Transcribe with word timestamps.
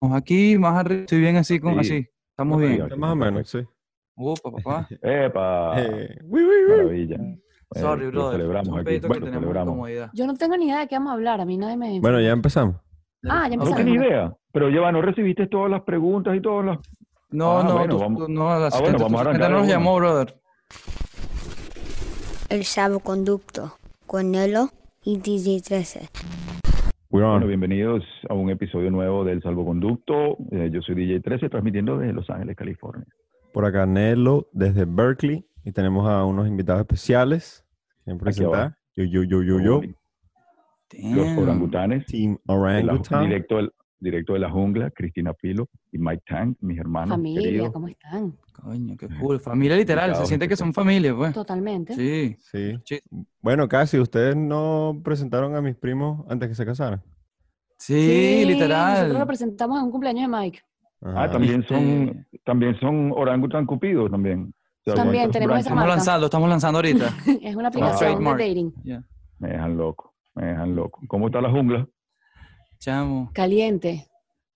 Aquí, 0.00 0.56
más 0.58 0.76
arriba, 0.78 1.00
estoy 1.02 1.20
bien 1.20 1.36
así, 1.36 1.58
con, 1.58 1.74
Sí. 1.74 1.80
así. 1.80 2.06
Estamos 2.30 2.60
bien. 2.60 2.82
aquí 2.82 2.96
Más 2.96 3.12
o 3.12 3.16
menos, 3.16 3.48
sí. 3.50 3.58
Upa, 4.16 4.50
papá. 4.50 4.88
¡Epa! 5.02 5.74
Eh, 5.80 6.18
uy, 6.24 6.42
uy, 6.42 6.48
uy. 6.48 6.70
Maravilla. 6.76 7.16
Eh, 7.16 7.80
Sorry, 7.80 8.06
brother. 8.06 8.38
celebramos 8.40 8.80
aquí. 8.80 8.98
Bueno, 9.00 9.26
celebramos. 9.26 9.90
Yo 10.14 10.26
no 10.26 10.34
tengo 10.34 10.56
ni 10.56 10.66
idea 10.66 10.80
de 10.80 10.88
qué 10.88 10.94
vamos 10.96 11.10
a 11.10 11.14
hablar. 11.14 11.40
A 11.40 11.44
mí 11.44 11.56
nadie 11.58 11.76
me. 11.76 12.00
Bueno, 12.00 12.20
ya 12.20 12.30
empezamos. 12.30 12.76
Ah, 13.28 13.48
ya 13.48 13.56
No 13.56 13.64
empezamos. 13.64 13.76
tenía 13.76 13.94
idea. 13.96 14.36
Pero 14.52 14.68
lleva, 14.70 14.90
¿no 14.92 15.02
recibiste 15.02 15.46
todas 15.48 15.70
las 15.70 15.82
preguntas 15.82 16.34
y 16.36 16.40
todas 16.40 16.64
las...? 16.64 16.78
No, 17.30 17.58
Ah, 17.58 17.64
no, 17.64 17.72
bueno, 17.74 17.94
tú- 17.96 18.00
vamos- 18.00 18.26
tú- 18.26 18.32
no, 18.32 18.44
la 18.44 18.50
bueno, 18.54 18.66
asistente, 18.66 19.02
vamos 19.02 19.20
a 19.26 19.32
no 19.34 19.48
nos 19.50 19.68
llamó, 19.68 19.96
brother. 19.96 20.40
El 22.48 22.64
salvoconducto 22.64 23.76
con 24.06 24.30
Nelo 24.30 24.70
y 25.04 25.18
DJ 25.18 25.60
13. 25.60 26.00
We're 26.00 26.08
on. 26.08 26.47
Bueno, 27.10 27.46
bienvenidos 27.46 28.04
a 28.28 28.34
un 28.34 28.50
episodio 28.50 28.90
nuevo 28.90 29.24
del 29.24 29.42
Salvoconducto. 29.42 30.36
Eh, 30.50 30.70
yo 30.70 30.82
soy 30.82 30.94
DJ 30.94 31.20
13, 31.20 31.48
transmitiendo 31.48 31.98
desde 31.98 32.12
Los 32.12 32.28
Ángeles, 32.28 32.54
California. 32.56 33.06
Por 33.52 33.64
acá 33.64 33.86
Nelo 33.86 34.46
desde 34.52 34.84
Berkeley 34.84 35.44
y 35.64 35.72
tenemos 35.72 36.06
a 36.08 36.24
unos 36.24 36.46
invitados 36.46 36.80
especiales. 36.82 37.64
¿Quién 38.04 38.16
Aquí 38.16 38.24
presentar? 38.24 38.76
Yo, 38.94 39.04
yo, 39.04 39.22
yo, 39.22 39.42
yo, 39.42 39.60
yo. 39.60 39.80
Los 41.14 41.38
orangutanes. 41.38 42.04
Team 42.06 42.38
Orangutan. 42.46 43.24
directo, 43.24 43.56
del- 43.56 43.72
directo 44.00 44.32
de 44.34 44.38
la 44.40 44.50
jungla, 44.50 44.90
Cristina 44.90 45.32
Pilo 45.34 45.68
y 45.92 45.98
Mike 45.98 46.22
Tang, 46.26 46.54
mis 46.60 46.78
hermanos 46.78 47.10
Familia, 47.16 47.42
queridos. 47.42 47.72
¿cómo 47.72 47.88
están? 47.88 48.34
Coño, 48.52 48.96
qué 48.96 49.08
cool. 49.20 49.40
Familia 49.40 49.76
literal, 49.76 50.14
se 50.16 50.26
siente 50.26 50.48
que 50.48 50.56
son 50.56 50.72
familia, 50.72 51.14
pues. 51.14 51.32
Totalmente. 51.34 51.94
Sí. 51.94 52.36
Sí. 52.40 52.78
Sí. 52.84 53.00
Bueno, 53.40 53.68
casi, 53.68 53.98
ustedes 53.98 54.34
no 54.36 55.00
presentaron 55.04 55.54
a 55.56 55.60
mis 55.62 55.76
primos 55.76 56.24
antes 56.28 56.48
que 56.48 56.54
se 56.54 56.64
casaran. 56.66 57.02
Sí, 57.76 57.94
Nosotros 57.94 58.42
lo 58.44 58.52
literal. 58.52 59.26
presentamos 59.26 59.78
en 59.78 59.84
un 59.84 59.90
cumpleaños 59.92 60.30
de 60.30 60.36
Mike. 60.36 60.60
Ah, 61.02 61.30
también 61.30 61.60
Este- 61.60 61.74
son, 61.74 62.26
también 62.44 62.78
son 62.80 63.12
orangutan 63.14 63.64
cupidos 63.66 64.10
también. 64.10 64.52
O 64.80 64.84
sea, 64.84 64.94
También 64.94 65.24
¿cuántos 65.24 65.32
tenemos 65.34 65.54
esa 65.54 65.60
Estamos 65.60 65.80
marca. 65.84 65.94
lanzando, 65.96 66.26
estamos 66.26 66.48
lanzando 66.48 66.78
ahorita. 66.78 67.06
es 67.42 67.54
una 67.56 67.68
aplicación 67.68 68.24
de 68.24 68.30
dating. 68.30 68.72
Me 69.38 69.48
dejan 69.50 69.76
loco, 69.76 70.14
me 70.34 70.46
dejan 70.46 70.74
loco. 70.74 71.00
¿Cómo 71.06 71.26
está 71.26 71.40
la 71.40 71.50
jungla? 71.50 71.86
Chamo. 72.78 73.30
Caliente. 73.34 74.08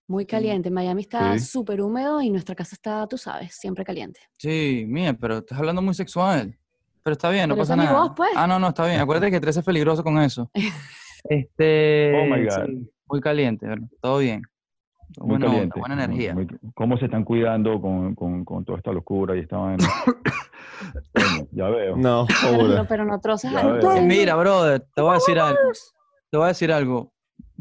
Muy 0.06 0.26
caliente. 0.26 0.70
Miami 0.70 1.02
está 1.02 1.38
Sí. 1.38 1.46
súper 1.46 1.80
húmedo 1.80 2.20
y 2.20 2.30
nuestra 2.30 2.54
casa 2.54 2.74
está, 2.74 3.06
tú 3.06 3.16
sabes, 3.18 3.54
siempre 3.54 3.84
caliente. 3.84 4.20
Sí, 4.38 4.84
mía, 4.86 5.14
pero 5.14 5.38
estás 5.38 5.58
hablando 5.58 5.80
muy 5.82 5.94
sexual. 5.94 6.56
Pero 7.02 7.12
está 7.12 7.30
bien, 7.30 7.48
no 7.48 7.54
Pero 7.54 7.62
pasa 7.62 7.76
nada. 7.76 7.92
voz, 7.92 8.12
pues. 8.16 8.30
Ah, 8.36 8.46
no, 8.46 8.58
no, 8.58 8.68
está 8.68 8.86
bien. 8.86 9.00
Acuérdate 9.00 9.30
que 9.30 9.40
13 9.40 9.60
es 9.60 9.66
peligroso 9.66 10.02
con 10.04 10.18
eso. 10.18 10.50
Este. 11.24 12.12
Oh 12.20 12.24
my 12.26 12.44
God. 12.44 12.66
sí, 12.66 12.90
muy 13.06 13.20
caliente, 13.20 13.64
¿verdad? 13.66 13.86
Todo 14.00 14.18
bien. 14.18 14.42
Muy 15.18 15.28
buena 15.28 15.46
onda, 15.46 15.54
caliente. 15.56 15.80
buena 15.80 15.94
muy- 15.94 16.04
energía. 16.04 16.34
muy- 16.34 16.72
¿Cómo 16.74 16.96
se 16.98 17.04
están 17.04 17.22
cuidando 17.24 17.80
con, 17.80 18.14
con, 18.16 18.44
con 18.44 18.64
toda 18.64 18.78
esta 18.78 18.92
locura 18.92 19.36
y 19.36 19.40
esta 19.40 19.56
vaina? 19.56 19.86
Coño, 21.14 21.46
ya 21.52 21.68
veo. 21.68 21.96
No, 21.96 22.26
Pero 22.42 22.68
no, 22.68 22.86
pero 22.88 23.04
no 23.04 23.20
troces 23.20 23.52
Ya 23.52 23.60
al- 23.60 23.78
veo. 23.78 24.02
Mira, 24.02 24.34
brother, 24.34 24.84
te 24.94 25.00
voy 25.02 25.12
a 25.12 25.14
decir 25.14 25.38
algo. 25.38 25.58
Te 26.30 26.36
voy 26.38 26.44
a 26.44 26.48
decir 26.48 26.72
algo. 26.72 27.11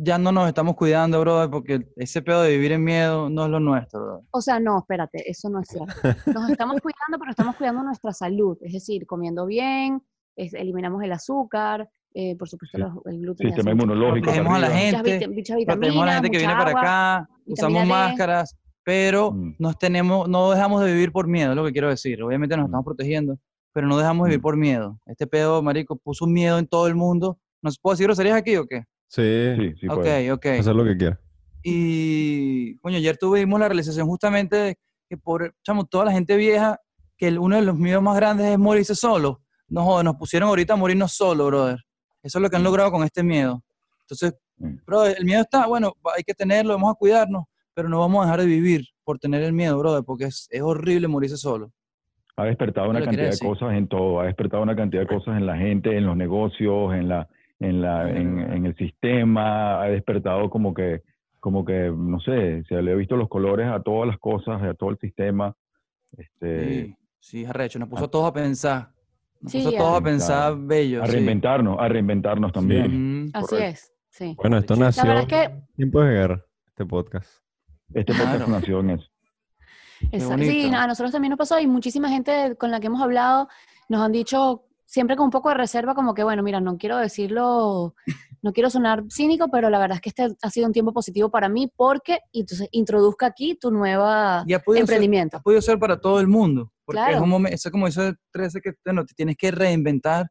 Ya 0.03 0.17
no 0.17 0.31
nos 0.31 0.47
estamos 0.47 0.75
cuidando, 0.75 1.19
brother, 1.21 1.49
porque 1.51 1.85
ese 1.95 2.23
pedo 2.23 2.41
de 2.41 2.49
vivir 2.51 2.71
en 2.71 2.83
miedo 2.83 3.29
no 3.29 3.45
es 3.45 3.51
lo 3.51 3.59
nuestro, 3.59 4.01
brother. 4.03 4.23
O 4.31 4.41
sea, 4.41 4.59
no, 4.59 4.79
espérate, 4.79 5.29
eso 5.29 5.47
no 5.49 5.59
es 5.59 5.67
cierto. 5.67 5.93
Nos 6.33 6.49
estamos 6.49 6.81
cuidando, 6.81 7.19
pero 7.19 7.29
estamos 7.29 7.55
cuidando 7.55 7.83
nuestra 7.83 8.11
salud. 8.11 8.57
Es 8.61 8.73
decir, 8.73 9.05
comiendo 9.05 9.45
bien, 9.45 10.01
es- 10.35 10.55
eliminamos 10.55 11.03
el 11.03 11.11
azúcar, 11.11 11.87
eh, 12.15 12.35
por 12.35 12.49
supuesto, 12.49 12.77
Sí. 12.77 12.83
los- 12.83 13.05
el 13.05 13.19
gluten. 13.21 13.47
Sistema 13.49 13.71
inmunológico. 13.71 14.23
Protegemos 14.23 14.53
a 14.55 14.59
la. 14.59 14.67
Muchas 14.69 14.81
gente, 15.03 15.65
protegemos 15.65 16.03
a 16.03 16.05
la 16.07 16.13
gente 16.13 16.29
que 16.31 16.37
viene 16.39 16.53
para 16.55 16.71
acá, 16.71 17.29
usamos 17.45 17.83
D. 17.83 17.87
máscaras, 17.87 18.57
pero 18.83 19.31
Mm. 19.33 19.55
nos 19.59 19.77
tenemos, 19.77 20.27
no 20.27 20.49
dejamos 20.49 20.83
de 20.83 20.91
vivir 20.93 21.11
por 21.11 21.27
miedo, 21.27 21.51
es 21.51 21.55
lo 21.55 21.63
que 21.65 21.71
quiero 21.73 21.89
decir. 21.89 22.23
Obviamente 22.23 22.55
nos 22.57 22.63
Mm. 22.63 22.69
estamos 22.69 22.85
protegiendo, 22.85 23.37
pero 23.71 23.85
no 23.87 23.97
dejamos 23.99 24.25
de 24.25 24.29
vivir 24.29 24.39
Mm. 24.39 24.41
por 24.41 24.57
miedo. 24.57 24.99
Este 25.05 25.27
pedo, 25.27 25.61
marico, 25.61 25.95
puso 25.95 26.25
un 26.25 26.33
miedo 26.33 26.57
en 26.57 26.65
todo 26.65 26.87
el 26.87 26.95
mundo. 26.95 27.37
¿No 27.61 27.69
puedo 27.83 27.93
decir 27.93 28.07
groserías 28.07 28.35
aquí 28.35 28.55
o 28.57 28.65
qué? 28.65 28.83
Sí, 29.13 29.55
Sí, 29.57 29.73
sí, 29.81 29.87
ok, 29.89 29.95
puede. 29.95 30.31
ok. 30.31 30.45
hacer 30.45 30.73
lo 30.73 30.85
que 30.85 30.95
quiera. 30.95 31.19
Y, 31.63 32.77
coño, 32.77 32.95
ayer 32.97 33.17
tuvimos 33.17 33.59
la 33.59 33.67
realización 33.67 34.07
justamente 34.07 34.55
de 34.55 34.77
que 35.09 35.17
por, 35.17 35.53
chamo, 35.63 35.85
toda 35.85 36.05
la 36.05 36.11
gente 36.13 36.37
vieja, 36.37 36.79
que 37.17 37.27
el- 37.27 37.37
uno 37.39 37.57
de 37.57 37.61
los 37.61 37.77
miedos 37.77 38.01
más 38.01 38.15
grandes 38.15 38.47
es 38.47 38.57
morirse 38.57 38.95
solo. 38.95 39.41
No 39.67 39.83
joder, 39.83 40.05
nos 40.05 40.15
pusieron 40.15 40.47
ahorita 40.47 40.73
a 40.73 40.77
morirnos 40.77 41.11
solo, 41.11 41.47
brother. 41.47 41.79
Eso 42.23 42.37
es 42.39 42.41
lo 42.41 42.49
que 42.49 42.55
han 42.55 42.63
logrado 42.63 42.89
con 42.91 43.03
este 43.03 43.21
miedo. 43.21 43.61
Entonces, 44.03 44.33
Mm. 44.57 44.75
brother, 44.85 45.15
el 45.19 45.25
miedo 45.25 45.41
está, 45.41 45.65
bueno, 45.67 45.93
hay 46.15 46.23
que 46.23 46.33
tenerlo, 46.33 46.73
vamos 46.75 46.91
a 46.93 46.95
cuidarnos, 46.95 47.43
pero 47.73 47.89
no 47.89 47.99
vamos 47.99 48.21
a 48.21 48.25
dejar 48.27 48.39
de 48.41 48.45
vivir 48.45 48.85
por 49.03 49.19
tener 49.19 49.43
el 49.43 49.51
miedo, 49.53 49.77
brother, 49.77 50.03
porque 50.05 50.25
es, 50.25 50.47
es 50.51 50.61
horrible 50.61 51.07
morirse 51.09 51.35
solo. 51.35 51.71
Ha 52.37 52.45
despertado 52.45 52.89
una 52.89 53.03
cantidad 53.03 53.29
de 53.29 53.37
cosas 53.39 53.73
en 53.73 53.87
todo, 53.89 54.21
ha 54.21 54.25
despertado 54.25 54.63
una 54.63 54.75
cantidad 54.75 55.01
de 55.01 55.07
cosas 55.07 55.35
en 55.37 55.45
la 55.45 55.57
gente, 55.57 55.97
en 55.97 56.05
los 56.05 56.15
negocios, 56.15 56.93
en 56.93 57.09
la, 57.09 57.27
en 57.61 57.81
la, 57.81 58.09
en, 58.09 58.39
en 58.39 58.65
el 58.65 58.75
sistema, 58.75 59.81
ha 59.81 59.85
despertado 59.85 60.49
como 60.49 60.73
que, 60.73 61.01
como 61.39 61.63
que, 61.63 61.91
no 61.95 62.19
sé, 62.19 62.63
se 62.67 62.81
le 62.81 62.91
ha 62.91 62.95
visto 62.95 63.15
los 63.15 63.29
colores 63.29 63.67
a 63.67 63.81
todas 63.81 64.07
las 64.07 64.17
cosas, 64.19 64.61
a 64.61 64.73
todo 64.73 64.89
el 64.89 64.97
sistema. 64.99 65.55
Este, 66.17 66.85
Sí, 66.85 66.95
sí, 67.19 67.45
arrecho, 67.45 67.79
nos 67.79 67.87
puso 67.87 68.05
a 68.05 68.11
todos 68.11 68.27
a 68.27 68.33
pensar. 68.33 68.89
Nos 69.39 69.51
Sí, 69.51 69.59
puso 69.59 69.69
a 69.69 69.73
a 69.73 69.77
todos 69.77 70.01
a 70.01 70.03
pensar. 70.03 70.57
bello. 70.57 71.01
a 71.03 71.05
sí. 71.05 71.11
reinventarnos, 71.13 71.77
a 71.79 71.87
reinventarnos 71.87 72.51
también. 72.51 73.29
Así 73.33 73.55
es, 73.57 73.93
sí. 74.09 74.35
Bueno, 74.37 74.57
esto 74.57 74.75
La 74.75 74.85
nació 74.85 75.03
verdad 75.05 75.21
es 75.23 75.27
que 75.27 75.61
tiempos 75.75 76.05
de 76.05 76.11
guerra, 76.11 76.45
este 76.67 76.85
podcast. 76.85 77.29
Este 77.93 78.13
podcast 78.13 78.35
Claro. 78.37 78.51
nació 78.51 78.79
en 78.81 78.89
eso. 78.91 79.07
Bonito. 80.11 80.51
Sí, 80.51 80.71
a 80.73 80.87
nosotros 80.87 81.11
también 81.11 81.29
nos 81.29 81.37
pasó 81.37 81.59
y 81.59 81.67
muchísima 81.67 82.09
gente 82.09 82.55
con 82.57 82.71
la 82.71 82.79
que 82.79 82.87
hemos 82.87 83.01
hablado 83.01 83.47
nos 83.87 84.01
han 84.01 84.11
dicho 84.11 84.63
siempre 84.91 85.15
con 85.15 85.23
un 85.25 85.31
poco 85.31 85.47
de 85.47 85.55
reserva 85.55 85.95
como 85.95 86.13
que, 86.13 86.21
bueno, 86.23 86.43
mira, 86.43 86.59
no 86.59 86.77
quiero 86.77 86.97
decirlo, 86.97 87.95
no 88.41 88.51
quiero 88.51 88.69
sonar 88.69 89.03
cínico, 89.09 89.47
pero 89.49 89.69
la 89.69 89.79
verdad 89.79 89.95
es 89.95 90.01
que 90.01 90.09
este 90.09 90.27
ha 90.41 90.49
sido 90.49 90.67
un 90.67 90.73
tiempo 90.73 90.91
positivo 90.91 91.29
para 91.31 91.47
mí 91.47 91.71
porque 91.73 92.19
entonces 92.33 92.67
introduzca 92.71 93.25
aquí 93.27 93.55
tu 93.55 93.71
nueva 93.71 94.43
Y 94.45 94.53
ha 94.53 94.59
podido 94.59 94.85
ser- 94.85 94.93
emprendimiento. 94.95 95.37
ha 95.37 95.41
podido 95.41 95.61
ser 95.61 95.79
para 95.79 95.99
todo 95.99 96.19
el 96.19 96.27
mundo. 96.27 96.73
Porque 96.83 96.99
es 96.99 97.07
Claro. 97.07 97.23
un 97.23 97.29
momento, 97.29 97.55
eso 97.55 97.71
como 97.71 97.85
dice 97.85 98.15
13, 98.31 98.59
que 98.59 98.73
bueno, 98.83 99.05
te 99.05 99.13
tienes 99.13 99.37
que 99.37 99.49
reinventar. 99.51 100.29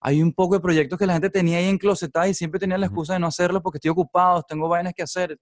Hay 0.00 0.22
un 0.22 0.32
poco 0.32 0.54
de 0.54 0.60
proyectos 0.60 0.98
que 0.98 1.04
la 1.06 1.12
gente 1.12 1.28
tenía 1.28 1.58
ahí 1.58 1.66
enclosetados 1.68 2.30
y 2.30 2.32
siempre 2.34 2.58
tenía 2.58 2.78
la 2.78 2.86
excusa 2.86 3.12
de 3.12 3.18
no 3.18 3.26
hacerlo 3.26 3.60
porque 3.62 3.76
estoy 3.76 3.90
ocupado, 3.90 4.42
tengo 4.44 4.66
vainas 4.66 4.94
que 4.94 5.02
hacer. 5.02 5.38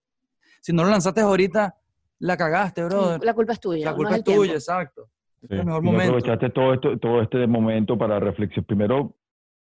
Si 0.61 0.73
no 0.73 0.83
lo 0.83 0.91
lanzaste 0.91 1.21
ahorita, 1.21 1.77
la 2.19 2.37
cagaste, 2.37 2.83
brother. 2.83 3.23
La 3.25 3.35
culpa 3.35 3.53
es 3.53 3.61
tuya. 3.61 3.85
La 3.85 3.91
no 3.93 3.97
culpa 3.99 4.11
es 4.15 4.19
es 4.19 4.25
tiempo. 4.25 4.43
tuya, 4.43 4.55
exacto. 4.55 5.09
Este 5.43 5.55
es 5.55 5.59
Sí. 5.59 5.61
el 5.61 5.67
mejor 5.67 5.83
Y 5.83 5.87
no 5.87 5.93
momento. 5.93 6.13
aprovechaste 6.15 6.51
todo, 6.51 6.75
esto, 6.75 6.99
todo 6.99 7.23
este 7.23 7.47
momento 7.47 7.97
para 7.99 8.19
reflexionar, 8.21 8.67
primero 8.67 9.15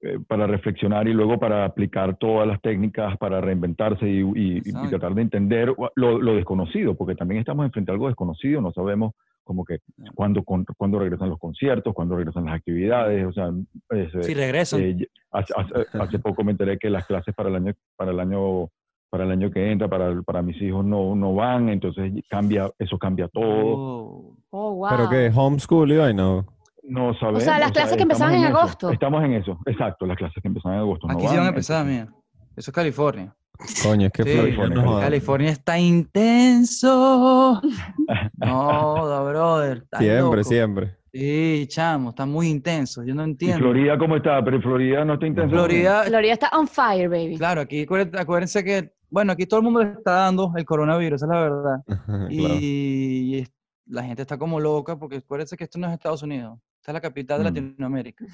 eh, 0.05 0.19
para 0.27 0.45
reflexionar 0.47 1.07
y 1.07 1.13
luego 1.13 1.39
para 1.39 1.63
aplicar 1.63 2.17
todas 2.17 2.45
las 2.45 2.61
técnicas 2.61 3.17
para 3.17 3.39
reinventarse 3.39 4.05
y, 4.05 4.19
y- 4.19 4.53
y 4.55 4.57
Exacto. 4.57 4.89
tratar 4.89 5.13
de 5.15 5.21
entender 5.21 5.73
lo, 5.95 6.21
lo 6.21 6.35
desconocido, 6.35 6.93
porque 6.95 7.15
también 7.15 7.39
estamos 7.39 7.65
enfrente 7.65 7.89
a 7.89 7.93
algo 7.93 8.07
desconocido, 8.07 8.59
no 8.61 8.73
sabemos 8.73 9.13
como 9.45 9.63
que 9.63 9.79
cuándo, 10.13 10.43
cuándo 10.43 10.99
regresan 10.99 11.29
los 11.29 11.39
conciertos, 11.39 11.93
cuándo 11.93 12.17
regresan 12.17 12.45
las 12.45 12.55
actividades, 12.55 13.25
o 13.25 13.31
sea, 13.31 13.49
es, 13.91 14.25
Si 14.25 14.33
regresan. 14.33 14.81
eh, 14.81 15.07
hace, 15.31 15.53
hace- 15.55 15.97
hace 15.97 16.19
poco 16.19 16.43
me 16.43 16.51
enteré 16.51 16.77
que 16.77 16.89
las 16.89 17.05
clases 17.05 17.33
para 17.33 17.47
el 17.49 17.55
año, 17.55 17.73
para 17.95 18.11
el 18.11 18.19
año, 18.19 18.67
para 19.13 19.25
el 19.25 19.31
año 19.31 19.51
que 19.51 19.71
entra, 19.71 19.87
para, 19.87 20.23
para 20.23 20.41
mis 20.41 20.59
hijos 20.59 20.83
no, 20.83 21.13
no 21.15 21.35
van, 21.35 21.69
entonces 21.69 22.11
cambia, 22.27 22.71
eso 22.79 22.97
cambia 22.97 23.27
todo. 23.27 23.45
Oh. 23.45 24.37
Oh, 24.49 24.73
wow. 24.73 24.89
¿Pero 24.89 25.07
qué? 25.07 25.31
¿Homeschool 25.35 25.91
y 25.91 25.99
ay, 25.99 26.15
no? 26.15 26.47
No 26.81 27.13
sabemos. 27.19 27.45
las 27.45 27.71
clases 27.71 27.95
que 27.95 28.01
empezaban 28.01 28.33
en 28.33 28.45
eso, 28.45 28.57
agosto. 28.57 28.89
Estamos 28.89 29.23
en 29.23 29.33
eso, 29.33 29.59
exacto, 29.67 30.07
las 30.07 30.17
clases 30.17 30.41
que 30.41 30.47
empezaban 30.47 30.77
en 30.77 30.81
agosto. 30.81 31.05
no 31.05 31.13
Aquí 31.13 31.27
sí 31.27 31.35
van 31.35 31.45
a 31.45 31.49
empezar, 31.49 31.85
mía. 31.85 32.07
Eso 32.55 32.71
es 32.71 32.73
California. 32.73 33.35
Coño, 33.83 34.07
es 34.07 34.13
que 34.13 34.23
Sí, 34.23 34.35
California, 34.35 34.81
no. 34.81 34.99
California 34.99 35.51
está 35.51 35.77
intenso. 35.77 37.61
No, 38.37 39.07
da, 39.07 39.21
brother. 39.21 39.85
Siempre, 39.99 40.37
loco. 40.37 40.43
siempre. 40.43 40.97
Sí, 41.13 41.65
chamo, 41.67 42.09
está 42.09 42.25
muy 42.25 42.47
intenso. 42.47 43.03
Yo 43.03 43.13
no 43.13 43.21
¿Y 43.21 43.29
entiendo. 43.31 43.59
Florida 43.59 43.97
cómo 43.99 44.15
está? 44.17 44.43
Pero 44.43 44.59
Florida 44.61 45.05
no 45.05 45.13
está 45.13 45.27
intensa. 45.27 45.49
Florida, 45.49 46.03
Florida 46.05 46.33
está 46.33 46.49
on 46.57 46.67
fire, 46.67 47.07
baby. 47.07 47.37
claro, 47.37 47.61
aquí 47.61 47.85
acuérdense, 48.17 48.63
que, 48.63 48.93
bueno, 49.11 49.31
aquí 49.31 49.45
todo 49.45 49.59
el 49.59 49.63
mundo 49.65 49.83
le 49.83 49.91
está 49.91 50.11
dando 50.11 50.51
el 50.55 50.65
coronavirus, 50.65 51.21
esa 51.21 51.25
es 51.25 51.29
la 51.31 51.39
verdad. 51.39 51.83
claro. 51.85 52.27
Y 52.31 53.47
la 53.85 54.03
gente 54.03 54.23
está 54.23 54.37
como 54.39 54.59
loca 54.59 54.97
porque 54.97 55.17
acuérdense 55.17 55.55
que 55.55 55.65
esto 55.65 55.77
no 55.77 55.85
es 55.87 55.93
Estados 55.93 56.23
Unidos, 56.23 56.57
esta 56.77 56.91
es 56.91 56.93
la 56.93 57.01
capital 57.01 57.43
de 57.43 57.51
Mm. 57.51 57.53
Latinoamérica. 57.53 58.25
Sí. 58.25 58.31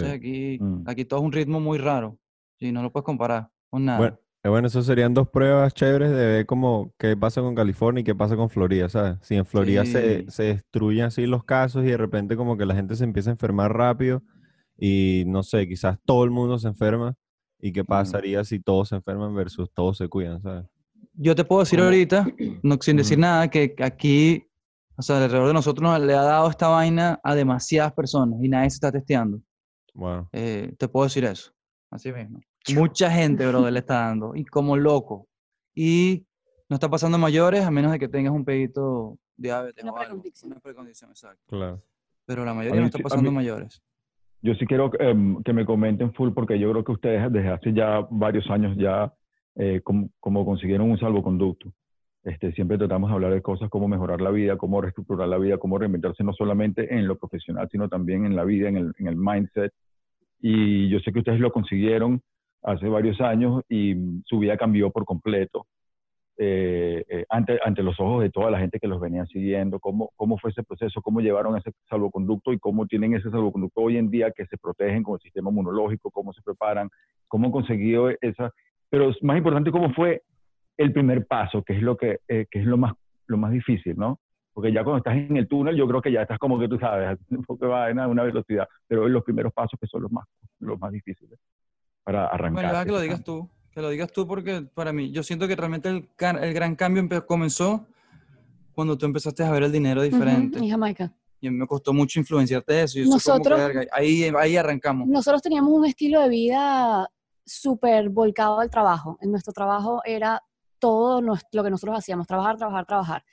Entonces 0.00 0.12
aquí, 0.18 0.58
Mm. 0.60 0.84
aquí 0.88 1.04
todo 1.04 1.20
es 1.20 1.26
un 1.26 1.32
ritmo 1.32 1.60
muy 1.60 1.78
raro. 1.78 2.18
Y 2.58 2.72
no 2.72 2.82
lo 2.82 2.90
puedes 2.90 3.04
comparar 3.04 3.48
con 3.70 3.84
nada. 3.84 3.98
Bueno, 3.98 4.18
eh, 4.44 4.48
bueno, 4.48 4.66
eso 4.66 4.82
serían 4.82 5.14
dos 5.14 5.28
pruebas 5.28 5.72
chéveres 5.74 6.10
de 6.10 6.26
ver 6.26 6.46
como 6.46 6.92
qué 6.98 7.16
pasa 7.16 7.40
con 7.40 7.54
California 7.54 8.00
y 8.00 8.04
qué 8.04 8.14
pasa 8.14 8.36
con 8.36 8.50
Florida, 8.50 8.88
¿sabes? 8.88 9.18
Si 9.22 9.34
en 9.36 9.46
Florida 9.46 9.84
se, 9.86 10.20
Sí. 10.20 10.26
se 10.30 10.42
destruyen 10.44 11.04
así 11.06 11.26
los 11.26 11.44
casos 11.44 11.84
y 11.84 11.88
de 11.88 11.96
repente 11.96 12.36
como 12.36 12.56
que 12.56 12.66
la 12.66 12.74
gente 12.74 12.96
se 12.96 13.04
empieza 13.04 13.30
a 13.30 13.34
enfermar 13.34 13.72
rápido 13.72 14.22
y 14.76 15.24
no 15.26 15.42
sé, 15.42 15.68
quizás 15.68 15.98
todo 16.04 16.24
el 16.24 16.30
mundo 16.30 16.58
se 16.58 16.68
enferma 16.68 17.14
y 17.60 17.72
qué 17.72 17.84
pasaría 17.84 18.42
si 18.44 18.58
todos 18.58 18.88
se 18.88 18.96
enferman 18.96 19.34
versus 19.34 19.70
todos 19.72 19.96
se 19.98 20.08
cuidan, 20.08 20.42
¿sabes? 20.42 20.64
Yo 21.14 21.34
te 21.36 21.44
puedo 21.44 21.60
decir 21.60 21.78
ahorita, 21.80 22.26
no, 22.64 22.78
sin 22.80 22.96
decir 22.96 23.18
nada, 23.18 23.48
que 23.48 23.74
aquí, 23.80 24.44
o 24.96 25.02
sea, 25.02 25.22
alrededor 25.22 25.48
de 25.48 25.54
nosotros 25.54 25.82
nos 25.88 26.00
le 26.00 26.14
ha 26.14 26.22
dado 26.22 26.50
esta 26.50 26.68
vaina 26.68 27.20
a 27.22 27.34
demasiadas 27.36 27.92
personas 27.92 28.42
y 28.42 28.48
nadie 28.48 28.70
se 28.70 28.76
está 28.76 28.90
testeando. 28.90 29.40
Wow. 29.94 30.28
Eh, 30.32 30.74
te 30.78 30.88
puedo 30.88 31.04
decir 31.04 31.24
eso. 31.24 31.52
Así 31.90 32.10
mismo. 32.12 32.40
Mucha 32.74 33.10
gente, 33.10 33.46
brother, 33.46 33.72
le 33.72 33.78
está 33.80 33.94
dando. 34.06 34.34
Y 34.36 34.44
como 34.44 34.76
loco. 34.76 35.26
Y 35.74 36.26
no 36.68 36.74
está 36.76 36.88
pasando 36.88 37.16
a 37.16 37.20
mayores 37.20 37.64
a 37.64 37.70
menos 37.70 37.92
de 37.92 37.98
que 37.98 38.08
tengas 38.08 38.32
un 38.32 38.44
pedito 38.44 39.18
diabetes 39.36 39.82
Una 39.82 39.92
o 39.92 39.96
algo. 39.96 40.08
precondición. 40.08 40.52
Una 40.52 40.60
precondición, 40.60 41.10
exacto. 41.10 41.42
Claro. 41.48 41.82
Pero 42.24 42.44
la 42.44 42.54
mayoría 42.54 42.76
mí 42.76 42.80
no 42.82 42.86
está 42.86 42.98
pasando 43.00 43.30
mí- 43.30 43.36
mayores. 43.36 43.82
Yo 44.44 44.54
sí 44.54 44.66
quiero 44.66 44.90
em, 45.00 45.40
que 45.44 45.52
me 45.52 45.64
comenten 45.64 46.12
full 46.14 46.30
porque 46.32 46.58
yo 46.58 46.70
creo 46.72 46.84
que 46.84 46.92
ustedes 46.92 47.32
desde 47.32 47.48
hace 47.48 47.72
ya 47.72 48.06
varios 48.10 48.48
años 48.50 48.76
ya 48.76 49.12
eh, 49.54 49.80
como, 49.84 50.08
como 50.18 50.44
consiguieron 50.44 50.90
un 50.90 50.98
salvoconducto. 50.98 51.72
Este, 52.24 52.52
siempre 52.52 52.78
tratamos 52.78 53.10
de 53.10 53.14
hablar 53.14 53.32
de 53.34 53.42
cosas 53.42 53.68
como 53.70 53.86
mejorar 53.88 54.20
la 54.20 54.30
vida, 54.30 54.56
cómo 54.56 54.80
reestructurar 54.80 55.28
la 55.28 55.38
vida, 55.38 55.58
cómo 55.58 55.78
reinventarse 55.78 56.22
no 56.24 56.32
solamente 56.32 56.92
en 56.94 57.06
lo 57.06 57.18
profesional, 57.18 57.68
sino 57.70 57.88
también 57.88 58.24
en 58.26 58.34
la 58.36 58.44
vida, 58.44 58.68
en 58.68 58.76
el, 58.76 58.92
en 58.98 59.08
el 59.08 59.16
mindset. 59.16 59.72
Y 60.40 60.88
yo 60.88 60.98
sé 61.00 61.12
que 61.12 61.20
ustedes 61.20 61.40
lo 61.40 61.52
consiguieron 61.52 62.20
hace 62.62 62.88
varios 62.88 63.20
años 63.20 63.62
y 63.68 63.94
su 64.24 64.38
vida 64.38 64.56
cambió 64.56 64.90
por 64.90 65.04
completo. 65.04 65.66
eh, 66.38 67.04
eh, 67.08 67.26
ante, 67.28 67.60
ante 67.64 67.82
los 67.82 68.00
ojos 68.00 68.22
de 68.22 68.30
toda 68.30 68.50
la 68.50 68.58
gente 68.58 68.80
que 68.80 68.88
los 68.88 69.00
venía 69.00 69.26
siguiendo, 69.26 69.78
cómo, 69.78 70.10
cómo 70.16 70.38
fue 70.38 70.50
ese 70.50 70.62
proceso, 70.62 71.02
cómo 71.02 71.20
llevaron 71.20 71.56
ese 71.56 71.72
salvoconducto 71.88 72.52
y 72.52 72.58
cómo 72.58 72.86
tienen 72.86 73.14
ese 73.14 73.30
salvoconducto 73.30 73.82
hoy 73.82 73.98
en 73.98 74.10
día 74.10 74.32
que 74.32 74.46
se 74.46 74.56
protegen 74.56 75.02
con 75.02 75.14
el 75.14 75.20
sistema 75.20 75.50
inmunológico, 75.50 76.10
cómo 76.10 76.32
se 76.32 76.42
preparan, 76.42 76.88
cómo 77.28 77.46
han 77.46 77.52
conseguido 77.52 78.10
esa... 78.20 78.50
Pero 78.90 79.12
más 79.22 79.36
importante, 79.36 79.70
cómo 79.70 79.92
fue 79.92 80.22
el 80.78 80.92
primer 80.92 81.26
paso, 81.26 81.62
que 81.62 81.74
es 81.74 81.82
lo, 81.82 81.96
que, 81.96 82.20
eh, 82.28 82.46
que 82.50 82.60
es 82.60 82.66
lo, 82.66 82.76
más, 82.78 82.94
lo 83.26 83.36
más 83.36 83.52
difícil, 83.52 83.96
¿no? 83.96 84.18
Porque 84.54 84.72
ya 84.72 84.84
cuando 84.84 84.98
estás 84.98 85.16
en 85.16 85.36
el 85.36 85.48
túnel, 85.48 85.76
yo 85.76 85.86
creo 85.86 86.02
que 86.02 86.12
ya 86.12 86.22
estás 86.22 86.38
como 86.38 86.58
que 86.58 86.68
tú 86.68 86.78
sabes, 86.78 87.18
porque 87.46 87.66
va 87.66 87.88
a 87.88 88.08
una 88.08 88.22
velocidad, 88.22 88.68
pero 88.88 89.08
los 89.08 89.22
primeros 89.22 89.52
pasos 89.52 89.78
que 89.80 89.86
son 89.86 90.02
los 90.02 90.12
más, 90.12 90.26
los 90.58 90.78
más 90.80 90.92
difíciles 90.92 91.38
para 92.04 92.26
arrancar. 92.26 92.52
Bueno, 92.52 92.68
deja 92.70 92.84
que 92.84 92.90
lo 92.92 93.00
digas 93.00 93.24
tú. 93.24 93.48
Que 93.72 93.80
lo 93.80 93.88
digas 93.88 94.12
tú 94.12 94.26
porque 94.26 94.62
para 94.74 94.92
mí, 94.92 95.10
yo 95.12 95.22
siento 95.22 95.48
que 95.48 95.56
realmente 95.56 95.88
el, 95.88 96.08
el 96.18 96.54
gran 96.54 96.76
cambio 96.76 97.06
comenzó 97.26 97.86
cuando 98.74 98.96
tú 98.98 99.06
empezaste 99.06 99.42
a 99.44 99.50
ver 99.50 99.62
el 99.62 99.72
dinero 99.72 100.02
diferente. 100.02 100.58
En 100.58 100.68
Jamaica. 100.68 101.12
Y 101.40 101.48
a 101.48 101.50
mí 101.50 101.56
me 101.56 101.66
costó 101.66 101.92
mucho 101.92 102.20
influenciarte 102.20 102.82
eso. 102.82 102.98
y 102.98 103.02
eso 103.02 103.10
que, 103.10 103.14
Nosotros- 103.14 103.58
verga, 103.58 103.86
ahí, 103.92 104.24
ahí 104.38 104.56
arrancamos. 104.56 105.08
Nosotros 105.08 105.42
teníamos 105.42 105.72
un 105.72 105.86
estilo 105.86 106.20
de 106.20 106.28
vida 106.28 107.10
súper 107.44 108.10
volcado 108.10 108.60
al 108.60 108.70
trabajo. 108.70 109.18
En 109.20 109.30
nuestro 109.30 109.52
trabajo 109.52 110.02
era 110.04 110.42
todo 110.78 111.20
lo 111.20 111.36
que 111.64 111.70
nosotros 111.70 111.98
hacíamos, 111.98 112.26
trabajar, 112.26 112.56
trabajar, 112.56 112.86
trabajar. 112.86 113.24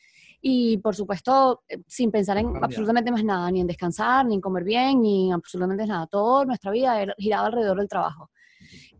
Y 0.41 0.77
por 0.77 0.95
supuesto, 0.95 1.63
eh, 1.67 1.81
sin 1.85 2.11
pensar 2.11 2.37
en 2.37 2.53
absolutamente 2.63 3.11
más 3.11 3.23
nada, 3.23 3.51
ni 3.51 3.59
en 3.59 3.67
descansar, 3.67 4.25
ni 4.25 4.35
en 4.35 4.41
comer 4.41 4.63
bien, 4.63 5.01
ni 5.01 5.27
en 5.27 5.33
absolutamente 5.33 5.85
nada. 5.85 6.07
Toda 6.07 6.45
nuestra 6.45 6.71
vida 6.71 7.01
era, 7.01 7.13
giraba 7.17 7.47
alrededor 7.47 7.77
del 7.77 7.89
trabajo. 7.89 8.29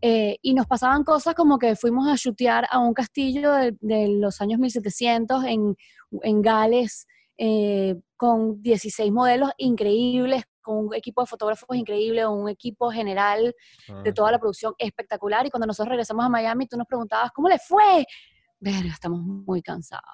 Eh, 0.02 0.38
y 0.40 0.54
nos 0.54 0.66
pasaban 0.66 1.04
cosas 1.04 1.34
como 1.34 1.58
que 1.58 1.76
fuimos 1.76 2.08
a 2.08 2.16
chutear 2.16 2.66
a 2.70 2.78
un 2.78 2.94
castillo 2.94 3.52
de, 3.52 3.76
de 3.80 4.08
los 4.08 4.40
años 4.40 4.58
1700 4.58 5.44
en, 5.44 5.76
en 6.22 6.42
Gales 6.42 7.06
eh, 7.42 7.96
con 8.18 8.60
16 8.60 9.10
modelos 9.12 9.50
increíbles, 9.56 10.44
con 10.60 10.88
un 10.88 10.94
equipo 10.94 11.22
de 11.22 11.26
fotógrafos 11.26 11.74
increíble, 11.74 12.26
un 12.26 12.50
equipo 12.50 12.90
general 12.90 13.54
de 14.04 14.10
Ah, 14.10 14.14
toda 14.14 14.30
la 14.30 14.38
producción 14.38 14.74
espectacular. 14.76 15.46
Y 15.46 15.50
cuando 15.50 15.66
nosotros 15.66 15.88
regresamos 15.88 16.26
a 16.26 16.28
Miami, 16.28 16.66
tú 16.66 16.76
nos 16.76 16.86
preguntabas, 16.86 17.30
¿cómo 17.32 17.48
le 17.48 17.58
fue? 17.58 18.04
Verga, 18.58 18.90
estamos 18.92 19.22
muy 19.22 19.62
cansados. 19.62 20.04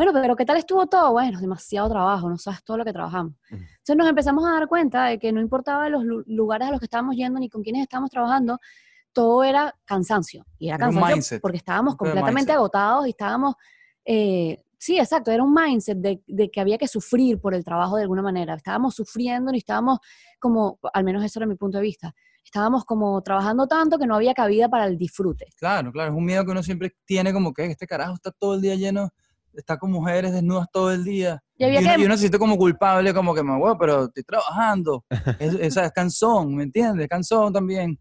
Bueno, 0.00 0.14
pero 0.14 0.34
¿qué 0.34 0.46
tal 0.46 0.56
estuvo 0.56 0.86
todo? 0.86 1.12
Bueno, 1.12 1.38
demasiado 1.38 1.86
trabajo, 1.90 2.26
no 2.30 2.38
sabes 2.38 2.64
todo 2.64 2.78
lo 2.78 2.86
que 2.86 2.92
trabajamos. 2.94 3.34
Entonces 3.50 3.96
nos 3.98 4.08
empezamos 4.08 4.42
a 4.46 4.52
dar 4.52 4.66
cuenta 4.66 5.04
de 5.04 5.18
que 5.18 5.30
no 5.30 5.42
importaba 5.42 5.90
los 5.90 6.04
lu- 6.04 6.24
lugares 6.26 6.68
a 6.68 6.70
los 6.70 6.80
que 6.80 6.86
estábamos 6.86 7.16
yendo 7.16 7.38
ni 7.38 7.50
con 7.50 7.62
quiénes 7.62 7.82
estábamos 7.82 8.10
trabajando, 8.10 8.58
todo 9.12 9.44
era 9.44 9.74
cansancio. 9.84 10.46
Y 10.58 10.68
era 10.68 10.78
cansancio 10.78 11.16
porque 11.42 11.58
estábamos 11.58 11.96
completamente 11.96 12.50
agotados 12.56 13.06
y 13.08 13.10
estábamos... 13.10 13.56
eh, 14.06 14.64
sí, 14.78 14.98
exacto, 14.98 15.32
era 15.32 15.42
un 15.42 15.52
mindset 15.52 15.98
de, 15.98 16.22
de 16.26 16.50
que 16.50 16.62
había 16.62 16.78
que 16.78 16.88
sufrir 16.88 17.38
por 17.38 17.54
el 17.54 17.62
trabajo 17.62 17.96
de 17.96 18.02
alguna 18.04 18.22
manera. 18.22 18.54
Estábamos 18.54 18.94
sufriendo 18.94 19.52
y 19.52 19.58
estábamos 19.58 19.98
como, 20.38 20.78
al 20.94 21.04
menos 21.04 21.22
eso 21.22 21.40
era 21.40 21.46
mi 21.46 21.56
punto 21.56 21.76
de 21.76 21.82
vista, 21.82 22.14
estábamos 22.42 22.86
como 22.86 23.20
trabajando 23.20 23.66
tanto 23.66 23.98
que 23.98 24.06
no 24.06 24.14
había 24.14 24.32
cabida 24.32 24.66
para 24.70 24.86
el 24.86 24.96
disfrute. 24.96 25.48
Claro, 25.58 25.92
claro, 25.92 26.10
es 26.12 26.16
un 26.16 26.24
miedo 26.24 26.42
que 26.46 26.52
uno 26.52 26.62
siempre 26.62 26.96
tiene 27.04 27.34
como 27.34 27.52
que 27.52 27.66
este 27.66 27.86
carajo 27.86 28.14
está 28.14 28.30
todo 28.30 28.54
el 28.54 28.62
día 28.62 28.76
lleno, 28.76 29.10
está 29.54 29.76
con 29.78 29.90
mujeres 29.90 30.32
desnudas 30.32 30.66
todo 30.72 30.92
el 30.92 31.04
día. 31.04 31.42
Y 31.56 31.64
había 31.64 31.80
y, 31.80 31.84
uno, 31.84 31.94
que- 31.96 32.00
y 32.02 32.04
uno 32.06 32.14
se 32.14 32.20
siente 32.20 32.38
como 32.38 32.56
culpable, 32.56 33.12
como 33.14 33.34
que, 33.34 33.42
"Mamá, 33.42 33.76
pero 33.78 34.04
estoy 34.04 34.22
trabajando. 34.22 35.04
Es, 35.40 35.54
esa 35.54 35.84
es 35.86 35.92
cansón, 35.92 36.54
¿me 36.54 36.62
entiendes? 36.64 37.08
Cansón 37.08 37.52
también. 37.52 37.98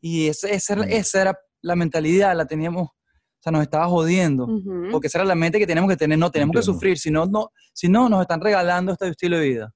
Y 0.00 0.28
ese- 0.28 0.54
esa, 0.54 0.72
era, 0.74 0.82
Mm. 0.82 0.88
esa 0.90 1.20
era 1.22 1.38
la 1.60 1.76
mentalidad, 1.76 2.36
la 2.36 2.46
teníamos, 2.46 2.88
o 2.88 2.94
sea, 3.40 3.52
nos 3.52 3.62
estaba 3.62 3.86
jodiendo. 3.88 4.44
Ujú. 4.46 4.88
Porque 4.90 5.06
esa 5.08 5.18
era 5.18 5.24
la 5.26 5.34
mente 5.34 5.58
que 5.58 5.66
teníamos 5.66 5.90
que 5.90 5.96
tener, 5.96 6.18
no, 6.18 6.30
tenemos 6.30 6.52
que 6.54 6.58
Entiendo. 6.60 6.74
sufrir, 6.78 6.98
si 6.98 7.10
no, 7.10 7.26
no, 7.26 7.50
si 7.72 7.88
no, 7.88 8.08
nos 8.08 8.20
están 8.22 8.40
regalando 8.40 8.92
este 8.92 9.08
estilo 9.08 9.38
de 9.38 9.48
vida. 9.48 9.72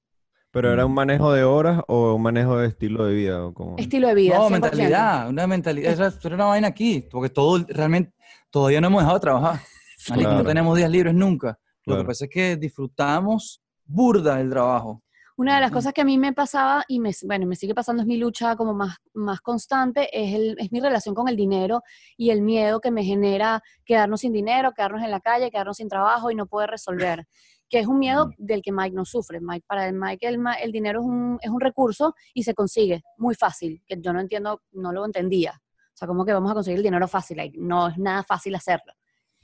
¿Pero 0.51 0.71
era 0.73 0.85
un 0.85 0.93
manejo 0.93 1.33
de 1.33 1.43
horas 1.43 1.81
o 1.87 2.13
un 2.15 2.21
manejo 2.23 2.57
de 2.57 2.67
estilo 2.69 3.05
de 3.05 3.13
vida? 3.13 3.45
o 3.45 3.53
cómo? 3.53 3.75
Estilo 3.77 4.07
de 4.07 4.15
vida. 4.15 4.37
No, 4.37 4.47
100%. 4.49 4.51
mentalidad, 4.51 5.29
una 5.29 5.45
mentalidad, 5.45 5.91
esa 5.93 6.11
era 6.23 6.35
una 6.35 6.45
vaina 6.45 6.67
aquí, 6.69 7.05
porque 7.11 7.29
todo, 7.29 7.63
realmente, 7.67 8.13
todavía 8.49 8.81
no 8.81 8.87
hemos 8.87 9.01
dejado 9.01 9.17
de 9.17 9.21
trabajar. 9.21 9.61
Marico, 10.09 10.29
Claro. 10.29 10.43
No 10.43 10.47
tenemos 10.47 10.77
días 10.77 10.89
libres 10.89 11.13
nunca. 11.13 11.59
Lo 11.85 11.93
Claro. 11.93 12.01
que 12.01 12.07
pasa 12.07 12.25
es 12.25 12.31
que 12.31 12.55
disfrutamos 12.57 13.61
burda 13.85 14.35
del 14.37 14.49
trabajo. 14.49 15.03
Una 15.39 15.53
de 15.55 15.61
las 15.61 15.71
cosas 15.71 15.93
que 15.93 16.01
a 16.01 16.05
mí 16.05 16.17
me 16.17 16.33
pasaba 16.33 16.83
y 16.87 16.99
me, 16.99 17.11
bueno, 17.25 17.45
me 17.45 17.55
sigue 17.55 17.75
pasando 17.75 18.01
es 18.01 18.07
mi 18.07 18.17
lucha 18.17 18.55
como 18.55 18.73
más, 18.73 18.97
más 19.13 19.39
constante, 19.39 20.09
es, 20.11 20.33
el, 20.33 20.55
es 20.57 20.71
mi 20.71 20.79
relación 20.79 21.13
con 21.13 21.27
el 21.27 21.35
dinero 21.35 21.83
y 22.17 22.31
el 22.31 22.41
miedo 22.41 22.79
que 22.81 22.89
me 22.89 23.03
genera 23.03 23.61
quedarnos 23.85 24.21
sin 24.21 24.33
dinero, 24.33 24.71
quedarnos 24.75 25.03
en 25.03 25.11
la 25.11 25.19
calle, 25.19 25.51
quedarnos 25.51 25.77
sin 25.77 25.89
trabajo 25.89 26.31
y 26.31 26.35
no 26.35 26.47
poder 26.47 26.69
resolver. 26.71 27.25
Que 27.69 27.79
es 27.79 27.87
un 27.87 27.99
miedo 27.99 28.29
del 28.37 28.61
que 28.61 28.71
Mike 28.71 28.95
no 28.95 29.03
sufre. 29.03 29.41
Mike, 29.41 29.65
para 29.67 29.89
el 29.89 29.93
Mike 29.93 30.25
el, 30.25 30.39
el 30.63 30.71
dinero 30.71 31.01
es 31.01 31.05
un, 31.05 31.37
es 31.41 31.49
un 31.49 31.59
recurso 31.59 32.15
y 32.33 32.43
se 32.43 32.53
consigue 32.53 33.03
muy 33.17 33.35
fácil, 33.35 33.83
que 33.85 33.97
yo 33.99 34.13
no 34.13 34.21
entiendo, 34.21 34.61
no 34.71 34.93
lo 34.93 35.05
entendía. 35.05 35.51
O 35.61 35.91
sea, 35.93 36.07
como 36.07 36.23
que 36.23 36.31
vamos 36.31 36.49
a 36.49 36.53
conseguir 36.53 36.77
el 36.77 36.83
dinero 36.83 37.09
fácil, 37.09 37.35
like, 37.35 37.57
no 37.59 37.89
es 37.89 37.97
nada 37.97 38.23
fácil 38.23 38.55
hacerlo 38.55 38.93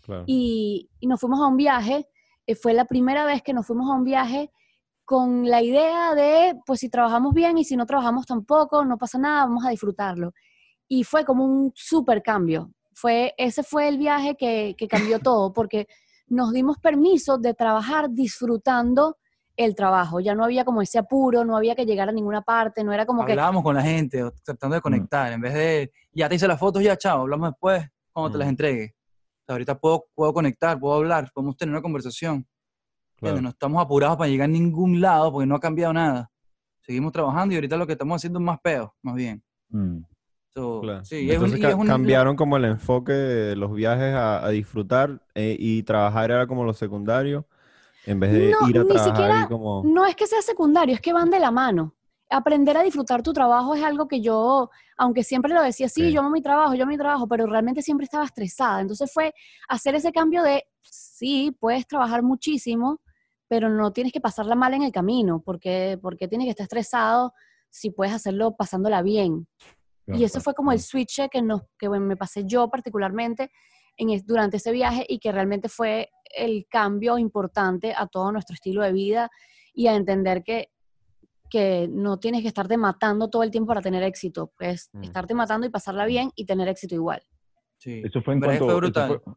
Claro. 0.03 0.23
y, 0.27 0.89
y 0.99 1.07
nos 1.07 1.19
fuimos 1.19 1.39
a 1.41 1.47
un 1.47 1.57
viaje. 1.57 2.07
eh, 2.45 2.55
fue 2.55 2.73
la 2.73 2.85
primera 2.85 3.25
vez 3.25 3.41
que 3.41 3.53
nos 3.53 3.65
fuimos 3.65 3.89
a 3.89 3.93
un 3.95 4.03
viaje 4.03 4.51
con 5.05 5.49
la 5.49 5.61
idea 5.61 6.13
de, 6.15 6.55
pues 6.65 6.79
si 6.81 6.89
trabajamos 6.89 7.33
bien 7.33 7.57
y 7.57 7.63
si 7.65 7.75
no 7.75 7.85
trabajamos 7.85 8.25
tampoco, 8.25 8.85
no 8.85 8.97
pasa 8.97 9.17
nada, 9.17 9.45
vamos 9.45 9.65
a 9.65 9.69
disfrutarlo. 9.69 10.31
Y 10.87 11.03
fue 11.03 11.25
como 11.25 11.43
un 11.45 11.71
super 11.75 12.21
cambio. 12.21 12.71
Fue, 12.93 13.33
ese 13.37 13.63
fue 13.63 13.87
el 13.87 13.97
viaje 13.97 14.35
que, 14.35 14.75
que 14.77 14.87
cambió 14.87 15.19
todo, 15.19 15.51
porque 15.51 15.87
nos 16.27 16.51
dimos 16.53 16.77
permiso 16.79 17.37
de 17.37 17.53
trabajar 17.53 18.09
disfrutando 18.11 19.17
el 19.57 19.75
trabajo. 19.75 20.19
Ya 20.19 20.35
no 20.35 20.43
había 20.43 20.63
como 20.65 20.81
ese 20.81 20.99
apuro, 20.99 21.43
no 21.45 21.55
había 21.57 21.75
que 21.75 21.85
llegar 21.85 22.09
a 22.09 22.11
ninguna 22.11 22.41
parte, 22.41 22.83
no 22.83 22.91
era 22.93 23.05
como 23.05 23.25
que... 23.25 23.33
Hablábamos 23.33 23.63
con 23.63 23.75
la 23.75 23.81
gente, 23.83 24.23
o 24.23 24.31
tratando 24.43 24.75
de 24.75 24.81
conectar, 24.81 25.31
en 25.31 25.41
vez 25.41 25.53
de, 25.53 25.91
ya 26.13 26.27
te 26.29 26.35
hice 26.35 26.47
las 26.47 26.59
fotos, 26.59 26.81
ya 26.83 26.97
chao, 26.97 27.21
hablamos 27.21 27.49
después, 27.51 27.85
cuando 28.11 28.31
te 28.31 28.37
las 28.37 28.47
Mm. 28.47 28.49
entregue. 28.49 28.95
Sea, 29.45 29.53
ahorita 29.55 29.77
puedo, 29.77 30.05
puedo 30.15 30.33
conectar, 30.33 30.79
puedo 30.79 30.95
hablar, 30.95 31.29
podemos 31.33 31.57
tener 31.57 31.73
una 31.73 31.81
conversación. 31.81 32.45
Claro. 33.17 33.41
No 33.41 33.49
estamos 33.49 33.81
apurados 33.83 34.17
para 34.17 34.29
llegar 34.29 34.45
a 34.45 34.51
ningún 34.51 34.99
lado 35.01 35.31
porque 35.31 35.45
no 35.45 35.55
ha 35.55 35.59
cambiado 35.59 35.93
nada. 35.93 36.29
Seguimos 36.81 37.11
trabajando 37.13 37.53
y 37.53 37.57
ahorita 37.57 37.77
lo 37.77 37.85
que 37.87 37.93
estamos 37.93 38.15
haciendo 38.17 38.39
es 38.39 38.45
más 38.45 38.59
peo, 38.61 38.93
más 39.01 39.15
bien. 39.15 39.41
Mm. 39.69 39.99
So, 40.53 40.81
Claro. 40.81 41.03
sí, 41.05 41.15
es 41.31 41.37
un- 41.37 41.45
Entonces 41.45 41.59
y 41.59 41.61
ca- 41.61 41.69
es 41.69 41.75
un- 41.75 41.87
cambiaron 41.87 42.35
como 42.35 42.57
el 42.57 42.65
enfoque 42.65 43.11
de 43.13 43.55
los 43.55 43.73
viajes 43.73 44.13
a, 44.13 44.45
a 44.45 44.49
disfrutar 44.49 45.21
eh, 45.35 45.55
y 45.57 45.83
trabajar 45.83 46.31
era 46.31 46.45
como 46.47 46.63
lo 46.63 46.73
secundario 46.73 47.47
en 48.05 48.19
vez 48.19 48.33
de 48.33 48.51
No, 48.51 48.69
ir 48.69 48.77
a 48.77 48.83
ni 48.83 48.87
trabajar 48.89 49.15
siquiera- 49.15 49.47
como... 49.47 49.83
No 49.85 50.05
es 50.05 50.15
que 50.15 50.27
sea 50.27 50.41
secundario, 50.41 50.93
es 50.95 51.01
que 51.01 51.13
van 51.13 51.29
de 51.29 51.39
la 51.39 51.49
mano. 51.51 51.95
Aprender 52.33 52.75
a 52.77 52.83
disfrutar 52.83 53.21
tu 53.21 53.31
trabajo 53.31 53.75
es 53.75 53.83
algo 53.83 54.07
que 54.07 54.21
yo, 54.21 54.69
aunque 54.97 55.23
siempre 55.23 55.53
lo 55.53 55.61
decía, 55.61 55.87
sí, 55.87 56.01
Sí. 56.01 56.11
yo 56.11 56.21
amo 56.21 56.31
mi 56.31 56.41
trabajo, 56.41 56.73
yo 56.73 56.83
amo 56.83 56.91
mi 56.91 56.97
trabajo, 56.97 57.27
pero 57.27 57.45
realmente 57.45 57.81
siempre 57.81 58.05
estaba 58.05 58.25
estresada. 58.25 58.81
Entonces 58.81 59.11
fue 59.13 59.33
hacer 59.69 59.95
ese 59.95 60.11
cambio 60.11 60.41
de, 60.41 60.65
sí, 60.81 61.55
puedes 61.59 61.85
trabajar 61.87 62.23
muchísimo, 62.23 63.01
pero 63.47 63.69
no 63.69 63.93
tienes 63.93 64.11
que 64.11 64.19
pasarla 64.19 64.55
mal 64.55 64.73
en 64.73 64.81
el 64.81 64.91
camino, 64.91 65.41
porque, 65.45 65.99
porque 66.01 66.27
tienes 66.27 66.45
que 66.45 66.51
estar 66.51 66.63
estresado 66.65 67.33
si 67.69 67.91
puedes 67.91 68.13
hacerlo 68.13 68.55
pasándola 68.55 69.01
bien. 69.01 69.47
Y 70.07 70.23
eso 70.23 70.41
fue 70.41 70.53
como 70.53 70.71
el 70.71 70.79
switch 70.81 71.29
que, 71.31 71.41
nos, 71.41 71.61
que 71.77 71.87
me 71.87 72.17
pasé 72.17 72.43
yo 72.45 72.67
particularmente 72.69 73.51
en 73.95 74.09
durante 74.25 74.57
ese 74.57 74.71
viaje 74.71 75.05
y 75.07 75.19
que 75.19 75.31
realmente 75.31 75.69
fue 75.69 76.09
el 76.35 76.65
cambio 76.69 77.17
importante 77.17 77.93
a 77.95 78.07
todo 78.07 78.31
nuestro 78.31 78.53
estilo 78.55 78.83
de 78.83 78.91
vida 78.91 79.29
y 79.73 79.87
a 79.87 79.95
entender 79.95 80.43
que, 80.43 80.72
que 81.53 81.87
no 81.91 82.17
tienes 82.17 82.41
que 82.41 82.47
estarte 82.47 82.77
matando 82.77 83.29
todo 83.29 83.43
el 83.43 83.51
tiempo 83.51 83.67
para 83.67 83.81
tener 83.81 84.01
éxito, 84.01 84.51
pues 84.57 84.89
Mm. 84.91 85.03
estarte 85.03 85.35
matando 85.35 85.67
y 85.67 85.69
pasarla 85.69 86.07
bien 86.07 86.31
y 86.35 86.45
tener 86.45 86.67
éxito 86.67 86.95
igual. 86.95 87.21
sí. 87.77 88.01
Eso 88.03 88.21
fue 88.23 88.33
en 88.33 88.39
cuanto... 88.41 88.57
fue 88.65 88.67
eso 88.73 88.77
brutal. 88.77 89.07
fue- 89.07 89.33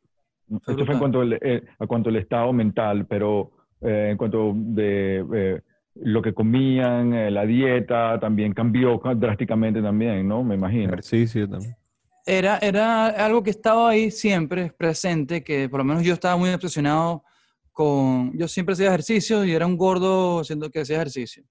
Esto 0.73 0.85
fue 0.87 0.95
en 0.95 0.99
cuanto 1.01 1.21
al, 1.21 1.33
eh, 1.43 1.63
a 1.79 1.87
cuanto 1.87 2.09
al 2.09 2.17
estado 2.17 2.53
mental, 2.55 3.05
pero 3.07 3.51
eh, 3.83 4.09
en 4.13 4.17
cuanto 4.17 4.53
de 4.55 5.25
eh, 5.35 5.61
lo 5.97 6.23
que 6.23 6.33
comían, 6.33 7.13
eh, 7.13 7.31
la 7.31 7.45
dieta 7.45 8.19
también 8.19 8.55
cambió 8.55 8.99
ca- 8.99 9.15
drásticamente 9.15 9.83
también, 9.83 10.27
¿no? 10.27 10.43
Me 10.43 10.55
imagino. 10.55 10.85
Ejercicio 10.95 11.47
también. 11.49 11.77
Era, 12.25 12.57
era 12.59 13.09
algo 13.27 13.43
que 13.43 13.51
estaba 13.51 13.91
ahí 13.91 14.11
siempre 14.11 14.73
presente, 14.73 15.45
que 15.45 15.69
por 15.69 15.79
lo 15.81 15.85
menos 15.85 16.03
yo 16.03 16.15
estaba 16.15 16.37
muy 16.39 16.49
obsesionado 16.51 17.23
con... 17.73 18.33
Yo 18.39 18.49
siempre 18.49 18.73
hacía 18.73 18.89
ejercicio 18.89 19.45
y 19.45 19.53
era 19.53 19.67
un 19.67 19.77
gordo 19.77 20.43
siendo 20.45 20.71
que 20.71 20.81
hacía 20.81 20.97
ejercicio. 20.97 21.45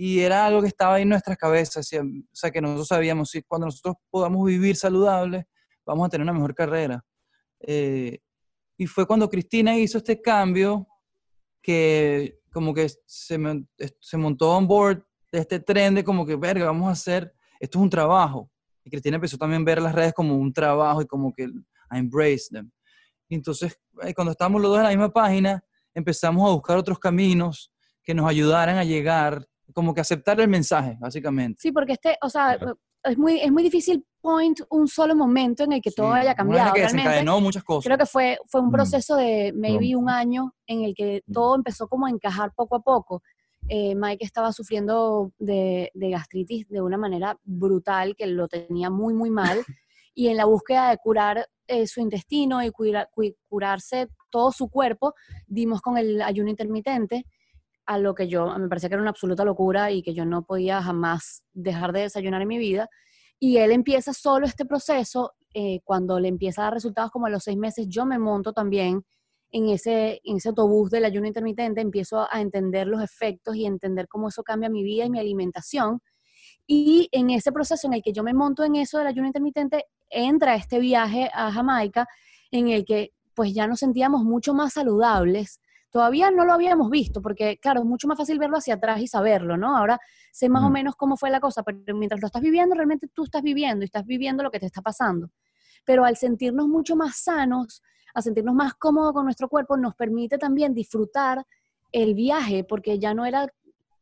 Y 0.00 0.20
era 0.20 0.46
algo 0.46 0.62
que 0.62 0.68
estaba 0.68 0.94
ahí 0.94 1.02
en 1.02 1.08
nuestras 1.08 1.36
cabezas, 1.36 1.84
siem- 1.90 2.22
o 2.24 2.36
sea, 2.36 2.52
que 2.52 2.60
nosotros 2.60 2.86
sabíamos, 2.86 3.30
si 3.30 3.42
cuando 3.42 3.66
nosotros 3.66 3.96
podamos 4.08 4.46
vivir 4.46 4.76
saludables, 4.76 5.44
vamos 5.84 6.06
a 6.06 6.08
tener 6.08 6.22
una 6.22 6.32
mejor 6.32 6.54
carrera. 6.54 7.04
Eh, 7.58 8.20
y 8.76 8.86
fue 8.86 9.08
cuando 9.08 9.28
Cristina 9.28 9.76
hizo 9.76 9.98
este 9.98 10.22
cambio 10.22 10.86
que 11.60 12.38
como 12.52 12.72
que 12.72 12.88
se, 13.06 13.38
se 14.00 14.16
montó 14.16 14.56
on 14.56 14.68
board 14.68 15.02
de 15.32 15.40
este 15.40 15.58
tren 15.58 15.96
de 15.96 16.04
como 16.04 16.24
que, 16.24 16.36
verga, 16.36 16.66
vamos 16.66 16.88
a 16.88 16.92
hacer, 16.92 17.34
esto 17.58 17.78
es 17.78 17.82
un 17.82 17.90
trabajo. 17.90 18.48
Y 18.84 18.90
Cristina 18.90 19.16
empezó 19.16 19.36
también 19.36 19.62
a 19.62 19.64
ver 19.64 19.82
las 19.82 19.94
redes 19.96 20.14
como 20.14 20.36
un 20.36 20.52
trabajo 20.52 21.02
y 21.02 21.06
como 21.06 21.32
que 21.34 21.48
a 21.90 21.98
embrace 21.98 22.50
them. 22.52 22.70
Y 23.28 23.34
entonces, 23.34 23.76
eh, 24.02 24.14
cuando 24.14 24.30
estábamos 24.30 24.62
los 24.62 24.70
dos 24.70 24.78
en 24.78 24.84
la 24.84 24.90
misma 24.90 25.12
página, 25.12 25.60
empezamos 25.92 26.48
a 26.48 26.54
buscar 26.54 26.76
otros 26.76 27.00
caminos 27.00 27.72
que 28.04 28.14
nos 28.14 28.28
ayudaran 28.30 28.76
a 28.78 28.84
llegar, 28.84 29.44
como 29.74 29.94
que 29.94 30.00
aceptar 30.00 30.40
el 30.40 30.48
mensaje, 30.48 30.96
básicamente. 31.00 31.60
Sí, 31.60 31.72
porque 31.72 31.92
este, 31.92 32.16
o 32.22 32.28
sea, 32.28 32.56
Claro. 32.58 32.78
es 33.04 33.16
muy, 33.18 33.40
es 33.40 33.50
muy 33.52 33.62
difícil 33.62 34.04
point 34.20 34.60
un 34.70 34.88
solo 34.88 35.14
momento 35.14 35.64
en 35.64 35.72
el 35.72 35.80
que 35.80 35.90
todo 35.90 36.12
Sí, 36.12 36.18
haya 36.20 36.30
una 36.30 36.34
cambiado. 36.34 36.72
que 36.72 36.80
Realmente, 36.80 37.08
desencadenó 37.08 37.40
muchas 37.40 37.62
cosas. 37.64 37.84
creo 37.84 37.98
que 37.98 38.06
fue, 38.06 38.38
fue 38.46 38.60
un 38.60 38.68
Mm. 38.68 38.72
proceso 38.72 39.16
de 39.16 39.52
maybe 39.54 39.94
un 39.96 40.10
año 40.10 40.54
en 40.66 40.82
el 40.84 40.94
que 40.94 41.22
Mm. 41.26 41.32
todo 41.32 41.54
empezó 41.56 41.88
como 41.88 42.06
a 42.06 42.10
encajar 42.10 42.52
poco 42.54 42.76
a 42.76 42.80
poco. 42.80 43.22
Eh, 43.68 43.94
Mike 43.94 44.24
estaba 44.24 44.52
sufriendo 44.52 45.32
de, 45.38 45.90
de 45.94 46.10
gastritis 46.10 46.66
de 46.68 46.80
una 46.80 46.96
manera 46.96 47.38
brutal, 47.44 48.16
que 48.16 48.26
lo 48.26 48.48
tenía 48.48 48.90
muy, 48.90 49.14
muy 49.14 49.30
mal. 49.30 49.58
Y 50.14 50.26
en 50.26 50.36
la 50.36 50.46
búsqueda 50.46 50.90
de 50.90 50.96
curar 50.96 51.46
eh, 51.68 51.86
su 51.86 52.00
intestino 52.00 52.60
y 52.64 52.70
cuira- 52.70 53.08
cu- 53.14 53.36
curarse 53.48 54.08
todo 54.30 54.50
su 54.50 54.68
cuerpo, 54.68 55.14
dimos 55.46 55.80
con 55.80 55.96
el 55.96 56.20
ayuno 56.22 56.48
intermitente, 56.50 57.24
a 57.88 57.96
lo 57.96 58.14
que 58.14 58.28
yo 58.28 58.46
me 58.58 58.68
parecía 58.68 58.90
que 58.90 58.96
era 58.96 59.02
una 59.02 59.12
absoluta 59.12 59.46
locura 59.46 59.90
y 59.90 60.02
que 60.02 60.12
yo 60.12 60.26
no 60.26 60.42
podía 60.42 60.82
jamás 60.82 61.42
dejar 61.54 61.92
de 61.92 62.02
desayunar 62.02 62.42
en 62.42 62.48
mi 62.48 62.58
vida. 62.58 62.86
Y 63.40 63.56
él 63.56 63.72
empieza 63.72 64.12
solo 64.12 64.44
este 64.46 64.66
proceso, 64.66 65.32
eh, 65.54 65.80
cuando 65.84 66.20
le 66.20 66.28
empieza 66.28 66.60
a 66.60 66.64
dar 66.64 66.74
resultados 66.74 67.10
como 67.10 67.26
a 67.26 67.30
los 67.30 67.44
seis 67.44 67.56
meses, 67.56 67.86
yo 67.88 68.04
me 68.04 68.18
monto 68.18 68.52
también 68.52 69.06
en 69.52 69.70
ese, 69.70 70.20
en 70.22 70.36
ese 70.36 70.50
autobús 70.50 70.90
del 70.90 71.06
ayuno 71.06 71.26
intermitente, 71.26 71.80
empiezo 71.80 72.28
a 72.30 72.42
entender 72.42 72.86
los 72.86 73.02
efectos 73.02 73.56
y 73.56 73.64
entender 73.64 74.06
cómo 74.06 74.28
eso 74.28 74.42
cambia 74.42 74.68
mi 74.68 74.82
vida 74.82 75.06
y 75.06 75.10
mi 75.10 75.18
alimentación. 75.18 76.02
Y 76.66 77.08
en 77.12 77.30
ese 77.30 77.52
proceso 77.52 77.86
en 77.86 77.94
el 77.94 78.02
que 78.02 78.12
yo 78.12 78.22
me 78.22 78.34
monto 78.34 78.64
en 78.64 78.76
eso 78.76 78.98
del 78.98 79.06
ayuno 79.06 79.28
intermitente, 79.28 79.86
entra 80.10 80.56
este 80.56 80.78
viaje 80.78 81.30
a 81.32 81.50
Jamaica 81.50 82.06
en 82.50 82.68
el 82.68 82.84
que 82.84 83.14
pues 83.32 83.54
ya 83.54 83.66
nos 83.66 83.78
sentíamos 83.78 84.24
mucho 84.24 84.52
más 84.52 84.74
saludables. 84.74 85.58
Todavía 85.90 86.30
no 86.30 86.44
lo 86.44 86.52
habíamos 86.52 86.90
visto, 86.90 87.22
porque 87.22 87.58
claro, 87.58 87.80
es 87.80 87.86
mucho 87.86 88.06
más 88.08 88.18
fácil 88.18 88.38
verlo 88.38 88.58
hacia 88.58 88.74
atrás 88.74 89.00
y 89.00 89.06
saberlo, 89.06 89.56
¿no? 89.56 89.76
Ahora 89.76 89.98
sé 90.32 90.48
más 90.48 90.62
o 90.62 90.66
Ujú. 90.66 90.72
menos 90.74 90.96
cómo 90.96 91.16
fue 91.16 91.30
la 91.30 91.40
cosa, 91.40 91.62
pero 91.62 91.78
mientras 91.96 92.20
lo 92.20 92.26
estás 92.26 92.42
viviendo, 92.42 92.74
realmente 92.74 93.08
tú 93.08 93.24
estás 93.24 93.42
viviendo 93.42 93.84
y 93.84 93.86
estás 93.86 94.04
viviendo 94.04 94.42
lo 94.42 94.50
que 94.50 94.60
te 94.60 94.66
está 94.66 94.82
pasando. 94.82 95.30
Pero 95.86 96.04
al 96.04 96.16
sentirnos 96.16 96.68
mucho 96.68 96.94
más 96.94 97.16
sanos, 97.16 97.82
a 98.14 98.20
sentirnos 98.20 98.54
más 98.54 98.74
cómodos 98.74 99.12
con 99.14 99.24
nuestro 99.24 99.48
cuerpo, 99.48 99.76
nos 99.78 99.94
permite 99.94 100.36
también 100.36 100.74
disfrutar 100.74 101.46
el 101.90 102.14
viaje, 102.14 102.64
porque 102.64 102.98
ya 102.98 103.14
no 103.14 103.24
era, 103.24 103.46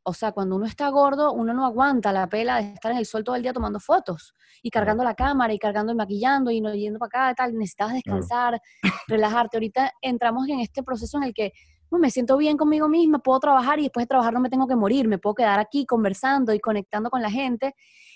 o 0.02 0.12
sea, 0.12 0.32
cuando 0.32 0.56
uno 0.56 0.66
está 0.66 0.88
gordo, 0.88 1.32
uno 1.32 1.54
no 1.54 1.64
aguanta 1.64 2.12
la 2.12 2.28
pela 2.28 2.56
de 2.60 2.72
estar 2.72 2.90
en 2.90 2.98
el 2.98 3.06
sol 3.06 3.22
todo 3.22 3.36
el 3.36 3.42
día 3.42 3.52
tomando 3.52 3.78
fotos 3.78 4.34
y 4.60 4.70
cargando 4.70 5.04
la 5.04 5.14
cámara 5.14 5.52
y 5.52 5.58
cargando 5.60 5.92
y 5.92 5.94
maquillando 5.94 6.50
y 6.50 6.60
no 6.60 6.74
yendo 6.74 6.98
para 6.98 7.28
acá 7.28 7.30
y 7.30 7.34
tal, 7.36 7.52
necesitas 7.56 7.92
descansar, 7.92 8.60
relajarte. 9.06 9.56
Ahorita 9.56 9.92
entramos 10.00 10.48
en 10.48 10.58
este 10.58 10.82
proceso 10.82 11.18
en 11.18 11.24
el 11.24 11.34
que 11.34 11.52
"Uy, 11.90 12.00
me 12.00 12.10
siento 12.10 12.36
bien 12.36 12.56
conmigo 12.56 12.88
misma, 12.88 13.18
puedo 13.18 13.40
trabajar 13.40 13.78
y 13.78 13.84
después 13.84 14.04
de 14.04 14.08
trabajar 14.08 14.32
no 14.34 14.40
me 14.40 14.50
tengo 14.50 14.66
que 14.66 14.76
morir, 14.76 15.08
me 15.08 15.18
puedo 15.18 15.34
quedar 15.34 15.58
aquí 15.58 15.86
conversando 15.86 16.52
y 16.52 16.60
conectando 16.60 17.10
con 17.10 17.22
la 17.22 17.30
gente. 17.30 17.74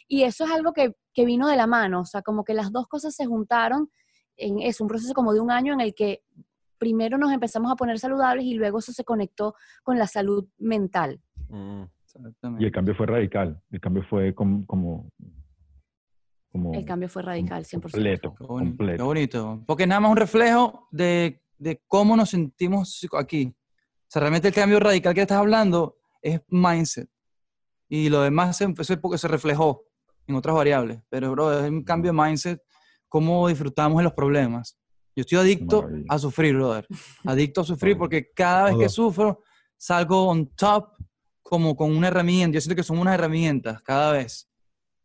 Y 0.08 0.22
eso 0.24 0.44
es 0.44 0.50
algo 0.50 0.72
que, 0.72 0.94
que 1.14 1.24
vino 1.24 1.46
de 1.48 1.56
la 1.56 1.66
mano, 1.66 2.00
o 2.00 2.04
sea, 2.04 2.22
como 2.22 2.44
que 2.44 2.54
las 2.54 2.72
dos 2.72 2.88
cosas 2.88 3.14
se 3.14 3.26
juntaron 3.26 3.90
en 4.36 4.60
es 4.60 4.80
un 4.80 4.88
proceso 4.88 5.12
como 5.14 5.32
de 5.32 5.40
un 5.40 5.50
año 5.50 5.72
en 5.74 5.80
el 5.80 5.94
que 5.94 6.22
primero 6.78 7.18
nos 7.18 7.32
empezamos 7.32 7.70
a 7.70 7.76
poner 7.76 7.98
saludables 7.98 8.44
y 8.44 8.54
luego 8.54 8.78
eso 8.78 8.92
se 8.92 9.04
conectó 9.04 9.54
con 9.82 9.98
la 9.98 10.06
salud 10.06 10.48
mental. 10.58 11.20
Mm. 11.48 11.84
Exactamente. 12.04 12.64
Y 12.64 12.66
el 12.66 12.72
cambio 12.72 12.94
fue 12.94 13.06
radical. 13.06 13.62
El 13.70 13.80
cambio 13.80 14.02
fue 14.02 14.34
como, 14.34 14.66
como, 14.66 15.10
como 16.50 16.74
El 16.74 16.84
cambio 16.84 17.08
fue 17.08 17.22
radical, 17.22 17.64
100%. 17.64 17.80
completo. 17.82 18.30
Bonito, 18.30 18.36
qué 18.38 18.46
completo. 18.46 19.04
bonito. 19.04 19.62
Porque 19.66 19.86
nada 19.86 20.00
más 20.00 20.10
un 20.10 20.16
reflejo 20.16 20.88
de, 20.90 21.40
de 21.58 21.80
cómo 21.86 22.16
nos 22.16 22.30
sentimos 22.30 23.06
aquí. 23.16 23.54
Sea, 24.10 24.20
realmente 24.20 24.48
el 24.48 24.54
cambio 24.54 24.80
radical 24.80 25.14
que 25.14 25.20
estás 25.20 25.38
hablando 25.38 25.96
es 26.20 26.40
mindset. 26.48 27.08
Y 27.88 28.08
lo 28.08 28.22
demás 28.22 28.56
se, 28.56 28.64
es 28.64 28.96
porque 29.00 29.18
se 29.18 29.28
reflejó 29.28 29.84
en 30.26 30.34
otras 30.34 30.54
variables. 30.56 31.00
Pero, 31.08 31.30
bro, 31.32 31.60
es 31.64 31.70
un 31.70 31.84
cambio 31.84 32.12
de 32.12 32.20
mindset, 32.20 32.60
cómo 33.08 33.46
disfrutamos 33.48 33.98
de 33.98 34.04
los 34.04 34.12
problemas. 34.12 34.76
Yo 35.14 35.22
estoy 35.22 35.38
adicto 35.38 35.82
Maravilla. 35.82 36.06
a 36.08 36.18
sufrir, 36.18 36.54
brother. 36.56 36.86
Adicto 37.24 37.60
a 37.60 37.64
sufrir 37.64 37.96
porque 37.96 38.30
cada 38.34 38.64
vez 38.66 38.76
que 38.78 38.88
sufro, 38.88 39.42
salgo 39.76 40.26
on 40.28 40.46
top 40.56 40.90
como 41.42 41.76
con 41.76 41.94
una 41.96 42.08
herramienta. 42.08 42.54
Yo 42.56 42.60
siento 42.60 42.76
que 42.76 42.82
son 42.84 42.98
unas 42.98 43.14
herramientas 43.14 43.80
cada 43.82 44.12
vez. 44.12 44.48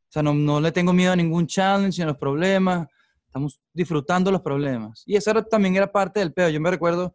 O 0.07 0.11
sea, 0.11 0.23
no, 0.23 0.33
no 0.33 0.59
le 0.61 0.71
tengo 0.71 0.93
miedo 0.93 1.11
a 1.11 1.15
ningún 1.15 1.45
challenge, 1.47 1.97
ni 1.99 2.03
a 2.03 2.07
los 2.07 2.17
problemas. 2.17 2.87
Estamos 3.27 3.59
disfrutando 3.73 4.31
los 4.31 4.41
problemas. 4.41 5.03
Y 5.05 5.15
eso 5.15 5.29
era- 5.31 5.43
también 5.43 5.75
era 5.75 5.91
parte 5.91 6.19
del 6.19 6.33
pedo. 6.33 6.49
Yo 6.49 6.61
me 6.61 6.71
recuerdo 6.71 7.13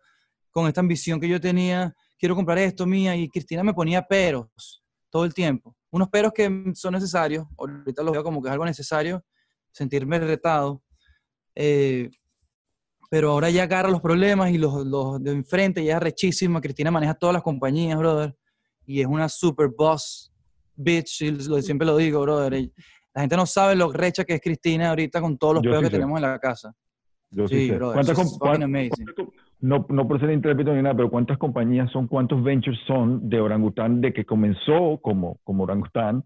con 0.51 0.67
esta 0.67 0.81
ambición 0.81 1.21
que 1.21 1.29
yo 1.29 1.41
tenía, 1.41 1.95
quiero 2.19 2.35
comprar 2.35 2.59
esto 2.59 2.87
mía, 2.87 3.15
y 3.17 3.29
Cristina 3.29 3.63
me 3.63 3.73
ponía 3.75 4.03
peros 4.03 4.83
todo 5.09 5.25
el 5.25 5.35
tiempo. 5.35 5.77
Unos 5.91 6.09
peros 6.09 6.33
que 6.33 6.73
son 6.75 6.93
necesarios, 6.95 7.47
ahorita 7.59 8.03
los 8.03 8.13
veo 8.13 8.23
como 8.23 8.41
que 8.43 8.49
es 8.49 8.53
algo 8.53 8.65
necesario, 8.65 9.25
sentirme 9.73 10.19
retado. 10.19 10.83
Eh, 11.55 12.11
pero 13.11 13.31
ahora 13.33 13.51
ya 13.51 13.65
agarra 13.65 13.91
los 13.91 14.01
problemas 14.01 14.51
y 14.53 14.59
los, 14.59 14.87
los 14.87 15.21
de 15.23 15.33
enfrente, 15.33 15.83
ya 15.85 15.97
es 15.97 16.03
rechísima. 16.03 16.61
Cristina 16.61 16.91
maneja 16.93 17.15
todas 17.15 17.35
las 17.35 17.43
compañías, 17.43 17.99
brother. 17.99 18.37
Y 18.87 19.01
es 19.01 19.07
una 19.07 19.29
super 19.29 19.69
boss 19.77 20.33
bitch, 20.77 21.23
y 21.23 21.31
lo- 21.33 21.61
siempre 21.61 21.87
lo 21.87 21.97
digo, 21.97 22.21
brother. 22.23 22.55
Y 22.55 22.73
La 23.13 23.23
gente 23.23 23.37
no 23.37 23.47
sabe 23.47 23.75
lo 23.75 23.93
recha 23.93 24.25
que 24.25 24.35
es 24.35 24.41
Cristina 24.41 24.91
ahorita 24.91 25.21
con 25.21 25.37
todos 25.37 25.55
los 25.55 25.63
Yo 25.65 25.71
peos 25.73 25.81
sí 25.81 25.85
que 25.87 25.91
sé. 25.91 25.97
tenemos 25.97 26.17
en 26.19 26.23
la 26.23 26.39
casa. 26.39 26.73
Yo 27.31 27.49
sí 27.49 27.67
Sí, 27.67 27.71
brother. 27.73 27.95
¿Cuántas 27.95 28.17
she's 28.17 28.29
com- 28.31 28.39
fucking 28.39 28.49
cuán- 28.49 28.63
amazing. 28.63 29.07
No, 29.61 29.85
no 29.91 30.09
por 30.09 30.19
ser 30.19 30.31
intrépido 30.31 30.75
ni 30.75 30.83
nada, 30.83 30.97
pero 30.97 31.11
¿cuántas 31.11 31.37
compañías 31.37 31.91
son, 31.91 32.07
cuántos 32.07 32.43
ventures 32.43 32.81
son 32.87 33.29
de 33.29 33.41
orangután 33.41 34.01
de 34.01 34.13
que 34.13 34.25
comenzó 34.25 34.99
como, 35.03 35.39
como 35.45 35.65
orangután 35.65 36.25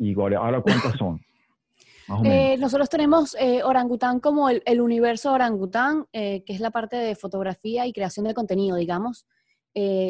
y 0.00 0.14
ahora, 0.14 0.38
ahora 0.38 0.60
cuántas 0.60 0.96
son? 0.96 1.20
Más 2.08 2.20
o 2.20 2.22
menos. 2.22 2.36
Eh, 2.36 2.56
nosotros 2.58 2.88
tenemos 2.88 3.36
eh, 3.38 3.62
Orangután 3.62 4.18
como 4.18 4.48
el, 4.48 4.62
el 4.64 4.80
universo 4.80 5.30
Orangután, 5.30 6.06
eh, 6.12 6.42
que 6.44 6.54
es 6.54 6.60
la 6.60 6.70
parte 6.70 6.96
de 6.96 7.14
fotografía 7.14 7.86
y 7.86 7.92
creación 7.92 8.26
de 8.26 8.34
contenido, 8.34 8.76
digamos. 8.76 9.26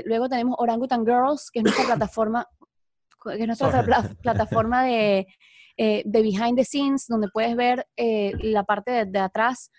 Luego 0.05 0.31
tenemos 0.31 0.55
Orangutan 0.59 1.05
Girls, 1.05 1.51
que 1.51 1.59
es 1.59 1.65
nuestra 1.65 1.85
plataforma, 1.87 2.47
que 3.23 3.41
es 3.41 3.47
nuestra 3.47 3.85
plataforma 4.23 4.85
de, 4.85 5.27
de 5.77 6.23
behind 6.23 6.57
the 6.57 6.65
scenes, 6.65 7.07
donde 7.07 7.29
puedes 7.29 7.55
ver 7.55 7.85
la 7.97 8.63
parte 8.63 8.93
de, 8.93 9.05
de 9.05 9.19
atrás 9.19 9.71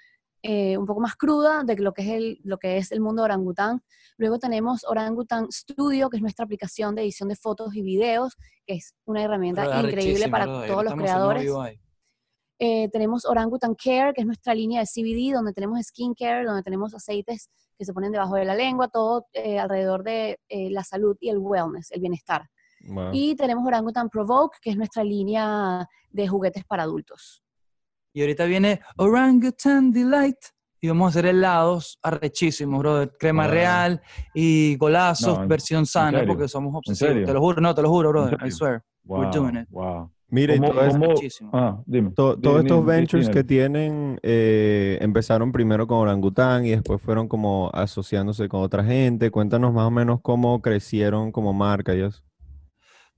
eh, 0.41 0.77
un 0.77 0.85
poco 0.85 1.01
más 1.01 1.15
cruda 1.15 1.63
de 1.63 1.75
lo 1.77 1.93
que, 1.93 2.01
es 2.03 2.09
el, 2.09 2.39
lo 2.43 2.57
que 2.57 2.77
es 2.77 2.91
el 2.91 3.01
mundo 3.01 3.23
orangután. 3.23 3.81
Luego 4.17 4.39
tenemos 4.39 4.83
Orangutan 4.85 5.51
Studio, 5.51 6.09
que 6.09 6.17
es 6.17 6.21
nuestra 6.21 6.45
aplicación 6.45 6.95
de 6.95 7.03
edición 7.03 7.29
de 7.29 7.35
fotos 7.35 7.75
y 7.75 7.81
videos, 7.81 8.35
que 8.65 8.75
es 8.75 8.93
una 9.05 9.23
herramienta 9.23 9.81
increíble 9.81 10.29
para 10.29 10.45
todos 10.45 10.83
los 10.83 10.93
creadores. 10.93 11.49
Eh, 12.61 12.89
tenemos 12.89 13.25
Orangutan 13.25 13.73
Care, 13.73 14.13
que 14.13 14.21
es 14.21 14.27
nuestra 14.27 14.53
línea 14.53 14.81
de 14.81 14.85
CBD, 14.85 15.33
donde 15.33 15.53
tenemos 15.53 15.79
skincare, 15.81 16.45
donde 16.45 16.61
tenemos 16.61 16.93
aceites 16.93 17.49
que 17.77 17.85
se 17.85 17.93
ponen 17.93 18.11
debajo 18.11 18.35
de 18.35 18.43
la 18.43 18.53
lengua, 18.53 18.89
todo 18.89 19.27
eh, 19.31 19.57
alrededor 19.57 20.03
de 20.03 20.37
eh, 20.49 20.69
la 20.69 20.83
salud 20.83 21.15
y 21.21 21.29
el 21.29 21.37
wellness, 21.37 21.89
el 21.91 22.01
bienestar. 22.01 22.49
Wow. 22.81 23.11
Y 23.13 23.35
tenemos 23.35 23.65
Orangutan 23.65 24.09
Provoke, 24.09 24.57
que 24.61 24.71
es 24.71 24.77
nuestra 24.77 25.05
línea 25.05 25.87
de 26.09 26.27
juguetes 26.27 26.65
para 26.65 26.83
adultos. 26.83 27.45
Y 28.13 28.21
ahorita 28.21 28.45
viene 28.45 28.79
Orangutan 28.97 29.91
Delight. 29.91 30.37
Y 30.81 30.87
vamos 30.87 31.07
a 31.07 31.09
hacer 31.09 31.25
helados 31.25 31.99
arrechísimos, 32.01 32.79
brother. 32.79 33.11
Crema 33.19 33.43
Wow. 33.43 33.51
real 33.51 34.01
y 34.33 34.77
golazos, 34.77 35.39
No, 35.39 35.47
versión 35.47 35.85
sana, 35.85 36.23
porque 36.25 36.47
somos 36.47 36.73
obsesivos. 36.73 37.25
Te 37.25 37.33
lo 37.33 37.41
juro, 37.41 37.59
no, 37.61 37.75
te 37.75 37.81
lo 37.81 37.89
juro, 37.89 38.09
brother. 38.09 38.37
I 38.45 38.49
swear. 38.51 38.81
wow, 39.03 39.19
we're 39.19 39.31
doing 39.31 39.57
it. 39.57 39.67
Wow. 39.69 40.09
Mira, 40.31 40.53
y 40.55 40.59
¿Cómo- 40.59 40.71
todo. 40.73 41.13
Ah, 41.51 41.81
dime. 41.85 42.11
To- 42.11 42.35
Di- 42.35 42.41
todos 42.43 42.61
estos 42.61 42.85
ventures 42.85 43.25
dime. 43.27 43.33
que 43.33 43.43
tienen 43.43 44.19
eh, 44.23 44.97
empezaron 45.01 45.51
primero 45.51 45.85
con 45.87 45.97
Orangután 45.97 46.65
y 46.65 46.69
después 46.69 47.01
fueron 47.01 47.27
como 47.27 47.69
asociándose 47.73 48.47
con 48.47 48.61
otra 48.61 48.83
gente. 48.83 49.31
Cuéntanos 49.31 49.73
más 49.73 49.85
o 49.87 49.91
menos 49.91 50.19
cómo 50.21 50.61
crecieron 50.61 51.31
como 51.31 51.51
marca 51.51 51.93
y 51.95 52.01
eso. 52.01 52.21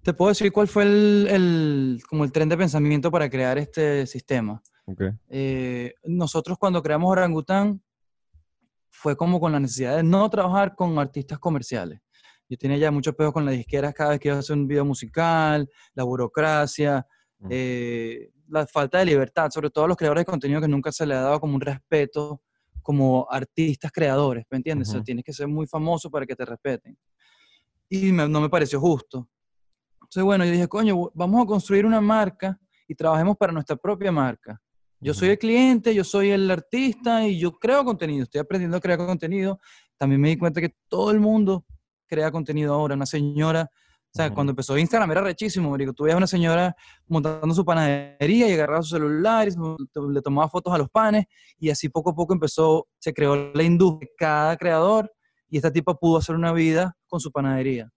Te 0.03 0.13
puedo 0.13 0.29
decir 0.29 0.51
cuál 0.51 0.67
fue 0.67 0.83
el, 0.83 1.27
el- 1.29 2.01
como 2.09 2.23
el 2.23 2.31
tren 2.31 2.49
de 2.49 2.57
pensamiento 2.57 3.11
para 3.11 3.29
crear 3.29 3.57
este 3.57 4.05
sistema. 4.07 4.61
Ok. 4.85 5.01
Eh, 5.29 5.93
nosotros 6.05 6.57
cuando 6.57 6.81
creamos 6.81 7.11
Orangután 7.11 7.81
fue 8.89 9.15
como 9.15 9.39
con 9.39 9.51
la 9.51 9.59
necesidad 9.59 9.95
de 9.97 10.03
no 10.03 10.29
trabajar 10.29 10.75
con 10.75 10.97
artistas 10.97 11.39
comerciales. 11.39 11.99
Yo 12.49 12.57
tenía 12.57 12.77
ya 12.77 12.91
muchos 12.91 13.15
pedos 13.15 13.31
con 13.31 13.45
las 13.45 13.53
disqueras 13.55 13.93
cada 13.93 14.09
vez 14.11 14.19
que 14.19 14.27
iba 14.27 14.35
a 14.37 14.39
hacer 14.39 14.57
un 14.57 14.67
video 14.67 14.85
musical, 14.85 15.69
la 15.93 16.03
burocracia, 16.03 17.05
Mm. 17.43 17.47
eh, 17.49 18.29
la 18.49 18.67
falta 18.67 18.99
de 18.99 19.05
libertad, 19.05 19.49
sobre 19.49 19.71
todo 19.71 19.85
a 19.85 19.87
los 19.87 19.97
creadores 19.97 20.21
de 20.21 20.25
contenido 20.25 20.61
que 20.61 20.67
nunca 20.67 20.91
se 20.91 21.07
le 21.07 21.15
ha 21.15 21.21
dado 21.21 21.39
como 21.39 21.55
un 21.55 21.61
respeto 21.61 22.39
como 22.83 23.25
artistas 23.31 23.91
creadores, 23.91 24.45
¿me 24.51 24.57
entiendes? 24.57 24.89
O 24.89 24.91
sea, 24.91 25.03
tienes 25.03 25.23
que 25.25 25.33
ser 25.33 25.47
muy 25.47 25.65
famoso 25.65 26.11
para 26.11 26.25
que 26.27 26.35
te 26.35 26.45
respeten. 26.45 26.95
Y 27.89 28.11
me- 28.11 28.27
no 28.29 28.41
me 28.41 28.49
pareció 28.49 28.79
justo. 28.79 29.27
Entonces, 30.11 30.25
bueno, 30.25 30.43
yo 30.43 30.51
dije, 30.51 30.67
coño, 30.67 31.09
vamos 31.13 31.41
a 31.41 31.45
construir 31.45 31.85
una 31.85 32.01
marca 32.01 32.59
y 32.85 32.95
trabajemos 32.95 33.37
para 33.37 33.53
nuestra 33.53 33.77
propia 33.77 34.11
marca. 34.11 34.61
Yo 34.99 35.13
soy 35.13 35.29
el 35.29 35.39
cliente, 35.39 35.95
yo 35.95 36.03
soy 36.03 36.31
el 36.31 36.51
artista 36.51 37.25
y 37.25 37.39
yo 37.39 37.53
creo 37.53 37.85
contenido. 37.85 38.23
Estoy 38.23 38.41
aprendiendo 38.41 38.75
a 38.75 38.81
crear 38.81 38.97
contenido. 38.99 39.57
También 39.97 40.19
me 40.19 40.27
di 40.27 40.37
cuenta 40.37 40.59
que 40.59 40.75
todo 40.89 41.11
el 41.11 41.21
mundo 41.21 41.65
crea 42.07 42.29
contenido 42.29 42.73
ahora. 42.73 42.93
Una 42.93 43.05
señora, 43.05 43.69
o 43.71 44.09
sea, 44.13 44.33
cuando 44.33 44.51
empezó 44.51 44.77
Instagram 44.77 45.09
era 45.11 45.21
rechísimo, 45.21 45.69
marico. 45.69 45.93
Tú 45.93 46.03
veías 46.03 46.15
a 46.15 46.17
una 46.17 46.27
señora 46.27 46.75
montando 47.07 47.55
su 47.55 47.63
panadería 47.63 48.49
y 48.49 48.51
agarraba 48.51 48.83
su 48.83 48.89
celular 48.89 49.47
y 49.47 49.53
le 50.11 50.21
tomaba 50.21 50.49
fotos 50.49 50.73
a 50.73 50.77
los 50.77 50.89
panes 50.89 51.23
y 51.57 51.69
así 51.69 51.87
poco 51.87 52.09
a 52.09 52.13
poco 52.13 52.33
empezó, 52.33 52.85
se 52.99 53.13
creó 53.13 53.53
la 53.53 53.63
industria 53.63 54.09
de 54.09 54.15
cada 54.17 54.57
creador 54.57 55.09
y 55.47 55.55
esta 55.55 55.71
tipa 55.71 55.93
pudo 55.93 56.17
hacer 56.17 56.35
una 56.35 56.51
vida 56.51 56.97
con 57.07 57.21
su 57.21 57.31
panadería. 57.31 57.89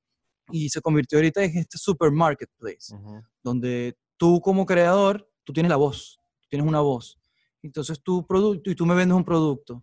Y 0.51 0.69
se 0.69 0.81
convirtió 0.81 1.19
ahorita 1.19 1.43
en 1.43 1.59
este 1.59 1.79
super 1.79 2.11
marketplace 2.11 2.95
Ujú. 2.95 3.23
donde 3.43 3.97
tú 4.17 4.41
como 4.41 4.67
creador, 4.67 5.29
tú 5.43 5.53
tienes 5.53 5.71
la 5.71 5.77
voz, 5.77 6.21
tienes 6.49 6.67
una 6.67 6.81
voz. 6.81 7.19
Entonces 7.63 8.03
tu 8.03 8.27
producto, 8.27 8.71
y 8.71 8.75
tú 8.75 8.85
me 8.85 8.95
vendes 8.95 9.17
un 9.17 9.25
producto. 9.25 9.83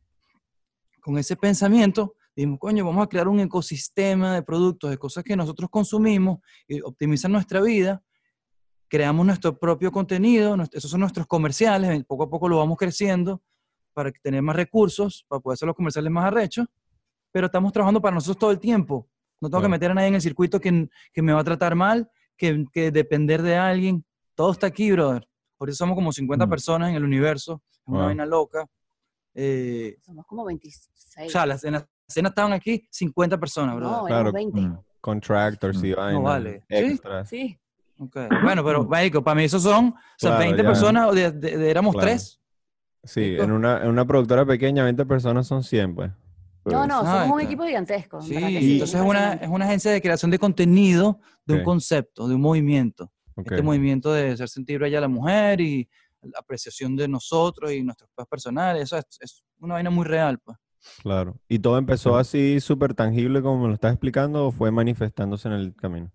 Con 1.02 1.18
ese 1.18 1.36
pensamiento, 1.36 2.16
dijimos, 2.36 2.60
coño, 2.60 2.86
vamos 2.86 3.04
a 3.04 3.08
crear 3.08 3.28
un 3.28 3.40
ecosistema 3.40 4.36
de 4.36 4.44
productos, 4.44 4.92
de 4.92 4.98
cosas 4.98 5.24
que 5.24 5.36
nosotros 5.36 5.70
consumimos 5.70 6.40
y 6.68 6.80
optimizan 6.82 7.32
nuestra 7.32 7.60
vida. 7.60 8.04
Creamos 8.88 9.26
nuestro 9.26 9.58
propio 9.58 9.92
contenido, 9.92 10.56
esos 10.72 10.92
son 10.92 11.00
nuestros 11.00 11.26
comerciales, 11.26 12.04
poco 12.06 12.24
a 12.24 12.30
poco 12.30 12.48
lo 12.48 12.58
vamos 12.58 12.78
creciendo 12.78 13.42
para 13.94 14.12
tener 14.12 14.42
más 14.42 14.56
recursos, 14.56 15.26
para 15.28 15.40
poder 15.40 15.56
hacer 15.56 15.68
los 15.68 15.76
comerciales 15.76 16.12
más 16.12 16.26
arrechos, 16.26 16.68
pero 17.32 17.48
estamos 17.48 17.72
trabajando 17.72 18.02
para 18.02 18.16
nosotros 18.16 18.38
todo 18.38 18.52
el 18.52 18.60
tiempo. 18.60 19.10
No 19.42 19.50
tengo 19.50 19.62
que 19.64 19.68
meter 19.70 19.92
a 19.92 19.94
nadie 19.96 20.08
en 20.08 20.16
el 20.16 20.22
circuito 20.22 20.60
que, 20.62 20.88
que 21.12 21.22
me 21.22 21.34
va 21.34 21.42
a 21.42 21.44
tratar 21.44 21.76
mal, 21.76 22.10
que, 22.38 22.66
que 22.72 22.92
depender 22.92 23.42
de 23.42 23.56
alguien. 23.58 24.06
Todo 24.36 24.52
está 24.52 24.68
aquí, 24.68 24.92
brother. 24.92 25.28
Por 25.58 25.70
eso 25.70 25.78
somos 25.80 25.96
como 25.96 26.12
50 26.14 26.46
Mm. 26.46 26.50
personas 26.50 26.90
en 26.90 26.96
el 26.96 27.04
universo. 27.04 27.62
Es 27.72 27.80
una 27.86 27.98
Wow. 27.98 28.06
vaina 28.08 28.26
loca. 28.26 28.66
Eh, 29.34 29.98
Somos 30.06 30.26
como 30.26 30.46
26. 30.46 31.28
o 31.28 31.32
sea, 31.32 31.46
las- 31.46 31.64
en 31.64 31.74
la 31.74 31.88
escena 32.08 32.30
estaban 32.30 32.54
aquí 32.54 32.88
50 32.92 33.38
personas, 33.40 33.76
brother. 33.76 33.98
no, 33.98 34.06
Claro, 34.06 34.22
éramos 34.30 34.34
20. 34.34 34.62
Mm. 34.62 34.78
Contractors 35.00 35.84
y 35.84 35.92
Mm. 35.92 35.96
vainas. 35.96 36.24
vale. 36.24 36.64
¿Sí? 36.70 36.76
Extras. 36.76 37.30
Sí. 37.30 37.58
Ok. 37.98 38.18
Bueno, 38.44 38.64
pero, 38.64 38.84
marico, 38.86 39.24
para 39.24 39.36
mí 39.36 39.44
esos 39.46 39.64
son, 39.64 39.88
o 39.88 39.94
sea, 40.18 40.32
Claro, 40.32 40.40
20 40.40 40.62
ya. 40.64 40.68
personas, 40.70 41.10
o 41.10 41.14
de- 41.14 41.32
de- 41.32 41.58
de- 41.58 41.70
éramos 41.72 41.94
Claro. 41.94 42.08
tres. 42.08 42.40
Sí, 43.04 43.36
en 43.40 43.52
una, 43.52 43.82
en 43.84 43.90
una 43.90 44.06
productora 44.06 44.46
pequeña, 44.46 44.84
20 44.84 45.06
personas 45.06 45.48
son 45.48 45.64
100, 45.64 45.96
pues. 45.96 46.12
No, 46.66 46.86
no, 46.86 47.04
somos 47.04 47.36
un 47.36 47.42
equipo 47.42 47.66
gigantesco. 47.66 48.22
Sí, 48.22 48.36
sí, 48.36 48.74
entonces 48.74 49.00
es 49.00 49.06
una, 49.06 49.34
es 49.34 49.50
una 49.50 49.66
agencia 49.66 49.92
de 49.92 50.02
creación 50.02 50.30
de 50.32 50.40
contenido, 50.40 51.20
de 51.46 51.56
un 51.56 51.64
concepto, 51.64 52.28
de 52.28 52.36
un 52.36 52.42
movimiento. 52.42 53.12
Este 53.36 53.62
movimiento 53.62 54.14
de 54.14 54.32
hacer 54.32 54.50
sentir 54.50 54.80
bella 54.80 55.00
a 55.00 55.02
la 55.02 55.08
mujer 55.08 55.62
y 55.62 55.90
la 56.22 56.40
apreciación 56.40 56.96
de 56.96 57.08
nosotros 57.08 57.72
y 57.72 57.82
nuestros 57.82 58.10
pedos 58.16 58.28
personales, 58.28 58.84
eso 58.84 58.98
es, 58.98 59.06
es 59.20 59.44
una 59.60 59.76
vaina 59.76 59.90
muy 59.90 60.06
real, 60.06 60.38
pues. 60.40 60.58
Claro. 61.02 61.38
¿Y 61.48 61.60
todo 61.60 61.78
empezó 61.78 62.16
así 62.18 62.60
súper 62.60 62.94
tangible 62.94 63.42
como 63.42 63.64
me 63.64 63.68
lo 63.68 63.74
estás 63.74 63.94
explicando 63.94 64.48
o 64.48 64.52
fue 64.52 64.72
manifestándose 64.72 65.48
en 65.48 65.54
el 65.56 65.76
camino? 65.76 66.12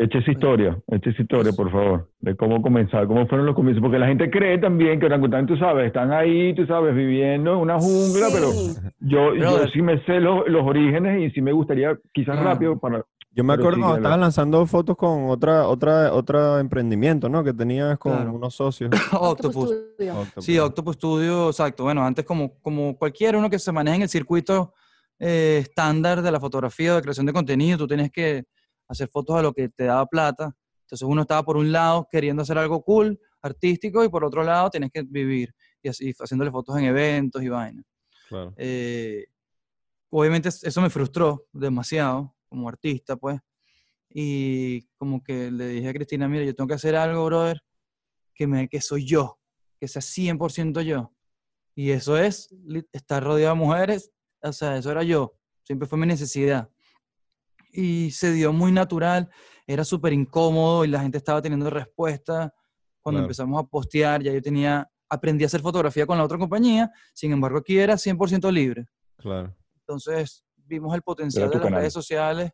Eche 0.00 0.18
esa 0.18 0.30
historia, 0.30 0.78
eche 0.92 1.10
esa 1.10 1.22
historia, 1.22 1.52
por 1.52 1.72
favor, 1.72 2.08
de 2.20 2.36
cómo 2.36 2.62
comenzar, 2.62 3.08
cómo 3.08 3.26
fueron 3.26 3.46
los 3.46 3.56
comienzos, 3.56 3.82
porque 3.82 3.98
la 3.98 4.06
gente 4.06 4.30
cree 4.30 4.56
también 4.58 5.00
que 5.00 5.06
orangután, 5.06 5.44
tú 5.44 5.56
sabes, 5.56 5.88
están 5.88 6.12
ahí, 6.12 6.54
tú 6.54 6.64
sabes, 6.66 6.94
viviendo 6.94 7.52
en 7.54 7.58
una 7.58 7.80
jungla, 7.80 8.26
Sí. 8.28 8.32
pero 8.32 8.92
yo, 9.00 9.34
yo 9.34 9.66
sí 9.72 9.82
me 9.82 10.00
sé 10.04 10.20
los, 10.20 10.46
los 10.46 10.62
orígenes 10.64 11.20
y 11.20 11.30
sí 11.34 11.42
me 11.42 11.50
gustaría, 11.50 11.98
quizás 12.12 12.36
Claro. 12.36 12.48
rápido, 12.50 12.78
para... 12.78 13.04
Yo 13.32 13.42
me 13.42 13.54
acuerdo 13.54 13.74
sí, 13.74 13.80
cuando 13.80 13.96
estabas 13.96 14.18
lo- 14.18 14.22
lanzando 14.22 14.66
fotos 14.66 14.96
con 14.96 15.30
otra, 15.30 15.66
otra, 15.66 16.12
otro 16.12 16.58
emprendimiento, 16.60 17.28
¿no? 17.28 17.42
Que 17.42 17.52
tenías 17.52 17.98
con 17.98 18.12
Claro. 18.14 18.34
unos 18.34 18.54
socios. 18.54 18.90
Octopus. 19.12 19.70
Studio. 19.94 20.14
Octopus. 20.20 20.44
Sí, 20.44 20.58
Octopus 20.60 20.94
Studio, 20.94 21.48
exacto. 21.48 21.82
Bueno, 21.82 22.04
antes 22.04 22.24
como, 22.24 22.56
como 22.60 22.96
cualquier 22.96 23.34
uno 23.34 23.50
que 23.50 23.58
se 23.58 23.72
maneja 23.72 23.96
en 23.96 24.02
el 24.02 24.08
circuito 24.08 24.74
eh, 25.18 25.58
estándar 25.60 26.22
de 26.22 26.30
la 26.30 26.38
fotografía 26.38 26.92
o 26.92 26.96
de 26.96 27.02
creación 27.02 27.26
de 27.26 27.32
contenido, 27.32 27.76
tú 27.78 27.86
tienes 27.88 28.10
que 28.12 28.44
hacer 28.88 29.08
fotos 29.08 29.36
a 29.36 29.42
lo 29.42 29.52
que 29.52 29.68
te 29.68 29.84
daba 29.84 30.06
plata. 30.06 30.54
Entonces 30.82 31.06
uno 31.06 31.22
estaba 31.22 31.42
por 31.44 31.56
un 31.56 31.70
lado 31.70 32.08
queriendo 32.10 32.42
hacer 32.42 32.56
algo 32.58 32.82
cool, 32.82 33.18
artístico, 33.42 34.02
y 34.04 34.08
por 34.08 34.24
otro 34.24 34.42
lado 34.42 34.70
tienes 34.70 34.90
que 34.90 35.02
vivir 35.02 35.54
y 35.82 35.88
así 35.88 36.12
haciéndole 36.18 36.50
fotos 36.50 36.76
en 36.78 36.84
eventos 36.84 37.42
y 37.42 37.48
vainas. 37.48 37.84
Claro. 38.28 38.52
Eh, 38.56 39.26
obviamente 40.10 40.48
es- 40.48 40.64
eso 40.64 40.80
me 40.80 40.90
frustró 40.90 41.46
demasiado 41.52 42.34
como 42.48 42.68
artista, 42.68 43.16
pues. 43.16 43.38
Y 44.10 44.82
como 44.96 45.22
que 45.22 45.50
le 45.50 45.66
dije 45.68 45.88
a 45.88 45.92
Cristina, 45.92 46.28
mira, 46.28 46.44
yo 46.44 46.54
tengo 46.54 46.68
que 46.68 46.74
hacer 46.74 46.96
algo, 46.96 47.26
brother, 47.26 47.60
que, 48.34 48.46
me, 48.46 48.68
que 48.68 48.80
soy 48.80 49.04
yo, 49.04 49.38
que 49.78 49.86
sea 49.88 50.00
100% 50.02 50.80
yo. 50.80 51.12
Y 51.74 51.90
eso 51.90 52.16
es 52.16 52.48
estar 52.92 53.22
rodeado 53.22 53.54
de 53.54 53.60
mujeres, 53.60 54.10
o 54.40 54.52
sea, 54.52 54.76
eso 54.78 54.90
era 54.90 55.02
yo, 55.02 55.34
siempre 55.62 55.86
fue 55.86 55.98
mi 55.98 56.06
necesidad. 56.06 56.70
Y 57.80 58.10
se 58.10 58.32
dio 58.32 58.52
muy 58.52 58.72
natural, 58.72 59.30
era 59.64 59.84
súper 59.84 60.12
incómodo 60.12 60.84
y 60.84 60.88
la 60.88 61.00
gente 61.00 61.16
estaba 61.16 61.40
teniendo 61.40 61.70
respuesta. 61.70 62.52
Cuando 63.00 63.18
Claro. 63.20 63.26
empezamos 63.26 63.62
a 63.62 63.66
postear, 63.68 64.20
ya 64.20 64.32
yo 64.32 64.42
tenía, 64.42 64.90
aprendí 65.08 65.44
a 65.44 65.46
hacer 65.46 65.60
fotografía 65.60 66.04
con 66.04 66.18
la 66.18 66.24
otra 66.24 66.38
compañía, 66.38 66.90
sin 67.14 67.30
embargo 67.30 67.58
aquí 67.58 67.78
era 67.78 67.96
100% 67.96 68.50
libre. 68.50 68.86
Claro. 69.16 69.54
Entonces 69.78 70.44
vimos 70.56 70.92
el 70.92 71.02
potencial 71.02 71.48
de 71.50 71.54
las 71.54 71.62
canal. 71.64 71.78
redes 71.80 71.92
sociales 71.92 72.50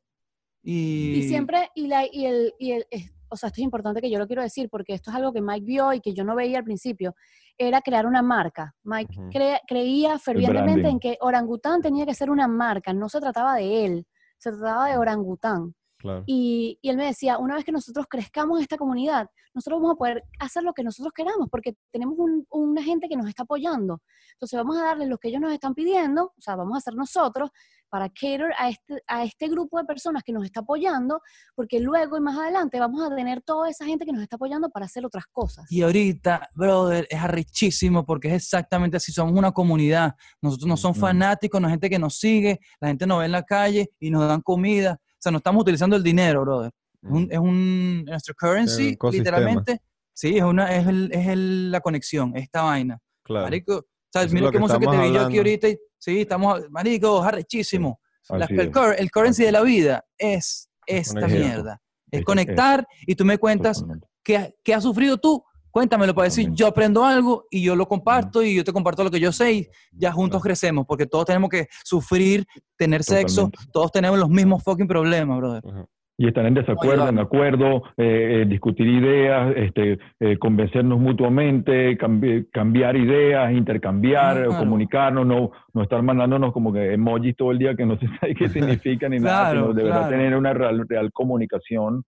y, 0.62 1.14
Y 1.20 1.22
siempre, 1.22 1.70
y, 1.74 1.86
la, 1.86 2.04
y 2.04 2.26
el, 2.26 2.52
y 2.58 2.72
el 2.72 2.86
es- 2.90 3.10
o 3.30 3.36
sea, 3.36 3.46
esto 3.48 3.60
es 3.62 3.64
importante 3.64 4.00
que 4.02 4.10
yo 4.10 4.18
lo 4.18 4.26
quiero 4.26 4.42
decir 4.42 4.68
porque 4.70 4.92
esto 4.92 5.10
es 5.10 5.16
algo 5.16 5.32
que 5.32 5.40
Mike 5.40 5.64
vio 5.64 5.92
y 5.94 6.00
que 6.00 6.12
yo 6.12 6.22
no 6.22 6.36
veía 6.36 6.58
al 6.58 6.64
principio, 6.64 7.16
era 7.56 7.80
crear 7.80 8.06
una 8.06 8.20
marca. 8.22 8.74
Mike 8.84 9.18
Ujú. 9.18 9.30
crea- 9.30 9.60
creía 9.66 10.18
fervientemente 10.18 10.86
en 10.88 11.00
que 11.00 11.16
Orangután 11.20 11.80
tenía 11.80 12.04
que 12.06 12.14
ser 12.14 12.28
una 12.30 12.46
marca, 12.46 12.92
no 12.92 13.08
se 13.08 13.20
trataba 13.20 13.56
de 13.56 13.86
él, 13.86 14.06
se 14.44 14.50
trataba 14.52 14.88
de 14.90 14.98
Orangután. 14.98 15.74
Claro. 16.04 16.22
Y, 16.26 16.78
y 16.82 16.90
él 16.90 16.98
me 16.98 17.06
decía, 17.06 17.38
una 17.38 17.54
vez 17.54 17.64
que 17.64 17.72
nosotros 17.72 18.04
crezcamos 18.10 18.60
esta 18.60 18.76
comunidad, 18.76 19.30
nosotros 19.54 19.80
vamos 19.80 19.94
a 19.94 19.98
poder 19.98 20.22
hacer 20.38 20.62
lo 20.62 20.74
que 20.74 20.84
nosotros 20.84 21.14
queramos, 21.14 21.48
porque 21.50 21.76
tenemos 21.90 22.14
un- 22.18 22.46
una 22.50 22.82
gente 22.82 23.08
que 23.08 23.16
nos 23.16 23.26
está 23.26 23.44
apoyando. 23.44 24.02
Entonces 24.34 24.58
vamos 24.58 24.76
a 24.76 24.82
darles 24.84 25.08
lo 25.08 25.16
que 25.16 25.28
ellos 25.28 25.40
nos 25.40 25.52
están 25.52 25.72
pidiendo, 25.74 26.34
o 26.36 26.40
sea, 26.42 26.56
vamos 26.56 26.74
a 26.74 26.78
hacer 26.78 26.94
nosotros 26.94 27.48
para 27.88 28.08
cater 28.08 28.42
a 28.58 28.68
este, 28.70 29.02
a 29.06 29.22
este 29.24 29.48
grupo 29.48 29.78
de 29.78 29.84
personas 29.84 30.22
que 30.24 30.32
nos 30.32 30.44
está 30.44 30.60
apoyando, 30.60 31.20
porque 31.54 31.78
luego 31.80 32.18
y 32.18 32.20
más 32.20 32.36
adelante 32.36 32.78
vamos 32.80 33.00
a 33.02 33.14
tener 33.14 33.40
toda 33.40 33.70
esa 33.70 33.84
gente 33.86 34.04
que 34.04 34.12
nos 34.12 34.20
está 34.22 34.34
apoyando 34.36 34.68
para 34.68 34.84
hacer 34.86 35.06
otras 35.06 35.24
cosas. 35.32 35.70
y 35.70 35.80
ahorita, 35.82 36.50
brother, 36.54 37.06
es 37.08 37.20
arrechísimo 37.20 38.04
porque 38.04 38.28
es 38.28 38.34
exactamente 38.34 38.96
así, 38.98 39.12
somos 39.12 39.32
una 39.38 39.52
comunidad. 39.52 40.16
Nosotros 40.42 40.68
no 40.68 40.76
somos 40.76 40.98
fanáticos, 40.98 41.60
no 41.60 41.68
hay 41.68 41.72
gente 41.72 41.88
que 41.88 41.98
nos 42.00 42.18
sigue, 42.18 42.58
la 42.80 42.88
gente 42.88 43.06
nos 43.06 43.20
ve 43.20 43.26
en 43.26 43.32
la 43.32 43.44
calle 43.44 43.90
y 44.00 44.10
nos 44.10 44.26
dan 44.28 44.42
comida. 44.42 45.00
O 45.24 45.26
sea, 45.26 45.32
no 45.32 45.38
estamos 45.38 45.62
utilizando 45.62 45.96
el 45.96 46.02
dinero, 46.02 46.42
brother. 46.42 46.70
Es, 47.02 47.10
un, 47.10 47.28
es 47.30 47.38
un- 47.38 48.04
nuestro 48.04 48.34
currency, 48.38 48.94
literalmente. 49.20 49.80
Sí, 50.12 50.36
es, 50.36 50.42
una, 50.42 50.76
es, 50.76 50.86
el- 50.86 51.10
es 51.12 51.28
el- 51.28 51.70
la 51.70 51.80
conexión, 51.80 52.36
esta 52.36 52.60
vaina. 52.60 52.98
Claro. 53.22 53.46
Marico, 53.46 53.76
o 53.78 53.84
sea, 54.12 54.26
mira 54.26 54.40
lo 54.42 54.46
qué 54.48 54.52
que 54.52 54.56
emoción 54.58 54.80
que 54.80 54.86
te 54.86 54.92
vi 55.02 55.14
yo 55.14 55.20
aquí 55.22 55.38
ahorita. 55.38 55.68
y- 55.70 55.78
sí, 55.98 56.20
estamos, 56.20 56.60
marico, 56.68 57.22
arrechísimo. 57.22 58.00
Así 58.28 58.52
el, 58.52 58.70
el 58.98 59.10
currency 59.10 59.44
de 59.44 59.52
la 59.52 59.62
vida 59.62 60.04
es 60.18 60.68
esta 60.86 61.14
conexión. 61.20 61.42
mierda. 61.42 61.82
Es 62.10 62.20
Es- 62.20 62.26
conectar 62.26 62.86
y 63.06 63.14
tú 63.14 63.24
me 63.24 63.38
cuentas 63.38 63.82
qué, 64.22 64.54
qué 64.62 64.74
has 64.74 64.82
sufrido 64.82 65.16
tú. 65.16 65.42
Cuéntamelo 65.74 66.14
para 66.14 66.26
decir, 66.26 66.50
yo 66.52 66.68
aprendo 66.68 67.04
algo 67.04 67.46
y 67.50 67.64
yo 67.64 67.74
lo 67.74 67.88
comparto 67.88 68.44
y 68.44 68.54
yo 68.54 68.62
te 68.62 68.72
comparto 68.72 69.02
lo 69.02 69.10
que 69.10 69.18
yo 69.18 69.32
sé 69.32 69.52
y 69.52 69.66
ya 69.90 70.12
juntos 70.12 70.40
crecemos 70.40 70.86
porque 70.86 71.04
todos 71.06 71.24
tenemos 71.26 71.50
que 71.50 71.66
sufrir, 71.82 72.44
tener 72.78 73.02
sexo, 73.02 73.50
todos 73.72 73.90
tenemos 73.90 74.16
los 74.20 74.28
mismos 74.30 74.62
fucking 74.62 74.86
problemas, 74.86 75.36
brother. 75.36 75.62
Ajá. 75.68 75.84
Y 76.16 76.28
estar 76.28 76.46
en 76.46 76.54
desacuerdo, 76.54 77.08
en 77.08 77.18
acuerdo, 77.18 77.82
eh, 77.96 78.42
eh, 78.42 78.44
discutir 78.46 78.86
ideas, 78.86 79.52
este, 79.56 79.98
eh, 80.20 80.38
convencernos 80.38 81.00
mutuamente, 81.00 81.98
cambi- 81.98 82.46
cambiar 82.52 82.94
ideas, 82.94 83.50
intercambiar, 83.52 84.36
Claro. 84.44 84.56
comunicarnos, 84.56 85.26
no, 85.26 85.50
no 85.72 85.82
estar 85.82 86.00
mandándonos 86.02 86.52
como 86.52 86.72
que 86.72 86.92
emojis 86.92 87.34
todo 87.34 87.50
el 87.50 87.58
día 87.58 87.74
que 87.74 87.84
no 87.84 87.98
se 87.98 88.06
sabe 88.20 88.32
qué 88.36 88.48
significan 88.80 89.10
ni 89.10 89.18
nada, 89.18 89.50
sino 89.50 89.72
de 89.74 89.82
verdad 89.82 90.08
tener 90.08 90.36
una 90.36 90.52
real, 90.54 90.86
real 90.88 91.10
comunicación, 91.10 92.04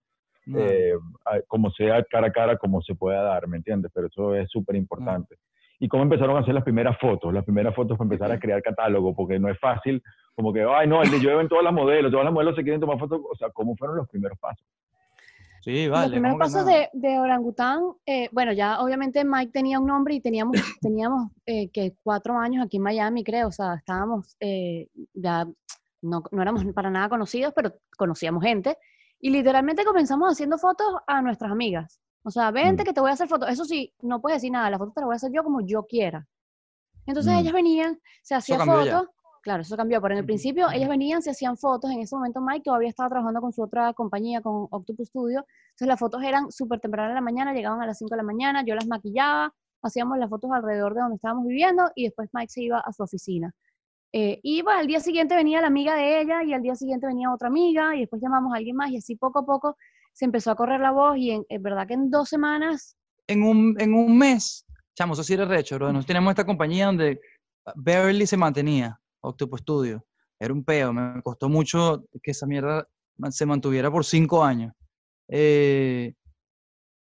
No. 0.47 0.59
eh, 0.61 0.95
como 1.49 1.71
sea 1.73 2.05
cara 2.05 2.29
a 2.29 2.33
cara, 2.33 2.57
como 2.57 2.81
se 2.81 2.95
pueda 2.95 3.23
dar, 3.23 3.49
¿me 3.49 3.57
entiendes? 3.57 3.91
Pero 3.95 4.07
eso 4.07 4.35
es 4.35 4.49
súper 4.51 4.77
importante. 4.77 5.37
¿Y 5.79 5.89
cómo 5.89 6.05
empezaron 6.05 6.37
a 6.37 6.41
hacer 6.41 6.55
las 6.55 6.65
primeras 6.65 6.99
fotos? 6.99 7.35
Las 7.35 7.45
primeras 7.45 7.75
fotos 7.75 7.99
para 7.99 8.07
empezar 8.07 8.33
a 8.33 8.39
crear 8.39 8.63
catálogo, 8.63 9.15
porque 9.15 9.39
no 9.39 9.51
es 9.51 9.59
fácil, 9.59 10.03
como 10.35 10.53
que, 10.53 10.63
ay, 10.63 10.87
no, 10.87 11.03
llueven 11.03 11.49
todas 11.49 11.65
las 11.65 11.73
modelos, 11.73 12.11
todas 12.11 12.25
las 12.25 12.33
modelos 12.33 12.55
se 12.57 12.63
quieren 12.63 12.81
tomar 12.81 12.99
fotos, 12.99 13.21
o 13.31 13.37
sea, 13.37 13.51
¿cómo 13.51 13.77
fueron 13.77 13.97
los 13.97 14.09
primeros 14.09 14.39
pasos? 14.39 14.65
Sí, 15.61 15.89
vale. 15.89 16.07
Los 16.07 16.13
primeros 16.13 16.35
¿cómo 16.35 16.45
que 16.45 16.53
pasos 16.53 16.67
no? 16.67 16.73
de, 16.73 16.89
de 16.93 17.19
orangután, 17.19 17.81
eh, 18.07 18.29
bueno, 18.33 18.53
ya 18.53 18.81
obviamente 18.81 19.25
Mike 19.25 19.53
tenía 19.53 19.81
un 19.81 19.87
nombre 19.87 20.15
y 20.15 20.21
teníamos, 20.21 20.53
teníamos 20.81 21.31
eh, 21.45 21.71
que 21.71 21.95
cuatro 22.03 22.39
años 22.39 22.65
aquí 22.65 22.77
en 22.77 22.85
Miami, 22.85 23.25
creo, 23.25 23.49
o 23.49 23.53
sea, 23.53 23.75
estábamos, 23.75 24.37
eh, 24.41 24.89
ya 25.13 25.47
no, 26.03 26.23
no 26.31 26.43
éramos 26.43 26.65
para 26.73 26.91
nada 26.91 27.09
conocidos, 27.09 27.53
pero 27.55 27.73
conocíamos 27.97 28.43
gente, 28.45 28.79
y 29.21 29.31
literalmente 29.31 29.85
comenzamos 29.85 30.33
haciendo 30.33 30.59
fotos 30.59 30.87
a 31.07 31.23
nuestras 31.23 31.51
amigas. 31.51 32.01
O 32.25 32.31
sea, 32.31 32.51
vente 32.51 32.83
Mm. 32.83 32.87
que 32.87 32.93
te 32.93 33.01
voy 33.01 33.11
a 33.11 33.15
hacer 33.15 33.29
fotos. 33.29 33.49
Eso 33.49 33.65
sí, 33.65 33.95
no 34.03 34.21
puedes 34.21 34.37
decir 34.39 34.53
nada, 34.53 34.69
las 34.71 34.79
fotos 34.79 34.95
te 34.95 35.01
las 35.01 35.07
voy 35.07 35.15
a 35.15 35.17
hacer 35.17 35.31
yo 35.33 35.43
como 35.45 35.61
yo 35.61 35.85
quiera. 35.87 36.27
Entonces 37.07 37.33
Mm. 37.33 37.37
ellas 37.39 37.53
venían, 37.53 38.01
se 38.23 38.35
hacían 38.35 38.59
ya. 38.61 38.65
fotos, 38.67 39.09
claro, 39.43 39.63
eso 39.63 39.77
cambió, 39.77 40.01
pero 40.03 40.15
en 40.15 40.19
el 40.19 40.27
principio 40.27 40.69
ellas 40.71 40.89
venían, 40.89 41.23
se 41.23 41.31
hacían 41.31 41.57
fotos, 41.57 41.91
en 41.93 42.01
ese 42.01 42.17
momento 42.17 42.41
Mike 42.41 42.63
todavía 42.65 42.89
estaba 42.89 43.09
trabajando 43.09 43.41
con 43.41 43.53
su 43.53 43.63
otra 43.63 43.93
compañía, 43.95 44.41
con 44.43 44.67
Octopus 44.71 45.07
Studio, 45.09 45.47
entonces 45.67 45.87
las 45.87 46.01
fotos 46.01 46.21
eran 46.25 46.51
súper 46.51 46.81
temprano 46.81 47.11
en 47.11 47.15
la 47.15 47.21
mañana, 47.21 47.53
llegaban 47.55 47.81
a 47.81 47.87
las 47.87 47.97
5 47.99 48.11
de 48.11 48.17
la 48.17 48.23
mañana, 48.25 48.65
yo 48.65 48.75
las 48.75 48.89
maquillaba, 48.89 49.55
hacíamos 49.83 50.19
las 50.19 50.29
fotos 50.29 50.51
alrededor 50.51 50.95
de 50.95 51.01
donde 51.01 51.15
estábamos 51.17 51.47
viviendo 51.47 51.89
y 51.95 52.05
después 52.07 52.29
Mike 52.33 52.51
se 52.51 52.63
iba 52.65 52.81
a 52.81 52.93
su 52.93 53.05
oficina. 53.05 53.55
Eh, 54.13 54.41
y 54.43 54.63
al 54.67 54.87
día 54.87 55.01
siguiente 55.01 55.35
venía 55.35 55.61
la 55.61 55.67
amiga 55.67 55.95
de 55.95 56.21
ella 56.21 56.43
y 56.43 56.53
al 56.53 56.63
día 56.63 56.75
siguiente 56.75 57.07
venía 57.07 57.33
otra 57.33 57.49
amiga 57.49 57.95
y 57.97 58.01
después 58.01 58.23
llamamos 58.23 58.53
a 58.53 58.57
alguien 58.57 58.77
más 58.77 58.91
y 58.91 58.97
así 58.99 59.17
poco 59.17 59.41
a 59.41 59.47
poco 59.47 59.77
se 60.13 60.25
empezó 60.25 60.51
a 60.51 60.57
correr 60.57 60.81
la 60.81 60.93
voz 60.93 61.19
y 61.19 61.31
en, 61.31 61.45
verdad 61.61 61.87
que 61.87 61.95
en 61.95 62.11
dos 62.11 62.29
semanas, 62.29 62.97
En 63.27 63.43
un, 63.43 63.77
en 63.79 63.93
un 63.93 64.17
mes, 64.17 64.65
chamo, 64.95 65.13
eso 65.13 65.23
sí 65.23 65.35
era 65.35 65.45
recho, 65.45 65.77
bro. 65.77 65.89
Nosotros 65.89 66.07
teníamos 66.07 66.31
esta 66.31 66.47
compañía 66.47 66.87
donde 66.87 67.21
barely 67.75 68.27
se 68.27 68.37
mantenía, 68.37 68.99
Octopus 69.21 69.61
Studio. 69.61 70.05
Era 70.39 70.55
un 70.55 70.65
peo, 70.65 70.93
me 70.93 71.21
costó 71.23 71.49
mucho 71.49 72.05
que 72.23 72.31
esa 72.31 72.47
mierda 72.47 72.89
se 73.31 73.45
mantuviera 73.45 73.91
por 73.91 74.05
cinco 74.05 74.43
años. 74.43 74.73
Eh, 75.29 76.15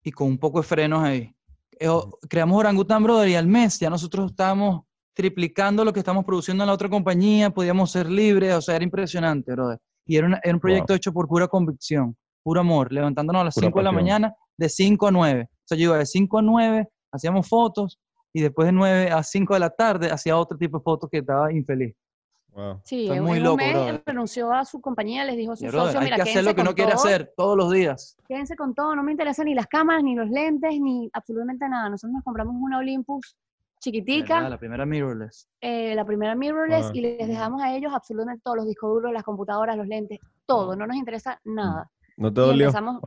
y 0.03 0.11
con 0.11 0.29
un 0.29 0.39
poco 0.39 0.61
de 0.61 0.67
frenos 0.67 1.03
ahí. 1.03 1.35
Eh, 1.79 1.89
creamos 2.29 2.59
Orangutan 2.59 3.03
Brother 3.03 3.29
y 3.29 3.35
al 3.35 3.47
mes 3.47 3.79
ya 3.79 3.91
nosotros 3.91 4.31
estábamos 4.31 4.85
triplicando 5.15 5.85
lo 5.85 5.93
que 5.93 6.01
estamos 6.01 6.25
produciendo 6.25 6.65
en 6.65 6.69
la 6.69 6.75
otra 6.75 6.89
compañía, 6.89 7.51
podíamos 7.51 7.91
ser 7.93 8.11
libres, 8.11 8.55
o 8.55 8.61
sea, 8.61 8.77
era 8.77 8.85
impresionante, 8.85 9.53
brother. 9.53 9.79
Y 10.07 10.17
era, 10.17 10.27
una- 10.27 10.41
era 10.43 10.55
un 10.55 10.61
proyecto 10.61 10.93
hecho 10.95 11.13
por 11.13 11.27
pura 11.29 11.49
convicción, 11.49 12.17
puro 12.43 12.61
amor, 12.61 12.93
levantándonos 12.93 13.41
a 13.41 13.45
las 13.47 13.55
Pura 13.55 13.67
5 13.69 13.79
de 13.79 13.85
la 13.85 13.93
mañana, 13.93 14.35
de 14.59 14.69
5 14.69 15.07
a 15.07 15.11
9. 15.11 15.49
O 15.51 15.63
sea, 15.65 15.79
yo 15.79 15.85
iba 15.85 15.99
de 15.99 16.07
5 16.07 16.39
a 16.39 16.43
9, 16.43 16.89
hacíamos 17.13 17.49
fotos, 17.49 17.99
y 18.33 18.43
después 18.43 18.67
de 18.67 18.73
9 18.73 19.11
a 19.13 19.23
5 19.23 19.55
de 19.55 19.61
la 19.61 19.71
tarde 19.71 20.11
hacía 20.11 20.37
otro 20.37 20.59
tipo 20.59 20.79
de 20.79 20.83
fotos 20.85 21.09
que 21.09 21.19
estaba 21.19 21.53
infeliz. 21.53 21.95
Wow. 22.53 22.81
sí, 22.85 23.09
en, 23.11 23.25
muy 23.25 23.39
en 23.39 23.43
loco, 23.45 23.55
un 23.55 23.59
mes 23.59 23.73
brother. 23.73 24.03
renunció 24.07 24.53
a 24.53 24.65
su 24.65 24.81
compañía, 24.81 25.25
les 25.25 25.37
dijo 25.37 25.53
a 25.53 25.57
sus 25.57 25.67
brother, 25.67 25.87
socios, 25.87 26.01
hay 26.03 26.05
mira, 26.05 26.17
que 26.17 26.23
hacer 26.31 26.45
lo 26.45 26.51
que 26.51 26.55
con 26.57 26.67
uno 26.69 26.75
quiere 26.77 26.93
todo, 26.93 27.03
hacer 27.05 27.33
todos 27.37 27.57
los 27.57 27.73
días. 27.73 28.17
quédense 28.29 28.55
con 28.55 28.75
todo, 28.75 28.95
no 28.95 29.03
me 29.03 29.11
interesan 29.11 29.47
ni 29.47 29.55
las 29.55 29.67
cámaras, 29.67 30.05
ni 30.05 30.15
los 30.15 30.29
lentes, 30.31 30.71
ni 30.81 31.11
absolutamente 31.13 31.69
nada. 31.69 31.89
Nosotros 31.91 32.13
nos 32.15 32.23
compramos 32.23 32.55
una 32.57 32.79
Olympus 32.79 33.35
chiquitica, 33.81 34.35
¿Verdad? 34.37 34.51
La 34.51 34.59
primera 34.59 34.87
mirrorless. 34.87 35.49
eh, 35.61 35.95
la 35.95 36.05
primera 36.05 36.35
mirrorless, 36.35 36.87
Ah. 36.87 36.91
y 36.95 37.01
les 37.01 37.29
dejamos 37.29 37.63
a 37.63 37.75
ellos 37.75 37.93
absolutamente 37.95 38.41
todos 38.43 38.57
los 38.57 38.67
discos 38.67 38.91
duros, 38.91 39.13
las 39.13 39.23
computadoras, 39.23 39.77
los 39.77 39.87
lentes, 39.87 40.19
todo, 40.47 40.75
no 40.77 40.87
nos 40.87 40.97
interesa 40.97 41.41
nada. 41.45 41.91
¿No 42.17 42.33
te 42.33 42.41
dolió? 42.41 42.67
empezamos, 42.67 43.01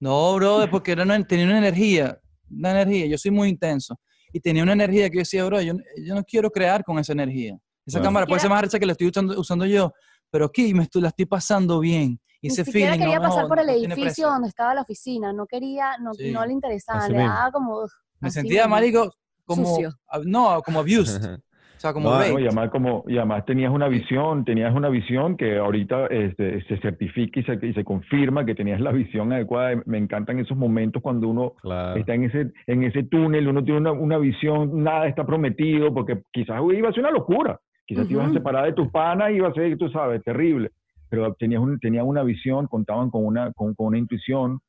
No, 0.00 0.34
bro, 0.34 0.66
porque 0.70 0.92
era 0.92 1.02
una- 1.04 1.22
tenía 1.26 1.46
una 1.46 1.58
energía, 1.58 2.18
una 2.50 2.70
energía, 2.72 3.06
yo 3.06 3.16
soy 3.18 3.30
muy 3.30 3.48
intenso, 3.48 3.98
y 4.32 4.40
tenía 4.40 4.62
una 4.62 4.72
energía 4.74 5.08
que 5.08 5.16
yo 5.16 5.20
decía, 5.20 5.44
bro, 5.46 5.60
yo, 5.62 5.74
yo 6.04 6.14
no 6.14 6.22
quiero 6.24 6.50
crear 6.50 6.84
con 6.84 6.98
esa 6.98 7.12
energía. 7.12 7.56
Esa 7.86 8.00
cámara 8.00 8.26
puede 8.26 8.40
ser 8.40 8.50
más 8.50 8.62
recha 8.62 8.78
que 8.78 8.86
la 8.86 8.92
estoy 8.92 9.08
usando, 9.08 9.38
usando 9.38 9.64
yo, 9.66 9.92
pero 10.30 10.46
aquí 10.46 10.72
me 10.74 10.82
estoy, 10.84 11.02
la 11.02 11.08
estoy 11.08 11.26
pasando 11.26 11.80
bien. 11.80 12.18
Y 12.40 12.48
ni 12.48 12.52
ese 12.52 12.64
siquiera 12.64 12.92
feeling 12.92 13.04
quería 13.04 13.18
no, 13.20 13.28
pasar 13.28 13.42
no- 13.44 13.48
por 13.48 13.58
el 13.60 13.68
edificio 13.70 14.28
donde 14.28 14.48
estaba 14.48 14.74
la 14.74 14.82
oficina, 14.82 15.32
no 15.32 15.46
quería, 15.46 15.96
no, 15.98 16.12
Sí. 16.14 16.30
no 16.32 16.44
le 16.44 16.52
interesaba, 16.52 17.00
Así 17.00 17.12
le 17.12 17.18
mismo. 17.18 17.32
daba 17.32 17.52
como... 17.52 17.86
Me 18.20 18.30
sentía, 18.30 18.62
mismo. 18.62 18.70
marico, 18.76 19.10
como, 19.44 19.66
Sucio. 19.66 19.90
no, 20.26 20.60
como 20.64 20.78
abused, 20.80 21.38
o 21.76 21.80
sea, 21.80 21.92
como 21.92 22.08
No, 22.10 22.18
raped. 22.18 22.32
No, 22.32 22.38
y 22.40 22.46
además, 22.46 22.70
como, 22.70 23.04
y 23.06 23.18
además 23.18 23.44
tenías 23.44 23.72
una 23.72 23.88
visión, 23.88 24.44
tenías 24.44 24.74
una 24.74 24.88
visión 24.88 25.36
que 25.36 25.58
ahorita 25.58 26.06
este, 26.06 26.62
se 26.64 26.78
certifica 26.78 27.40
y 27.40 27.42
se, 27.44 27.58
y 27.66 27.72
se 27.74 27.84
confirma 27.84 28.46
que 28.46 28.54
tenías 28.54 28.80
la 28.80 28.92
visión 28.92 29.32
adecuada. 29.32 29.82
Me 29.84 29.98
encantan 29.98 30.38
esos 30.38 30.56
momentos 30.56 31.02
cuando 31.02 31.28
uno 31.28 31.52
Claro. 31.60 31.96
está 32.00 32.14
en 32.14 32.24
ese, 32.24 32.52
en 32.66 32.84
ese 32.84 33.02
túnel, 33.02 33.48
uno 33.48 33.62
tiene 33.62 33.80
una, 33.80 33.92
una 33.92 34.18
visión, 34.18 34.82
nada 34.82 35.06
está 35.08 35.26
prometido, 35.26 35.92
porque 35.92 36.22
quizás 36.32 36.60
iba 36.74 36.88
a 36.88 36.92
ser 36.92 37.00
una 37.00 37.10
locura, 37.10 37.60
quizás 37.86 38.06
te 38.06 38.14
ibas 38.14 38.30
a 38.30 38.32
separar 38.32 38.64
de 38.64 38.72
tus 38.72 38.88
panas 38.90 39.30
y 39.30 39.34
iba 39.34 39.48
a 39.48 39.52
ser, 39.52 39.76
tú 39.76 39.88
sabes, 39.90 40.22
terrible, 40.24 40.70
pero 41.10 41.34
tenías, 41.34 41.60
un, 41.60 41.78
tenías 41.80 42.04
una 42.06 42.22
visión, 42.22 42.66
contaban 42.66 43.10
con 43.10 43.26
una, 43.26 43.52
con, 43.52 43.74
con 43.74 43.88
una 43.88 43.98
intuición, 43.98 44.60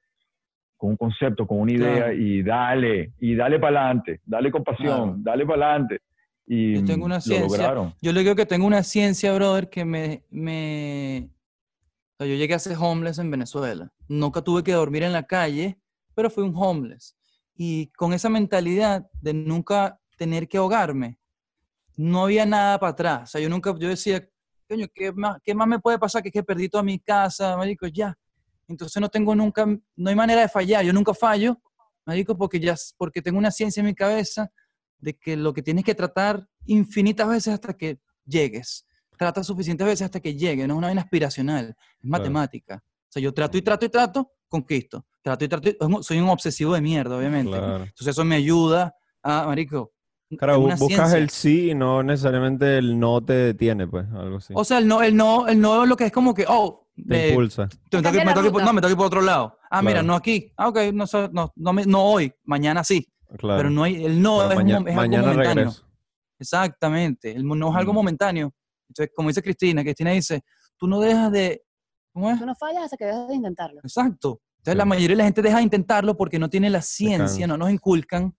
con 0.78 0.92
un 0.92 0.98
concepto, 0.98 1.48
con 1.48 1.60
una 1.60 1.72
idea, 1.72 1.96
Claro. 1.96 2.14
y 2.14 2.44
dale, 2.44 3.14
y 3.20 3.36
dale 3.36 3.60
para 3.60 3.80
adelante, 3.82 4.22
dale 4.26 4.52
con 4.52 4.64
pasión, 4.64 4.86
Claro. 4.88 5.16
dale 5.20 5.46
para 5.46 5.70
adelante. 5.72 6.00
Y 6.48 6.76
Yo 6.76 6.86
tengo 6.86 7.06
una 7.06 7.16
lo 7.16 7.22
ciencia. 7.22 7.48
lograron. 7.58 7.94
Yo 8.02 8.12
le 8.12 8.20
digo 8.22 8.36
que 8.36 8.46
tengo 8.46 8.68
una 8.68 8.84
ciencia, 8.84 9.34
brother, 9.34 9.70
que 9.70 9.84
me... 9.86 10.24
me... 10.30 11.30
o 12.14 12.18
sea, 12.20 12.28
yo 12.28 12.36
llegué 12.36 12.54
a 12.54 12.60
ser 12.60 12.78
homeless 12.80 13.18
en 13.18 13.32
Venezuela. 13.32 13.92
Nunca 14.08 14.42
tuve 14.42 14.62
que 14.64 14.74
dormir 14.74 15.04
en 15.04 15.14
la 15.14 15.24
calle, 15.24 15.78
pero 16.14 16.30
fui 16.30 16.44
un 16.44 16.54
homeless. 16.56 17.16
Y 17.56 17.88
con 17.94 18.14
esa 18.14 18.30
mentalidad 18.30 19.10
de 19.22 19.34
nunca 19.34 20.00
tener 20.18 20.48
que 20.48 20.58
ahogarme, 20.58 21.18
no 21.98 22.24
había 22.26 22.46
nada 22.46 22.78
para 22.80 22.92
atrás. 22.92 23.24
O 23.24 23.28
sea, 23.28 23.42
yo 23.42 23.50
nunca, 23.50 23.74
yo 23.80 23.88
decía, 23.90 24.24
coño, 24.70 24.86
¿qué 24.94 25.12
más, 25.14 25.38
qué 25.44 25.56
más 25.56 25.68
me 25.68 25.80
puede 25.80 25.98
pasar 25.98 26.22
que 26.22 26.30
es 26.30 26.34
que 26.34 26.44
perdí 26.44 26.70
toda 26.70 26.84
mi 26.84 27.00
casa, 27.00 27.56
marico? 27.58 27.88
Ya. 27.88 28.16
Entonces 28.68 29.00
no 29.02 29.10
tengo 29.10 29.36
nunca, 29.36 29.66
no 29.66 30.10
hay 30.10 30.16
manera 30.16 30.42
de 30.42 30.50
fallar. 30.50 30.84
Yo 30.84 30.94
nunca 30.94 31.14
fallo, 31.14 31.60
marico, 32.06 32.38
porque 32.38 32.60
ya, 32.60 32.76
porque 32.98 33.22
tengo 33.22 33.38
una 33.38 33.52
ciencia 33.52 33.82
en 33.82 33.88
mi 33.88 33.96
cabeza 33.96 34.52
de 34.98 35.14
que 35.18 35.36
lo 35.38 35.54
que 35.54 35.62
tienes 35.62 35.84
que 35.84 35.94
tratar 35.96 36.48
infinitas 36.66 37.28
veces 37.28 37.54
hasta 37.54 37.74
que 37.76 38.00
llegues. 38.26 38.86
Trata 39.18 39.44
suficientes 39.44 39.86
veces 39.86 40.04
hasta 40.06 40.20
que 40.20 40.36
llegue, 40.36 40.68
no 40.68 40.74
es 40.74 40.78
una 40.80 40.88
vaina 40.88 41.02
aspiracional, 41.02 41.76
es 42.02 42.10
matemática. 42.10 42.84
O 42.84 43.12
sea, 43.12 43.22
yo 43.22 43.34
trato 43.34 43.58
y 43.58 43.62
trato 43.62 43.86
y 43.86 43.90
trato, 43.90 44.32
conquisto. 44.48 45.06
Trato 45.22 45.46
y 45.46 45.48
trato, 45.48 45.70
y- 45.70 45.78
soy 46.04 46.20
un 46.20 46.30
obsesivo 46.30 46.74
de 46.74 46.82
mierda, 46.82 47.18
obviamente. 47.18 47.52
Claro. 47.52 47.84
Entonces 47.84 48.08
eso 48.08 48.26
me 48.26 48.36
ayuda 48.36 48.96
a, 49.24 49.46
marico, 49.48 49.92
Claro, 50.38 50.60
buscas 50.60 50.80
ciencia. 50.88 51.18
el 51.18 51.30
sí 51.30 51.70
y 51.70 51.76
no 51.76 52.02
necesariamente 52.04 52.80
el 52.80 53.00
no 53.00 53.24
te 53.24 53.34
detiene, 53.34 53.88
pues, 53.88 54.06
algo 54.12 54.38
así. 54.38 54.54
O 54.56 54.66
sea, 54.66 54.80
el 54.80 54.88
no, 54.88 55.02
el 55.04 55.16
no, 55.16 55.48
el 55.48 55.62
no 55.62 55.86
lo 55.86 55.96
que 55.96 56.06
es 56.06 56.12
como 56.12 56.34
que, 56.34 56.46
oh, 56.50 56.85
te 56.96 57.26
eh, 57.26 57.30
impulsa. 57.30 57.64
me 57.92 58.02
Cambia 58.02 58.26
me 58.26 58.34
ruta. 58.34 58.64
no, 58.64 58.74
me 58.74 58.82
tengo 58.82 58.88
que 58.88 58.92
ir 58.94 58.98
por 58.98 59.06
otro 59.08 59.22
lado. 59.22 59.58
Ah, 59.70 59.82
mira, 59.82 60.02
no 60.02 60.16
aquí. 60.16 60.52
Ah, 60.58 60.70
ok, 60.70 60.78
no, 60.94 61.06
no, 61.32 61.52
no, 61.56 61.74
me- 61.74 61.86
no 61.86 62.04
hoy, 62.04 62.34
mañana 62.46 62.84
sí. 62.84 63.08
Claro. 63.38 63.58
Pero 63.58 63.70
no 63.70 63.84
hay, 63.84 64.06
el 64.06 64.22
no 64.22 64.50
es, 64.50 64.58
un 64.58 64.70
es 64.70 64.98
algo 64.98 65.18
momentáneo. 65.18 65.36
regreso. 65.56 65.86
Exactamente, 66.40 67.32
el 67.32 67.46
no 67.46 67.70
es 67.70 67.76
algo 67.76 67.92
Mm. 67.92 67.96
momentáneo. 67.96 68.54
Entonces, 68.90 69.12
como 69.16 69.30
dice 69.30 69.42
Cristina, 69.42 69.82
Cristina 69.84 70.12
dice, 70.12 70.44
tú 70.78 70.88
no 70.88 71.00
dejas 71.00 71.32
de... 71.32 71.64
¿Cómo 72.14 72.30
es? 72.32 72.40
Tú 72.40 72.46
no 72.46 72.56
fallas 72.56 72.84
hasta 72.84 72.98
que 72.98 73.06
dejas 73.06 73.28
de 73.28 73.36
intentarlo. 73.36 73.80
Exacto. 73.84 74.42
Entonces, 74.60 74.74
Sí. 74.74 74.78
la 74.78 74.86
mayoría 74.86 75.10
de 75.10 75.16
la 75.18 75.24
gente 75.26 75.42
deja 75.42 75.58
de 75.58 75.64
intentarlo 75.64 76.16
porque 76.16 76.40
no 76.40 76.50
tiene 76.50 76.70
la 76.70 76.82
ciencia, 76.82 77.46
no 77.48 77.58
nos 77.58 77.70
inculcan, 77.72 78.34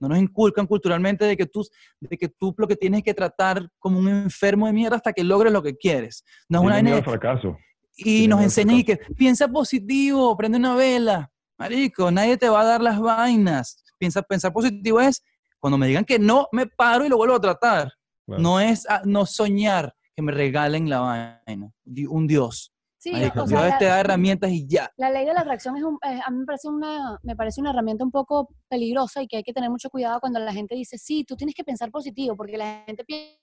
no 0.00 0.08
nos 0.08 0.18
inculcan 0.18 0.66
culturalmente 0.66 1.24
de 1.24 1.36
que, 1.36 1.46
tú, 1.46 1.66
de 2.00 2.16
que 2.16 2.28
tú 2.28 2.54
lo 2.56 2.68
que 2.68 2.76
tienes 2.76 3.02
que 3.02 3.14
tratar 3.14 3.68
como 3.78 3.98
un 3.98 4.08
enfermo 4.08 4.66
de 4.66 4.72
mierda 4.72 4.96
hasta 4.96 5.12
que 5.12 5.24
logres 5.24 5.52
lo 5.52 5.62
que 5.62 5.76
quieres. 5.76 6.22
No 6.48 6.60
es 6.60 6.66
una 6.66 6.82
miedo 6.82 6.96
al 6.96 7.02
de- 7.02 7.10
fracaso. 7.10 7.56
Y 7.96 8.28
nos 8.28 8.42
enseñan 8.42 8.76
y 8.76 8.84
que 8.84 8.96
piensa 9.16 9.48
positivo, 9.48 10.36
prende 10.36 10.58
una 10.58 10.74
vela. 10.74 11.30
Marico, 11.58 12.10
nadie 12.10 12.36
te 12.36 12.48
va 12.48 12.60
a 12.60 12.64
dar 12.64 12.82
las 12.82 13.00
vainas. 13.00 13.82
Piensa, 13.98 14.22
pensar 14.22 14.52
positivo 14.52 15.00
es 15.00 15.22
cuando 15.58 15.78
me 15.78 15.86
digan 15.86 16.04
que 16.04 16.18
no, 16.18 16.48
me 16.52 16.66
paro 16.66 17.04
y 17.04 17.08
lo 17.08 17.16
vuelvo 17.16 17.36
a 17.36 17.40
tratar. 17.40 17.92
Claro. 18.26 18.42
No 18.42 18.60
es 18.60 18.86
ah, 18.88 19.02
no 19.04 19.24
soñar 19.24 19.94
que 20.14 20.22
me 20.22 20.32
regalen 20.32 20.90
la 20.90 21.00
vaina. 21.00 21.72
Un 22.08 22.26
Dios. 22.26 22.72
Sí, 22.98 23.12
Marico, 23.12 23.44
o 23.44 23.46
sea, 23.46 23.58
Dios 23.60 23.70
la- 23.70 23.78
te 23.78 23.84
da 23.84 24.00
herramientas 24.00 24.50
y 24.50 24.66
ya. 24.66 24.90
La 24.96 25.10
ley 25.10 25.24
de 25.24 25.32
la 25.32 25.40
atracción 25.40 25.76
es 25.76 25.84
un, 25.84 25.98
eh, 26.02 26.20
a 26.24 26.30
mí 26.30 26.38
me 26.38 26.44
parece, 26.44 26.68
una, 26.68 27.18
me 27.22 27.36
parece 27.36 27.60
una 27.60 27.70
herramienta 27.70 28.04
un 28.04 28.10
poco 28.10 28.48
peligrosa 28.68 29.22
y 29.22 29.28
que 29.28 29.36
hay 29.36 29.42
que 29.44 29.52
tener 29.52 29.70
mucho 29.70 29.90
cuidado 29.90 30.18
cuando 30.18 30.40
la 30.40 30.52
gente 30.52 30.74
dice, 30.74 30.98
sí, 30.98 31.24
tú 31.24 31.36
tienes 31.36 31.54
que 31.54 31.62
pensar 31.62 31.90
positivo, 31.90 32.36
porque 32.36 32.56
la 32.58 32.82
gente 32.86 33.04
piensa, 33.04 33.38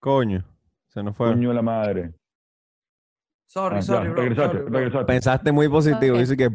Coño, 0.00 0.44
se 0.88 1.02
nos 1.02 1.16
fue. 1.16 1.28
Coño 1.28 1.48
de 1.48 1.54
la 1.54 1.62
madre. 1.62 2.12
Sorry, 3.54 3.78
Ah, 3.78 3.82
sorry, 3.82 4.06
ya, 4.08 4.12
bro. 4.12 4.22
regresaste, 4.22 4.52
sorry, 4.56 4.68
bro. 4.68 4.78
regresaste. 4.80 5.06
Pensaste 5.06 5.52
muy 5.52 5.68
positivo, 5.68 6.18
dice 6.18 6.36
que 6.36 6.50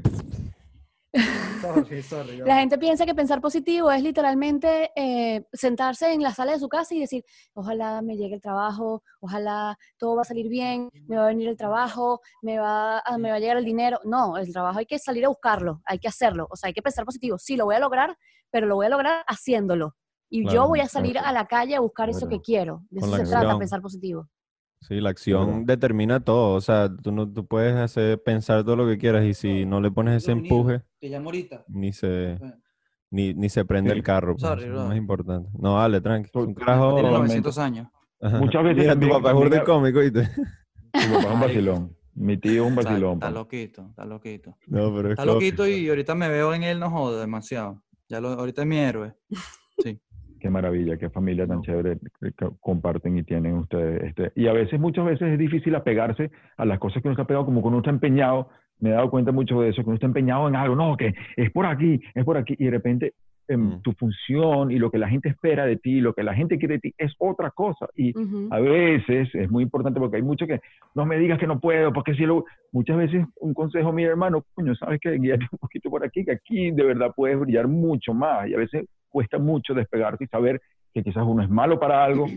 Sorry, 1.62 2.04
sorry, 2.04 2.36
bro. 2.38 2.46
La 2.46 2.60
gente 2.60 2.78
piensa 2.78 3.06
que 3.06 3.16
pensar 3.16 3.40
positivo 3.40 3.90
es 3.90 4.04
literalmente 4.04 4.92
eh, 4.98 5.46
sentarse 5.54 6.12
en 6.12 6.22
la 6.22 6.34
sala 6.34 6.52
de 6.52 6.60
su 6.60 6.68
casa 6.68 6.94
y 6.96 7.00
decir, 7.00 7.24
ojalá 7.54 8.02
me 8.02 8.18
llegue 8.18 8.36
el 8.36 8.42
trabajo, 8.42 9.02
ojalá 9.22 9.78
todo 9.98 10.18
va 10.18 10.24
a 10.24 10.26
salir 10.26 10.50
bien, 10.50 10.90
me 11.08 11.16
va 11.16 11.24
a 11.24 11.28
venir 11.28 11.48
el 11.48 11.56
trabajo, 11.56 12.20
me 12.42 12.60
va, 12.60 13.00
a, 13.00 13.18
me 13.18 13.30
va 13.30 13.38
a 13.38 13.40
llegar 13.40 13.56
el 13.56 13.64
dinero. 13.66 14.02
No, 14.04 14.38
el 14.38 14.52
trabajo 14.52 14.80
hay 14.80 14.86
que 14.86 15.00
salir 15.00 15.24
a 15.24 15.30
buscarlo, 15.30 15.82
hay 15.86 16.00
que 16.00 16.10
hacerlo. 16.10 16.48
O 16.52 16.58
sea, 16.58 16.68
hay 16.68 16.74
que 16.74 16.82
pensar 16.82 17.06
positivo. 17.06 17.38
Sí, 17.38 17.56
lo 17.56 17.64
voy 17.64 17.76
a 17.76 17.80
lograr, 17.80 18.18
pero 18.52 18.68
lo 18.68 18.76
voy 18.76 18.88
a 18.88 18.90
lograr 18.90 19.24
haciéndolo. 19.26 19.96
Y 20.30 20.48
yo 20.50 20.68
voy 20.68 20.82
a 20.82 20.88
salir 20.90 21.14
claro. 21.14 21.28
a 21.30 21.32
la 21.32 21.46
calle 21.48 21.76
a 21.76 21.80
buscar 21.80 22.10
eso 22.10 22.28
que 22.28 22.42
quiero. 22.42 22.84
De 22.90 23.00
eso 23.00 23.16
se 23.16 23.24
trata, 23.24 23.58
pensar 23.58 23.82
positivo. 23.82 24.28
Sí, 24.82 25.00
la 25.02 25.10
acción 25.10 25.66
determina 25.66 26.20
todo. 26.22 26.56
O 26.56 26.62
sea, 26.62 26.90
tú, 26.96 27.12
no, 27.12 27.28
tú 27.32 27.46
puedes 27.46 27.76
hacer 27.76 28.22
pensar 28.24 28.64
todo 28.64 28.76
lo 28.78 28.88
que 28.88 28.98
quieras 28.98 29.26
y 29.26 29.34
si 29.34 29.66
no 29.66 29.82
le 29.82 29.92
pones 29.92 30.24
ese 30.24 30.32
empuje, 30.32 30.82
Te 31.00 31.10
llamo 31.10 31.26
ahorita. 31.26 31.66
ni 31.68 31.92
se, 31.92 32.40
ni, 33.12 33.34
ni 33.34 33.50
se 33.50 33.66
prende 33.66 33.92
Sí. 33.92 33.98
el 33.98 34.04
carro. 34.04 34.34
pues, 34.36 34.42
Sorry, 34.42 34.62
eso 34.64 34.70
es 34.70 34.74
lo 34.74 34.80
bro. 34.80 34.88
más 34.90 34.98
importante. 34.98 35.50
No, 35.60 35.76
dale, 35.78 36.00
tranqui. 36.02 36.30
Un 36.34 36.54
carajo. 36.54 36.94
Tiene 36.96 37.10
Totalmente. 37.10 37.18
900 37.42 37.58
años. 37.60 37.88
Ajá. 38.22 38.40
Muchas 38.40 38.64
veces 38.64 38.78
Mira, 38.84 39.00
tu 39.00 39.10
papá 39.10 39.30
es 39.30 39.36
burda 39.36 39.64
cómico, 39.64 40.00
¿viste? 40.00 40.30
Mi 40.94 41.16
papá 41.16 41.20
es 41.20 41.34
un 41.34 41.40
vacilón. 41.42 41.96
Mi 42.16 42.38
tío 42.38 42.64
es 42.64 42.70
un 42.70 42.76
vacilón. 42.76 43.14
está 43.14 43.28
pa. 43.28 43.32
loquito, 43.32 43.86
está 43.90 44.06
loquito. 44.06 44.58
No, 44.68 44.94
pero 44.96 45.08
es 45.10 45.12
Está 45.12 45.26
loquito 45.26 45.68
y 45.68 45.88
ahorita 45.90 46.16
me 46.16 46.28
veo 46.30 46.54
en 46.54 46.64
él, 46.64 46.80
no 46.80 46.90
joda 46.90 47.20
demasiado. 47.22 47.82
Ya 48.10 48.20
lo, 48.20 48.30
ahorita 48.30 48.62
es 48.62 48.68
mi 48.68 48.78
héroe. 48.78 49.14
Sí. 49.84 50.00
Qué 50.40 50.50
maravilla, 50.50 50.98
qué 50.98 51.10
familia 51.10 51.46
tan 51.46 51.62
chévere 51.62 51.98
que 52.20 52.32
que 52.32 52.48
comparten 52.60 53.18
y 53.18 53.24
tienen 53.24 53.56
ustedes. 53.56 54.04
Este, 54.04 54.32
y 54.36 54.48
a 54.48 54.54
veces, 54.54 54.80
muchas 54.80 55.06
veces 55.06 55.34
es 55.34 55.40
difícil 55.40 55.76
apegarse 55.76 56.32
a 56.58 56.66
las 56.66 56.80
cosas 56.80 57.02
que 57.02 57.08
uno 57.08 57.14
está 57.14 57.26
pegado, 57.26 57.46
como 57.46 57.62
cuando 57.62 57.78
uno 57.78 57.84
está 57.84 57.92
empeñado. 57.92 58.50
Me 58.80 58.90
he 58.90 58.94
dado 58.94 59.10
cuenta 59.10 59.32
mucho 59.32 59.60
de 59.62 59.70
eso, 59.70 59.82
que 59.82 59.90
uno 59.90 59.96
está 59.96 60.08
empeñado 60.08 60.48
en 60.48 60.56
algo, 60.56 60.76
no, 60.76 60.96
que 60.96 61.14
es 61.36 61.52
por 61.52 61.66
aquí, 61.66 62.00
es 62.16 62.24
por 62.24 62.38
aquí, 62.38 62.56
y 62.58 62.66
de 62.66 62.72
repente 62.72 63.14
em, 63.52 63.62
Mm. 63.78 63.82
tu 63.82 63.94
función 63.94 64.70
y 64.70 64.78
lo 64.78 64.92
que 64.92 65.00
la 65.00 65.10
gente 65.10 65.28
espera 65.28 65.66
de 65.66 65.76
ti, 65.76 66.02
lo 66.02 66.14
que 66.14 66.22
la 66.22 66.36
gente 66.36 66.60
quiere 66.60 66.76
de 66.76 66.82
ti, 66.82 66.94
es 67.00 67.12
otra 67.18 67.50
cosa. 67.50 67.88
Y 67.96 68.14
a 68.52 68.60
veces 68.60 69.28
es 69.34 69.50
muy 69.50 69.64
importante 69.64 70.00
porque 70.00 70.18
hay 70.18 70.22
mucho 70.22 70.46
que 70.46 70.62
no 70.94 71.04
me 71.04 71.18
digas 71.18 71.40
que 71.40 71.48
no 71.48 71.60
puedo, 71.60 71.92
porque 71.92 72.14
si 72.14 72.28
lo. 72.28 72.46
Muchas 72.72 72.98
veces 72.98 73.26
un 73.42 73.56
consejo, 73.56 73.92
mi 73.92 74.04
hermano, 74.04 74.46
coño, 74.54 74.76
sabes 74.76 75.00
que 75.02 75.18
guíate 75.18 75.48
un 75.52 75.58
poquito 75.58 75.90
por 75.90 76.06
aquí, 76.06 76.24
que 76.24 76.34
aquí 76.34 76.70
de 76.70 76.84
verdad 76.84 77.12
puedes 77.16 77.40
brillar 77.40 77.68
mucho 77.68 78.14
más. 78.14 78.48
Y 78.48 78.54
a 78.54 78.58
veces 78.60 78.86
cuesta 79.10 79.38
mucho 79.38 79.74
despegarte 79.74 80.24
y 80.24 80.28
saber 80.28 80.62
que 80.94 81.04
quizás 81.04 81.24
uno 81.26 81.44
es 81.44 81.50
malo 81.50 81.80
para 81.80 82.04
algo 82.04 82.28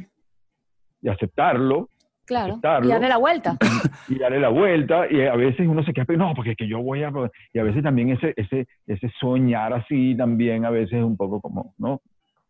y 1.00 1.08
aceptarlo 1.08 1.88
Claro. 2.24 2.46
Y 2.46 2.50
aceptarlo. 2.52 2.88
darle 2.88 3.08
la 3.08 3.16
vuelta. 3.16 3.58
y 4.08 4.16
darle 4.16 4.38
la 4.38 4.48
vuelta. 4.48 5.10
Y 5.10 5.22
a 5.22 5.34
veces 5.34 5.66
uno 5.68 5.82
se 5.84 5.92
queda, 5.92 6.06
no, 6.16 6.32
porque 6.34 6.52
es 6.52 6.56
que 6.56 6.68
yo 6.68 6.80
voy 6.80 7.02
a. 7.02 7.12
Y 7.52 7.58
a 7.58 7.64
veces 7.64 7.82
también 7.82 8.10
ese, 8.10 8.32
ese, 8.36 8.68
ese 8.86 9.12
soñar 9.20 9.72
así 9.72 10.14
también 10.16 10.64
a 10.64 10.70
veces 10.70 10.98
es 10.98 11.04
un 11.04 11.16
poco 11.16 11.40
como, 11.40 11.74
¿no? 11.78 12.00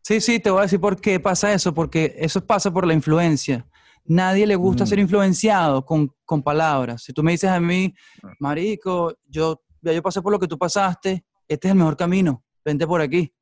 Sí, 0.02 0.20
sí, 0.20 0.40
te 0.40 0.50
voy 0.50 0.58
a 0.58 0.62
decir 0.62 0.78
por 0.78 1.00
qué 1.00 1.18
pasa 1.20 1.52
eso, 1.54 1.72
porque 1.72 2.14
eso 2.18 2.46
pasa 2.46 2.70
por 2.70 2.86
la 2.86 2.92
influencia. 2.92 3.64
Nadie 4.04 4.46
le 4.46 4.56
gusta 4.56 4.84
Mm. 4.84 4.86
ser 4.88 4.98
influenciado 4.98 5.86
con, 5.86 6.10
con 6.26 6.42
palabras. 6.42 7.02
Si 7.04 7.14
tú 7.14 7.22
me 7.22 7.32
dices 7.32 7.48
a 7.50 7.58
mí, 7.58 7.94
Marico, 8.40 9.14
yo, 9.26 9.62
ya 9.80 9.92
yo 9.92 10.02
pasé 10.02 10.20
por 10.20 10.32
lo 10.32 10.38
que 10.38 10.48
tú 10.48 10.58
pasaste, 10.58 11.24
este 11.48 11.68
es 11.68 11.72
el 11.72 11.78
mejor 11.78 11.96
camino, 11.96 12.44
vente 12.62 12.86
por 12.86 13.00
aquí. 13.00 13.32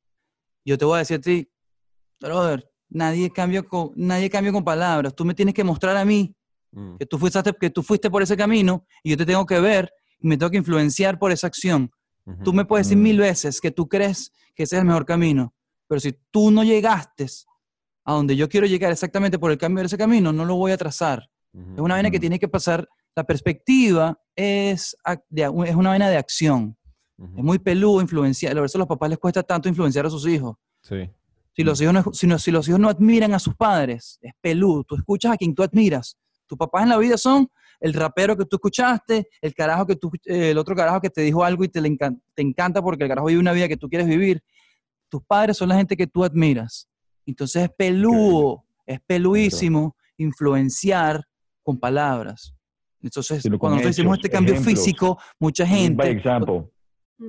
Yo 0.64 0.76
te 0.78 0.84
voy 0.84 0.96
a 0.96 0.98
decir 0.98 1.16
a 1.18 1.20
ti, 1.20 1.48
brother, 2.20 2.70
nadie 2.88 3.30
cambia 3.30 3.62
con, 3.62 3.92
nadie 3.96 4.28
cambia 4.30 4.52
con 4.52 4.64
palabras. 4.64 5.14
Tú 5.14 5.24
me 5.24 5.34
tienes 5.34 5.54
que 5.54 5.64
mostrar 5.64 5.96
a 5.96 6.04
mí 6.04 6.34
Mm. 6.72 6.98
que 6.98 7.06
tú, 7.06 7.18
fuiste, 7.18 7.40
que 7.60 7.70
tú 7.70 7.82
fuiste 7.82 8.08
por 8.10 8.22
ese 8.22 8.36
camino 8.36 8.86
y 9.02 9.10
yo 9.10 9.16
te 9.16 9.26
tengo 9.26 9.44
que 9.44 9.58
ver 9.58 9.92
y 10.20 10.28
me 10.28 10.36
tengo 10.36 10.50
que 10.50 10.58
influenciar 10.58 11.18
por 11.18 11.32
esa 11.32 11.48
acción. 11.48 11.90
Ujú. 12.24 12.44
Tú 12.44 12.52
me 12.52 12.64
puedes 12.64 12.86
decir 12.86 12.96
Mm. 12.98 13.02
mil 13.02 13.18
veces 13.18 13.60
que 13.60 13.72
tú 13.72 13.88
crees 13.88 14.30
que 14.54 14.62
ese 14.62 14.76
es 14.76 14.80
el 14.80 14.86
mejor 14.86 15.04
camino, 15.04 15.52
pero 15.88 16.00
si 16.00 16.14
tú 16.30 16.52
no 16.52 16.62
llegaste 16.62 17.26
a 18.04 18.12
donde 18.12 18.36
yo 18.36 18.48
quiero 18.48 18.68
llegar 18.68 18.92
exactamente 18.92 19.36
por 19.36 19.50
el 19.50 19.58
cambio 19.58 19.82
de 19.82 19.86
ese 19.86 19.98
camino, 19.98 20.32
no 20.32 20.44
lo 20.44 20.54
voy 20.54 20.70
a 20.70 20.76
trazar. 20.76 21.28
Ujú. 21.52 21.72
Es 21.74 21.80
una 21.80 21.94
vaina 21.94 22.10
que 22.10 22.18
Mm. 22.18 22.20
tiene 22.20 22.38
que 22.38 22.46
pasar, 22.48 22.88
la 23.16 23.24
perspectiva 23.24 24.16
es, 24.36 24.96
es 25.34 25.74
una 25.74 25.90
vaina 25.90 26.08
de 26.08 26.16
acción. 26.18 26.76
Es 27.36 27.44
muy 27.44 27.58
peludo 27.58 28.00
influenciar, 28.00 28.54
por 28.54 28.64
eso 28.64 28.78
a 28.78 28.80
los 28.80 28.88
papás 28.88 29.10
les 29.10 29.18
cuesta 29.18 29.42
tanto 29.42 29.68
influenciar 29.68 30.06
a 30.06 30.10
sus 30.10 30.26
hijos. 30.26 30.56
Sí. 30.82 31.10
Si 31.54 31.62
los, 31.64 31.80
hijos 31.80 31.92
no, 31.92 32.04
si, 32.12 32.26
no, 32.26 32.38
si 32.38 32.50
los 32.50 32.66
hijos 32.68 32.80
no 32.80 32.88
admiran 32.88 33.34
a 33.34 33.38
sus 33.38 33.54
padres, 33.54 34.18
es 34.22 34.32
peludo. 34.40 34.84
Tú 34.84 34.94
escuchas 34.96 35.32
a 35.32 35.36
quien 35.36 35.54
tú 35.54 35.62
admiras. 35.62 36.16
Tus 36.46 36.56
papás 36.56 36.84
en 36.84 36.88
la 36.88 36.96
vida 36.96 37.18
son 37.18 37.48
el 37.80 37.92
rapero 37.92 38.36
que 38.36 38.44
tú 38.46 38.56
escuchaste, 38.56 39.28
el 39.42 39.54
carajo 39.54 39.86
que 39.86 39.96
tú, 39.96 40.10
eh, 40.24 40.50
el 40.50 40.58
otro 40.58 40.74
carajo 40.74 41.00
que 41.00 41.10
te 41.10 41.20
dijo 41.22 41.44
algo 41.44 41.64
y 41.64 41.68
te, 41.68 41.80
le 41.80 41.88
encan- 41.90 42.20
te 42.34 42.42
encanta 42.42 42.80
porque 42.82 43.04
el 43.04 43.10
carajo 43.10 43.26
vive 43.28 43.40
una 43.40 43.52
vida 43.52 43.68
que 43.68 43.76
tú 43.76 43.88
quieres 43.88 44.06
vivir. 44.08 44.42
Tus 45.10 45.22
padres 45.24 45.56
son 45.56 45.68
la 45.68 45.76
gente 45.76 45.96
que 45.96 46.06
tú 46.06 46.24
admiras. 46.24 46.88
Entonces 47.26 47.64
es 47.64 47.70
peludo, 47.76 48.64
es 48.86 49.00
peluísimo 49.06 49.96
influenciar 50.16 51.22
con 51.62 51.78
palabras. 51.78 52.54
Entonces, 53.02 53.42
cuando 53.58 53.76
nosotros 53.76 53.98
hicimos 53.98 54.18
este 54.18 54.30
cambio 54.30 54.54
ejemplos. 54.54 54.78
físico, 54.84 55.18
mucha 55.38 55.66
gente... 55.66 55.96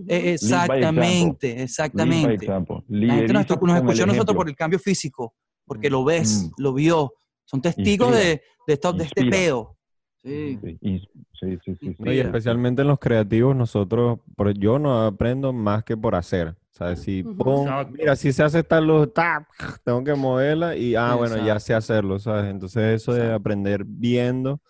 Eh, 0.08 0.32
example. 0.34 0.78
exactamente, 0.78 1.62
exactamente. 1.64 2.48
La 2.88 3.14
gente 3.16 3.34
nos, 3.34 3.50
nos 3.62 3.78
escuchó 3.78 4.04
a 4.04 4.08
nosotros 4.08 4.36
por 4.36 4.48
el 4.50 4.56
cambio 4.56 4.80
físico, 4.80 5.34
porque 5.66 5.90
Mm. 5.90 5.92
lo 5.92 6.04
ves, 6.06 6.44
Mm. 6.58 6.62
lo 6.62 6.74
vio. 6.74 7.14
Son 7.46 7.62
testigos 7.62 8.10
Inspira. 8.10 8.26
de, 8.30 8.42
de, 8.68 8.74
esta- 8.74 8.94
de 8.94 9.04
este 9.04 9.26
peo. 9.26 9.78
Sí. 10.24 10.58
Sí, 10.62 10.78
y- 10.82 11.00
sí, 11.40 11.58
sí, 11.66 11.76
sí. 11.80 11.96
No, 12.00 12.14
y 12.14 12.20
especialmente 12.20 12.84
en 12.84 12.88
los 12.88 13.00
creativos, 13.00 13.56
nosotros, 13.56 14.20
por, 14.36 14.54
yo 14.58 14.78
no 14.80 15.04
aprendo 15.06 15.52
más 15.52 15.84
que 15.84 15.98
por 15.98 16.16
hacer. 16.16 16.56
¿Sabes? 16.70 17.02
Si 17.02 17.22
Ujú. 17.22 17.36
pon- 17.38 17.62
Exacto. 17.68 17.94
mira, 17.98 18.16
si 18.16 18.32
se 18.32 18.44
hace 18.44 18.60
esta 18.60 18.80
luz, 18.80 19.14
tap, 19.14 19.44
tengo 19.84 20.04
que 20.04 20.16
moverla 20.16 20.76
y, 20.78 20.96
ah, 20.96 21.16
bueno, 21.16 21.36
ya 21.36 21.42
Exacto. 21.44 21.60
sé 21.60 21.74
hacerlo, 21.74 22.18
¿sabes? 22.18 22.50
Entonces 22.50 23.02
eso 23.02 23.14
de 23.14 23.34
aprender 23.34 23.84
viendo 23.86 24.62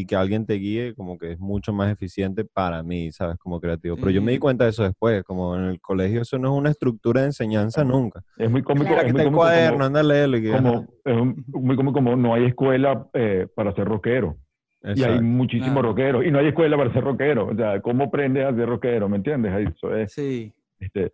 y 0.00 0.06
que 0.06 0.14
alguien 0.14 0.46
te 0.46 0.54
guíe, 0.54 0.94
como 0.94 1.18
que 1.18 1.32
es 1.32 1.40
mucho 1.40 1.72
más 1.72 1.90
eficiente 1.90 2.44
para 2.44 2.84
mí, 2.84 3.10
¿sabes? 3.10 3.36
Como 3.38 3.60
creativo. 3.60 3.96
Pero 3.96 4.10
yo 4.10 4.22
me 4.22 4.30
di 4.30 4.38
cuenta 4.38 4.62
de 4.62 4.70
eso 4.70 4.84
después, 4.84 5.24
como 5.24 5.56
en 5.56 5.64
el 5.64 5.80
colegio 5.80 6.22
eso 6.22 6.38
no 6.38 6.52
es 6.52 6.58
una 6.60 6.70
estructura 6.70 7.22
de 7.22 7.26
enseñanza 7.28 7.82
nunca. 7.82 8.22
Es 8.36 8.48
muy 8.48 8.62
cómico. 8.62 8.84
Mira, 8.90 9.00
es 9.00 9.06
que 9.08 9.12
muy 9.12 9.22
cómico 9.24 9.38
cuaderno, 9.38 9.72
como- 9.72 9.84
anda 9.86 9.98
a 9.98 10.02
leerlo. 10.04 10.36
y 10.36 10.42
que, 10.42 10.52
como, 10.52 10.86
es 11.04 11.16
un- 11.16 11.44
muy 11.48 11.74
como, 11.74 11.92
como 11.92 12.14
no 12.14 12.32
hay 12.32 12.44
escuela 12.44 13.08
eh, 13.12 13.48
para 13.56 13.74
ser 13.74 13.86
rockero. 13.88 14.36
Y 14.84 14.86
hay 14.88 14.92
Exacto. 15.00 15.22
muchísimos 15.24 15.72
Claro. 15.72 15.88
rockeros. 15.88 16.24
Y 16.24 16.30
no 16.30 16.38
hay 16.38 16.46
escuela 16.46 16.76
para 16.76 16.92
ser 16.92 17.02
rockero. 17.02 17.48
O 17.48 17.56
sea, 17.56 17.82
¿cómo 17.82 18.04
aprendes 18.04 18.44
a 18.46 18.54
ser 18.54 18.68
rockero? 18.68 19.08
¿Me 19.08 19.16
entiendes? 19.16 19.52
Ahí, 19.52 19.64
Eso 19.64 19.96
es, 19.96 20.12
Sí, 20.12 20.52
este, 20.78 21.12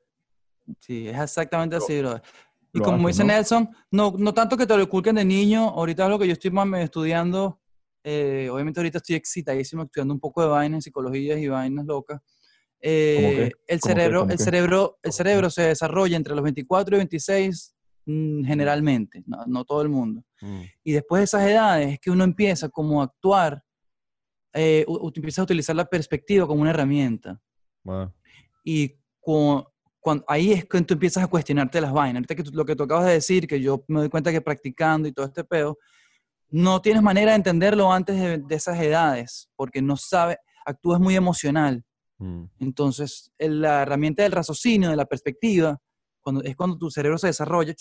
sí, 0.81 1.09
es 1.09 1.19
exactamente 1.19 1.77
así, 1.77 2.01
brother. 2.01 2.21
Y 2.75 2.81
lo 2.81 2.85
como 2.85 2.97
hace, 2.99 3.07
dice 3.07 3.25
¿no? 3.25 3.33
Nelson, 3.33 3.69
no, 3.91 4.13
no 4.19 4.35
tanto 4.35 4.59
que 4.59 4.67
te 4.67 4.77
lo 4.77 4.83
inculquen 4.83 5.15
de 5.15 5.25
niño, 5.25 5.71
ahorita 5.71 6.05
es 6.05 6.11
lo 6.11 6.19
que 6.19 6.27
yo 6.27 6.33
estoy 6.35 6.51
más 6.51 6.67
estudiando, 6.83 7.61
eh, 8.05 8.49
obviamente 8.53 8.79
ahorita 8.79 8.99
estoy 8.99 9.17
excitadísimo 9.17 9.83
estudiando 9.83 10.15
un 10.15 10.21
poco 10.21 10.43
de 10.43 10.49
vainas, 10.49 10.85
psicologías 10.85 11.39
y 11.41 11.49
vainas 11.49 11.85
locas. 11.87 12.21
Eh, 12.81 13.51
el 13.67 13.81
cerebro, 13.81 14.21
¿Cómo 14.21 14.33
el 14.33 14.39
cerebro, 14.39 14.99
el 15.03 15.13
cerebro 15.13 15.51
se 15.51 15.63
desarrolla 15.63 16.17
entre 16.17 16.35
los 16.35 16.45
24 16.45 16.97
y 16.97 16.99
26 16.99 17.75
mm, 18.05 18.45
generalmente, 18.45 19.23
no, 19.27 19.45
no 19.47 19.65
todo 19.65 19.81
el 19.83 19.89
mundo. 19.89 20.23
Mm, 20.43 20.61
Y 20.85 20.93
después 20.93 21.21
de 21.21 21.25
esas 21.25 21.43
edades 21.49 21.95
es 21.95 21.99
que 22.01 22.11
uno 22.11 22.25
empieza 22.25 22.69
como 22.69 23.01
a 23.01 23.05
actuar, 23.05 23.65
eh, 24.53 24.85
u- 24.87 25.11
empieza 25.15 25.41
a 25.41 25.45
utilizar 25.45 25.75
la 25.75 25.87
perspectiva 25.87 26.47
como 26.47 26.61
una 26.61 26.71
herramienta. 26.71 27.41
wow. 27.85 28.13
Y 28.63 28.97
cu- 29.21 29.65
cuando, 29.99 30.23
ahí 30.29 30.53
es 30.53 30.67
que 30.67 30.83
tú 30.83 30.93
empiezas 30.95 31.25
a 31.25 31.29
cuestionarte 31.29 31.81
las 31.81 31.93
vainas. 31.93 32.17
Ahorita 32.17 32.35
que 32.35 32.43
tú- 32.43 32.51
lo 32.53 32.65
que 32.67 32.77
tú 32.77 32.83
acabas 32.83 33.07
de 33.07 33.13
decir, 33.13 33.47
que 33.47 33.59
yo 33.61 33.83
me 33.89 34.01
doy 34.01 34.11
cuenta 34.11 34.31
que 34.31 34.43
practicando 34.43 35.09
y 35.09 35.13
todo 35.13 35.25
este 35.25 35.43
pedo, 35.45 35.79
no 36.57 36.81
tienes 36.81 37.03
manera 37.03 37.33
de 37.33 37.37
entenderlo 37.39 37.93
antes 37.93 38.17
de, 38.17 38.39
de 38.39 38.55
esas 38.55 38.79
edades, 38.81 39.49
porque 39.57 39.83
no 39.83 39.97
sabes, 39.97 40.37
actúas 40.65 41.01
muy 41.01 41.17
emocional. 41.17 41.83
Mm, 42.19 42.45
Entonces, 42.61 43.33
el- 43.39 43.61
la 43.61 43.83
herramienta 43.83 44.23
del 44.23 44.31
raciocinio, 44.31 44.89
de 44.89 44.95
la 44.97 45.05
perspectiva, 45.05 45.77
cuando, 46.21 46.43
es 46.45 46.55
cuando 46.55 46.79
tu 46.79 46.91
cerebro 46.91 47.19
se 47.19 47.27
desarrolla. 47.27 47.75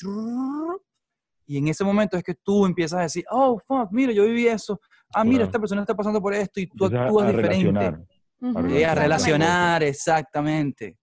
Y 1.45 1.57
en 1.57 1.67
ese 1.67 1.83
momento 1.83 2.17
es 2.17 2.23
que 2.23 2.33
tú 2.33 2.65
empiezas 2.65 2.99
a 2.99 3.03
decir, 3.03 3.23
oh, 3.29 3.59
fuck, 3.65 3.89
mira, 3.91 4.11
yo 4.11 4.23
viví 4.25 4.47
eso. 4.47 4.79
Ah, 5.13 5.23
mira, 5.23 5.35
Claro. 5.37 5.45
esta 5.45 5.59
persona 5.59 5.81
está 5.81 5.93
pasando 5.95 6.19
por 6.21 6.33
esto 6.33 6.59
y 6.59 6.67
tú 6.67 6.85
a- 6.85 6.87
actúas 7.03 7.25
a 7.27 7.29
diferente. 7.31 7.69
relacionar. 7.69 8.01
Ujú. 8.41 8.49
Eh, 8.49 8.85
a 8.85 8.95
relacionar. 8.95 8.97
relacionar, 8.97 9.83
exactamente. 9.83 10.97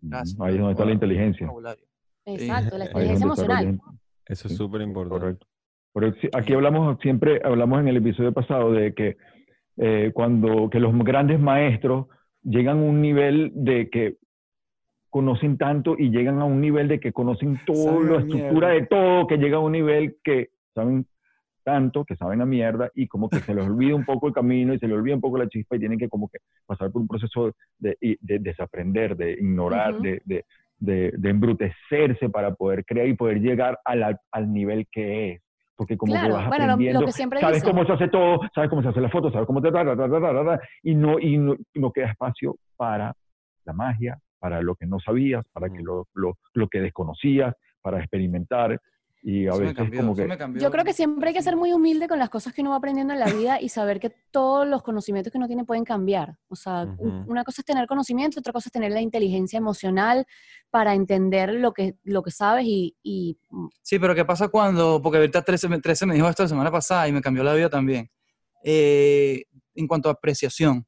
Gracias. 0.00 0.38
Ahí 0.40 0.54
es 0.54 0.58
donde 0.60 0.72
está 0.72 0.84
la 0.84 0.92
inteligencia. 0.92 1.50
Exacto, 2.26 2.76
la 2.78 2.84
inteligencia 2.86 3.24
emocional. 3.24 3.80
Eso 4.26 4.48
es 4.48 4.56
súper 4.56 4.82
importante. 4.82 5.20
Correcto. 5.20 5.46
Pero 5.96 6.12
aquí 6.34 6.52
hablamos 6.52 6.98
siempre, 7.00 7.40
hablamos 7.42 7.80
en 7.80 7.88
el 7.88 7.96
episodio 7.96 8.30
pasado 8.30 8.70
de 8.70 8.92
que 8.92 9.16
eh, 9.78 10.10
cuando 10.12 10.68
que 10.68 10.78
los 10.78 10.92
grandes 10.98 11.40
maestros 11.40 12.08
llegan 12.42 12.80
a 12.80 12.82
un 12.82 13.00
nivel 13.00 13.50
de 13.54 13.88
que 13.88 14.16
conocen 15.08 15.56
tanto 15.56 15.96
y 15.98 16.10
llegan 16.10 16.38
a 16.40 16.44
un 16.44 16.60
nivel 16.60 16.88
de 16.88 17.00
que 17.00 17.12
conocen 17.12 17.58
toda 17.66 17.92
la 17.94 17.98
mierda. 18.00 18.18
estructura 18.18 18.68
de 18.68 18.86
todo, 18.86 19.26
que 19.26 19.38
llega 19.38 19.56
a 19.56 19.60
un 19.60 19.72
nivel 19.72 20.16
que 20.22 20.50
saben 20.74 21.06
tanto 21.64 22.04
que 22.04 22.14
saben 22.14 22.42
a 22.42 22.46
mierda 22.46 22.90
y 22.94 23.08
como 23.08 23.30
que 23.30 23.40
se 23.40 23.54
les 23.54 23.64
olvida 23.64 23.94
un 23.94 24.04
poco 24.04 24.28
el 24.28 24.34
camino 24.34 24.74
y 24.74 24.78
se 24.78 24.86
les 24.86 24.96
olvida 24.98 25.14
un 25.14 25.20
poco 25.22 25.38
la 25.38 25.48
chispa 25.48 25.76
y 25.76 25.78
tienen 25.78 25.98
que 25.98 26.10
como 26.10 26.28
que 26.28 26.38
pasar 26.66 26.92
por 26.92 27.00
un 27.00 27.08
proceso 27.08 27.52
de, 27.78 27.96
desaprender, 28.20 29.16
de 29.16 29.32
ignorar, 29.32 29.94
Ujú. 29.94 30.02
de, 30.02 30.22
de, 30.26 30.44
de, 30.78 31.12
de 31.16 31.30
embrutecerse 31.30 32.28
para 32.28 32.54
poder 32.54 32.84
crear 32.84 33.08
y 33.08 33.14
poder 33.14 33.40
llegar 33.40 33.78
la- 33.94 34.20
al 34.30 34.52
nivel 34.52 34.86
que 34.92 35.32
es. 35.32 35.42
Porque 35.76 35.96
como 35.98 36.12
Claro, 36.12 36.28
que 36.28 36.32
vas 36.32 36.48
bueno, 36.48 36.66
lo- 37.00 37.06
que 37.06 37.12
siempre 37.12 37.40
sabes 37.40 37.62
cómo 37.62 37.84
se 37.84 37.92
hace 37.92 38.08
todo, 38.08 38.40
sabes 38.54 38.70
cómo 38.70 38.82
se 38.82 38.88
hace 38.88 39.00
la 39.00 39.10
foto, 39.10 39.30
sabes 39.30 39.46
cómo 39.46 39.60
te 39.60 39.70
ta, 39.70 39.84
y 40.82 40.94
no, 40.94 41.18
y 41.18 41.36
no, 41.38 41.54
y 41.74 41.80
no 41.80 41.92
queda 41.92 42.10
espacio 42.10 42.56
para 42.76 43.14
la 43.64 43.72
magia, 43.74 44.18
para 44.38 44.62
lo 44.62 44.74
que 44.74 44.86
no 44.86 44.98
sabías, 45.00 45.44
para 45.52 45.68
que 45.68 45.80
Mm. 45.82 45.84
lo, 45.86 46.08
lo, 46.14 46.38
lo 46.54 46.68
que 46.68 46.80
desconocías, 46.80 47.54
para 47.82 47.98
experimentar. 47.98 48.80
Y 49.22 49.46
a 49.46 49.50
Eso 49.50 49.58
me 49.58 49.62
veces 49.64 49.76
cambió, 49.76 50.00
como 50.02 50.14
que... 50.14 50.28
Yo 50.60 50.70
creo 50.70 50.84
que 50.84 50.92
siempre 50.92 51.28
hay 51.28 51.34
que 51.34 51.42
ser 51.42 51.56
muy 51.56 51.72
humilde 51.72 52.06
con 52.06 52.18
las 52.18 52.30
cosas 52.30 52.52
que 52.52 52.60
uno 52.62 52.70
va 52.70 52.76
aprendiendo 52.76 53.12
en 53.12 53.18
la 53.18 53.28
vida 53.30 53.60
y 53.60 53.68
saber 53.68 53.98
que 53.98 54.10
todos 54.30 54.66
los 54.68 54.82
conocimientos 54.82 55.32
que 55.32 55.38
uno 55.38 55.48
tiene 55.48 55.64
pueden 55.64 55.84
cambiar. 55.84 56.38
O 56.48 56.54
sea, 56.54 56.84
u- 56.98 57.08
Ujú. 57.08 57.30
una 57.30 57.42
cosa 57.42 57.60
es 57.62 57.64
tener 57.64 57.86
conocimiento, 57.88 58.38
otra 58.38 58.52
cosa 58.52 58.68
es 58.68 58.72
tener 58.72 58.92
la 58.92 59.00
inteligencia 59.00 59.56
emocional 59.56 60.26
para 60.70 60.94
entender 60.94 61.54
lo 61.54 61.72
que, 61.72 61.96
lo 62.04 62.22
que 62.22 62.30
sabes 62.30 62.64
y, 62.66 62.96
y, 63.02 63.36
mm, 63.50 63.66
Sí, 63.82 63.98
pero 63.98 64.14
¿qué 64.14 64.24
pasa 64.24 64.48
cuando, 64.48 65.00
porque 65.02 65.18
ahorita 65.18 65.42
13, 65.42 65.68
me- 65.68 65.80
13 65.80 66.06
me 66.06 66.14
dijo 66.14 66.28
esto 66.28 66.44
la 66.44 66.48
semana 66.48 66.70
pasada 66.70 67.08
y 67.08 67.12
me 67.12 67.20
cambió 67.20 67.42
la 67.42 67.54
vida 67.54 67.68
también, 67.68 68.08
Eh, 68.64 69.44
en 69.74 69.86
cuanto 69.86 70.08
a 70.08 70.12
apreciación. 70.12 70.86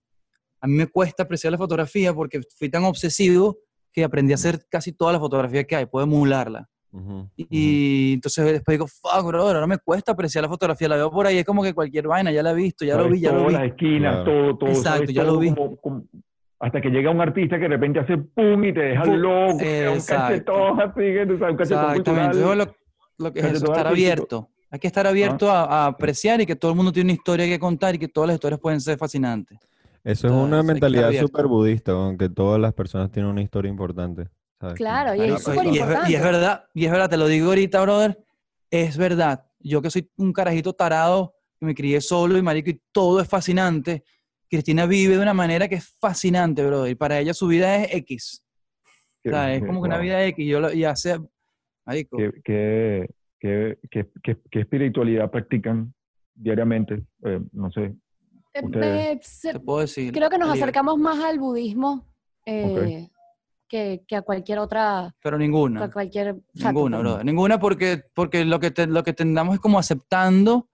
A 0.61 0.67
mí 0.67 0.75
me 0.75 0.87
cuesta 0.87 1.23
apreciar 1.25 1.51
la 1.53 1.59
fotografía 1.59 2.13
porque 2.15 2.41
fui 2.57 2.69
tan 2.69 2.85
obsesivo 2.85 3.59
que 3.93 4.03
aprendí 4.05 4.33
a 4.33 4.37
hacer 4.37 4.67
casi 4.69 4.93
toda 4.93 5.13
la 5.13 5.19
fotografía 5.21 5.65
que 5.65 5.77
hay, 5.77 5.87
puedo 5.87 6.05
emularla. 6.05 6.69
Ujú, 6.91 7.29
Y, 7.37 7.43
ujú. 7.43 7.49
y 7.51 8.13
entonces 8.15 8.45
después 8.47 8.75
digo, 8.77 8.87
fuck, 8.87 9.27
brother, 9.27 9.57
ahora 9.57 9.67
me 9.67 9.79
cuesta 9.79 10.13
apreciar 10.13 10.43
la 10.43 10.49
fotografía, 10.49 10.89
la 10.89 10.97
veo 10.97 11.11
por 11.11 11.27
ahí, 11.27 11.39
es 11.39 11.45
como 11.45 11.63
que 11.63 11.75
cualquier 11.75 12.09
vaina, 12.09 12.33
ya 12.33 12.43
la 12.43 12.53
he 12.53 12.55
visto, 12.55 12.85
ya 12.85 12.97
lo 12.97 13.09
vi, 13.11 13.21
ya 13.21 13.31
lo 13.33 13.39
todas 13.39 13.49
vi. 13.53 13.55
las 13.59 13.65
esquinas, 13.67 14.15
Claro. 14.17 14.25
todo, 14.25 14.59
todo. 14.59 14.71
Exacto, 14.71 14.91
sabes 14.97 15.13
ya 15.13 15.23
lo 15.23 15.29
todo 15.31 15.39
vi. 15.41 15.55
como- 15.55 15.77
como- 15.77 16.05
hasta 16.61 16.81
que 16.81 16.89
llega 16.89 17.11
un 17.11 17.21
artista 17.21 17.57
que 17.57 17.63
de 17.63 17.69
repente 17.69 18.01
hace 18.01 18.17
pum 18.17 18.65
y 18.65 18.73
te 18.75 18.81
deja 18.81 19.03
Pum, 19.05 19.15
loco, 19.17 19.53
un 19.59 19.61
exacto. 19.63 20.53
cachetón 20.55 20.81
así, 20.81 21.01
que 21.01 21.27
tú 21.27 21.39
sabes, 21.39 21.53
un 21.53 21.57
cachetón 21.59 21.91
Exactamente, 21.91 22.37
yo 22.39 22.45
cultural. 22.49 22.59
lo, 23.19 23.25
lo 23.27 23.33
que 23.33 23.41
es 23.41 23.47
eso, 23.47 23.65
estar 23.67 23.87
abierto. 23.87 24.49
Hay 24.71 24.79
que 24.81 24.87
estar 24.87 25.07
abierto 25.07 25.51
a, 25.51 25.65
a 25.65 25.87
apreciar 25.87 26.41
y 26.41 26.47
que 26.47 26.57
todo 26.57 26.73
el 26.73 26.77
mundo 26.77 26.91
tiene 26.93 27.09
una 27.13 27.15
historia 27.15 27.47
que 27.47 27.59
contar 27.59 27.95
y 27.95 27.99
que 27.99 28.09
todas 28.09 28.27
las 28.29 28.35
historias 28.35 28.61
pueden 28.61 28.81
ser 28.81 28.99
fascinantes. 28.99 29.59
Eso 30.05 30.27
es 30.27 30.33
sea, 30.33 30.43
una 30.43 30.63
mentalidad 30.63 31.13
súper 31.13 31.47
budista, 31.47 31.93
aunque 31.93 32.29
todas 32.29 32.61
las 32.61 32.73
personas 32.75 33.11
tienen 33.11 33.31
una 33.31 33.41
historia 33.43 33.69
importante. 33.71 34.29
¿Sabes? 34.61 34.75
Claro, 34.77 35.15
y 35.15 35.21
es 35.33 35.43
súper 35.43 35.67
y, 35.67 35.69
es, 35.71 35.75
y 35.77 35.79
verdad, 35.81 36.65
y 36.75 36.85
es 36.85 36.91
verdad, 36.91 37.11
te 37.11 37.17
lo 37.17 37.27
digo 37.27 37.49
ahorita, 37.49 37.81
brother, 37.83 38.19
es 38.71 38.97
verdad. 38.97 39.45
Yo 39.61 39.83
que 39.83 39.91
soy 39.91 40.11
un 40.17 40.33
carajito 40.33 40.73
tarado, 40.73 41.35
que 41.59 41.67
me 41.67 41.75
crié 41.75 42.01
solo 42.01 42.39
y 42.39 42.43
marico, 42.43 42.71
y 42.71 42.81
todo 42.93 43.21
es 43.21 43.29
fascinante. 43.29 44.05
Cristina 44.51 44.87
vive 44.87 45.17
de 45.17 45.23
una 45.23 45.35
manera 45.35 45.69
que 45.69 45.75
es 45.77 45.89
fascinante, 46.01 46.65
brother, 46.65 46.91
y 46.91 46.95
para 46.95 47.19
ella 47.19 47.35
su 47.35 47.47
vida 47.49 47.77
es 47.77 47.95
X. 47.95 48.45
O 49.27 49.31
sea, 49.31 49.53
es 49.55 49.61
como 49.61 49.83
que 49.83 49.87
una 49.89 49.97
Wow. 49.97 50.05
vida 50.05 50.25
X, 50.27 50.45
y 50.45 50.49
yo 50.49 50.61
lo, 50.61 50.73
y 50.73 50.85
hace, 50.85 51.19
marico, 51.85 52.17
¿Qué, 52.17 52.31
qué, 52.45 53.11
qué, 53.41 53.79
qué- 53.91 54.07
qué- 54.23 54.39
qué 54.51 54.61
espiritualidad 54.61 55.31
practican 55.31 55.93
diariamente? 56.35 57.03
Eh, 57.25 57.41
no 57.53 57.71
sé. 57.71 57.95
Eh, 58.55 58.61
ustedes- 58.63 59.17
eh, 59.17 59.21
se- 59.23 59.53
te 59.53 59.61
puedo 59.61 59.81
decir. 59.81 60.13
creo 60.13 60.31
que 60.31 60.39
nos 60.39 60.51
acercamos 60.51 60.97
más 60.99 61.23
al 61.23 61.39
budismo 61.39 62.07
eh, 62.47 63.09
que, 63.69 64.03
que 64.07 64.17
a 64.17 64.23
cualquier 64.23 64.59
otra, 64.59 65.15
Pero 65.23 65.39
ninguna. 65.39 65.85
a 65.85 65.91
cualquier... 65.91 66.37
Ninguna, 66.55 66.99
brother. 66.99 67.25
Ninguna 67.25 67.59
porque, 67.61 68.03
porque 68.15 68.45
lo 68.45 68.59
que 68.61 68.71
te, 68.71 68.87
lo 68.87 69.03
que 69.03 69.13
tendamos 69.13 69.55
es 69.55 69.61
como 69.61 69.79
aceptando 69.79 70.69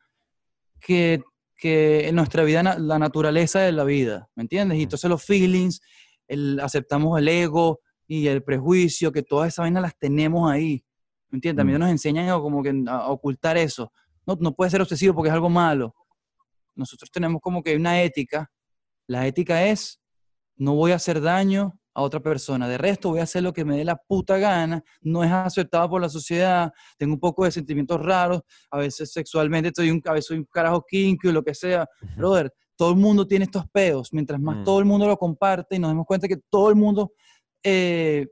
que, 0.81 1.23
que 1.57 2.09
en 2.09 2.15
nuestra 2.17 2.45
vida 2.45 2.63
la 2.63 2.99
naturaleza 2.99 3.61
de 3.61 3.73
la 3.73 3.85
vida, 3.85 4.29
¿me 4.35 4.43
entiendes? 4.43 4.79
Y 4.79 4.85
entonces 4.85 5.11
los 5.11 5.25
feelings, 5.25 5.81
el, 6.29 6.61
aceptamos 6.61 7.19
el 7.19 7.29
ego 7.29 7.81
y 8.07 8.29
el 8.29 8.43
prejuicio, 8.43 9.13
que 9.13 9.23
todas 9.23 9.49
esas 9.49 9.65
vainas 9.65 9.83
las 9.83 9.99
tenemos 9.99 10.51
ahí, 10.51 10.85
¿me 11.31 11.37
entiendes? 11.37 11.61
También 11.61 11.79
Mm. 11.79 11.83
nos 11.83 11.91
enseñan 11.91 12.29
a, 12.29 12.39
como 12.39 12.63
que 12.63 12.73
a 12.87 13.09
ocultar 13.09 13.57
eso. 13.57 13.93
No, 14.27 14.37
no 14.41 14.55
puede 14.55 14.71
ser 14.71 14.81
obsesivo 14.81 15.15
porque 15.15 15.29
es 15.29 15.35
algo 15.35 15.51
malo. 15.51 15.95
Nosotros 16.75 17.11
tenemos 17.11 17.41
como 17.41 17.63
que 17.63 17.77
una 17.77 18.03
ética. 18.03 18.51
La 19.07 19.27
ética 19.27 19.65
es, 19.67 20.01
no 20.57 20.75
voy 20.75 20.93
a 20.93 20.97
hacer 20.97 21.21
daño 21.21 21.79
a 21.95 22.03
otra 22.03 22.21
persona. 22.21 22.69
De 22.69 22.77
resto, 22.77 23.11
voy 23.11 23.21
a 23.21 23.23
hacer 23.23 23.43
lo 23.43 23.53
que 23.53 23.65
me 23.65 23.77
dé 23.77 23.85
la 23.85 23.97
puta 23.97 24.37
gana. 24.39 24.83
No 25.01 25.23
es 25.23 25.31
aceptado 25.31 25.89
por 25.89 26.01
la 26.01 26.09
sociedad. 26.09 26.73
Tengo 26.99 27.15
un 27.15 27.21
poco 27.21 27.45
de 27.45 27.53
sentimientos 27.53 28.01
raros. 28.05 28.43
A 28.71 28.79
veces 28.79 29.13
sexualmente 29.13 29.69
estoy 29.69 29.91
un, 29.91 30.03
a 30.05 30.13
veces 30.13 30.27
soy 30.27 30.39
un 30.39 30.45
carajo 30.45 30.85
kinky 30.87 31.29
o 31.29 31.33
lo 31.33 31.43
que 31.45 31.55
sea. 31.55 31.87
Brother, 32.17 32.53
todo 32.77 32.91
el 32.91 32.97
mundo 32.97 33.27
tiene 33.27 33.45
estos 33.45 33.65
peos. 33.71 34.13
Mientras 34.13 34.41
más 34.41 34.57
Mm. 34.59 34.65
todo 34.65 34.79
el 34.81 34.85
mundo 34.85 35.07
lo 35.07 35.17
comparte 35.17 35.77
y 35.77 35.79
nos 35.79 35.91
demos 35.91 36.05
cuenta 36.07 36.27
que 36.27 36.39
todo 36.51 36.69
el 36.71 36.77
mundo 36.77 37.13
eh, 37.63 38.27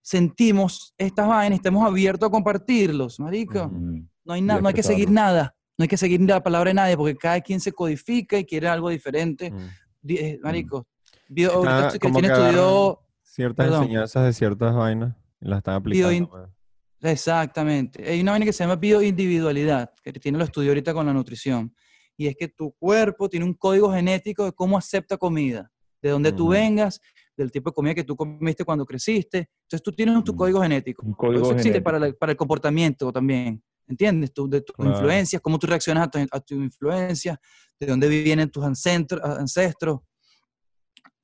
sentimos 0.00 0.94
estas 0.98 1.28
vainas 1.28 1.56
y 1.56 1.60
estamos 1.60 1.86
abiertos 1.86 2.26
a 2.26 2.30
compartirlos, 2.30 3.20
marico. 3.20 3.68
Mm, 3.68 4.08
No 4.24 4.32
hay, 4.34 4.40
nada, 4.42 4.60
no 4.60 4.68
hay 4.68 4.74
que 4.74 4.82
seguir 4.82 5.10
nada. 5.10 5.54
No 5.78 5.82
hay 5.84 5.88
que 5.88 5.96
seguir 5.96 6.20
la 6.20 6.42
palabra 6.42 6.70
de 6.70 6.74
nadie 6.74 6.96
porque 6.96 7.16
cada 7.16 7.40
quien 7.40 7.58
se 7.60 7.72
codifica 7.72 8.38
y 8.38 8.44
quiere 8.44 8.68
algo 8.68 8.88
diferente. 8.88 9.50
Mm. 9.50 9.68
Eh, 10.08 10.38
Marico, 10.42 10.86
bio- 11.32 11.62
Ah, 11.66 11.84
estoy- 11.86 11.98
como 12.00 12.20
que 12.20 12.26
estudió 12.26 12.98
Ciertas 13.22 13.66
Perdón. 13.66 13.82
enseñanzas 13.84 14.24
de 14.26 14.32
ciertas 14.34 14.74
vainas 14.74 15.16
y 15.40 15.48
las 15.48 15.58
están 15.58 15.74
aplicando. 15.76 16.10
Bioin- 16.10 16.28
pues. 16.28 17.12
Exactamente. 17.12 18.08
Hay 18.08 18.20
una 18.20 18.32
vaina 18.32 18.46
que 18.46 18.52
se 18.52 18.62
llama 18.64 18.76
bioindividualidad, 18.76 19.90
que 20.02 20.12
tiene 20.12 20.38
lo 20.38 20.44
estudió 20.44 20.70
ahorita 20.70 20.92
con 20.94 21.06
la 21.06 21.12
nutrición. 21.12 21.74
Y 22.16 22.26
es 22.26 22.36
que 22.36 22.48
tu 22.48 22.72
cuerpo 22.72 23.28
tiene 23.28 23.46
un 23.46 23.54
código 23.54 23.92
genético 23.92 24.44
de 24.44 24.52
cómo 24.52 24.76
acepta 24.78 25.16
comida, 25.16 25.70
de 26.00 26.10
dónde 26.10 26.30
tú 26.32 26.44
Ujú. 26.44 26.52
vengas, 26.52 27.00
del 27.36 27.50
tipo 27.50 27.70
de 27.70 27.74
comida 27.74 27.94
que 27.94 28.04
tú 28.04 28.14
comiste 28.16 28.64
cuando 28.64 28.84
creciste. 28.84 29.48
Entonces 29.62 29.82
tú 29.82 29.92
tienes 29.92 30.22
tu 30.22 30.34
Mm. 30.34 30.36
código 30.36 30.60
genético. 30.62 31.06
Un 31.06 31.14
código 31.14 31.42
Eso 31.42 31.50
existe 31.52 31.70
genético. 31.70 31.84
para, 31.84 31.98
la- 31.98 32.12
para 32.12 32.32
el 32.32 32.36
comportamiento 32.38 33.10
también. 33.12 33.62
¿Entiendes? 33.88 34.32
Tu- 34.32 34.48
de 34.48 34.60
tus 34.60 34.76
Claro. 34.76 34.92
influencias, 34.92 35.42
cómo 35.42 35.58
tú 35.58 35.66
reaccionas 35.66 36.06
a 36.06 36.10
tu, 36.10 36.18
a 36.30 36.40
tu 36.40 36.54
influencia, 36.54 37.40
de 37.80 37.86
dónde 37.86 38.08
vienen 38.08 38.48
tus 38.50 38.62
ancestros. 38.64 39.20
ancestros. 39.24 40.00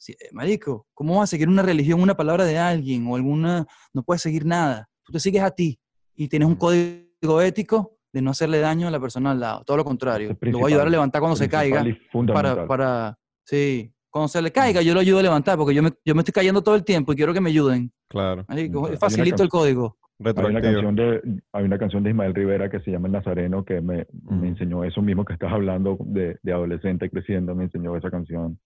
Eh, 0.09 0.15
marico, 0.33 0.87
¿cómo 0.95 1.17
vas 1.17 1.25
a 1.25 1.27
seguir 1.27 1.49
una 1.49 1.63
religión, 1.63 2.01
una 2.01 2.17
palabra 2.17 2.45
de 2.45 2.59
alguien 2.59 3.07
o 3.07 3.17
alguna... 3.17 3.67
No 3.93 4.03
puedes 4.03 4.23
seguir 4.23 4.47
nada. 4.47 4.89
Tú 5.05 5.13
te 5.13 5.21
sigues 5.21 5.43
a 5.43 5.51
ti 5.51 5.79
y 6.15 6.29
tienes 6.29 6.49
un 6.49 6.57
código 6.57 7.41
ético 7.43 7.97
de 8.13 8.23
no 8.23 8.31
hacerle 8.31 8.61
daño 8.61 8.89
a 8.89 8.91
la 8.91 9.01
persona 9.01 9.33
al 9.33 9.41
lado. 9.41 9.65
Todo 9.65 9.77
lo 9.77 9.85
contrario. 9.85 10.37
Lo 10.41 10.59
voy 10.59 10.73
a 10.73 10.75
ayudar 10.75 10.87
a 10.87 10.91
levantar 10.91 11.21
cuando 11.21 11.37
se 11.37 11.49
caiga. 11.49 11.85
Para, 12.33 12.67
para, 12.67 13.19
sí, 13.45 13.93
cuando 14.11 14.29
se 14.29 14.41
le 14.41 14.51
caiga, 14.51 14.83
yo 14.83 14.95
lo 14.95 15.01
ayudo 15.01 15.19
a 15.19 15.23
levantar 15.23 15.59
porque 15.59 15.75
yo 15.75 15.83
me, 15.83 15.93
yo 16.05 16.15
me 16.15 16.21
estoy 16.21 16.33
cayendo 16.33 16.63
todo 16.63 16.75
el 16.75 16.85
tiempo 16.85 17.13
y 17.13 17.17
quiero 17.17 17.35
que 17.35 17.41
me 17.41 17.51
ayuden. 17.51 17.93
Claro. 18.09 18.45
Marico, 18.49 18.87
facilito 18.99 19.43
el 19.43 19.49
código. 19.49 19.99
Hay 20.21 20.33
una, 20.47 20.61
canción 20.61 20.97
de, 20.97 21.23
hay 21.53 21.65
una 21.65 21.79
canción 21.79 22.03
de 22.03 22.11
Ismael 22.11 22.35
Rivera 22.35 22.69
que 22.69 22.81
se 22.81 22.91
llama 22.91 23.07
El 23.07 23.13
Nazareno 23.13 23.65
que 23.65 23.81
me, 23.81 24.05
Mm. 24.25 24.41
me 24.41 24.49
enseñó 24.49 24.83
eso 24.83 25.01
mismo 25.01 25.25
que 25.25 25.35
estás 25.35 25.53
hablando 25.53 25.97
de, 26.01 26.39
de 26.43 26.53
adolescente 26.53 27.09
creciendo, 27.09 27.55
me 27.55 27.65
enseñó 27.65 27.97
esa 27.97 28.11
canción, 28.11 28.59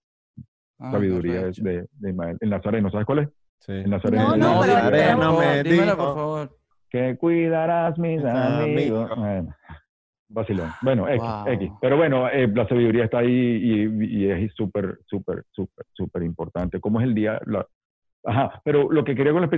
Ah, 0.82 0.90
Sabiduría 0.92 1.50
qué 1.52 1.62
de, 1.62 1.72
de, 1.72 1.86
de 1.92 2.10
Ismael. 2.10 2.36
El 2.40 2.50
Nazareno, 2.50 2.90
¿sabes 2.90 3.06
cuál 3.06 3.18
es? 3.20 3.28
Sí. 3.60 3.72
El 3.72 3.90
Nazareno. 3.90 4.36
No, 4.36 4.36
no, 4.36 4.60
pero- 4.60 4.74
Nazareno. 4.74 5.16
Me 5.18 5.24
favor, 5.24 5.62
dímelo, 5.64 5.96
por 5.96 6.14
favor. 6.14 6.58
Que 6.90 7.16
cuidarás 7.16 7.98
mis 7.98 8.22
amigos. 8.24 9.10
amigos. 9.10 9.10
Bueno, 9.16 9.54
vacilón. 10.28 10.70
Bueno, 10.82 11.08
X, 11.08 11.20
Wow. 11.22 11.46
X. 11.52 11.70
Pero 11.80 11.96
bueno, 11.96 12.28
eh, 12.28 12.48
la 12.54 12.66
sabiduría 12.68 13.04
está 13.04 13.18
ahí 13.18 13.30
y, 13.30 14.04
y 14.24 14.30
es 14.30 14.52
súper, 14.54 14.98
súper, 15.06 15.44
súper, 15.52 15.86
súper 15.92 16.22
importante. 16.22 16.80
¿Cómo 16.80 17.00
es 17.00 17.06
el 17.06 17.14
día? 17.14 17.40
La- 17.46 17.66
Ajá, 18.24 18.60
pero 18.64 18.90
lo 18.92 19.02
que 19.04 19.14
quería 19.16 19.32
con 19.32 19.40
la 19.42 19.48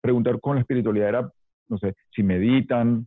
preguntar 0.00 0.40
con 0.40 0.54
la 0.56 0.60
espiritualidad 0.62 1.08
era, 1.10 1.30
no 1.68 1.76
sé, 1.78 1.94
si 2.10 2.22
meditan, 2.22 3.06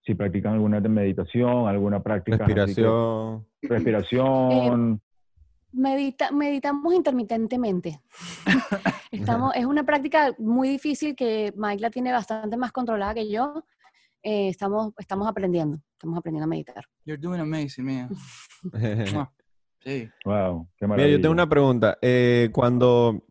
si 0.00 0.14
practican 0.14 0.54
alguna 0.54 0.80
de 0.80 0.88
meditación, 0.88 1.68
alguna 1.68 2.02
práctica. 2.02 2.38
Respiración. 2.38 3.44
respiración. 3.62 5.00
Medita- 5.72 6.30
meditamos 6.32 6.92
intermitentemente. 6.94 8.00
Estamos, 9.10 9.54
es 9.56 9.64
una 9.66 9.84
práctica 9.84 10.34
muy 10.38 10.68
difícil 10.68 11.14
que 11.14 11.52
Mike 11.56 11.80
la 11.80 11.90
tiene 11.90 12.12
bastante 12.12 12.56
más 12.56 12.72
controlada 12.72 13.14
que 13.14 13.30
yo. 13.30 13.64
Eh, 14.22 14.48
estamos, 14.48 14.92
estamos 14.98 15.26
aprendiendo, 15.28 15.78
estamos 15.92 16.16
aprendiendo 16.18 16.44
a 16.44 16.48
meditar. 16.48 16.84
You're 17.04 17.20
doing 17.20 17.40
amazing, 17.40 17.84
man. 17.84 18.08
Mua. 19.12 19.32
Sí. 19.80 20.08
wow, 20.24 20.68
qué 20.76 20.86
Mira, 20.86 20.88
maravilla. 20.96 21.16
yo 21.16 21.20
tengo 21.22 21.32
una 21.32 21.48
pregunta. 21.48 21.98
Eh, 22.00 22.50
cuando, 22.52 23.24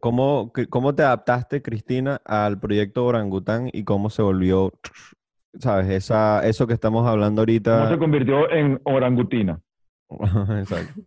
¿cómo, 0.00 0.52
¿Cómo 0.68 0.94
te 0.96 1.04
adaptaste, 1.04 1.62
Cristina, 1.62 2.20
al 2.24 2.58
proyecto 2.58 3.04
Orangután 3.06 3.70
y 3.72 3.84
cómo 3.84 4.10
se 4.10 4.22
volvió, 4.22 4.72
sabes, 5.60 5.88
esa, 5.90 6.44
eso 6.44 6.66
que 6.66 6.74
estamos 6.74 7.06
hablando 7.06 7.42
¿Cómo 7.42 7.52
se 7.62 7.70
ahorita? 7.70 7.98
convirtió 7.98 8.50
en 8.50 8.80
orangutina? 8.82 9.60
Exacto. 10.58 11.00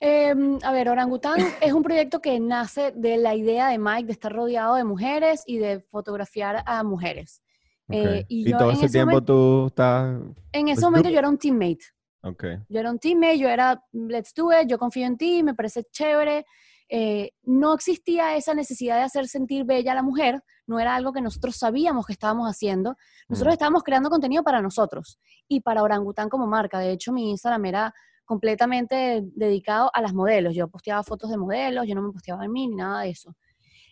Eh, 0.00 0.34
a 0.62 0.72
ver, 0.72 0.88
Orangután 0.88 1.36
es 1.60 1.72
un 1.72 1.82
proyecto 1.82 2.20
que 2.20 2.38
nace 2.40 2.92
de 2.92 3.16
la 3.16 3.34
idea 3.34 3.68
de 3.68 3.78
Mike 3.78 4.06
de 4.06 4.12
estar 4.12 4.32
rodeado 4.32 4.74
de 4.76 4.84
mujeres 4.84 5.42
y 5.46 5.58
de 5.58 5.80
fotografiar 5.80 6.62
a 6.66 6.82
mujeres. 6.82 7.42
Eh, 7.88 8.20
Ok. 8.20 8.26
y 8.28 8.48
y 8.48 8.50
yo 8.50 8.58
todo 8.58 8.70
en 8.70 8.76
ese 8.76 8.86
ese 8.86 8.92
tiempo 8.92 9.10
momento- 9.12 9.32
tú 9.34 9.66
estás... 9.68 10.20
En 10.52 10.68
ese 10.68 10.74
Pues 10.80 10.82
momento 10.84 11.08
yo 11.10 11.18
era 11.18 11.28
un 11.28 11.38
teammate. 11.38 11.84
Ok. 12.22 12.44
Yo 12.68 12.80
era 12.80 12.90
un 12.90 12.98
teammate, 12.98 13.38
yo 13.38 13.48
era, 13.48 13.82
let's 13.92 14.32
do 14.34 14.50
it, 14.52 14.68
yo 14.68 14.78
confío 14.78 15.06
en 15.06 15.16
ti, 15.16 15.42
me 15.42 15.54
parece 15.54 15.84
chévere. 15.90 16.44
Eh, 16.88 17.32
no 17.44 17.72
existía 17.74 18.36
esa 18.36 18.54
necesidad 18.54 18.96
de 18.98 19.02
hacer 19.04 19.26
sentir 19.26 19.64
bella 19.64 19.92
a 19.92 19.94
la 19.94 20.02
mujer, 20.02 20.42
no 20.66 20.78
era 20.78 20.94
algo 20.94 21.12
que 21.12 21.22
nosotros 21.22 21.56
sabíamos 21.56 22.06
que 22.06 22.12
estábamos 22.12 22.46
haciendo. 22.48 22.96
Nosotros 23.28 23.52
Mm. 23.52 23.54
estábamos 23.54 23.82
creando 23.82 24.10
contenido 24.10 24.42
para 24.42 24.60
nosotros 24.60 25.18
y 25.48 25.60
para 25.62 25.82
Orangután 25.82 26.28
como 26.28 26.46
marca. 26.46 26.78
De 26.78 26.92
hecho, 26.92 27.12
mi 27.12 27.30
Instagram 27.30 27.64
era 27.64 27.94
completamente 28.24 29.22
dedicado 29.34 29.90
a 29.94 30.00
las 30.00 30.14
modelos. 30.14 30.54
Yo 30.54 30.68
posteaba 30.68 31.02
fotos 31.02 31.30
de 31.30 31.36
modelos, 31.36 31.86
yo 31.86 31.94
no 31.94 32.02
me 32.02 32.12
posteaba 32.12 32.44
en 32.44 32.52
mí 32.52 32.68
ni 32.68 32.76
nada 32.76 33.02
de 33.02 33.10
eso. 33.10 33.34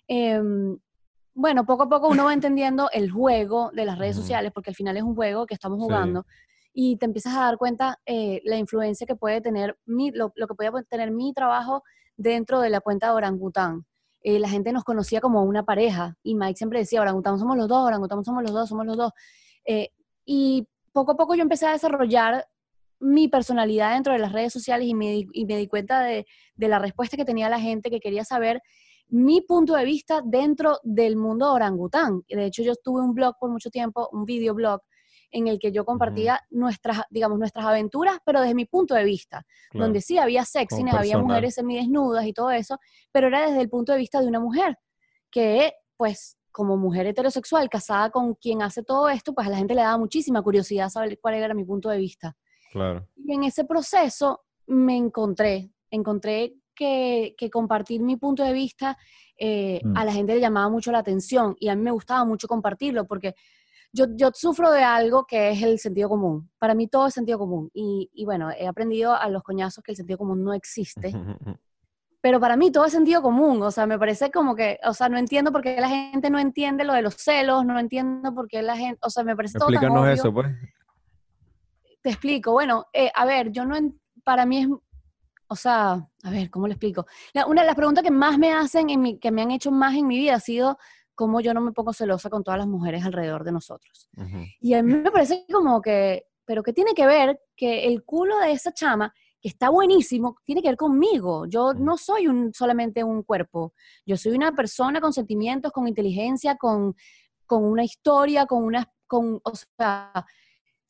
Em, 0.07 0.79
bueno, 1.35 1.65
poco 1.65 1.85
a 1.85 1.89
poco 1.89 2.09
uno 2.09 2.25
va 2.25 2.33
entendiendo 2.35 2.91
el 2.93 3.11
juego 3.11 3.71
de 3.73 3.85
las 3.85 3.99
redes 3.99 4.17
sociales, 4.17 4.51
porque 4.53 4.71
al 4.71 4.77
final 4.77 4.97
es 4.97 5.03
un 5.03 5.15
juego 5.15 5.47
que 5.47 5.55
estamos 5.55 5.79
Sí. 5.79 5.85
jugando 5.85 6.27
y 6.73 6.97
te 6.97 7.07
empiezas 7.07 7.35
a 7.37 7.41
dar 7.41 7.57
cuenta 7.59 7.99
eh, 8.07 8.41
la 8.45 8.57
influencia 8.57 9.07
que 9.07 9.17
puede 9.17 9.41
tener 9.41 9.79
mi, 9.87 10.11
lo, 10.11 10.33
lo 10.37 10.47
que 10.47 10.55
puede 10.55 10.71
tener 10.85 11.11
mi 11.11 11.33
trabajo 11.33 11.83
dentro 12.17 12.61
de 12.61 12.71
la 12.71 12.81
cuenta 12.81 13.07
de 13.09 13.13
Orangután. 13.13 13.87
Eh, 14.23 14.39
la 14.39 14.49
gente 14.49 14.73
nos 14.73 14.85
conocía 14.85 15.21
como 15.21 15.43
una 15.45 15.65
pareja 15.65 16.17
y 16.23 16.35
Mike 16.35 16.57
siempre 16.59 16.81
decía, 16.81 17.01
Orangután 17.01 17.39
somos 17.39 17.57
los 17.57 17.69
dos, 17.69 17.87
Orangután 17.87 18.23
somos 18.25 18.43
los 18.43 18.53
dos, 18.53 18.69
somos 18.69 18.87
los 18.87 18.97
dos. 18.97 19.13
Eh, 19.65 19.91
y 20.25 20.69
poco 20.93 21.13
a 21.13 21.17
poco 21.17 21.35
yo 21.35 21.43
empecé 21.43 21.67
a 21.67 21.73
desarrollar 21.73 22.47
mi 23.01 23.29
personalidad 23.29 23.95
dentro 23.95 24.13
de 24.13 24.19
las 24.19 24.33
redes 24.33 24.53
sociales 24.53 24.87
y 24.87 24.95
me 24.95 25.11
di, 25.11 25.27
y 25.33 25.47
me 25.47 25.57
di 25.57 25.67
cuenta 25.67 26.03
de, 26.03 26.27
de 26.55 26.69
la 26.69 26.79
respuesta 26.79 27.17
que 27.17 27.25
tenía 27.25 27.49
la 27.49 27.61
gente 27.61 27.91
que 27.91 28.01
quería 28.01 28.25
saber 28.25 28.63
mi 29.09 29.41
punto 29.41 29.75
de 29.75 29.85
vista 29.85 30.23
dentro 30.25 30.79
del 30.85 31.17
mundo 31.17 31.53
orangután. 31.53 32.23
De 32.29 32.47
hecho, 32.47 32.63
yo 32.63 32.75
tuve 32.77 33.03
un 33.03 33.13
blog 33.13 33.35
por 33.41 33.51
mucho 33.51 33.71
tiempo, 33.71 34.09
un 34.13 34.25
videoblog, 34.25 34.81
en 35.33 35.49
el 35.49 35.59
que 35.59 35.73
yo 35.73 35.85
compartía 35.85 36.41
nuestras, 36.51 37.03
digamos, 37.11 37.39
nuestras 37.39 37.65
aventuras, 37.65 38.19
pero 38.25 38.41
desde 38.41 38.55
mi 38.55 38.67
punto 38.67 38.95
de 38.95 39.05
vista, 39.05 39.45
claro. 39.71 39.87
donde 39.87 40.01
sí 40.01 40.19
había 40.19 40.45
sexiness, 40.45 40.93
Como 40.93 41.01
había 41.01 41.19
mujeres 41.19 41.55
semidesnudas 41.55 42.27
y 42.27 42.33
todo 42.33 42.51
eso, 42.51 42.79
pero 43.13 43.29
era 43.29 43.47
desde 43.47 43.61
el 43.61 43.69
punto 43.69 43.93
de 43.93 43.99
vista 43.99 44.21
de 44.21 44.27
una 44.27 44.41
mujer, 44.41 44.79
que 45.31 45.73
pues 45.97 46.37
como 46.51 46.77
mujer 46.77 47.07
heterosexual 47.07 47.69
casada 47.69 48.11
con 48.11 48.35
quien 48.35 48.63
hace 48.63 48.83
todo 48.83 49.09
esto, 49.09 49.33
pues 49.33 49.47
a 49.47 49.51
la 49.51 49.57
gente 49.57 49.75
le 49.75 49.83
daba 49.83 49.99
muchísima 49.99 50.43
curiosidad 50.43 50.89
saber 50.89 51.19
cuál 51.21 51.35
era 51.35 51.55
mi 51.55 51.65
punto 51.65 51.89
de 51.91 51.99
vista. 51.99 52.37
Claro. 52.71 53.07
Y 53.17 53.33
en 53.35 53.45
ese 53.45 53.65
proceso 53.65 54.43
me 54.67 54.97
encontré, 54.97 55.71
encontré 55.91 56.55
que, 56.75 57.35
que 57.37 57.51
compartir 57.51 58.01
mi 58.03 58.17
punto 58.17 58.43
de 58.43 58.53
vista 58.53 58.97
eh, 59.43 59.81
Mm. 59.83 59.97
a 59.97 60.05
la 60.05 60.13
gente 60.13 60.35
le 60.35 60.41
llamaba 60.41 60.69
mucho 60.69 60.93
la 60.93 60.99
atención 60.99 61.57
y 61.59 61.69
a 61.69 61.75
mí 61.75 61.81
me 61.83 61.91
gustaba 61.91 62.27
mucho 62.27 62.47
compartirlo 62.47 63.07
porque 63.07 63.35
yo, 63.91 64.05
yo 64.15 64.31
sufro 64.35 64.71
de 64.71 64.83
algo 64.83 65.25
que 65.27 65.51
es 65.51 65.63
el 65.63 65.79
sentido 65.79 66.11
común. 66.11 66.51
Para 66.59 66.75
mí 66.75 66.89
todo 66.89 67.07
es 67.07 67.15
sentido 67.15 67.39
común. 67.39 67.71
Y, 67.73 68.11
y 68.13 68.25
bueno, 68.27 68.51
he 68.51 68.69
aprendido 68.69 69.15
a 69.15 69.29
los 69.31 69.43
coñazos 69.43 69.83
que 69.83 69.93
el 69.93 69.97
sentido 69.97 70.19
común 70.19 70.45
no 70.45 70.53
existe. 70.53 71.11
Pero 72.21 72.39
para 72.39 72.57
mí 72.57 72.71
todo 72.71 72.85
es 72.85 72.93
sentido 72.93 73.23
común. 73.23 73.63
O 73.63 73.71
sea, 73.71 73.87
me 73.87 73.99
parece 73.99 74.31
como 74.31 74.55
que, 74.55 74.79
o 74.85 74.93
sea, 74.93 75.09
no 75.09 75.17
entiendo 75.17 75.51
por 75.51 75.63
qué 75.63 75.81
la 75.81 75.89
gente 75.89 76.29
no 76.29 76.39
entiende 76.39 76.85
lo 76.85 76.93
de 76.93 77.01
los 77.01 77.15
celos, 77.15 77.65
no 77.65 77.79
entiendo 77.79 78.35
por 78.35 78.47
qué 78.47 78.61
la 78.63 78.77
gente, 78.77 78.99
o 79.03 79.09
sea, 79.09 79.25
me 79.25 79.35
parece 79.35 79.59
todo 79.59 79.71
tan 79.71 79.91
obvio 79.91 80.13
eso, 80.13 80.33
pues. 80.33 80.49
Te 82.03 82.11
explico. 82.11 82.53
Bueno, 82.53 82.87
eh, 82.93 83.11
a 83.15 83.25
ver, 83.25 83.51
yo 83.53 83.65
no, 83.65 83.77
en- 83.77 84.01
para 84.25 84.47
mí 84.47 84.59
es, 84.59 84.69
o 85.49 85.57
sea, 85.57 86.09
a 86.23 86.31
ver, 86.31 86.51
¿cómo 86.51 86.67
le 86.67 86.75
explico? 86.75 87.07
La- 87.33 87.47
una 87.47 87.63
de 87.63 87.67
las 87.67 87.77
preguntas 87.77 88.05
que 88.05 88.11
más 88.11 88.39
me 88.39 88.53
hacen, 88.53 88.91
en 88.91 89.01
mi, 89.01 89.19
que 89.19 89.31
me 89.31 89.43
han 89.43 89.51
hecho 89.51 89.71
más 89.71 89.95
en 89.97 90.07
mi 90.07 90.17
vida 90.19 90.35
ha 90.37 90.41
sido 90.41 90.79
cómo 91.15 91.41
yo 91.41 91.53
no 91.53 91.61
me 91.61 91.73
pongo 91.73 91.93
celosa 91.93 92.31
con 92.31 92.43
todas 92.45 92.59
las 92.59 92.67
mujeres 92.69 93.05
alrededor 93.05 93.45
de 93.45 93.53
nosotros. 93.53 94.09
Ujú. 94.17 94.39
Y 94.61 94.75
a 94.75 94.83
mí 94.83 94.95
me 94.95 95.11
parece 95.11 95.45
como 95.53 95.83
que, 95.83 96.27
pero 96.47 96.63
¿qué 96.63 96.73
tiene 96.73 96.95
que 96.95 97.07
ver 97.07 97.41
que 97.57 97.87
el 97.87 98.05
culo 98.05 98.39
de 98.39 98.53
esa 98.53 98.73
chama, 98.73 99.13
que 99.41 99.49
está 99.49 99.69
buenísimo, 99.71 100.37
tiene 100.45 100.63
que 100.63 100.69
ver 100.69 100.77
conmigo? 100.77 101.47
Yo 101.47 101.75
no 101.75 101.97
soy 101.99 102.27
un, 102.27 102.53
solamente 102.55 103.05
un 103.05 103.23
cuerpo, 103.23 103.75
yo 104.07 104.17
soy 104.17 104.33
una 104.33 104.53
persona 104.53 105.01
con 105.01 105.13
sentimientos, 105.13 105.73
con 105.73 105.87
inteligencia, 105.89 106.57
con, 106.57 106.95
con 107.47 107.65
una 107.65 107.85
historia, 107.85 108.47
con 108.47 108.65
una, 108.65 108.91
con, 109.07 109.41
o 109.45 109.53
sea, 109.55 110.25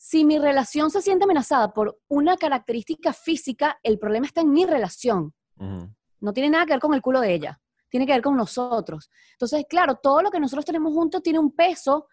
si 0.02 0.24
mi 0.24 0.38
relación 0.38 0.90
se 0.90 1.02
siente 1.02 1.24
amenazada 1.24 1.74
por 1.74 2.00
una 2.08 2.38
característica 2.38 3.12
física, 3.12 3.78
el 3.82 3.98
problema 3.98 4.24
está 4.26 4.40
en 4.40 4.50
mi 4.50 4.64
relación. 4.64 5.34
Ujú. 5.58 5.90
No 6.20 6.32
tiene 6.32 6.48
nada 6.48 6.64
que 6.64 6.72
ver 6.72 6.80
con 6.80 6.94
el 6.94 7.02
culo 7.02 7.20
de 7.20 7.34
ella, 7.34 7.60
tiene 7.90 8.06
que 8.06 8.12
ver 8.12 8.22
con 8.22 8.34
nosotros. 8.34 9.10
Entonces, 9.32 9.66
claro, 9.68 9.96
todo 9.96 10.22
lo 10.22 10.30
que 10.30 10.40
nosotros 10.40 10.64
tenemos 10.64 10.94
juntos 10.94 11.22
tiene 11.22 11.38
un 11.38 11.52
peso 11.54 12.08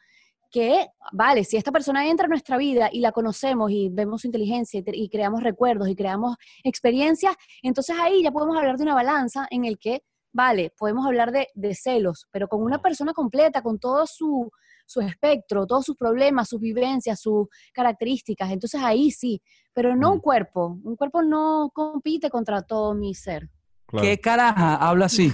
que, 0.52 0.86
vale, 1.14 1.46
si 1.46 1.56
esta 1.56 1.72
persona 1.72 2.06
entra 2.10 2.26
en 2.26 2.32
nuestra 2.32 2.58
vida 2.58 2.90
y 2.92 3.00
la 3.00 3.14
conocemos 3.14 3.72
y 3.72 3.88
vemos 3.90 4.22
su 4.22 4.28
inteligencia 4.28 4.82
y, 4.82 4.84
te- 4.84 4.98
y 4.98 5.08
creamos 5.08 5.42
recuerdos 5.42 5.88
y 5.88 5.96
creamos 5.96 6.36
experiencias, 6.66 7.36
entonces 7.64 7.96
ahí 7.98 8.22
ya 8.22 8.32
podemos 8.32 8.58
hablar 8.58 8.76
de 8.76 8.84
una 8.84 8.96
balanza 8.96 9.48
en 9.50 9.64
el 9.64 9.80
que, 9.80 10.04
vale, 10.34 10.74
podemos 10.78 11.06
hablar 11.06 11.32
de, 11.32 11.48
de 11.56 11.74
celos, 11.74 12.28
pero 12.32 12.50
con 12.50 12.62
una 12.64 12.82
persona 12.82 13.14
completa, 13.14 13.62
con 13.62 13.80
todo 13.80 14.06
su, 14.08 14.52
su 14.88 15.02
espectro, 15.02 15.68
todos 15.68 15.86
sus 15.86 15.96
problemas, 15.98 16.48
sus 16.48 16.62
vivencias, 16.62 17.20
sus 17.20 17.48
características, 17.74 18.50
entonces 18.52 18.82
ahí 18.82 19.12
sí, 19.12 19.42
pero 19.74 19.96
no 19.96 20.12
un 20.14 20.18
Mm. 20.18 20.22
cuerpo, 20.22 20.80
un 20.84 20.96
cuerpo 20.96 21.22
no 21.22 21.70
compite 21.74 22.30
contra 22.30 22.62
todo 22.62 22.96
mi 22.96 23.14
ser. 23.14 23.50
Claro. 23.86 24.04
¿Qué 24.08 24.18
caraja 24.20 24.76
habla 24.76 25.06
así? 25.06 25.32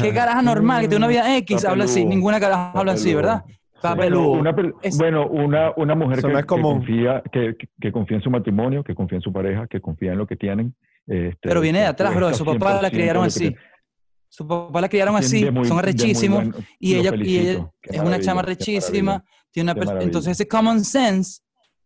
¿Qué 0.00 0.12
caraja 0.14 0.42
normal 0.42 0.82
que 0.82 0.88
tiene 0.88 1.04
una 1.04 1.08
vida 1.08 1.36
X 1.38 1.64
habla 1.64 1.84
así? 1.84 2.04
Ninguna 2.04 2.40
caraja 2.40 2.72
habla 2.74 2.92
así. 2.92 3.14
¿verdad? 3.14 3.44
Bueno, 3.96 4.30
una, 4.32 4.52
bueno, 4.98 5.28
una, 5.28 5.72
una 5.76 5.94
mujer 5.94 6.20
que, 6.20 6.28
no 6.28 6.38
es 6.38 6.46
que 6.46 6.60
confía, 6.60 7.22
que, 7.32 7.56
que- 7.56 7.68
que 7.80 7.92
confía 7.92 8.16
en 8.16 8.22
su 8.24 8.30
matrimonio, 8.30 8.82
que 8.82 8.92
confía 8.94 9.16
en 9.18 9.22
su 9.22 9.32
pareja, 9.32 9.68
que 9.68 9.80
confía 9.80 10.12
en 10.12 10.18
lo 10.18 10.26
que 10.26 10.34
tienen. 10.36 10.74
este, 11.06 11.38
Pero 11.48 11.60
viene 11.60 11.78
de 11.80 11.86
atrás, 11.86 12.12
bro. 12.14 12.32
Su 12.34 12.44
papá 12.44 12.82
la 12.82 12.88
100% 12.88 12.90
criaron 12.90 13.24
así. 13.24 13.54
Su 14.38 14.46
papá 14.46 14.80
la 14.80 14.88
criaron 14.88 15.16
así, 15.16 15.50
muy- 15.50 15.66
son 15.66 15.80
arrechísimos. 15.80 16.44
buen- 16.50 16.64
y 16.78 16.94
ella, 16.94 17.10
y 17.16 17.38
ella. 17.38 17.68
Qué 17.82 17.96
es 17.96 18.00
una 18.02 18.20
chama 18.20 18.40
rechísima. 18.42 19.24
Tiene 19.50 19.72
una 19.72 20.00
entonces 20.00 20.30
ese 20.30 20.46
common 20.46 20.84
sense 20.84 21.40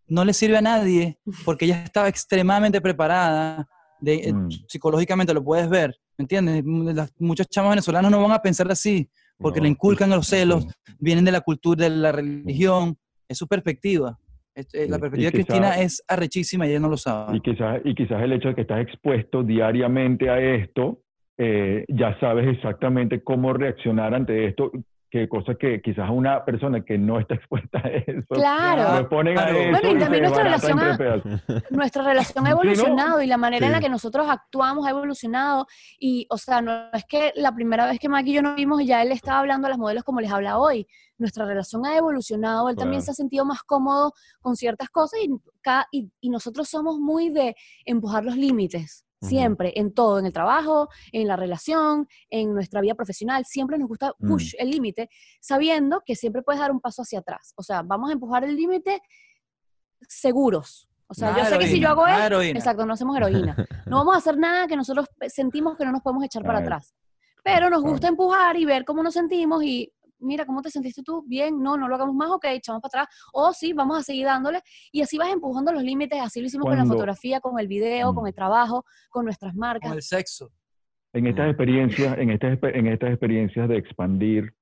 no 0.06 0.22
le 0.22 0.34
sirve 0.34 0.58
a 0.58 0.60
nadie 0.60 1.18
porque 1.46 1.64
ella 1.64 1.82
estaba 1.82 2.08
extremadamente 2.08 2.78
preparada. 2.82 3.66
De, 4.02 4.14
eh, 4.16 4.32
Mm. 4.34 4.48
Psicológicamente 4.68 5.32
lo 5.32 5.42
puedes 5.42 5.66
ver, 5.70 5.96
¿me 6.18 6.24
entiendes? 6.24 6.62
Las- 6.94 7.14
muchos 7.20 7.48
chamas 7.48 7.70
venezolanos 7.70 8.10
no 8.10 8.20
van 8.20 8.32
a 8.32 8.42
pensar 8.42 8.70
así 8.70 9.08
porque 9.38 9.60
No, 9.60 9.62
le 9.64 9.68
inculcan 9.70 10.10
los 10.10 10.26
celos, 10.26 10.64
sí. 10.64 10.92
vienen 10.98 11.24
de 11.24 11.32
la 11.32 11.40
cultura, 11.40 11.84
de 11.84 11.90
la 11.90 12.12
religión, 12.12 12.98
es 13.28 13.38
su 13.38 13.46
perspectiva. 13.46 14.18
Es- 14.54 14.74
eh, 14.74 14.86
la 14.90 14.98
perspectiva 14.98 15.30
de 15.30 15.32
Cristina 15.44 15.80
es 15.80 16.02
arrechísima 16.06 16.66
y 16.66 16.70
ella 16.72 16.80
no 16.80 16.88
lo 16.90 16.98
sabe. 16.98 17.38
Y 17.38 17.40
quizás, 17.40 17.80
y 17.82 17.94
quizás 17.94 18.20
el 18.22 18.32
hecho 18.34 18.48
de 18.48 18.54
que 18.56 18.60
estás 18.62 18.80
expuesto 18.82 19.42
diariamente 19.42 20.28
a 20.28 20.38
esto, 20.38 20.98
eh, 21.44 21.84
ya 21.88 22.18
sabes 22.20 22.46
exactamente 22.56 23.22
cómo 23.24 23.52
reaccionar 23.52 24.14
ante 24.14 24.46
esto, 24.46 24.70
que 25.10 25.28
cosa 25.28 25.56
que 25.56 25.82
quizás 25.82 26.08
a 26.08 26.10
una 26.12 26.42
persona 26.44 26.82
que 26.84 26.96
no 26.96 27.18
está 27.18 27.34
expuesta 27.40 27.78
a 27.84 27.88
eso, 27.88 28.26
Claro. 28.30 29.00
lo 29.02 29.08
ponen 29.08 29.36
a 29.38 29.50
eso 29.50 29.70
Bueno, 29.70 29.90
y 29.90 29.98
también 29.98 30.22
nuestra 30.22 30.44
relación 30.44 30.78
entre 30.78 30.92
a- 30.92 30.96
pedazos. 30.96 31.42
nuestra 31.70 32.02
relación 32.02 32.46
ha 32.46 32.50
Sí, 32.50 32.54
¿no? 32.54 32.60
evolucionado 32.62 33.20
y 33.22 33.26
la 33.26 33.36
manera 33.36 33.66
en 33.66 33.72
la 33.72 33.80
que 33.80 33.88
nosotros 33.90 34.26
actuamos 34.30 34.86
ha 34.86 34.90
evolucionado. 34.90 35.66
Y, 35.98 36.26
o 36.30 36.38
sea, 36.38 36.62
no 36.62 36.72
es 36.92 37.04
que 37.06 37.32
la 37.36 37.52
primera 37.52 37.86
vez 37.86 37.98
que 37.98 38.08
Mike 38.08 38.30
y 38.30 38.34
yo 38.34 38.42
nos 38.42 38.54
vimos 38.56 38.84
ya 38.86 39.02
él 39.02 39.12
estaba 39.12 39.40
hablando 39.40 39.66
a 39.66 39.70
las 39.70 39.78
modelos 39.78 40.04
como 40.04 40.20
les 40.20 40.30
habla 40.32 40.58
hoy. 40.58 40.86
Nuestra 41.18 41.44
relación 41.44 41.84
ha 41.84 41.96
evolucionado, 41.96 42.68
él 42.70 42.76
también 42.76 43.02
se 43.02 43.10
ha 43.10 43.14
sentido 43.14 43.44
más 43.44 43.62
cómodo 43.64 44.12
con 44.40 44.56
ciertas 44.56 44.88
cosas 44.88 45.20
y, 45.22 45.30
y, 45.92 46.10
y 46.20 46.30
nosotros 46.30 46.68
somos 46.68 46.98
muy 46.98 47.28
de 47.28 47.54
empujar 47.84 48.24
los 48.24 48.36
límites. 48.36 49.04
Siempre, 49.22 49.72
en 49.76 49.94
todo, 49.94 50.18
en 50.18 50.26
el 50.26 50.32
trabajo, 50.32 50.88
en 51.12 51.28
la 51.28 51.36
relación, 51.36 52.08
en 52.28 52.52
nuestra 52.54 52.80
vida 52.80 52.94
profesional, 52.94 53.44
siempre 53.44 53.78
nos 53.78 53.88
gusta 53.88 54.12
Mm. 54.18 54.28
push 54.28 54.54
el 54.58 54.70
límite, 54.70 55.08
sabiendo 55.40 56.02
que 56.04 56.16
siempre 56.16 56.42
puedes 56.42 56.60
dar 56.60 56.70
un 56.72 56.80
paso 56.80 57.02
hacia 57.02 57.20
atrás. 57.20 57.52
O 57.56 57.62
sea, 57.62 57.82
vamos 57.82 58.10
a 58.10 58.12
empujar 58.14 58.44
el 58.44 58.56
límite 58.56 59.00
seguros. 60.08 60.88
O 61.06 61.14
sea, 61.14 61.36
yo 61.36 61.44
sé 61.44 61.58
que 61.58 61.68
si 61.68 61.78
yo 61.78 61.90
hago 61.90 62.06
esto, 62.06 62.22
heroína. 62.22 62.58
exacto, 62.58 62.86
no 62.86 62.94
hacemos 62.94 63.16
heroína. 63.16 63.54
No 63.86 63.98
vamos 63.98 64.14
a 64.14 64.18
hacer 64.18 64.38
nada 64.38 64.66
que 64.66 64.76
nosotros 64.76 65.06
sentimos 65.28 65.76
que 65.76 65.84
no 65.84 65.92
nos 65.92 66.00
podemos 66.00 66.24
echar 66.24 66.42
para 66.42 66.60
atrás. 66.60 66.94
Pero 67.44 67.68
nos 67.68 67.82
gusta 67.82 68.08
empujar 68.08 68.56
y 68.56 68.64
ver 68.64 68.84
cómo 68.84 69.02
nos 69.02 69.12
sentimos 69.14 69.62
y 69.64 69.92
mira, 70.22 70.46
¿cómo 70.46 70.62
te 70.62 70.70
sentiste 70.70 71.02
tú? 71.02 71.24
Bien, 71.26 71.60
no, 71.62 71.76
no 71.76 71.88
lo 71.88 71.94
hagamos 71.96 72.14
más, 72.14 72.30
ok, 72.30 72.44
echamos 72.50 72.80
para 72.80 73.02
atrás. 73.02 73.16
O 73.32 73.52
sí, 73.52 73.72
vamos 73.72 73.98
a 73.98 74.02
seguir 74.02 74.26
dándole. 74.26 74.60
Y 74.92 75.02
así 75.02 75.18
vas 75.18 75.32
empujando 75.32 75.72
los 75.72 75.82
límites, 75.82 76.20
así 76.20 76.40
lo 76.40 76.46
hicimos 76.46 76.66
con 76.68 76.76
la 76.78 76.84
fotografía, 76.84 77.40
con 77.40 77.58
el 77.58 77.68
video, 77.68 78.12
Mm. 78.12 78.14
con 78.14 78.26
el 78.26 78.34
trabajo, 78.34 78.84
con 79.10 79.24
nuestras 79.24 79.52
Con 79.52 79.60
marcas. 79.60 79.92
el 79.92 80.02
sexo. 80.02 80.50
En 81.12 81.26
estas 81.26 81.46
Mm. 81.46 81.50
experiencias, 81.50 82.18
en 82.18 82.30
estas, 82.30 82.58
en 82.62 82.86
estas 82.86 83.10
experiencias 83.10 83.68
de 83.68 83.76
expandir, 83.76 84.52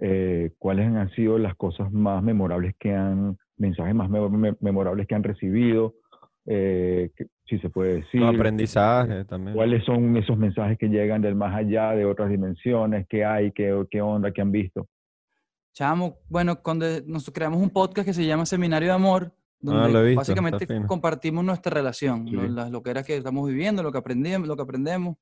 eh, 0.00 0.50
¿cuáles 0.58 0.86
han 0.88 1.08
sido 1.10 1.38
las 1.38 1.54
cosas 1.54 1.92
más 1.92 2.22
memorables 2.22 2.74
que 2.80 2.92
han, 2.94 3.38
mensajes 3.56 3.94
más 3.94 4.10
me- 4.10 4.28
me- 4.28 4.56
memorables 4.60 5.06
que 5.06 5.14
han 5.14 5.22
recibido? 5.22 5.94
Eh, 6.46 7.10
que- 7.16 7.26
si 7.46 7.58
se 7.58 7.70
puede 7.70 7.96
decir. 8.02 8.20
Los 8.20 8.34
aprendizajes 8.34 9.26
también. 9.26 9.54
¿Cuáles 9.54 9.84
son 9.84 10.16
esos 10.16 10.36
mensajes 10.36 10.76
que 10.78 10.88
llegan 10.88 11.22
del 11.22 11.34
más 11.36 11.54
allá, 11.54 11.92
de 11.92 12.04
otras 12.04 12.28
dimensiones? 12.28 13.06
¿Qué 13.08 13.24
hay? 13.24 13.52
¿Qué, 13.52 13.84
qué 13.90 14.00
onda? 14.02 14.30
¿Qué 14.32 14.40
han 14.42 14.50
visto? 14.52 14.88
Chamo, 15.74 16.20
bueno, 16.28 16.62
cuando 16.62 16.86
nos 17.04 17.28
creamos 17.32 17.60
un 17.60 17.68
podcast 17.70 18.06
que 18.06 18.14
se 18.14 18.24
llama 18.24 18.46
Seminario 18.46 18.88
de 18.90 18.94
Amor, 18.94 19.34
donde 19.58 19.82
Ah, 19.82 19.88
lo 19.88 20.00
he 20.00 20.04
visto, 20.10 20.20
básicamente 20.20 20.66
compartimos 20.86 21.44
nuestra 21.44 21.70
relación, 21.74 22.28
Sí. 22.28 22.36
¿no? 22.36 22.44
Las- 22.46 22.70
lo 22.70 22.80
que 22.82 22.90
era 22.90 23.02
que 23.02 23.16
estamos 23.16 23.48
viviendo, 23.48 23.82
lo 23.82 23.90
que 23.90 23.98
aprendimos, 23.98 24.46
lo 24.46 24.54
que 24.54 24.62
aprendemos. 24.62 25.16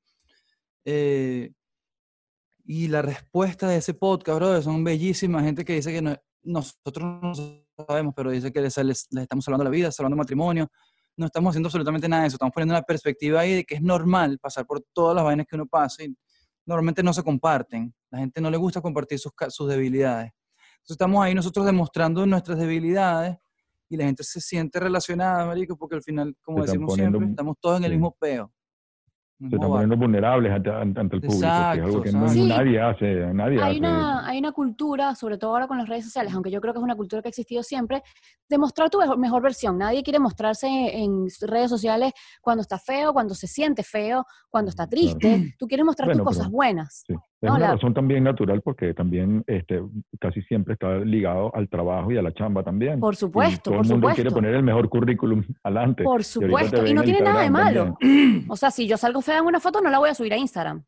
Eh, 0.85 1.51
y 2.65 2.87
la 2.87 3.01
respuesta 3.01 3.67
de 3.67 3.77
ese 3.77 3.95
podcast, 3.95 4.37
bro, 4.37 4.61
son 4.61 4.83
bellísimas. 4.83 5.43
Gente 5.43 5.65
que 5.65 5.73
dice 5.73 5.91
que 5.91 6.01
no- 6.03 6.15
nosotros 6.43 7.03
no 7.21 7.33
sabemos, 7.87 8.13
pero 8.15 8.29
dice 8.29 8.51
que 8.53 8.61
les, 8.61 8.77
les- 8.77 9.07
les 9.09 9.21
estamos 9.23 9.47
hablando 9.47 9.63
de 9.63 9.69
la 9.69 9.75
vida, 9.75 9.89
hablando 9.97 10.15
de 10.15 10.19
matrimonio. 10.19 10.69
No 11.17 11.25
estamos 11.25 11.49
haciendo 11.51 11.67
absolutamente 11.67 12.07
nada 12.07 12.21
de 12.23 12.27
eso. 12.27 12.35
Estamos 12.35 12.53
poniendo 12.53 12.73
una 12.75 12.83
perspectiva 12.83 13.39
ahí 13.39 13.55
de 13.55 13.63
que 13.63 13.75
es 13.75 13.81
normal 13.81 14.37
pasar 14.39 14.67
por 14.67 14.81
todas 14.93 15.15
las 15.15 15.23
vainas 15.23 15.47
que 15.47 15.55
uno 15.55 15.65
pasa 15.65 16.03
y 16.03 16.15
normalmente 16.65 17.01
no 17.01 17.11
se 17.11 17.23
comparten. 17.23 17.91
La 18.11 18.19
gente 18.19 18.39
no 18.39 18.51
le 18.51 18.57
gusta 18.57 18.81
compartir 18.81 19.17
sus, 19.17 19.31
sus 19.49 19.67
debilidades. 19.67 20.31
Entonces 20.83 20.95
estamos 20.95 21.23
ahí 21.23 21.33
nosotros 21.33 21.65
demostrando 21.65 22.25
nuestras 22.25 22.59
debilidades 22.59 23.37
y 23.87 23.95
la 23.95 24.03
gente 24.05 24.23
se 24.23 24.41
siente 24.41 24.81
relacionada, 24.81 25.45
marico, 25.45 25.77
porque 25.77 25.95
al 25.95 26.03
final, 26.03 26.35
como 26.41 26.57
Se 26.59 26.65
decimos 26.71 26.89
poniendo 26.91 27.19
siempre, 27.19 27.31
estamos 27.31 27.55
todos 27.61 27.77
en 27.77 27.85
el 27.85 27.91
sí. 27.91 27.95
mismo 27.95 28.17
peo. 28.19 28.51
Se 29.39 29.55
están 29.55 29.69
poniendo 29.69 29.97
vulnerables 29.97 30.51
ante, 30.53 30.69
el 30.69 31.21
público, 31.21 31.27
que 31.29 31.35
es 31.37 31.43
algo 31.43 31.87
Exacto, 31.87 32.01
que 32.03 32.11
no- 32.11 32.19
exacto. 32.19 32.33
Sí. 32.33 32.47
nadie 32.47 32.81
hace, 32.81 33.33
nadie 33.33 33.61
Hay 33.61 33.71
hace. 33.71 33.79
una, 33.79 34.27
hay 34.27 34.39
una 34.39 34.51
cultura, 34.51 35.15
sobre 35.15 35.37
todo 35.37 35.51
ahora 35.51 35.67
con 35.67 35.77
las 35.77 35.87
redes 35.89 36.05
sociales, 36.05 36.33
aunque 36.33 36.49
yo 36.51 36.59
creo 36.61 36.73
que 36.73 36.79
es 36.79 36.83
una 36.83 36.95
cultura 36.95 37.21
que 37.21 37.27
ha 37.27 37.31
existido 37.31 37.61
siempre, 37.63 38.03
de 38.49 38.57
mostrar 38.57 38.89
tu 38.89 38.99
mejor, 38.99 39.17
mejor 39.17 39.41
versión. 39.41 39.77
Nadie 39.77 40.01
quiere 40.03 40.19
mostrarse 40.19 40.67
en 40.67 41.27
redes 41.41 41.69
sociales 41.69 42.11
cuando 42.41 42.61
está 42.61 42.77
feo, 42.77 43.11
cuando 43.13 43.35
se 43.35 43.47
siente 43.47 43.83
feo, 43.83 44.25
cuando 44.49 44.69
está 44.69 44.87
triste. 44.87 45.17
Tú 45.59 45.67
quieres 45.67 45.85
mostrar 45.85 46.07
Bueno, 46.09 46.19
tus 46.23 46.27
cosas 46.29 46.45
pero- 46.47 46.55
buenas. 46.55 47.03
Sí. 47.07 47.15
Es 47.43 47.49
No, 47.49 47.55
una 47.57 47.67
la- 47.67 47.73
razón 47.73 47.93
también 47.93 48.23
natural 48.23 48.61
porque 48.61 48.93
también 48.93 49.43
este, 49.47 49.81
casi 50.17 50.41
siempre 50.43 50.75
está 50.75 50.99
ligado 50.99 51.53
al 51.53 51.67
trabajo 51.67 52.09
y 52.09 52.17
a 52.17 52.21
la 52.21 52.33
chamba 52.33 52.63
también. 52.63 53.01
Por 53.01 53.15
Y 53.15 53.17
supuesto, 53.17 53.71
todo 53.71 53.75
por 53.79 53.85
el 53.85 53.91
mundo 53.91 54.09
quiere 54.15 54.31
poner 54.31 54.53
el 54.55 54.63
mejor 54.63 54.87
currículum 54.87 55.43
adelante. 55.61 56.03
Por 56.05 56.21
Y 56.21 56.23
supuesto. 56.23 56.87
Y 56.87 56.93
no 56.93 57.01
en 57.01 57.05
tiene 57.05 57.19
nada 57.21 57.41
de 57.41 57.49
malo. 57.49 57.97
también. 57.99 58.45
O 58.49 58.55
sea, 58.55 58.71
si 58.71 58.87
yo 58.87 58.95
salgo 58.95 59.21
fea 59.21 59.39
en 59.39 59.45
una 59.45 59.59
foto, 59.59 59.81
no 59.81 59.89
la 59.89 59.99
voy 59.99 60.09
a 60.09 60.13
subir 60.13 60.31
a 60.33 60.37
Instagram. 60.37 60.83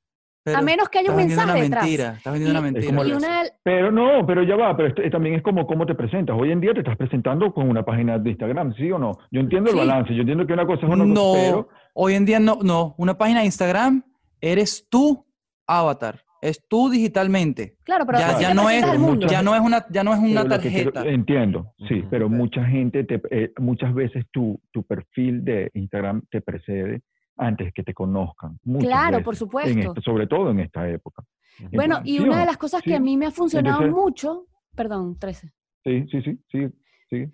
Pero 0.46 0.60
a 0.60 0.62
menos 0.62 0.88
que 0.90 1.00
haya 1.00 1.10
un 1.10 1.18
mensaje 1.18 1.44
una 1.52 1.60
detrás. 1.60 1.84
mentira, 1.84 2.14
estás 2.18 2.32
vendiendo 2.34 2.60
una 2.60 2.70
Y- 2.70 2.72
mentira. 2.72 2.88
como 2.88 3.04
Y 3.04 3.12
el- 3.12 3.18
una 3.18 3.44
Pero 3.64 3.92
no, 3.92 4.26
pero 4.26 4.44
ya 4.44 4.56
va, 4.56 4.78
pero 4.78 4.90
esto- 4.90 5.02
también 5.12 5.36
es 5.36 5.42
como 5.42 5.66
cómo 5.68 5.86
te 5.86 5.96
presentas. 5.96 6.38
Hoy 6.40 6.52
en 6.52 6.62
día 6.62 6.72
te 6.74 6.80
estás 6.80 6.96
presentando 6.96 7.52
con 7.52 7.68
una 7.70 7.84
página 7.84 8.18
de 8.20 8.30
Instagram, 8.30 8.74
¿sí 8.76 8.90
o 8.92 8.98
no? 9.00 9.12
Yo 9.32 9.42
entiendo 9.42 9.72
el 9.72 9.76
Sí. 9.76 9.80
balance, 9.80 10.14
yo 10.14 10.22
entiendo 10.22 10.46
que 10.48 10.54
una 10.54 10.66
cosa 10.68 10.86
es 10.86 10.94
una 10.94 11.04
No, 11.04 11.14
cosa, 11.16 11.40
pero 11.42 11.68
hoy 11.96 12.14
en 12.14 12.26
día 12.26 12.40
no, 12.40 12.60
no. 12.62 12.96
Una 12.98 13.18
página 13.18 13.40
de 13.40 13.48
Instagram 13.48 14.04
eres 14.40 14.88
tú 14.88 15.26
avatar, 15.68 16.22
es 16.50 16.68
tú 16.68 16.90
digitalmente. 16.90 17.78
Claro, 17.84 18.06
pero 18.06 18.20
ya, 18.20 18.54
no 18.54 18.70
es, 18.70 19.00
mundo. 19.00 19.28
ya 19.28 19.42
no 19.42 19.56
es 19.56 19.62
una, 19.62 19.86
ya 19.90 20.04
no 20.04 20.14
es 20.14 20.20
una 20.20 20.44
quiero- 20.44 20.92
tarjeta. 20.92 21.06
entiendo, 21.06 21.74
sí, 21.88 22.04
pero 22.10 22.30
mucha 22.30 22.64
gente, 22.66 23.04
te, 23.04 23.22
eh, 23.32 23.52
muchas 23.60 23.94
veces 23.94 24.26
tu, 24.32 24.60
tu 24.72 24.84
perfil 24.84 25.44
de 25.44 25.72
Instagram 25.74 26.24
te 26.30 26.42
precede 26.42 27.02
antes 27.38 27.74
que 27.74 27.84
te 27.84 27.94
conozcan. 27.94 28.60
Claro, 28.80 29.18
veces, 29.18 29.24
por 29.26 29.34
en 29.34 29.38
supuesto. 29.38 29.80
esto- 29.80 30.02
sobre 30.02 30.28
todo 30.28 30.52
en 30.52 30.60
esta 30.62 30.90
época. 30.90 31.24
Bueno, 31.72 32.00
y 32.04 32.18
¿sí 32.18 32.20
o 32.20 32.24
una 32.26 32.40
de 32.40 32.46
las 32.46 32.58
cosas 32.58 32.82
que 32.82 32.96
a 32.96 33.00
mí 33.00 33.16
me 33.18 33.26
ha 33.28 33.32
funcionado 33.32 33.84
Entonces- 33.84 34.04
mucho, 34.04 34.46
perdón, 34.76 35.18
13. 35.20 35.52
Sí, 35.84 36.06
sí, 36.12 36.22
sí, 36.22 36.40
sí, 36.52 36.68
sí. 37.10 37.26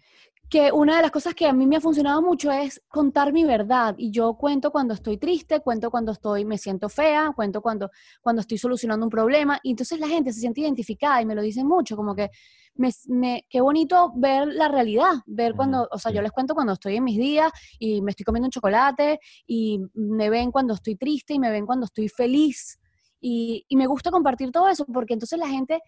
Que 0.52 0.70
una 0.74 0.98
de 0.98 1.02
las 1.02 1.12
cosas 1.12 1.34
que 1.34 1.48
a 1.48 1.54
mí 1.54 1.66
me 1.66 1.78
ha 1.78 1.82
funcionado 1.82 2.22
mucho 2.22 2.52
es 2.52 2.84
contar 2.90 3.32
mi 3.32 3.46
verdad. 3.46 3.96
Y 3.98 4.12
yo 4.12 4.34
cuento 4.34 4.70
cuando 4.70 4.94
estoy 4.94 5.18
triste, 5.18 5.62
cuento 5.62 5.90
cuando 5.90 6.12
estoy, 6.12 6.44
me 6.44 6.58
siento 6.58 6.90
fea, 6.90 7.32
cuento 7.34 7.62
cuando, 7.62 7.90
cuando 8.22 8.42
estoy 8.42 8.58
solucionando 8.58 9.06
un 9.06 9.10
problema. 9.10 9.62
Y 9.64 9.72
entonces 9.72 9.98
la 10.02 10.10
gente 10.10 10.34
se 10.34 10.42
siente 10.42 10.60
identificada 10.60 11.22
y 11.22 11.26
me 11.26 11.36
lo 11.36 11.42
dicen 11.42 11.66
mucho, 11.66 11.96
como 11.96 12.14
que 12.14 12.32
me, 12.76 12.92
me- 13.08 13.46
qué 13.50 13.62
bonito 13.62 14.12
ver 14.18 14.46
la 14.50 14.68
realidad, 14.68 15.14
ver 15.26 15.56
cuando, 15.56 15.88
o 15.90 15.98
sea, 15.98 16.12
yo 16.12 16.22
les 16.22 16.34
cuento 16.34 16.54
cuando 16.54 16.74
estoy 16.74 16.98
en 16.98 17.06
mis 17.06 17.18
días 17.18 17.50
y 17.80 18.02
me 18.02 18.12
estoy 18.12 18.26
comiendo 18.26 18.48
un 18.48 18.52
chocolate 18.52 19.22
y 19.48 19.80
me 19.94 20.30
ven 20.30 20.52
cuando 20.52 20.74
estoy 20.74 20.98
triste 20.98 21.34
y 21.34 21.40
me 21.40 21.50
ven 21.50 21.66
cuando 21.66 21.86
estoy 21.86 22.10
feliz. 22.10 22.78
Y, 23.22 23.66
y 23.70 23.78
me 23.78 23.88
gusta 23.88 24.12
compartir 24.12 24.52
todo 24.52 24.68
eso 24.68 24.86
porque 24.86 25.14
entonces 25.14 25.40
la 25.40 25.48
gente 25.48 25.80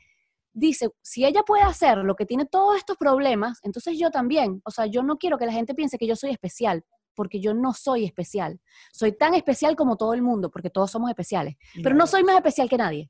dice, 0.54 0.92
si 1.02 1.26
ella 1.26 1.44
puede 1.44 1.64
hacer 1.64 1.98
lo 2.00 2.16
que 2.16 2.26
tiene 2.26 2.46
todos 2.46 2.78
estos 2.78 2.98
problemas, 2.98 3.60
entonces 3.64 3.98
yo 4.00 4.12
también. 4.12 4.62
O 4.66 4.72
sea, 4.72 4.86
yo 4.86 5.04
no 5.04 5.18
quiero 5.18 5.38
que 5.38 5.46
la 5.46 5.52
gente 5.52 5.74
piense 5.74 5.98
que 5.98 6.08
yo 6.08 6.16
soy 6.16 6.32
especial, 6.32 6.86
porque 7.16 7.40
yo 7.40 7.54
no 7.54 7.74
soy 7.74 8.06
especial. 8.06 8.60
Soy 8.92 9.12
tan 9.12 9.34
especial 9.34 9.76
como 9.76 9.98
todo 9.98 10.14
el 10.14 10.22
mundo, 10.22 10.50
porque 10.50 10.70
todos 10.70 10.92
somos 10.92 11.10
especiales. 11.10 11.56
Pero 11.82 11.96
no 11.96 12.08
soy 12.08 12.24
más 12.24 12.36
especial 12.36 12.70
que 12.70 12.78
nadie. 12.78 13.10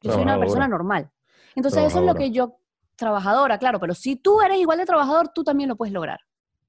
Yo 0.00 0.12
soy 0.12 0.22
una 0.22 0.38
persona 0.38 0.68
normal. 0.68 1.10
Entonces 1.54 1.84
eso 1.84 2.00
es 2.00 2.06
lo 2.06 2.14
que 2.14 2.30
yo, 2.30 2.58
trabajadora, 2.96 3.58
claro, 3.58 3.80
pero 3.80 3.94
si 3.94 4.16
tú 4.16 4.40
eres 4.40 4.58
igual 4.58 4.78
de 4.78 4.86
trabajador, 4.86 5.30
tú 5.34 5.44
también 5.44 5.68
lo 5.68 5.76
puedes 5.76 5.92
lograr. 5.92 6.20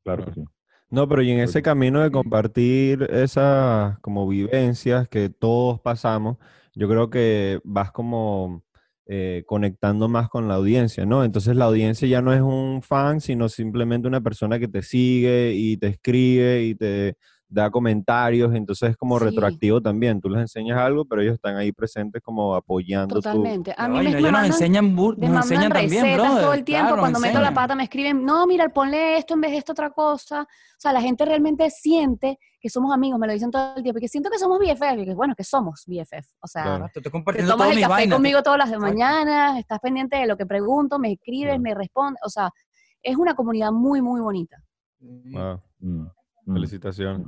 Claro 0.04 0.26
que 0.26 0.34
sí. 0.34 0.44
No, 0.92 1.08
pero 1.08 1.22
y 1.22 1.32
en 1.32 1.40
ese 1.40 1.62
camino 1.62 2.02
de 2.02 2.10
compartir 2.10 3.04
esas 3.12 4.00
como 4.00 4.28
vivencias 4.28 5.08
que 5.08 5.30
todos 5.30 5.80
pasamos, 5.82 6.38
yo 6.74 6.90
creo 6.90 7.12
que 7.12 7.62
vas 7.64 7.92
como 7.92 8.64
eh, 9.12 9.44
conectando 9.48 10.08
más 10.08 10.30
con 10.30 10.48
la 10.48 10.54
audiencia, 10.54 11.04
¿no? 11.04 11.24
Entonces 11.24 11.56
la 11.56 11.66
audiencia 11.66 12.08
ya 12.08 12.22
no 12.22 12.32
es 12.32 12.42
un 12.42 12.84
fan, 12.84 13.22
sino 13.22 13.50
simplemente 13.50 14.08
una 14.08 14.22
persona 14.22 14.60
que 14.60 14.68
te 14.68 14.84
sigue 14.84 15.54
y 15.56 15.78
te 15.78 15.88
escribe 15.88 16.64
y 16.64 16.76
te 16.76 17.18
da 17.52 17.72
comentarios, 17.72 18.54
entonces 18.54 18.92
es 18.92 18.98
como 18.98 19.18
Sí. 19.18 19.26
retroactivo 19.26 19.82
también. 19.82 20.22
Tú 20.22 20.30
les 20.30 20.40
enseñas 20.42 20.78
algo, 20.78 21.04
pero 21.06 21.22
ellos 21.24 21.34
están 21.34 21.58
ahí 21.58 21.72
presentes 21.72 22.22
como 22.22 22.54
apoyando 22.54 23.16
tu... 23.16 23.22
Totalmente. 23.22 23.74
A 23.76 23.88
La 23.88 23.90
mí 23.90 24.08
me, 24.08 24.22
nos 24.22 24.46
enseñan, 24.46 24.96
nos 24.96 25.18
mandan 25.18 25.36
enseñan 25.36 25.72
también, 25.72 26.04
recetas 26.04 26.28
brother. 26.28 26.44
todo 26.44 26.54
el 26.54 26.64
tiempo. 26.64 26.88
Claro, 26.90 27.02
Cuando 27.02 27.20
meto 27.20 27.42
la 27.42 27.54
pata 27.54 27.74
me 27.76 27.84
escriben, 27.84 28.24
no, 28.24 28.46
mira, 28.46 28.70
ponle 28.70 29.18
esto 29.18 29.34
en 29.34 29.42
vez 29.42 29.52
de 29.52 29.58
esta 29.58 29.72
otra 29.72 29.90
cosa. 29.90 30.44
O 30.44 30.46
sea, 30.78 30.94
la 30.94 31.02
gente 31.02 31.26
realmente 31.26 31.68
siente 31.72 32.38
que 32.62 32.70
somos 32.70 32.94
amigos, 32.94 33.20
me 33.20 33.26
lo 33.26 33.34
dicen 33.34 33.50
todo 33.50 33.74
el 33.78 33.82
tiempo, 33.84 33.98
y 33.98 34.02
que 34.02 34.08
siento 34.08 34.30
que 34.30 34.38
somos 34.38 34.60
BFF, 34.60 35.00
y 35.00 35.06
que 35.06 35.16
bueno, 35.16 35.34
que 35.36 35.44
somos 35.44 35.86
BFF. 35.88 36.28
O 36.42 36.48
sea, 36.48 36.64
Claro. 36.64 36.86
Te 36.94 37.00
estoy 37.00 37.24
te 37.34 37.44
tomas 37.44 37.72
el 37.76 37.82
café 37.82 38.10
conmigo 38.10 38.44
todas 38.44 38.60
las 38.60 38.70
de 38.70 38.76
Exacto. 38.76 38.94
mañana, 38.96 39.58
estás 39.60 39.80
pendiente 39.80 40.18
de 40.18 40.28
lo 40.28 40.38
que 40.38 40.46
pregunto, 40.46 41.00
me 41.00 41.14
escribes, 41.14 41.60
me 41.60 41.74
respondes. 41.74 42.22
O 42.24 42.30
sea, 42.30 42.52
es 43.02 43.16
una 43.18 43.34
comunidad 43.34 43.72
muy, 43.72 44.02
muy 44.02 44.22
bonita. 44.22 44.62
Wow, 45.00 45.62
mm. 45.80 46.06
felicitaciones. 46.54 47.28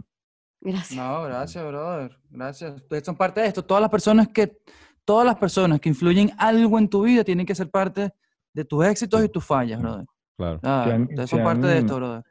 Gracias. 0.61 0.95
No, 0.97 1.23
gracias, 1.23 1.65
brother. 1.65 2.17
Gracias. 2.29 2.75
Ustedes 2.75 3.03
son 3.03 3.15
parte 3.15 3.41
de 3.41 3.47
esto. 3.47 3.63
Todas 3.63 3.81
las 3.81 3.89
personas 3.89 4.27
que, 4.27 4.57
todas 5.03 5.25
las 5.25 5.35
personas 5.35 5.79
que 5.79 5.89
influyen 5.89 6.31
algo 6.37 6.77
en 6.77 6.87
tu 6.87 7.01
vida 7.03 7.23
tienen 7.23 7.45
que 7.45 7.55
ser 7.55 7.69
parte 7.69 8.11
de 8.53 8.65
tus 8.65 8.85
éxitos 8.85 9.23
y 9.23 9.29
tus 9.29 9.43
fallas, 9.43 9.81
brother. 9.81 10.05
Claro. 10.37 10.59
Ah, 10.63 10.85
han- 10.91 11.03
ustedes 11.03 11.29
son 11.29 11.43
parte 11.43 11.67
de 11.67 11.77
esto, 11.79 11.95
brother. 11.95 12.23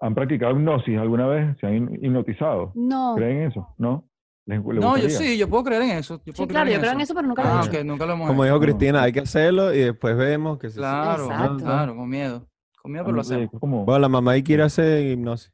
¿Han 0.00 0.14
practicado 0.14 0.52
hipnosis 0.52 0.98
alguna 0.98 1.26
vez? 1.26 1.56
¿Se 1.60 1.66
han 1.66 1.94
hipnotizado? 1.94 2.72
No. 2.74 3.14
¿Creen 3.16 3.48
eso? 3.50 3.74
¿No? 3.78 4.08
¿Les, 4.46 4.58
les 4.64 4.76
No, 4.80 4.96
yo 4.96 5.08
sí, 5.10 5.36
yo 5.38 5.48
puedo 5.48 5.64
creer 5.64 5.82
en 5.82 5.90
eso. 5.98 6.16
Yo 6.18 6.22
Sí, 6.26 6.32
puedo 6.32 6.48
claro, 6.48 6.70
yo 6.70 6.78
creo 6.78 6.92
en 6.92 7.00
eso, 7.00 7.14
pero 7.14 7.26
nunca 7.26 7.42
lo 7.42 7.48
he 7.48 7.52
Ah, 7.52 7.60
hecho. 7.66 7.78
ok, 7.80 7.84
nunca 7.84 8.06
lo 8.06 8.12
hemos 8.12 8.28
Como 8.28 8.44
hecho. 8.44 8.52
dijo 8.54 8.62
Cristina, 8.64 9.02
hay 9.02 9.12
que 9.12 9.20
hacerlo 9.20 9.74
y 9.74 9.78
después 9.80 10.16
vemos 10.16 10.58
que 10.58 10.68
se 10.70 10.76
Claro, 10.78 11.24
Exacto. 11.24 11.56
claro, 11.64 11.96
con 11.96 12.08
miedo. 12.08 12.46
Con 12.80 12.92
miedo, 12.92 13.04
pero 13.04 13.14
lo 13.16 13.20
hacemos. 13.22 13.50
como- 13.58 13.84
Bueno, 13.84 13.98
la 14.00 14.08
mamá 14.08 14.32
ahí 14.32 14.42
quiere 14.42 14.62
hacer 14.62 15.04
hipnosis. 15.06 15.52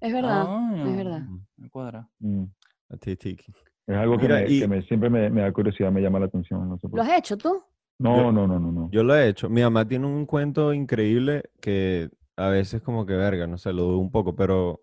Es 0.00 0.12
verdad, 0.12 0.44
Ah, 0.46 0.74
es 0.86 0.96
verdad. 0.96 1.22
Me 1.56 1.68
cuadra. 1.70 2.08
mm. 2.20 2.44
Es 2.90 3.96
algo 3.96 4.16
que, 4.16 4.22
Mira, 4.24 4.40
me, 4.40 4.50
y- 4.50 4.60
que 4.60 4.68
me- 4.68 4.82
siempre 4.82 5.10
me, 5.10 5.30
me 5.30 5.42
da 5.42 5.52
curiosidad, 5.52 5.90
me 5.92 6.00
llama 6.00 6.18
la 6.20 6.26
atención. 6.26 6.68
No, 6.68 6.76
sé 6.78 6.88
por 6.88 6.98
¿Lo 6.98 7.02
has 7.02 7.18
hecho 7.18 7.36
tú? 7.36 7.62
no, 7.98 8.30
no, 8.32 8.46
no, 8.46 8.58
no, 8.58 8.72
no. 8.72 8.90
Yo 8.90 9.02
lo 9.02 9.14
he 9.16 9.28
hecho. 9.28 9.48
Mi 9.48 9.62
mamá 9.62 9.86
tiene 9.86 10.06
un 10.06 10.26
cuento 10.26 10.72
increíble 10.72 11.44
que 11.60 12.10
a 12.36 12.48
veces 12.48 12.82
como 12.82 13.06
que 13.06 13.14
verga, 13.14 13.46
no 13.46 13.58
sé, 13.58 13.72
lo 13.72 13.84
dudo 13.84 13.98
un 13.98 14.10
poco, 14.10 14.34
pero 14.36 14.82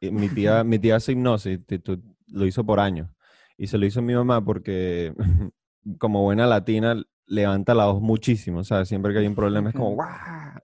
eh, 0.00 0.10
mi 0.10 0.28
tía, 0.28 0.62
mi 0.64 0.78
tía 0.78 0.96
hace 0.96 1.12
hipnosis, 1.12 1.60
lo 2.28 2.46
hizo 2.46 2.64
por 2.64 2.80
años. 2.80 3.08
Y 3.56 3.66
se 3.66 3.78
lo 3.78 3.86
hizo 3.86 4.02
mi 4.02 4.14
mamá 4.14 4.44
porque 4.44 5.14
como 5.98 6.22
buena 6.22 6.46
latina 6.46 7.02
levanta 7.26 7.74
la 7.74 7.86
voz 7.86 8.00
muchísimo, 8.02 8.64
¿sabes? 8.64 8.88
Siempre 8.88 9.12
que 9.12 9.20
hay 9.20 9.26
un 9.26 9.34
problema 9.34 9.70
es 9.70 9.74
como. 9.74 9.90
¡guau! 9.94 10.08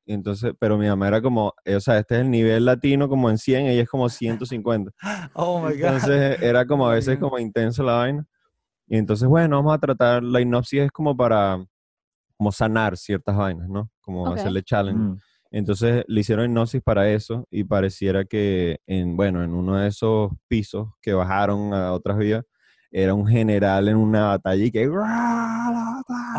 Y 0.06 0.12
entonces, 0.14 0.52
pero 0.58 0.76
mi 0.78 0.88
mamá 0.88 1.08
era 1.08 1.20
como, 1.22 1.52
eh, 1.64 1.76
o 1.76 1.80
sea, 1.80 1.98
este 1.98 2.16
es 2.16 2.20
el 2.22 2.30
nivel 2.30 2.64
latino 2.64 3.08
como 3.08 3.30
en 3.30 3.38
100, 3.38 3.66
ella 3.66 3.82
es 3.82 3.88
como 3.88 4.08
150. 4.08 4.90
Oh 5.34 5.60
my 5.60 5.72
God. 5.72 5.84
Entonces 5.84 6.38
era 6.40 6.66
como 6.66 6.88
a 6.88 6.94
veces 6.94 7.18
como 7.18 7.38
intenso 7.38 7.82
la 7.82 7.94
vaina. 7.94 8.26
Y 8.88 8.96
entonces, 8.96 9.28
bueno, 9.28 9.56
vamos 9.56 9.74
a 9.74 9.78
tratar, 9.78 10.22
la 10.22 10.40
hipnosis 10.40 10.80
es 10.82 10.90
como 10.90 11.16
para 11.16 11.64
como 12.36 12.50
sanar 12.52 12.96
ciertas 12.96 13.36
vainas, 13.36 13.68
¿no? 13.68 13.90
Como 14.00 14.26
Ok. 14.26 14.38
hacerle 14.38 14.62
challenge. 14.62 14.98
Mm, 15.00 15.16
Entonces 15.52 16.04
le 16.08 16.20
hicieron 16.20 16.46
hipnosis 16.46 16.80
para 16.82 17.08
eso 17.10 17.46
y 17.50 17.64
pareciera 17.64 18.24
que 18.24 18.78
en, 18.86 19.16
bueno, 19.16 19.44
en 19.44 19.52
uno 19.52 19.76
de 19.76 19.88
esos 19.88 20.32
pisos 20.48 20.88
que 21.02 21.12
bajaron 21.12 21.74
a 21.74 21.92
otras 21.92 22.16
vías, 22.18 22.44
era 22.90 23.14
un 23.14 23.26
general 23.26 23.88
en 23.88 23.96
una 23.96 24.26
batalla 24.28 24.64
y 24.64 24.70
que 24.70 24.88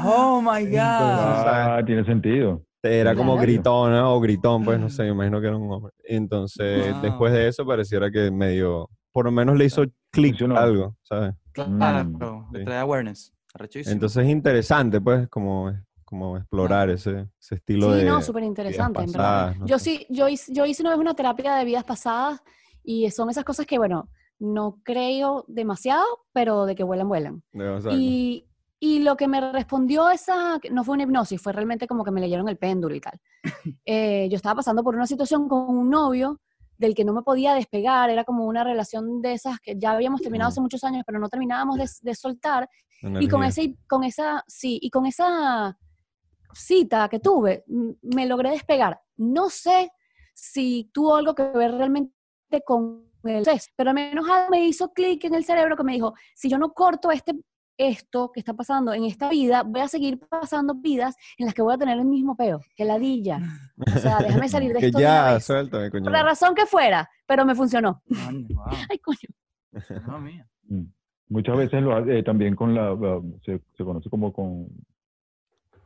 Oh 0.04 0.42
my 0.42 0.66
God. 0.66 0.78
Ah, 0.78 1.82
tiene 1.86 2.04
sentido. 2.06 2.64
era 2.84 3.14
como 3.16 3.34
Claro. 3.34 3.46
gritona 3.48 4.10
o 4.10 4.20
gritón, 4.20 4.66
pues 4.66 4.80
no 4.80 4.90
sé, 4.90 5.04
me 5.04 5.10
imagino 5.10 5.40
que 5.40 5.48
era 5.48 5.56
un 5.58 5.72
hombre. 5.72 5.94
Entonces, 6.04 6.94
Wow. 6.94 7.02
después 7.02 7.32
de 7.34 7.48
eso 7.48 7.66
pareciera 7.66 8.10
que 8.10 8.32
medio, 8.32 8.90
por 9.12 9.26
lo 9.26 9.32
menos 9.32 9.56
le 9.58 9.66
hizo 9.66 9.84
clic 10.12 10.42
algo, 10.56 10.96
¿sabes? 11.04 11.36
Claro, 11.52 12.06
Mm, 12.06 12.54
le 12.54 12.60
sí. 12.60 12.66
trae 12.66 12.80
awareness. 12.80 13.34
Arrechísimo. 13.54 13.94
Entonces 13.94 14.24
es 14.26 14.32
interesante, 14.32 15.00
pues, 15.00 15.28
como, 15.30 15.72
como 16.06 16.38
explorar 16.38 16.90
ese, 16.90 17.28
ese 17.40 17.56
estilo 17.56 17.92
Sí, 17.92 18.00
de 18.00 18.06
no, 18.06 18.22
súper 18.22 18.44
interesante, 18.44 19.02
en 19.04 19.12
verdad. 19.12 19.56
no 19.58 19.68
Yo 19.68 19.78
sé. 19.78 19.84
sí, 19.84 20.08
yo 20.10 20.28
hice, 20.28 20.52
yo 20.54 20.66
hice 20.66 20.82
una 20.82 20.92
vez 20.92 21.00
una 21.00 21.14
terapia 21.14 21.56
de 21.56 21.66
vidas 21.66 21.84
pasadas 21.84 22.42
y 22.84 23.10
son 23.12 23.30
esas 23.30 23.44
cosas 23.44 23.66
que, 23.66 23.78
bueno, 23.78 24.10
no 24.42 24.80
creo 24.84 25.46
demasiado, 25.48 26.04
pero 26.34 26.66
de 26.66 26.74
que 26.74 26.84
vuelan, 26.84 27.08
vuelan. 27.08 27.44
Y, 27.92 28.48
y 28.80 29.00
lo 29.00 29.16
que 29.16 29.28
me 29.28 29.40
respondió 29.52 30.10
esa, 30.10 30.60
no 30.72 30.84
fue 30.84 30.96
una 30.96 31.04
hipnosis, 31.04 31.40
fue 31.40 31.54
realmente 31.54 31.88
como 31.88 32.04
que 32.04 32.10
me 32.10 32.20
leyeron 32.20 32.50
el 32.50 32.58
péndulo 32.58 32.96
y 32.96 33.00
tal. 33.00 33.20
Eh, 33.86 34.28
yo 34.30 34.38
estaba 34.38 34.56
pasando 34.56 34.84
por 34.84 34.96
una 34.96 35.06
situación 35.06 35.48
con 35.48 35.70
un 35.70 35.90
novio 35.90 36.40
del 36.78 36.96
que 36.96 37.06
no 37.06 37.14
me 37.14 37.22
podía 37.22 37.54
despegar, 37.54 38.10
era 38.10 38.24
como 38.24 38.46
una 38.46 38.64
relación 38.64 39.22
de 39.22 39.34
esas 39.34 39.60
que 39.60 39.78
ya 39.78 39.92
habíamos 39.92 40.22
terminado 40.22 40.50
hace 40.50 40.62
muchos 40.62 40.84
años, 40.84 41.04
pero 41.06 41.20
no 41.20 41.30
terminábamos 41.30 41.78
de, 41.78 41.88
de 42.02 42.16
soltar. 42.16 42.68
Y 43.20 43.28
con, 43.28 43.44
ese, 43.44 43.76
con 43.88 44.04
esa, 44.04 44.44
sí, 44.48 44.80
y 44.82 44.90
con 44.90 45.06
esa 45.06 45.78
cita 46.54 47.10
que 47.10 47.20
tuve, 47.20 47.64
me 48.02 48.26
logré 48.26 48.52
despegar. 48.52 49.00
No 49.18 49.50
sé 49.50 49.92
si 50.34 50.90
tuvo 50.94 51.16
algo 51.16 51.36
que 51.36 51.44
ver 51.44 51.74
realmente 51.74 52.14
con 52.66 53.11
el 53.24 53.46
sexo, 53.46 53.70
pero 53.76 53.90
al 53.92 53.96
menos 53.96 54.28
algo 54.30 54.50
me 54.50 54.66
hizo 54.66 54.92
clic 54.94 55.24
en 55.26 55.36
el 55.36 55.44
cerebro 55.44 55.76
que 55.78 55.84
me 55.84 55.94
dijo, 55.94 56.14
si 56.36 56.50
yo 56.50 56.58
no 56.58 56.74
corto 56.74 57.12
este 57.12 57.34
esto 57.78 58.32
que 58.32 58.40
está 58.40 58.54
pasando 58.54 58.94
en 58.94 59.06
esta 59.06 59.28
vida, 59.28 59.64
voy 59.64 59.82
a 59.82 59.88
seguir 59.88 60.20
pasando 60.20 60.76
vidas 60.76 61.16
en 61.38 61.46
las 61.48 61.56
que 61.56 61.64
voy 61.64 61.74
a 61.74 61.78
tener 61.80 61.98
el 61.98 62.06
mismo 62.06 62.36
peo, 62.36 62.60
que 62.76 62.86
ladilla. 62.86 63.40
O 63.96 63.98
sea, 63.98 64.20
déjame 64.20 64.48
salir 64.50 64.72
de 64.74 64.80
que 64.82 64.86
esto 64.88 65.00
de 65.00 65.04
ya, 65.04 65.34
vez. 65.34 65.46
suéltame, 65.46 65.90
coño. 65.90 66.04
Por 66.04 66.12
la 66.12 66.22
razón 66.22 66.54
que 66.54 66.68
fuera, 66.68 67.10
pero 67.26 67.44
me 67.44 67.56
funcionó. 67.56 68.04
Coño, 68.08 68.48
wow. 68.54 68.66
Ay, 68.88 69.00
coño. 69.00 70.20
Mía. 70.22 70.48
Mm. 70.68 70.84
Muchas 71.30 71.58
veces 71.58 71.82
lo 71.82 71.96
hace, 71.96 72.20
eh, 72.20 72.24
también 72.24 72.56
con 72.56 72.76
la, 72.76 72.94
la- 72.94 73.22
se, 73.46 73.62
se 73.76 73.84
conoce 73.84 74.10
como 74.12 74.32
con, 74.32 74.68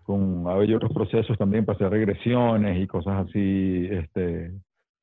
con, 0.04 0.46
hay 0.48 0.74
otros 0.74 0.92
procesos 0.92 1.38
también 1.38 1.66
para 1.66 1.78
hacer 1.78 1.92
regresiones 1.92 2.82
y 2.84 2.88
cosas 2.88 3.28
así, 3.30 3.88
este, 3.90 4.52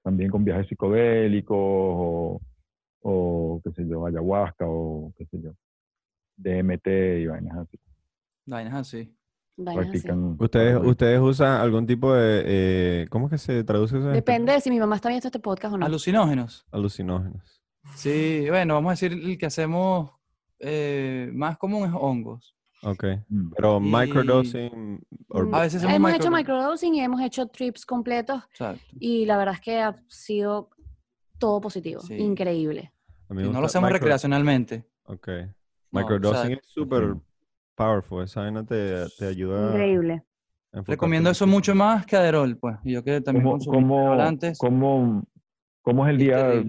también 0.02 0.30
con 0.30 0.44
viajes 0.44 0.66
psicodélicos 0.68 1.56
o, 1.58 2.40
o 3.02 3.60
qué 3.64 3.72
sé 3.72 3.86
yo, 3.88 4.06
ayahuasca 4.06 4.64
o 4.66 5.12
qué 5.16 5.26
sé 5.26 5.40
yo, 5.40 5.52
DMT 6.36 6.86
y 7.20 7.26
vainas 7.26 7.58
así. 7.58 7.78
Vainas 8.46 8.74
así. 8.74 9.14
Practican. 9.56 10.36
¿Ustedes, 10.40 10.76
¿Ustedes 10.82 11.20
usan 11.20 11.60
algún 11.60 11.86
tipo 11.86 12.14
de... 12.14 12.42
eh, 12.46 13.06
¿Cómo 13.10 13.26
es 13.26 13.32
que 13.32 13.38
se 13.38 13.64
traduce 13.64 13.98
eso? 13.98 14.08
en 14.08 14.14
Depende 14.14 14.52
de 14.52 14.60
si 14.60 14.70
mi 14.70 14.80
mamá 14.80 14.96
está 14.96 15.08
viendo 15.10 15.28
este 15.28 15.38
podcast 15.40 15.74
o 15.74 15.78
no. 15.78 15.86
Alucinógenos. 15.86 16.66
Alucinógenos. 16.72 17.62
Sí, 17.94 18.46
bueno, 18.48 18.74
vamos 18.74 18.90
a 18.90 18.92
decir 18.92 19.12
el 19.12 19.36
que 19.36 19.46
hacemos 19.46 20.10
eh, 20.58 21.30
más 21.34 21.58
común 21.58 21.86
es 21.86 21.92
hongos. 21.94 22.56
Ok. 22.82 23.04
Mm. 23.28 23.50
Pero 23.56 23.78
Y- 23.78 23.80
microdosing... 23.80 25.00
or- 25.28 25.46
Mm, 25.48 25.54
A 25.54 25.60
veces 25.60 25.82
hemos 25.84 26.12
hecho 26.12 26.30
micro- 26.30 26.36
microdosing 26.36 26.94
y 26.96 27.00
hemos 27.00 27.20
hecho 27.20 27.46
trips 27.46 27.86
completos 27.86 28.42
Exacto. 28.50 28.82
y 28.98 29.24
la 29.26 29.36
verdad 29.38 29.54
es 29.54 29.60
que 29.60 29.80
ha 29.80 29.96
sido 30.08 30.70
todo 31.38 31.60
positivo, 31.60 32.00
Sí. 32.02 32.14
increíble. 32.14 32.92
Y 33.30 33.34
no 33.34 33.60
lo 33.60 33.66
hacemos 33.66 33.88
micro- 33.88 33.98
recreacionalmente. 33.98 34.84
Ok. 35.04 35.28
No, 35.90 36.00
Microdosing 36.00 36.40
o 36.40 36.46
sea, 36.46 36.54
es 36.56 36.60
súper 36.66 37.14
powerful. 37.74 38.22
Esa 38.24 38.40
vaina 38.42 38.64
te, 38.64 39.06
te 39.18 39.26
ayuda 39.26 39.68
Increíble. 39.70 40.22
Recomiendo 40.86 41.28
eso 41.30 41.46
mucho 41.46 41.74
más 41.74 42.06
que 42.06 42.16
Aderol, 42.16 42.56
pues. 42.56 42.76
Y 42.82 42.92
yo 42.92 43.04
que 43.04 43.20
también 43.20 43.44
¿Cómo, 43.44 43.56
consumí 43.56 43.76
cómo, 43.76 44.12
antes. 44.12 44.58
cómo, 44.58 45.22
cómo 45.82 46.06
es 46.06 46.10
el 46.12 46.18
día, 46.18 46.62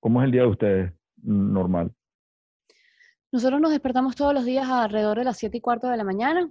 cómo 0.00 0.20
es 0.20 0.26
el 0.26 0.30
día 0.32 0.42
de 0.42 0.48
ustedes 0.48 0.92
normal? 1.22 1.90
Nosotros 3.34 3.60
nos 3.60 3.72
despertamos 3.72 4.14
todos 4.14 4.32
los 4.32 4.44
días 4.44 4.68
alrededor 4.68 5.18
de 5.18 5.24
las 5.24 5.38
7 5.38 5.56
y 5.56 5.60
cuarto 5.60 5.88
de 5.88 5.96
la 5.96 6.04
mañana 6.04 6.48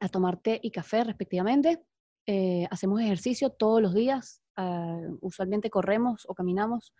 a 0.00 0.08
tomar 0.08 0.38
té 0.38 0.58
y 0.60 0.72
café 0.72 1.04
respectivamente. 1.04 1.84
Eh, 2.26 2.66
hacemos 2.68 3.00
ejercicio 3.00 3.50
todos 3.50 3.80
los 3.80 3.94
días. 3.94 4.42
ah, 4.56 4.98
usualmente 5.20 5.70
corremos 5.70 6.26
o 6.28 6.34
caminamos. 6.34 6.92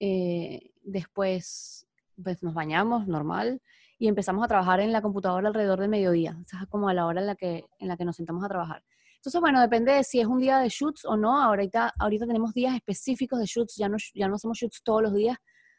Eh, 0.00 0.70
después 0.80 1.86
pues, 2.24 2.42
nos 2.42 2.54
bañamos 2.54 3.06
normal 3.06 3.60
y 3.98 4.08
empezamos 4.08 4.42
a 4.42 4.48
trabajar 4.48 4.80
en 4.80 4.90
la 4.90 5.02
computadora 5.02 5.48
alrededor 5.48 5.78
del 5.78 5.90
mediodía. 5.90 6.38
Esa 6.46 6.62
es 6.62 6.68
como 6.68 6.88
a 6.88 6.94
la 6.94 7.04
hora 7.04 7.20
en 7.20 7.26
la 7.26 7.34
que, 7.34 7.66
en 7.78 7.88
la 7.88 7.98
que 7.98 8.06
nos 8.06 8.16
sentamos 8.16 8.42
a 8.42 8.48
trabajar. 8.48 8.82
Entonces, 9.16 9.38
bueno, 9.38 9.60
depende 9.60 9.92
de 9.92 10.02
si 10.02 10.18
es 10.18 10.26
un 10.26 10.40
día 10.40 10.60
de 10.60 10.70
shoots 10.70 11.04
o 11.04 11.14
no. 11.14 11.42
Ahorita, 11.42 11.92
ahorita 11.98 12.26
tenemos 12.26 12.54
días 12.54 12.74
específicos 12.74 13.38
de 13.38 13.44
shoots, 13.44 13.76
ya 13.76 13.90
no, 13.90 13.98
ya 14.14 14.28
no 14.28 14.36
hacemos 14.36 14.56
shoots 14.56 14.82
todos 14.82 15.02
los 15.02 15.12
días 15.12 15.36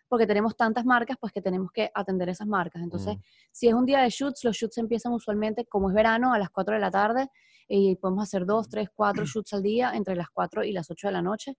porque 0.08 0.26
tenemos 0.28 0.56
tantas 0.56 0.86
marcas, 0.86 1.18
pues 1.20 1.34
que 1.34 1.42
tenemos 1.42 1.72
que 1.72 1.92
atender 1.94 2.30
esas 2.30 2.48
marcas. 2.48 2.82
Entonces, 2.82 3.18
Mm. 3.18 3.22
si 3.52 3.68
es 3.68 3.74
un 3.74 3.86
día 3.86 4.00
de 4.02 4.10
shoots, 4.10 4.44
los 4.44 4.56
shoots 4.56 4.78
empiezan 4.78 5.12
usualmente, 5.14 5.66
como 5.66 5.90
es 5.90 5.96
verano, 5.96 6.34
a 6.34 6.40
las 6.40 6.50
4 6.50 6.76
de 6.76 6.82
la 6.82 6.92
tarde, 6.92 7.30
y 7.68 7.96
podemos 7.98 8.24
hacer 8.24 8.46
2, 8.46 8.70
3, 8.70 8.90
4 8.96 9.26
shoots 9.26 9.54
al 9.54 9.62
día, 9.64 9.92
entre 9.94 10.16
las 10.16 10.30
4 10.30 10.64
y 10.64 10.72
las 10.72 10.90
8 10.90 11.08
de 11.08 11.12
la 11.14 11.22
noche. 11.22 11.58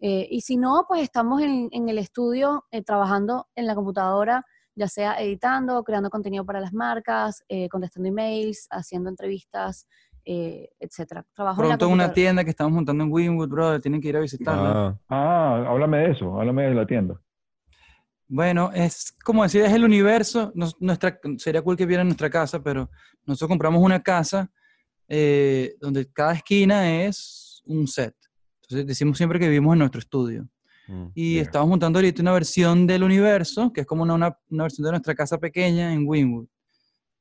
Eh, 0.00 0.28
y 0.30 0.42
si 0.42 0.56
no, 0.56 0.84
pues 0.86 1.02
estamos 1.02 1.40
en, 1.42 1.68
en 1.72 1.88
el 1.88 1.98
estudio 1.98 2.64
eh, 2.70 2.82
trabajando 2.82 3.48
en 3.56 3.66
la 3.66 3.74
computadora, 3.74 4.44
ya 4.76 4.86
sea 4.86 5.20
editando, 5.20 5.82
creando 5.82 6.08
contenido 6.10 6.44
para 6.44 6.60
las 6.60 6.72
marcas, 6.72 7.42
eh, 7.48 7.68
contestando 7.68 8.08
emails, 8.08 8.68
haciendo 8.70 9.08
entrevistas, 9.10 9.88
eh, 10.24 10.68
etcétera. 10.78 11.24
Trabajo 11.34 11.62
en 11.62 11.68
la 11.70 11.78
Pronto 11.78 11.86
en 11.86 11.92
una 11.94 12.12
tienda 12.12 12.44
que 12.44 12.50
estamos 12.50 12.72
montando 12.72 13.02
en 13.02 13.10
Winwood, 13.10 13.48
brother. 13.48 13.80
Tienen 13.80 14.00
que 14.00 14.08
ir 14.08 14.16
a 14.16 14.20
visitarla. 14.20 14.70
Ah, 14.70 14.98
Ah, 15.08 15.64
háblame 15.70 15.98
de 15.98 16.10
eso, 16.12 16.38
háblame 16.38 16.64
de 16.64 16.74
la 16.74 16.86
tienda. 16.86 17.20
Bueno, 18.28 18.70
es 18.74 19.14
como 19.24 19.42
decir, 19.42 19.62
es 19.62 19.72
el 19.72 19.84
universo. 19.84 20.52
nos- 20.54 20.76
nuestra, 20.80 21.18
sería 21.38 21.62
cool 21.62 21.76
que 21.76 21.86
vieran 21.86 22.06
nuestra 22.06 22.28
casa, 22.28 22.62
pero 22.62 22.90
nosotros 23.24 23.48
compramos 23.48 23.82
una 23.82 24.02
casa 24.02 24.50
eh, 25.08 25.74
donde 25.80 26.06
cada 26.12 26.34
esquina 26.34 27.02
es 27.04 27.62
un 27.64 27.86
set. 27.86 28.14
Entonces 28.62 28.86
decimos 28.86 29.16
siempre 29.16 29.38
que 29.38 29.48
vivimos 29.48 29.72
en 29.72 29.78
nuestro 29.78 29.98
estudio. 30.00 30.46
mm. 30.88 31.06
Y 31.14 31.34
Yeah. 31.34 31.42
estamos 31.44 31.68
montando 31.70 31.98
ahorita 31.98 32.20
una 32.20 32.32
versión 32.32 32.86
del 32.86 33.02
universo, 33.02 33.72
que 33.72 33.80
es 33.82 33.86
como 33.86 34.02
una, 34.02 34.14
una, 34.14 34.38
una 34.50 34.64
versión 34.64 34.84
de 34.84 34.90
nuestra 34.92 35.14
casa 35.14 35.38
pequeña 35.38 35.92
en 35.94 36.06
Winwood. 36.06 36.46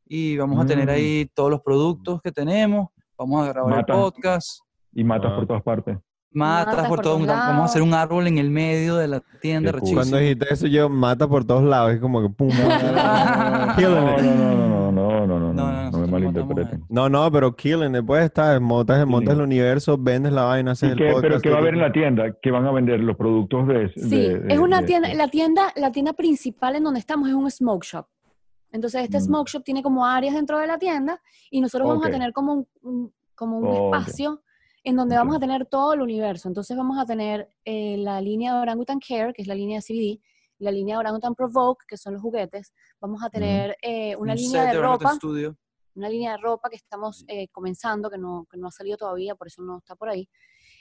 Y 0.06 0.36
vamos 0.38 0.62
a 0.62 0.66
tener 0.68 0.88
Mm. 0.88 0.90
ahí 0.90 1.32
todos 1.34 1.50
los 1.52 1.62
productos 1.62 2.22
que 2.22 2.32
tenemos. 2.34 2.90
Vamos 3.18 3.46
a 3.46 3.50
grabar 3.54 3.76
Mata. 3.78 3.94
el 3.94 4.00
podcast. 4.00 4.60
Y 4.94 5.04
matas 5.06 5.32
Ah. 5.32 5.36
por 5.38 5.48
todas 5.48 5.64
partes. 5.64 5.98
Matas, 6.38 6.68
Matas 6.76 6.88
por 6.88 6.98
por 6.98 7.04
todo. 7.04 7.16
todos 7.16 7.28
Vamos 7.28 7.62
a 7.62 7.66
hacer 7.66 7.82
lados. 7.82 7.88
un 7.88 7.94
árbol 7.94 8.28
en 8.28 8.38
el 8.38 8.50
medio 8.50 8.96
de 8.96 9.08
la 9.08 9.22
tienda. 9.42 9.72
Cuando 9.74 10.18
dijiste 10.18 10.46
eso, 10.54 10.68
yo 10.68 10.88
mata 10.90 11.28
por 11.28 11.46
todos 11.46 11.64
lados. 11.64 11.94
Es 11.94 12.00
como 12.00 12.22
que 12.22 12.30
pum. 12.30 12.50
No, 12.50 12.68
no, 13.82 14.92
no, 14.92 14.92
no, 14.92 14.92
no, 14.92 14.92
no, 14.92 14.92
no, 14.92 14.92
No, 14.92 15.28
no, 15.28 15.54
no, 15.54 15.92
no 15.92 15.98
me 16.00 16.08
malinterpreten. 16.08 16.84
No, 16.90 17.10
no, 17.10 17.32
pero 17.32 17.56
killing. 17.56 18.06
Puedes 18.06 18.26
estar, 18.26 18.60
montas, 18.60 19.06
montas 19.08 19.36
el 19.36 19.42
universo, 19.42 19.98
vendes 19.98 20.32
la 20.32 20.44
vaina, 20.44 20.72
haces 20.72 20.90
¿Y 20.90 20.92
el 20.94 20.98
qué- 20.98 21.06
podcast. 21.12 21.22
pero 21.22 21.42
¿qué 21.42 21.50
va 21.50 21.56
a 21.58 21.60
haber 21.60 21.74
en 21.76 21.82
la 21.82 21.92
tienda? 21.92 22.24
¿Qué 22.42 22.52
van 22.52 22.66
a 22.66 22.72
vender? 22.72 23.00
Los 23.00 23.16
productos 23.18 23.68
de... 23.68 23.90
Sí, 23.96 24.10
de- 24.10 24.40
de- 24.40 24.54
es 24.54 24.60
una 24.60 24.82
de- 24.82 24.88
tienda, 24.88 25.10
de- 25.10 25.16
la 25.16 25.28
tienda, 25.28 25.72
la 25.76 25.92
tienda 25.92 26.14
principal 26.14 26.76
en 26.76 26.84
donde 26.84 27.00
estamos 27.00 27.28
es 27.30 27.34
un 27.36 27.50
smoke 27.50 27.84
shop. 27.86 28.06
Entonces 28.72 29.04
este 29.04 29.18
Mm. 29.18 29.22
smoke 29.22 29.50
shop 29.50 29.64
tiene 29.64 29.82
como 29.82 30.06
áreas 30.06 30.36
dentro 30.36 30.60
de 30.60 30.68
la 30.68 30.78
tienda 30.78 31.20
y 31.50 31.62
nosotros 31.62 31.88
vamos 31.88 32.06
a 32.06 32.10
tener 32.12 32.34
como 32.34 32.54
un, 32.54 32.68
un- 32.84 33.14
como 33.36 33.60
un 33.60 33.68
espacio 33.96 34.42
en 34.88 34.96
donde 34.96 35.18
vamos 35.18 35.36
a 35.36 35.40
tener 35.40 35.66
todo 35.66 35.92
el 35.94 36.02
universo. 36.02 36.48
Entonces 36.48 36.78
vamos 36.78 36.98
a 36.98 37.06
tener 37.06 37.50
eh, 37.66 37.98
la 37.98 38.22
línea 38.22 38.54
de 38.56 38.62
Orangutan 38.62 39.00
Care, 39.06 39.34
que 39.34 39.42
es 39.42 39.48
la 39.50 39.54
línea 39.54 39.80
de 39.80 39.84
CBD, 39.84 40.24
la 40.60 40.72
línea 40.72 40.96
de 40.96 41.00
Orangutan 41.00 41.36
Provoke, 41.36 41.84
que 41.86 41.98
son 41.98 42.14
los 42.14 42.22
juguetes. 42.22 42.74
Vamos 43.02 43.22
a 43.22 43.30
tener 43.30 43.76
eh, 43.82 44.16
una 44.16 44.32
Un 44.32 44.38
línea 44.38 44.64
de 44.64 44.80
ropa 44.80 45.14
Studio. 45.16 45.58
una 45.94 46.08
línea 46.08 46.32
de 46.32 46.38
ropa 46.38 46.70
que 46.70 46.78
estamos 46.78 47.26
eh, 47.28 47.50
comenzando, 47.50 48.10
que 48.10 48.18
no, 48.18 48.48
que 48.50 48.58
no 48.58 48.70
ha 48.70 48.72
salido 48.72 48.96
todavía, 48.96 49.36
por 49.36 49.48
eso 49.48 49.62
no 49.62 49.80
está 49.80 49.98
por 49.98 50.08
ahí. 50.08 50.30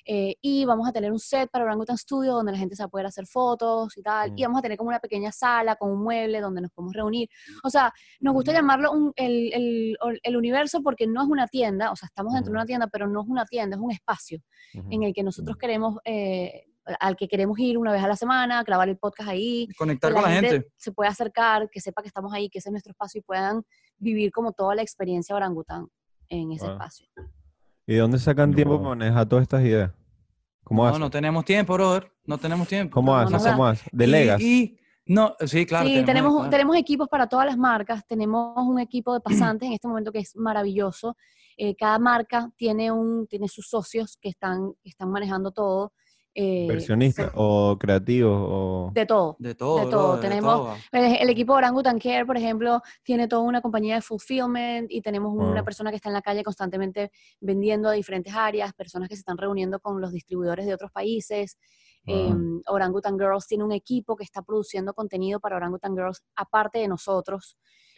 Eh, 0.08 0.36
y 0.40 0.64
vamos 0.64 0.88
a 0.88 0.92
tener 0.92 1.10
un 1.10 1.18
set 1.18 1.50
para 1.50 1.64
Orangutan 1.64 1.98
Studio 1.98 2.32
donde 2.34 2.52
la 2.52 2.58
gente 2.58 2.76
se 2.76 2.82
va 2.82 2.86
a 2.86 2.90
poder 2.90 3.06
hacer 3.06 3.26
fotos 3.26 3.96
y 3.98 4.02
tal. 4.02 4.30
Y 4.36 4.42
Mm. 4.42 4.46
vamos 4.46 4.58
a 4.60 4.62
tener 4.62 4.78
como 4.78 4.88
una 4.88 5.00
pequeña 5.00 5.32
sala 5.32 5.74
con 5.74 5.90
un 5.90 6.02
mueble 6.02 6.40
donde 6.40 6.60
nos 6.60 6.70
podemos 6.70 6.94
reunir. 6.94 7.28
O 7.64 7.70
sea, 7.70 7.92
nos 8.20 8.32
gusta 8.34 8.52
llamarlo 8.52 8.92
un- 8.92 9.12
el, 9.16 9.52
el- 9.52 9.96
el 10.22 10.36
universo 10.36 10.80
porque 10.82 11.06
no 11.08 11.22
es 11.22 11.28
una 11.28 11.48
tienda, 11.48 11.90
o 11.90 11.96
sea, 11.96 12.06
estamos 12.06 12.34
dentro 12.34 12.52
de 12.52 12.56
una 12.58 12.66
tienda, 12.66 12.86
pero 12.86 13.08
no 13.08 13.22
es 13.22 13.28
una 13.28 13.44
tienda, 13.46 13.76
es 13.76 13.82
un 13.82 13.90
espacio 13.90 14.38
Ujú. 14.74 14.86
en 14.90 15.02
el 15.02 15.12
que 15.12 15.22
nosotros 15.24 15.56
queremos, 15.56 15.96
eh, 16.04 16.66
al 17.00 17.16
que 17.16 17.26
queremos 17.26 17.58
ir 17.58 17.76
una 17.76 17.90
vez 17.90 18.00
a 18.04 18.06
la 18.06 18.14
semana, 18.14 18.62
grabar 18.62 18.88
el 18.88 18.96
podcast 18.96 19.28
ahí, 19.30 19.66
Conectar 19.76 20.12
con 20.12 20.22
la 20.22 20.28
gente. 20.30 20.68
se 20.76 20.92
pueda 20.92 21.10
acercar, 21.10 21.68
que 21.68 21.80
sepa 21.80 22.00
que 22.00 22.06
estamos 22.06 22.32
ahí, 22.32 22.48
que 22.48 22.58
ese 22.60 22.68
es 22.68 22.70
nuestro 22.70 22.92
espacio 22.92 23.18
y 23.18 23.22
puedan 23.22 23.64
vivir 23.98 24.30
como 24.30 24.52
toda 24.52 24.76
la 24.76 24.82
experiencia 24.82 25.34
orangután 25.34 25.88
en 26.28 26.52
ese 26.52 26.66
espacio. 26.66 27.08
¿Y 27.86 27.94
de 27.94 28.00
dónde 28.00 28.18
sacan 28.18 28.52
tiempo 28.54 28.78
para 28.78 28.88
manejar 28.96 29.26
todas 29.28 29.42
estas 29.42 29.62
ideas? 29.62 29.92
¿Cómo 30.64 30.82
No, 30.82 30.88
hacen? 30.88 31.00
no 31.00 31.10
tenemos 31.10 31.44
tiempo, 31.44 31.74
brother. 31.74 32.10
No 32.24 32.38
tenemos 32.38 32.66
tiempo. 32.66 32.94
¿Cómo 32.94 33.12
No, 33.12 33.18
haces? 33.36 33.52
¿Cómo 33.52 33.66
haces? 33.66 33.88
¿Delegas? 33.92 34.40
Y, 34.40 34.62
y- 34.62 34.78
no, 35.08 35.36
sí, 35.46 35.64
claro. 35.66 35.86
sí, 35.86 36.02
tenemos, 36.04 36.34
claro. 36.34 36.50
tenemos 36.50 36.76
equipos 36.76 37.08
para 37.08 37.28
todas 37.28 37.46
las 37.46 37.56
marcas, 37.56 38.04
tenemos 38.08 38.56
un 38.66 38.80
equipo 38.80 39.14
de 39.14 39.20
pasantes 39.20 39.68
en 39.68 39.74
este 39.74 39.86
momento 39.86 40.10
que 40.10 40.18
es 40.18 40.34
maravilloso. 40.34 41.16
Eh, 41.56 41.76
cada 41.76 42.00
marca 42.00 42.50
tiene, 42.56 42.90
un, 42.90 43.28
tiene 43.28 43.46
sus 43.46 43.68
socios 43.68 44.16
que 44.20 44.28
están, 44.28 44.72
que 44.82 44.88
están 44.88 45.08
manejando 45.10 45.52
todo. 45.52 45.92
Eh, 46.36 46.62
Inversionistas 46.64 47.32
so- 47.32 47.38
o 47.72 47.78
creativos 47.78 48.36
o... 48.38 48.90
de 48.94 49.06
todo. 49.06 49.36
De 49.38 49.54
todo. 49.54 49.78
De 49.84 49.90
todo, 49.90 50.16
de 50.16 50.28
tenemos- 50.28 50.54
todo. 50.54 50.74
El, 50.92 51.30
equipo 51.30 51.54
Orangutan 51.54 51.98
Care, 51.98 52.26
por 52.26 52.36
ejemplo, 52.36 52.82
tiene 53.02 53.26
toda 53.26 53.42
una 53.42 53.62
compañía 53.62 53.94
de 53.96 54.02
fulfillment 54.02 54.90
y 54.90 55.00
tenemos 55.00 55.32
una 55.34 55.54
Wow. 55.56 55.64
persona 55.64 55.90
que 55.90 55.96
está 55.96 56.10
en 56.10 56.12
la 56.14 56.20
calle 56.22 56.44
constantemente 56.44 57.10
vendiendo 57.40 57.88
a 57.88 57.92
diferentes 57.92 58.34
áreas, 58.34 58.72
personas 58.74 59.08
que 59.08 59.16
se 59.16 59.20
están 59.20 59.38
reuniendo 59.38 59.80
con 59.80 60.00
los 60.00 60.12
distribuidores 60.12 60.66
de 60.66 60.74
otros 60.74 60.92
países. 60.92 61.56
Wow. 62.04 62.16
Em, 62.16 62.62
Orangutan 62.68 63.18
Girls 63.18 63.46
tiene 63.46 63.64
un 63.64 63.72
equipo 63.72 64.14
que 64.14 64.24
está 64.24 64.42
produciendo 64.42 64.92
contenido 64.94 65.40
para 65.40 65.56
Orangutan 65.56 65.94
Girls 65.96 66.22
aparte 66.36 66.78
de 66.78 66.88
nosotros. 66.88 67.56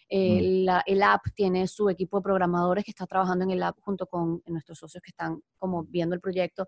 Eh, 0.08 0.62
la- 0.64 0.82
el 0.86 1.02
app 1.02 1.22
tiene 1.34 1.66
su 1.66 1.90
equipo 1.90 2.16
de 2.18 2.22
programadores 2.22 2.84
que 2.84 2.92
está 2.92 3.04
trabajando 3.06 3.44
en 3.44 3.50
el 3.50 3.62
app 3.62 3.76
junto 3.80 4.06
con 4.06 4.42
nuestros 4.46 4.78
socios 4.78 5.02
que 5.02 5.10
están 5.10 5.42
como 5.58 5.82
viendo 5.84 6.14
el 6.14 6.20
proyecto. 6.22 6.66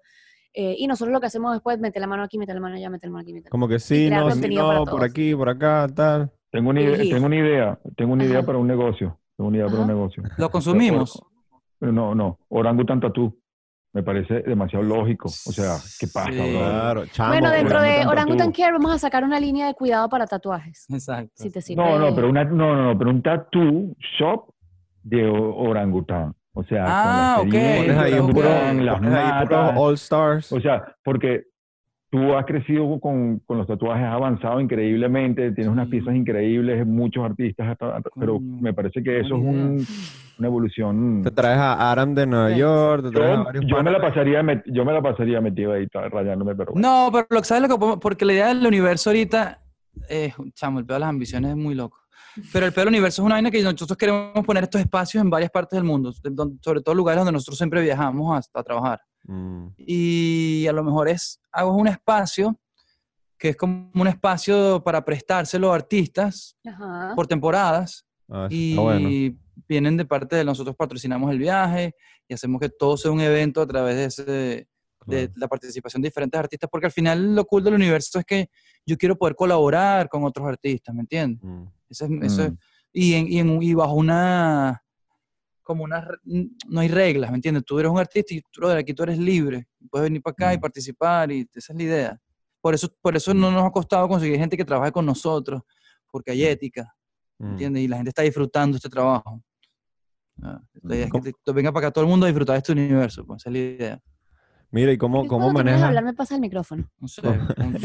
Eh, 0.53 0.75
y 0.79 0.87
nosotros 0.87 1.13
lo 1.13 1.21
que 1.21 1.27
hacemos 1.27 1.53
después 1.53 1.77
es 1.77 1.81
meter 1.83 2.01
la 2.01 2.09
mano 2.09 2.23
aquí, 2.25 2.37
meter 2.39 2.55
la 2.57 2.61
mano 2.61 2.75
allá, 2.77 2.91
meter 2.91 3.09
la 3.09 3.13
mano 3.13 3.23
aquí, 3.23 3.33
meter 3.33 3.47
la 3.47 3.51
Como 3.51 3.69
que 3.69 3.79
sí, 3.79 4.11
no, 4.11 4.31
sí, 4.33 4.49
no, 4.55 4.85
por 4.85 5.05
aquí, 5.05 5.35
por 5.35 5.49
acá, 5.49 5.87
tal. 5.95 6.31
Tengo 6.51 6.71
una, 6.71 6.81
idea, 6.81 6.97
tengo 6.99 7.27
una 7.27 7.37
idea, 7.37 7.79
tengo 7.97 8.13
una 8.13 8.25
idea 8.25 8.39
Ajá. 8.39 8.47
para 8.47 8.59
un 8.59 8.67
negocio. 8.67 9.19
Tengo 9.37 9.49
una 9.49 9.59
idea 9.59 9.67
para 9.67 9.79
un 9.79 9.85
Ajá. 9.85 9.93
negocio. 9.93 10.23
Lo 10.37 10.51
consumimos. 10.51 11.23
No, 11.81 12.15
no, 12.15 12.39
Orangutan 12.49 13.01
Tattoo. 13.01 13.37
Me 13.93 14.05
parece 14.05 14.43
demasiado 14.43 14.85
lógico. 14.85 15.27
O 15.29 15.53
sea, 15.53 15.77
¿qué 15.99 16.07
pasa, 16.07 16.31
Sí. 16.31 16.37
bro? 16.39 16.49
Claro, 16.61 17.07
chamo. 17.07 17.29
Bueno, 17.31 17.51
dentro 17.51 17.81
de 17.83 17.89
Orangutan 17.89 18.09
Orangutan 18.09 18.47
Tattoo. 18.53 18.63
Care 18.65 18.73
vamos 18.73 18.93
a 18.93 18.99
sacar 18.99 19.25
una 19.25 19.41
línea 19.41 19.67
de 19.67 19.75
cuidado 19.75 20.09
para 20.09 20.27
tatuajes. 20.29 20.87
Exacto. 20.91 21.33
Si 21.35 21.51
te 21.51 21.61
sirve. 21.61 21.83
No, 21.83 21.99
no, 21.99 22.15
pero 22.15 22.29
una, 22.29 22.45
no, 22.45 22.77
no, 22.77 22.97
pero 22.99 23.11
un 23.11 23.21
tattoo 23.23 23.95
shop 24.19 24.53
de 25.03 25.27
orangután. 25.27 26.35
O 26.53 26.65
sea, 26.65 26.85
Ah, 26.87 27.35
con 27.39 27.51
Pones 27.51 27.97
ahí 27.99 28.21
puro- 28.21 28.43
las 28.43 28.97
pones 28.97 29.15
ahí 29.15 29.45
puros 29.47 29.51
matas. 29.51 29.75
All 29.77 29.95
Stars. 29.95 30.53
O 30.53 30.61
sea, 30.61 30.85
porque 31.05 31.45
tú 32.11 32.35
has 32.35 32.45
crecido 32.45 32.99
con, 32.99 33.39
con 33.47 33.59
los 33.59 33.69
tatuajes, 33.69 34.05
has 34.05 34.15
avanzado 34.15 34.61
increíblemente, 34.61 35.53
tienes 35.53 35.73
unas 35.73 35.87
piezas 35.89 36.13
increíbles, 36.17 36.85
muchos 36.85 37.25
artistas, 37.25 37.69
hasta- 37.69 38.01
pero 38.19 38.41
me 38.41 38.75
parece 38.75 39.01
que 39.01 39.21
eso 39.21 39.37
es 39.37 39.41
un- 39.41 39.87
una 40.41 40.49
evolución. 40.49 41.23
Te 41.23 41.31
traes 41.31 41.59
a 41.59 41.93
Aram 41.93 42.15
de 42.15 42.27
Nueva 42.27 42.51
Sí. 42.51 42.57
York, 42.59 43.05
te 43.05 43.11
traes 43.13 43.31
a 43.31 43.37
Yo, 43.37 43.45
varios 43.45 43.65
yo 43.67 43.83
me 43.85 43.91
la 43.93 44.01
pasaría, 44.01 44.43
met- 44.43 44.65
yo 44.67 44.85
me 44.85 44.93
la 44.93 45.03
pasaría 45.03 45.41
metido 45.41 45.73
ahí, 45.73 45.87
rayándome, 45.93 46.57
pero 46.57 46.73
bueno. 46.73 46.89
No, 46.89 47.11
pero 47.13 47.27
lo 47.31 47.39
que 47.39 47.45
sabes 47.45 47.69
lo 47.69 47.79
que 47.79 47.97
porque 48.01 48.25
la 48.25 48.33
idea 48.33 48.49
del 48.49 48.67
universo 48.67 49.11
ahorita 49.11 49.61
es, 50.09 50.35
chamo, 50.55 50.81
el 50.81 50.87
pedo 50.87 50.95
de 50.97 51.01
las 51.01 51.11
ambiciones 51.11 51.51
es 51.53 51.57
muy 51.57 51.77
loco. 51.77 52.00
Pero 52.53 52.67
el 52.67 52.73
del 52.73 52.89
universo 52.89 53.23
es 53.23 53.27
una 53.27 53.35
vaina 53.37 53.51
que 53.51 53.63
nosotros 53.63 53.97
queremos 53.97 54.45
poner 54.45 54.65
estos 54.65 54.81
espacios 54.81 55.23
en 55.23 55.31
varias 55.31 55.51
partes 55.51 55.77
del 55.77 55.85
mundo, 55.85 56.13
sobre 56.13 56.81
todo 56.81 56.95
lugares 56.95 57.19
donde 57.21 57.33
nosotros 57.33 57.59
siempre 57.59 57.83
viajamos 57.83 58.49
a, 58.55 58.59
a 58.59 58.63
trabajar. 58.63 59.01
Mm, 59.25 59.67
Y 59.77 60.67
a 60.67 60.73
lo 60.73 60.83
mejor 60.85 61.09
es, 61.09 61.41
hago 61.53 61.73
un 61.75 61.89
espacio 61.89 62.59
que 63.39 63.51
es 63.51 63.57
como 63.57 63.91
un 63.95 64.07
espacio 64.07 64.83
para 64.85 65.05
prestárselo 65.05 65.73
a 65.73 65.75
artistas 65.75 66.57
Ajá. 66.67 67.15
por 67.17 67.27
temporadas 67.27 68.07
ah, 68.29 68.47
y 68.51 68.77
bueno. 68.77 69.09
vienen 69.67 69.97
de 69.97 70.05
parte 70.05 70.37
de 70.37 70.45
nosotros 70.45 70.77
patrocinamos 70.77 71.31
el 71.31 71.39
viaje 71.39 71.95
y 72.29 72.35
hacemos 72.35 72.61
que 72.61 72.69
todo 72.69 72.99
sea 72.99 73.11
un 73.11 73.21
evento 73.21 73.63
a 73.63 73.67
través 73.67 73.97
de, 73.97 74.05
ese, 74.05 74.69
de 75.07 75.31
la 75.37 75.49
participación 75.49 76.03
de 76.03 76.09
diferentes 76.09 76.39
artistas, 76.39 76.69
porque 76.71 76.87
al 76.87 76.93
final 76.93 77.35
lo 77.35 77.45
cool 77.47 77.65
del 77.65 77.75
universo 77.75 78.19
es 78.19 78.25
que 78.25 78.51
yo 78.87 78.97
quiero 78.99 79.17
poder 79.17 79.35
colaborar 79.35 80.09
con 80.09 80.25
otros 80.25 80.47
artistas, 80.47 80.95
¿me 80.95 81.01
entiendes? 81.03 81.43
Mm, 81.43 81.65
Eso 81.89 82.05
es, 82.05 82.11
eso 82.23 82.45
es- 82.45 82.53
Mm. 82.53 82.57
y, 82.93 83.15
en, 83.15 83.29
y, 83.33 83.39
en- 83.41 83.63
y 83.63 83.75
bajo 83.75 83.95
una, 83.95 84.83
como 85.63 85.85
una, 85.85 86.07
no 86.69 86.81
hay 86.81 86.89
reglas, 86.89 87.31
¿me 87.31 87.37
entiendes? 87.37 87.65
Tú 87.65 87.79
eres 87.79 87.91
un 87.91 87.99
artista 87.99 88.35
y 88.35 88.41
tú, 88.43 88.61
brother, 88.61 88.79
aquí 88.79 88.93
tú 88.95 89.03
eres 89.03 89.19
libre, 89.19 89.67
puedes 89.91 90.05
venir 90.05 90.23
para 90.23 90.33
acá 90.33 90.55
y 90.55 90.59
Mm. 90.59 90.61
participar 90.61 91.33
y 91.33 91.49
esa 91.55 91.73
es 91.73 91.77
la 91.77 91.83
idea. 91.83 92.21
Por 92.61 92.75
eso, 92.75 92.89
por 93.01 93.17
eso 93.17 93.33
no 93.35 93.51
nos 93.51 93.65
ha 93.65 93.71
costado 93.71 94.07
conseguir 94.09 94.39
gente 94.39 94.57
que 94.57 94.65
trabaje 94.65 94.93
con 94.93 95.07
nosotros, 95.07 95.63
porque 96.11 96.31
hay 96.33 96.45
ética, 96.45 96.95
mm. 97.39 97.47
¿entiendes? 97.53 97.83
Y 97.85 97.89
la 97.89 97.97
gente 97.97 98.11
está 98.11 98.23
disfrutando 98.23 98.77
este 98.77 98.89
trabajo. 98.89 99.43
Ah, 100.43 100.61
la 100.83 100.95
idea 100.95 101.07
es 101.07 101.13
que 101.13 101.21
te- 101.21 101.33
te 101.45 101.53
venga 101.53 101.73
para 101.73 101.89
acá 101.89 101.93
todo 101.93 102.05
el 102.05 102.11
mundo 102.11 102.25
a 102.27 102.29
disfrutar 102.29 102.55
de 102.55 102.59
este 102.59 102.73
universo, 102.73 103.25
pues 103.27 103.43
esa 103.43 103.51
es 103.51 103.53
la 103.53 103.59
idea. 103.59 104.01
Mira, 104.73 104.93
¿y 104.93 104.99
cómo, 104.99 105.27
cómo 105.27 105.53
manejas? 105.53 105.83
hablar 105.83 106.05
me 106.05 106.15
pasa 106.15 106.35
el 106.37 106.41
micrófono. 106.41 106.89
No 107.01 107.09
sé. 107.09 107.23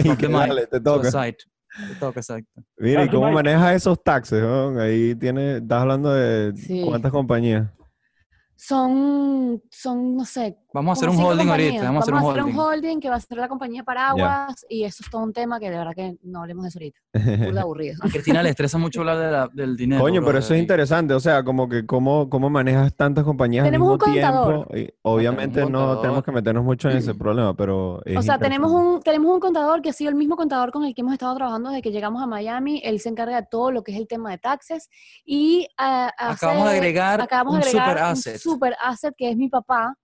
Y 0.04 0.16
que 0.18 0.28
dale, 0.28 0.68
te 0.68 0.80
toca. 0.80 1.10
Te 1.12 1.96
toca, 2.00 2.20
exacto. 2.20 2.64
Mira, 2.78 3.04
¿y 3.04 3.10
cómo 3.10 3.24
Mike. 3.26 3.34
manejas 3.36 3.76
esos 3.76 4.02
taxes? 4.04 4.42
weón? 4.42 4.80
Ahí 4.80 5.16
tiene, 5.16 5.58
estás 5.58 5.82
hablando 5.82 6.14
de 6.14 6.56
Sí. 6.56 6.82
cuántas 6.86 7.12
compañías. 7.12 7.70
Son, 8.56 9.62
son, 9.70 10.16
no 10.16 10.26
sé. 10.26 10.58
Vamos 10.76 10.98
a 10.98 11.00
hacer 11.00 11.10
un 11.10 11.16
holding 11.26 11.48
ahorita. 11.50 11.70
compañías. 11.72 11.84
Vamos 11.86 12.00
a 12.00 12.04
hacer 12.04 12.14
un 12.44 12.50
holding. 12.50 12.60
holding 12.60 13.00
que 13.00 13.10
va 13.10 13.16
a 13.16 13.20
ser 13.22 13.38
la 13.38 13.48
compañía 13.48 13.84
Paraguas 13.84 14.66
y 14.70 14.84
eso 14.84 15.04
es 15.04 15.10
todo 15.10 15.24
un 15.24 15.32
tema 15.34 15.60
que 15.60 15.72
de 15.72 15.78
verdad 15.78 15.94
que 15.96 16.18
no 16.24 16.42
hablemos 16.42 16.64
de 16.64 16.70
eso 16.70 16.80
ahorita. 16.80 17.46
Burda 17.46 17.62
aburrido. 17.62 17.96
A 18.04 18.10
Cristina 18.10 18.44
le 18.44 18.50
estresa 18.56 18.78
mucho 18.78 19.00
hablar 19.00 19.18
de 19.18 19.32
la- 19.32 19.48
del 19.54 19.78
dinero. 19.78 20.02
Coño, 20.02 20.22
pero 20.26 20.40
eso 20.40 20.54
es 20.54 20.60
interesante, 20.60 21.14
o 21.14 21.20
sea, 21.20 21.44
como 21.44 21.70
que 21.70 21.86
cómo, 21.86 22.30
cómo 22.30 22.50
manejas 22.50 22.94
tantas 22.96 23.24
compañías 23.24 23.64
Tenemos 23.64 23.88
al 23.88 23.94
un 24.10 24.14
mismo 24.14 24.28
contador. 24.30 24.68
tiempo. 24.68 24.94
Y 24.94 24.94
obviamente 25.04 25.64
un 25.64 25.72
no 25.72 25.80
contador. 25.80 26.02
tenemos 26.02 26.24
que 26.24 26.32
meternos 26.34 26.64
mucho 26.66 26.90
en 26.90 26.98
ese 26.98 27.14
problema, 27.16 27.56
pero 27.56 28.02
es 28.06 28.18
O 28.18 28.22
sea, 28.22 28.38
tenemos 28.38 28.72
un, 28.72 29.02
tenemos 29.02 29.34
un 29.34 29.40
contador 29.40 29.82
que 29.82 29.90
ha 29.90 29.94
sido 29.94 30.10
el 30.10 30.16
mismo 30.16 30.36
contador 30.36 30.72
con 30.72 30.84
el 30.84 30.94
que 30.94 31.02
hemos 31.02 31.14
estado 31.14 31.34
trabajando 31.36 31.70
desde 31.70 31.82
que 31.82 31.92
llegamos 31.92 32.22
a 32.22 32.28
Miami. 32.28 32.82
Él 32.84 33.00
se 33.00 33.10
encarga 33.10 33.42
de 33.42 33.48
todo 33.50 33.72
lo 33.72 33.82
que 33.84 33.94
es 33.94 33.98
el 33.98 34.08
tema 34.08 34.30
de 34.32 34.38
taxes. 34.40 34.90
Y 35.26 35.68
ah, 35.78 36.12
Acabamos 36.18 36.66
de 36.70 36.76
agregar 36.76 37.22
acabamos 37.22 37.54
un 37.56 37.62
de 37.62 37.68
agregar 37.68 37.88
super 37.90 38.04
un 38.04 38.10
asset. 38.12 38.38
super 38.40 38.76
asset 38.84 39.14
que 39.18 39.30
es 39.30 39.38
mi 39.38 39.48
papá, 39.48 39.96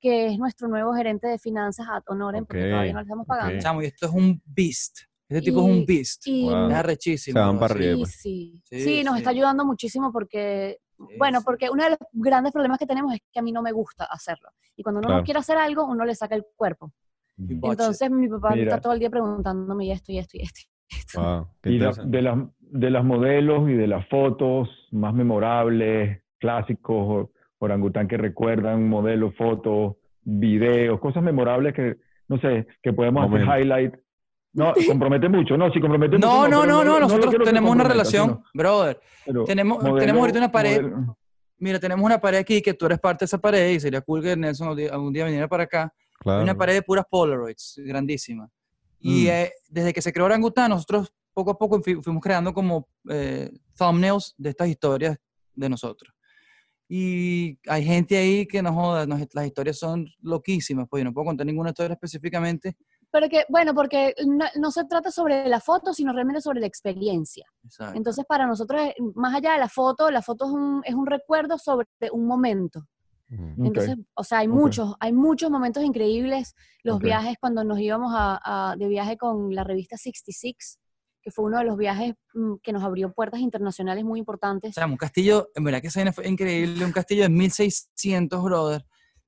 que 0.00 0.26
es 0.26 0.38
nuestro 0.38 0.68
nuevo 0.68 0.92
gerente 0.94 1.26
de 1.28 1.38
finanzas 1.38 1.86
ad 1.90 2.02
honorem, 2.06 2.44
porque 2.46 2.64
Ok, 2.64 2.70
todavía 2.70 2.92
no 2.92 2.98
le 3.00 3.02
estamos 3.04 3.26
pagando. 3.26 3.54
ok. 3.54 3.60
Chamo, 3.62 3.82
y 3.82 3.86
esto 3.86 4.06
es 4.06 4.12
un 4.12 4.42
beast. 4.46 4.98
Este 5.28 5.42
tipo 5.42 5.58
es 5.60 5.64
un 5.66 5.72
Y- 5.78 5.84
beast. 5.84 6.22
Y, 6.26 6.44
Wow. 6.44 6.68
Es 6.70 6.74
arrechísimo. 6.74 7.38
Se 7.40 7.46
van 7.46 7.58
para 7.58 7.74
sí. 7.74 7.80
arriba. 7.80 7.94
Sí, 7.94 8.00
pues. 8.02 8.12
sí. 8.20 8.62
Sí, 8.64 8.80
Sí, 8.80 9.04
nos 9.04 9.14
sí. 9.14 9.18
está 9.18 9.30
ayudando 9.30 9.64
muchísimo 9.66 10.10
porque, 10.12 10.78
Sí, 10.96 11.04
bueno, 11.18 11.40
sí. 11.40 11.44
porque 11.44 11.68
uno 11.70 11.84
de 11.84 11.90
los 11.90 11.98
grandes 12.12 12.52
problemas 12.52 12.78
que 12.78 12.86
tenemos 12.86 13.12
es 13.14 13.20
que 13.30 13.38
a 13.38 13.42
mí 13.42 13.52
no 13.52 13.60
me 13.62 13.72
gusta 13.72 14.04
hacerlo. 14.04 14.48
Y 14.76 14.82
cuando 14.82 15.00
uno 15.00 15.08
Claro. 15.08 15.20
no 15.20 15.24
quiere 15.24 15.40
hacer 15.40 15.58
algo, 15.58 15.84
uno 15.86 16.04
le 16.04 16.14
saca 16.14 16.34
el 16.34 16.44
cuerpo. 16.56 16.92
Y. 17.36 17.52
Entonces 17.54 18.10
mi 18.10 18.28
papá 18.28 18.50
Mira. 18.54 18.62
está 18.70 18.80
todo 18.80 18.92
el 18.94 18.98
día 19.00 19.10
preguntándome 19.10 19.84
y 19.86 19.92
esto 19.92 20.12
y 20.12 20.18
esto 20.18 20.36
y 20.38 20.42
esto. 20.42 20.60
y 20.90 20.94
esto. 20.96 21.20
Wow, 21.20 21.48
Y 21.64 21.78
la- 21.78 21.92
de, 21.92 22.22
las, 22.22 22.38
de 22.60 22.90
las 22.90 23.04
modelos 23.04 23.68
y 23.68 23.74
de 23.74 23.86
las 23.86 24.08
fotos 24.08 24.68
más 24.92 25.12
memorables, 25.14 26.22
clásicos, 26.38 27.28
orangután 27.58 28.08
que 28.08 28.16
recuerdan, 28.16 28.88
modelos, 28.88 29.34
fotos, 29.36 29.96
videos, 30.22 31.00
cosas 31.00 31.22
memorables 31.22 31.74
que, 31.74 31.96
no 32.28 32.38
sé, 32.40 32.66
que 32.82 32.92
podemos 32.92 33.26
hacer 33.26 33.42
highlight. 33.42 33.94
No, 34.52 34.72
compromete 34.86 35.28
mucho, 35.28 35.56
no, 35.56 35.70
si 35.72 35.80
compromete 35.80 36.16
mucho. 36.16 36.26
No, 36.26 36.48
no, 36.48 36.66
no, 36.66 36.84
no, 36.84 37.00
nosotros 37.00 37.34
tenemos 37.44 37.70
una 37.70 37.84
relación, 37.84 38.28
sino- 38.28 38.44
brother. 38.54 39.00
pero 39.26 39.44
Tenemos, 39.44 39.78
modelo- 39.82 39.98
tenemos 39.98 40.20
ahorita 40.20 40.38
una 40.38 40.52
pared. 40.52 40.82
modelo- 40.82 41.16
Mira, 41.60 41.80
tenemos 41.80 42.04
una 42.06 42.20
pared 42.20 42.38
aquí 42.38 42.62
que 42.62 42.74
tú 42.74 42.86
eres 42.86 43.00
parte 43.00 43.20
de 43.22 43.26
esa 43.26 43.38
pared 43.38 43.70
y 43.70 43.80
sería 43.80 44.00
cool 44.02 44.22
que 44.22 44.36
Nelson 44.36 44.68
algún 44.92 45.12
día, 45.12 45.24
viniera 45.24 45.48
para 45.48 45.64
acá. 45.64 45.92
Claro. 46.20 46.42
una 46.42 46.54
pared 46.56 46.74
de 46.74 46.82
puras 46.82 47.04
Polaroids, 47.08 47.80
grandísima. 47.84 48.48
Y 48.98 49.26
Mm. 49.26 49.28
eh, 49.28 49.52
desde 49.68 49.92
que 49.92 50.02
se 50.02 50.12
creó 50.12 50.26
Orangután, 50.26 50.70
nosotros 50.70 51.12
poco 51.32 51.52
a 51.52 51.58
poco 51.58 51.80
fui- 51.80 52.02
fuimos 52.02 52.20
creando 52.20 52.52
como 52.52 52.88
eh, 53.08 53.50
thumbnails 53.76 54.34
de 54.36 54.50
estas 54.50 54.66
historias 54.68 55.16
de 55.54 55.68
nosotros. 55.68 56.12
Y 56.88 57.58
hay 57.68 57.84
gente 57.84 58.16
ahí 58.16 58.46
que 58.46 58.62
no 58.62 58.72
joda, 58.72 59.06
nos- 59.06 59.20
las 59.34 59.46
historias 59.46 59.78
son 59.78 60.06
loquísimas, 60.22 60.86
pues 60.88 61.02
yo 61.02 61.04
no 61.04 61.12
puedo 61.12 61.26
contar 61.26 61.46
ninguna 61.46 61.70
historia 61.70 61.92
específicamente. 61.94 62.76
Pero 63.10 63.28
que, 63.28 63.44
bueno, 63.48 63.74
porque 63.74 64.14
no, 64.26 64.46
no 64.58 64.70
se 64.70 64.84
trata 64.84 65.10
sobre 65.10 65.48
la 65.48 65.60
foto, 65.60 65.92
sino 65.94 66.12
realmente 66.12 66.40
sobre 66.40 66.60
la 66.60 66.66
experiencia. 66.66 67.46
Exacto. 67.64 67.96
Entonces, 67.96 68.24
para 68.26 68.46
nosotros, 68.46 68.80
más 69.14 69.34
allá 69.34 69.52
de 69.52 69.58
la 69.58 69.68
foto, 69.68 70.10
la 70.10 70.22
foto 70.22 70.46
es 70.46 70.50
un, 70.50 70.82
es 70.84 70.94
un 70.94 71.06
recuerdo 71.06 71.58
sobre 71.58 71.86
un 72.12 72.26
momento. 72.26 72.80
Ujú. 73.30 73.66
Entonces, 73.66 73.96
o 74.14 74.24
sea, 74.24 74.38
hay 74.38 74.48
ok. 74.48 74.54
muchos, 74.54 74.94
hay 75.00 75.12
muchos 75.12 75.50
momentos 75.50 75.84
increíbles. 75.84 76.54
Los 76.82 76.96
Ok. 76.96 77.04
viajes 77.04 77.36
cuando 77.40 77.64
nos 77.64 77.78
íbamos 77.80 78.12
a, 78.14 78.40
a- 78.72 78.76
de 78.76 78.88
viaje 78.88 79.16
con 79.18 79.54
la 79.54 79.64
revista 79.64 79.96
66, 79.98 80.78
que 81.28 81.32
fue 81.32 81.44
uno 81.44 81.58
de 81.58 81.64
los 81.64 81.76
viajes 81.76 82.14
mm, 82.32 82.54
que 82.62 82.72
nos 82.72 82.82
abrió 82.82 83.12
puertas 83.12 83.40
internacionales 83.40 84.02
muy 84.02 84.18
importantes. 84.18 84.70
O 84.70 84.72
sea, 84.72 84.86
un 84.86 84.96
castillo, 84.96 85.50
en 85.54 85.62
verdad 85.64 85.82
que 85.82 85.88
esa 85.88 86.00
vaina 86.00 86.12
fue 86.12 86.26
increíble, 86.26 86.82
un 86.84 86.92
castillo 86.92 87.24
de 87.24 87.28
1600, 87.28 88.42
brother, 88.42 88.82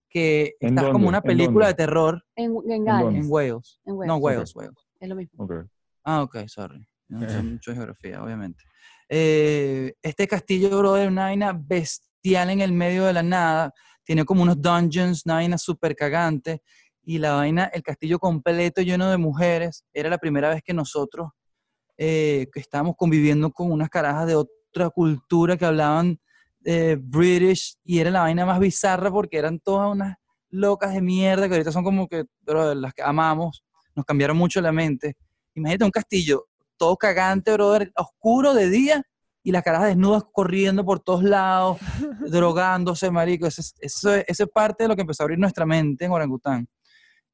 que 0.09 0.55
¿En 0.61 0.71
está 0.71 0.83
como 0.83 0.93
dónde? 0.95 1.09
una 1.09 1.19
¿En 1.19 1.23
película 1.25 1.67
de 1.67 1.75
terror 1.75 2.25
En, 2.35 2.55
en 2.65 2.73
¿En 2.73 2.85
Gales, 2.85 3.15
en 3.25 3.31
Wales. 3.31 3.81
en 3.85 3.95
Wales, 3.97 4.09
No, 4.09 4.17
Wales, 4.17 4.57
Wales. 4.57 4.73
es 4.99 5.09
lo 5.09 5.15
mismo. 5.15 5.45
Ok. 5.45 5.53
Ah, 6.05 6.23
ok, 6.23 6.37
sorry. 6.47 6.87
No 7.09 7.29
sé 7.29 7.43
mucho 7.43 7.71
de 7.73 7.77
geografía, 7.77 8.23
obviamente. 8.23 8.65
Eh, 9.09 9.93
este 10.03 10.27
castillo, 10.27 10.79
brother, 10.79 11.09
una 11.09 11.25
vaina 11.25 11.53
bestial 11.53 12.49
en 12.51 12.61
el 12.63 12.73
medio 12.73 13.05
de 13.05 13.13
la 13.13 13.23
nada. 13.23 13.75
Tiene 14.05 14.25
como 14.25 14.43
unos 14.43 14.61
dungeons, 14.63 15.27
una 15.27 15.35
vaina 15.35 15.59
súper 15.59 15.95
cagante. 15.95 16.63
Y 17.03 17.19
la 17.19 17.33
vaina, 17.35 17.65
el 17.67 17.83
castillo 17.83 18.19
completo 18.19 18.81
lleno 18.81 19.11
de 19.11 19.19
mujeres. 19.19 19.85
Era 19.93 20.09
la 20.09 20.19
primera 20.19 20.49
vez 20.49 20.63
que 20.63 20.73
nosotros 20.73 21.29
eh, 22.03 22.49
que 22.51 22.61
estábamos 22.61 22.95
conviviendo 22.97 23.51
con 23.53 23.71
unas 23.71 23.91
carajas 23.91 24.27
de 24.27 24.35
otra 24.35 24.89
cultura 24.89 25.59
que 25.59 25.67
hablaban 25.67 26.19
eh, 26.65 26.97
British. 26.99 27.77
Y 27.85 27.99
era 27.99 28.11
la 28.11 28.21
vaina 28.21 28.47
más 28.47 28.59
bizarra 28.59 29.11
porque 29.11 29.37
eran 29.37 29.59
todas 29.61 29.93
unas 29.93 30.17
locas 30.49 30.95
de 30.95 31.03
mierda 31.03 31.47
que 31.47 31.55
ahorita 31.57 31.71
son 31.73 31.85
como 31.85 32.09
que, 32.09 32.25
las 32.47 32.95
que 32.95 33.03
amamos. 33.03 33.63
nos 33.95 34.07
cambiaron 34.07 34.37
mucho 34.39 34.63
la 34.63 34.73
mente. 34.73 35.15
Imagínate 35.55 35.85
un 35.85 35.91
castillo 35.91 36.47
todo 36.79 36.97
cagante, 36.97 37.53
brother, 37.53 37.93
oscuro 37.95 38.55
de 38.55 38.71
día 38.71 39.03
y 39.43 39.53
las 39.53 39.63
caras 39.63 39.85
desnudas 39.85 40.23
corriendo 40.33 40.83
por 40.87 41.01
todos 41.01 41.23
lados, 41.23 41.77
drogándose, 42.31 43.11
marico. 43.11 43.47
Eso, 43.47 43.61
es- 43.61 43.75
eso, 43.79 44.15
es- 44.15 44.25
eso 44.27 44.45
es 44.45 44.49
parte 44.51 44.85
de 44.85 44.89
lo 44.89 44.95
que 44.97 45.03
empezó 45.03 45.23
a 45.23 45.25
abrir 45.25 45.39
nuestra 45.39 45.67
mente 45.67 46.07
en 46.07 46.13
orangután. 46.13 46.67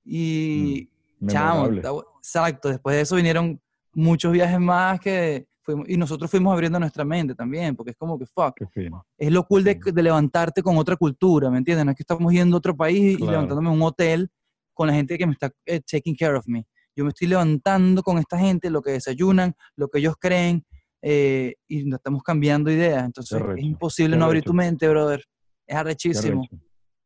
Y, 0.04 0.88
chamo, 1.32 1.66
está 1.76 1.92
bu- 1.92 2.04
exacto, 2.18 2.68
después 2.68 2.96
de 2.96 3.02
eso 3.02 3.14
vinieron 3.16 3.60
muchos 3.96 4.30
viajes 4.30 4.60
más 4.60 5.00
que 5.00 5.46
fuimos, 5.62 5.88
y 5.88 5.96
nosotros 5.96 6.30
fuimos 6.30 6.52
abriendo 6.52 6.78
nuestra 6.78 7.04
mente 7.04 7.34
también, 7.34 7.74
porque 7.74 7.90
es 7.90 7.96
como 7.96 8.18
que, 8.18 8.26
fuck, 8.26 8.54
Qué 8.72 8.90
es 9.18 9.32
lo 9.32 9.44
cool 9.44 9.64
de, 9.64 9.80
de 9.82 10.02
levantarte 10.02 10.62
con 10.62 10.76
otra 10.76 10.96
cultura, 10.96 11.50
¿me 11.50 11.58
entiendes? 11.58 11.84
No 11.84 11.90
es 11.90 11.96
que 11.96 12.02
estamos 12.02 12.32
yendo 12.32 12.56
a 12.56 12.58
otro 12.58 12.76
país 12.76 13.18
y 13.18 13.26
levantándome 13.26 13.68
en 13.68 13.74
un 13.74 13.82
hotel 13.82 14.28
con 14.74 14.86
la 14.88 14.94
gente 14.94 15.16
que 15.16 15.26
me 15.26 15.32
está 15.32 15.50
eh, 15.64 15.80
taking 15.80 16.14
care 16.14 16.36
of 16.36 16.46
me. 16.46 16.66
Yo 16.94 17.04
me 17.04 17.08
estoy 17.08 17.28
levantando 17.28 18.02
con 18.02 18.18
esta 18.18 18.38
gente, 18.38 18.70
lo 18.70 18.82
que 18.82 18.92
desayunan, 18.92 19.54
lo 19.76 19.88
que 19.88 19.98
ellos 19.98 20.14
creen, 20.20 20.64
eh, 21.02 21.54
y 21.68 21.84
nos 21.84 21.98
estamos 21.98 22.22
cambiando 22.22 22.70
ideas. 22.70 23.04
Entonces 23.04 23.40
es 23.56 23.64
imposible 23.64 24.16
qué 24.16 24.18
no 24.18 24.26
abrir 24.26 24.42
tu 24.42 24.54
mente, 24.54 24.88
brother. 24.88 25.20
Es 25.20 25.26
Qué 25.66 25.74
arrechísimo. 25.74 26.40
arrecho. 26.40 26.64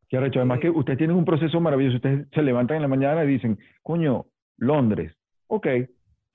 Qué 0.09 0.17
arrecho. 0.17 0.39
Además 0.41 0.61
que 0.61 0.71
ustedes 0.71 0.99
tienen 0.99 1.17
un 1.17 1.25
proceso 1.25 1.61
maravilloso. 1.61 1.97
Ustedes 1.97 2.27
se 2.33 2.43
levantan 2.43 2.77
en 2.77 2.83
la 2.83 2.89
mañana 2.89 3.25
y 3.25 3.29
dicen, 3.29 3.59
coño, 3.83 4.27
Londres. 4.59 5.13
Ok. 5.49 5.67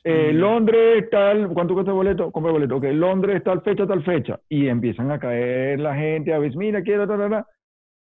Eh, 0.08 0.32
Mm. 0.32 0.38
Londres 0.38 1.10
tal, 1.10 1.49
¿cuánto 1.49 1.74
cuesta 1.74 1.89
el 1.91 1.95
boleto? 1.97 2.32
Compra 2.32 2.51
el 2.51 2.58
boleto. 2.60 2.76
Ok, 2.78 2.84
Londres 2.91 3.43
tal 3.43 3.62
fecha, 3.64 3.88
tal 3.88 4.03
fecha. 4.03 4.39
Y 4.47 4.68
empiezan 4.68 5.10
a 5.12 5.18
caer 5.20 5.80
la 5.80 5.95
gente 5.95 6.32
a 6.32 6.38
veces, 6.38 6.56
mira, 6.56 6.84
quiero, 6.84 7.08
ta, 7.08 7.18
ta, 7.18 7.28
ta. 7.30 7.47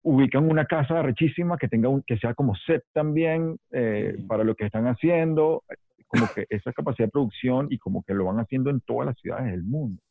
Ubican 0.01 0.49
una 0.49 0.65
casa 0.65 0.99
arrechísima 0.99 1.55
que 1.57 1.67
tenga 1.67 1.89
un, 1.89 2.01
que 2.01 2.17
sea 2.17 2.33
como 2.33 2.55
set 2.55 2.83
también 2.93 3.57
eh, 3.71 4.15
para 4.27 4.43
lo 4.43 4.55
que 4.55 4.65
están 4.65 4.87
haciendo. 4.87 5.63
Como 6.07 6.27
que 6.33 6.45
esa 6.49 6.73
capacidad 6.73 7.07
de 7.07 7.11
producción 7.11 7.67
y 7.69 7.77
como 7.77 8.03
que 8.03 8.13
lo 8.15 8.25
van 8.25 8.39
haciendo 8.39 8.69
en 8.71 8.81
todas 8.81 9.05
las 9.07 9.17
ciudades 9.19 9.51
del 9.51 9.63
mundo. 9.63 10.01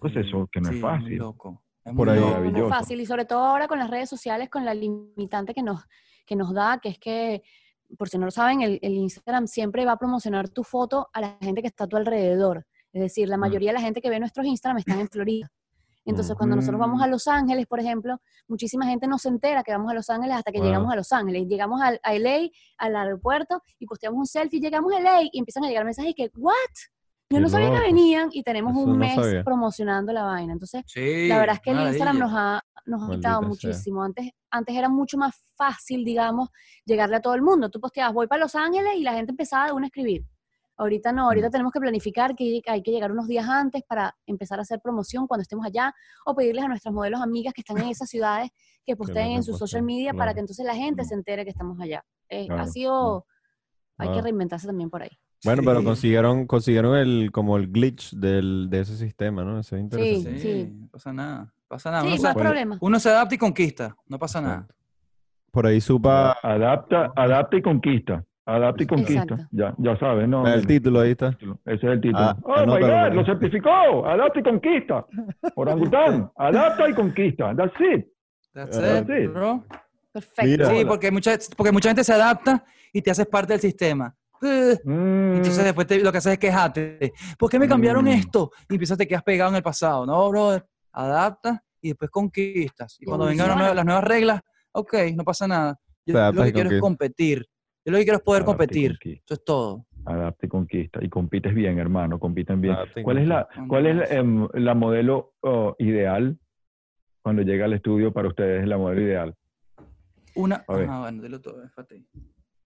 Proceso 0.00 0.48
que 0.52 0.60
no 0.60 0.68
es 0.68 0.74
Sí, 0.76 0.80
fácil. 0.80 1.06
Muy 1.08 1.16
loco. 1.16 1.62
Es 1.84 1.92
Por 1.94 2.08
muy 2.08 2.16
ahí. 2.16 2.20
loco. 2.20 2.50
No, 2.58 2.64
es 2.64 2.68
fácil. 2.68 3.00
Y 3.00 3.06
sobre 3.06 3.24
todo 3.24 3.44
ahora 3.44 3.66
con 3.68 3.78
las 3.78 3.88
redes 3.90 4.08
sociales, 4.10 4.48
con 4.50 4.64
la 4.64 4.74
limitante 4.74 5.54
que 5.54 5.62
nos, 5.62 5.84
que 6.26 6.36
nos 6.36 6.52
da, 6.52 6.78
que 6.82 6.88
es 6.90 6.98
que, 6.98 7.42
por 7.96 8.08
si 8.08 8.18
no 8.18 8.26
lo 8.26 8.30
saben, 8.30 8.60
el, 8.62 8.78
el 8.82 8.92
Instagram 8.94 9.46
siempre 9.46 9.84
va 9.84 9.92
a 9.92 9.96
promocionar 9.98 10.48
tu 10.48 10.62
foto 10.64 11.08
a 11.12 11.20
la 11.20 11.38
gente 11.40 11.62
que 11.62 11.68
está 11.68 11.84
a 11.84 11.86
tu 11.86 11.96
alrededor. 11.96 12.66
Es 12.92 13.00
decir, 13.02 13.28
la 13.28 13.36
Mm. 13.36 13.40
mayoría 13.40 13.70
de 13.70 13.74
la 13.74 13.80
gente 13.80 14.00
que 14.00 14.10
ve 14.10 14.18
nuestros 14.20 14.46
Instagram 14.46 14.78
están 14.78 15.00
en 15.00 15.08
Florida. 15.08 15.50
Entonces, 16.04 16.34
cuando 16.36 16.56
nosotros 16.56 16.80
vamos 16.80 17.02
a 17.02 17.06
Los 17.06 17.28
Ángeles, 17.28 17.66
por 17.66 17.80
ejemplo, 17.80 18.18
muchísima 18.46 18.86
gente 18.86 19.06
no 19.06 19.18
se 19.18 19.28
entera 19.28 19.62
que 19.62 19.72
vamos 19.72 19.90
a 19.90 19.94
Los 19.94 20.08
Ángeles 20.08 20.36
hasta 20.36 20.50
que 20.52 20.58
Wow. 20.58 20.66
llegamos 20.66 20.90
a 20.92 20.96
Los 20.96 21.12
Ángeles. 21.12 21.46
Llegamos 21.46 21.82
al, 21.82 22.00
a 22.02 22.14
LA, 22.14 22.48
al 22.78 22.96
aeropuerto, 22.96 23.62
y 23.78 23.84
posteamos 23.86 24.18
un 24.18 24.26
selfie, 24.26 24.58
llegamos 24.58 24.90
a 24.94 25.00
LA, 25.00 25.22
y 25.30 25.38
empiezan 25.38 25.64
a 25.64 25.68
llegar 25.68 25.84
mensajes 25.84 26.14
que, 26.16 26.30
¿what? 26.36 26.54
Yo 27.30 27.40
no 27.40 27.48
sabía 27.50 27.70
que 27.72 27.80
venían, 27.80 28.30
y 28.32 28.42
tenemos 28.42 28.72
Eso 28.72 28.80
un 28.84 28.92
no 28.92 28.96
mes 28.98 29.14
sabía. 29.14 29.44
promocionando 29.44 30.12
la 30.14 30.22
vaina. 30.22 30.52
Entonces, 30.54 30.82
Sí, 30.86 31.28
la 31.28 31.38
verdad 31.38 31.56
es 31.56 31.60
que 31.60 31.70
el. 31.72 31.80
Instagram 31.80 32.18
nos 32.18 32.32
ha, 32.34 32.62
nos 32.86 33.02
ha 33.02 33.14
quitado 33.14 33.40
sea. 33.40 33.48
muchísimo. 33.48 34.02
Antes, 34.02 34.30
antes 34.50 34.74
era 34.74 34.88
mucho 34.88 35.18
más 35.18 35.34
fácil, 35.54 36.04
digamos, 36.06 36.48
llegarle 36.86 37.16
a 37.16 37.20
todo 37.20 37.34
el 37.34 37.42
mundo. 37.42 37.68
Tú 37.68 37.80
posteabas, 37.80 38.14
voy 38.14 38.26
para 38.28 38.40
Los 38.40 38.54
Ángeles 38.54 38.94
y 38.96 39.02
la 39.02 39.12
gente 39.12 39.32
empezaba 39.32 39.66
de 39.66 39.72
una 39.72 39.86
a 39.86 39.88
escribir. 39.88 40.24
Ahorita 40.78 41.12
no, 41.12 41.24
ahorita 41.24 41.48
Mm. 41.48 41.50
tenemos 41.50 41.72
que 41.72 41.80
planificar 41.80 42.34
que 42.34 42.62
hay 42.66 42.82
que 42.82 42.90
llegar 42.92 43.12
unos 43.12 43.26
días 43.26 43.46
antes 43.46 43.82
para 43.86 44.16
empezar 44.26 44.58
a 44.60 44.62
hacer 44.62 44.80
promoción 44.80 45.26
cuando 45.26 45.42
estemos 45.42 45.66
allá 45.66 45.92
o 46.24 46.34
pedirles 46.34 46.64
a 46.64 46.68
nuestras 46.68 46.94
modelos 46.94 47.20
amigas 47.20 47.52
que 47.52 47.60
están 47.60 47.76
en 47.78 47.88
esas 47.88 48.08
ciudades 48.08 48.48
que 48.86 48.96
posteen 49.26 49.32
en 49.32 49.42
su 49.42 49.52
social 49.52 49.80
reposteen, 49.82 49.84
media 49.84 50.14
para 50.14 50.32
que 50.32 50.40
entonces 50.40 50.64
la 50.64 50.74
gente 50.74 51.02
Mm. 51.02 51.04
se 51.04 51.14
entere 51.14 51.44
que 51.44 51.50
estamos 51.50 51.78
allá. 51.78 52.02
Eh, 52.30 52.46
Claro, 52.46 52.62
ha 52.62 52.66
sido, 52.68 53.26
hay 53.98 54.08
que 54.08 54.14
Wow. 54.14 54.22
reinventarse 54.22 54.66
también 54.66 54.88
por 54.88 55.02
ahí. 55.02 55.10
Bueno, 55.44 55.62
pero 55.64 55.84
consiguieron, 55.84 56.46
consiguieron 56.46 56.96
el, 56.96 57.30
como 57.32 57.56
el 57.56 57.70
glitch 57.70 58.12
del, 58.14 58.68
de 58.70 58.80
ese 58.80 58.96
sistema, 58.96 59.44
¿no? 59.44 59.60
Eso 59.60 59.76
es 59.76 59.82
interesante. 59.82 60.38
Sí, 60.38 60.64
Sí. 60.66 60.72
no 60.80 60.88
pasa 60.88 61.12
nada. 61.12 61.52
Pasa 61.68 61.90
nada. 61.90 62.02
Sí, 62.02 62.08
Uno, 62.14 62.22
más 62.22 62.32
se, 62.32 62.38
problemas. 62.38 62.78
uno 62.80 62.98
se 63.00 63.08
adapta 63.10 63.34
y 63.34 63.38
conquista. 63.38 63.96
No 64.08 64.18
pasa 64.18 64.40
nada. 64.40 64.66
Por 65.50 65.66
ahí 65.66 65.80
supa 65.80 66.36
Adapta, 66.42 67.12
adapta 67.16 67.56
y 67.56 67.62
conquista. 67.62 68.24
Adapta 68.46 68.82
y 68.82 68.86
conquista. 68.86 69.22
Exacto. 69.22 69.46
Ya, 69.50 69.74
ya 69.78 69.96
sabes, 69.98 70.28
¿no? 70.28 70.46
el 70.46 70.66
título, 70.66 71.00
ahí 71.00 71.10
está. 71.12 71.36
Ese 71.66 71.76
es 71.76 71.82
el 71.84 72.00
título. 72.00 72.18
Ah, 72.24 72.36
oh 72.42 72.66
my 72.66 72.80
God, 72.80 73.12
lo 73.14 73.24
certificó. 73.24 74.06
Adapta 74.06 74.40
y 74.40 74.42
conquista. 74.42 75.06
Orangután. 75.54 76.30
Adapta 76.36 76.88
y 76.88 76.94
conquista. 76.94 77.54
That's 77.54 77.74
it. 77.80 78.06
That's 78.54 78.76
Ah, 78.78 78.98
it, 79.00 79.06
sí. 79.06 79.26
bro. 79.26 79.64
Perfecto. 80.12 80.42
Mira. 80.44 80.66
Sí, 80.70 80.76
Hola. 80.80 80.88
porque 80.88 81.10
mucha, 81.10 81.32
porque 81.56 81.72
mucha 81.72 81.90
gente 81.90 82.04
se 82.04 82.12
adapta 82.14 82.64
y 82.92 83.02
te 83.02 83.10
haces 83.10 83.26
parte 83.26 83.52
del 83.52 83.60
sistema. 83.60 84.14
Mm, 84.84 85.36
Entonces 85.36 85.64
después 85.64 85.86
te- 85.86 86.02
lo 86.02 86.12
que 86.12 86.18
haces 86.18 86.32
es 86.34 86.38
quejarte. 86.38 87.12
¿Por 87.38 87.50
qué 87.50 87.58
me 87.58 87.68
cambiaron 87.68 88.04
Mm. 88.04 88.08
esto? 88.08 88.50
Y 88.68 88.74
empiezas 88.74 88.96
te 88.98 89.06
quedas 89.06 89.22
pegado 89.22 89.50
en 89.50 89.56
el 89.56 89.62
pasado. 89.62 90.06
No, 90.06 90.28
brother. 90.30 90.64
Adapta 90.92 91.62
y 91.80 91.88
después 91.88 92.10
conquistas. 92.10 92.96
Y 93.00 93.04
cuando 93.04 93.26
vengan 93.26 93.48
las 93.48 93.56
nuevas, 93.56 93.76
las 93.76 93.84
nuevas 93.84 94.04
reglas, 94.04 94.40
ok, 94.72 94.94
no 95.16 95.24
pasa 95.24 95.46
nada. 95.46 95.78
Yo 96.06 96.32
lo 96.32 96.42
que 96.44 96.52
quiero 96.52 96.70
es 96.70 96.80
competir. 96.80 97.46
Yo 97.84 97.92
lo 97.92 97.98
que 97.98 98.04
quiero 98.04 98.18
es 98.18 98.24
poder 98.24 98.44
competir. 98.44 98.98
Eso 99.04 99.34
es 99.34 99.44
todo. 99.44 99.86
Adapta 100.04 100.46
y 100.46 100.48
conquista. 100.48 100.98
Y 101.04 101.08
compites 101.08 101.54
bien, 101.54 101.78
hermano. 101.78 102.18
Compiten 102.18 102.60
bien. 102.60 102.76
¿Cuál 103.02 103.18
es 103.18 103.28
la, 103.28 103.44
conquista. 103.44 103.68
cuál 103.68 103.86
es 103.86 103.96
la, 103.96 104.04
em, 104.06 104.48
la 104.54 104.74
modelo 104.74 105.34
oh, 105.40 105.76
ideal 105.78 106.38
cuando 107.22 107.42
llega 107.42 107.66
al 107.66 107.74
estudio 107.74 108.12
para 108.12 108.28
ustedes? 108.28 108.66
La 108.66 108.78
modelo 108.78 109.02
ideal. 109.02 109.34
Una, 110.34 110.64
ah, 110.68 111.00
bueno, 111.00 111.22
dilo 111.22 111.40
todo, 111.40 111.60
déjate. 111.60 112.04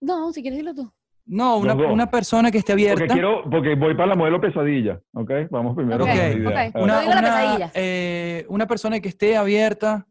No, 0.01 0.31
si 0.31 0.41
quieres 0.41 0.59
dilo 0.59 0.73
tú. 0.73 0.91
No, 1.25 1.57
una, 1.57 1.73
una 1.73 2.11
persona 2.11 2.51
que 2.51 2.57
esté 2.57 2.73
Porque 2.73 2.83
abierta. 2.91 3.13
quiero, 3.13 3.43
porque 3.49 3.75
voy 3.75 3.95
para 3.95 4.07
la 4.07 4.15
modelo 4.15 4.41
pesadilla. 4.41 5.01
¿Ok? 5.13 5.31
Vamos 5.49 5.75
primero 5.75 6.03
Ok, 6.03 6.09
con 6.09 6.17
la 6.17 6.29
idea. 6.33 6.49
ok. 6.49 6.55
A 6.55 6.61
ver. 6.63 6.71
una, 6.83 7.01
la 7.01 7.07
una, 7.07 7.21
pesadilla. 7.21 7.71
eh, 7.75 8.45
una 8.49 8.67
persona 8.67 8.99
que 8.99 9.07
esté 9.09 9.37
abierta 9.37 10.05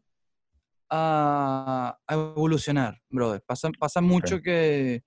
a, 0.89 1.97
a 2.07 2.13
evolucionar, 2.13 2.99
brother. 3.09 3.41
Pasa, 3.45 3.69
pasa 3.79 4.01
mucho 4.01 4.41
que, 4.41 5.03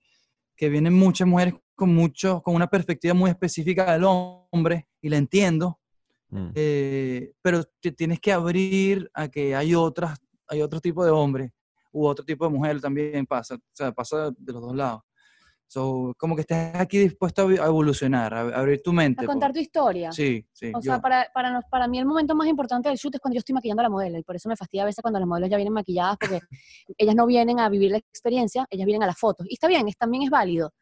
que 0.57 0.69
vienen 0.69 0.95
muchas 0.95 1.27
mujeres 1.27 1.55
con, 1.75 1.95
mucho, 1.95 2.41
con 2.43 2.55
una 2.55 2.67
perspectiva 2.69 3.15
muy 3.15 3.31
específica 3.31 3.93
del 3.93 4.05
hombre, 4.05 4.89
y 5.01 5.09
la 5.09 5.17
entiendo, 5.17 5.81
Mm. 6.29 6.49
eh, 6.57 7.33
pero 7.41 7.63
te 7.81 7.93
tienes 7.93 8.19
que 8.19 8.33
abrir 8.33 9.09
a 9.15 9.29
que 9.29 9.55
hay 9.55 9.77
otras, 9.77 10.19
hay 10.49 10.61
otro 10.61 10.81
tipo 10.81 11.05
de 11.05 11.13
hombre 11.13 11.53
u 11.93 12.05
otro 12.05 12.25
tipo 12.25 12.45
de 12.45 12.51
mujer 12.51 12.81
también 12.81 13.25
pasa, 13.27 13.55
o 13.55 13.59
sea, 13.73 13.93
pasa 13.93 14.33
de 14.37 14.53
los 14.53 14.61
dos 14.61 14.75
lados. 14.75 15.03
So, 15.69 16.15
como 16.17 16.35
que 16.37 16.43
estés 16.43 16.75
aquí 16.77 16.99
dispuesto 16.99 17.49
a, 17.49 17.55
evolucionar, 17.67 18.33
a, 18.33 18.41
a 18.41 18.61
abrir 18.61 18.83
tu 18.83 18.93
mente. 18.93 19.25
A 19.25 19.27
contar 19.27 19.51
por- 19.51 19.55
tu 19.55 19.61
historia. 19.61 20.13
Sí, 20.13 20.47
sí. 20.53 20.69
O 20.75 20.79
yo- 20.81 20.93
sea, 20.93 21.01
para, 21.01 21.29
para, 21.35 21.51
nos- 21.51 21.65
para 21.71 21.89
mí 21.89 21.99
el 21.99 22.07
momento 22.07 22.35
más 22.37 22.47
importante 22.47 22.89
del 22.89 22.97
shoot 22.99 23.15
es 23.17 23.21
cuando 23.21 23.35
yo 23.35 23.41
estoy 23.41 23.53
maquillando 23.55 23.81
a 23.81 23.85
la 23.85 23.91
modelo 23.91 24.17
y 24.19 24.23
por 24.23 24.37
eso 24.37 24.49
me 24.49 24.57
fastidia 24.57 24.83
a 24.85 24.87
veces 24.87 25.03
cuando 25.03 25.19
las 25.19 25.29
modelos 25.29 25.51
ya 25.51 25.57
vienen 25.57 25.73
maquilladas 25.75 26.17
porque 26.21 26.41
ellas 26.99 27.15
no 27.17 27.27
vienen 27.27 27.59
a 27.61 27.69
vivir 27.69 27.91
la 27.91 27.99
experiencia, 27.99 28.67
ellas 28.71 28.87
vienen 28.87 29.03
a 29.03 29.07
las 29.07 29.19
fotos. 29.19 29.47
Y 29.51 29.55
está 29.55 29.67
bien, 29.69 29.89
es, 29.89 29.97
también 29.97 30.23
es 30.23 30.31
válido. 30.31 30.73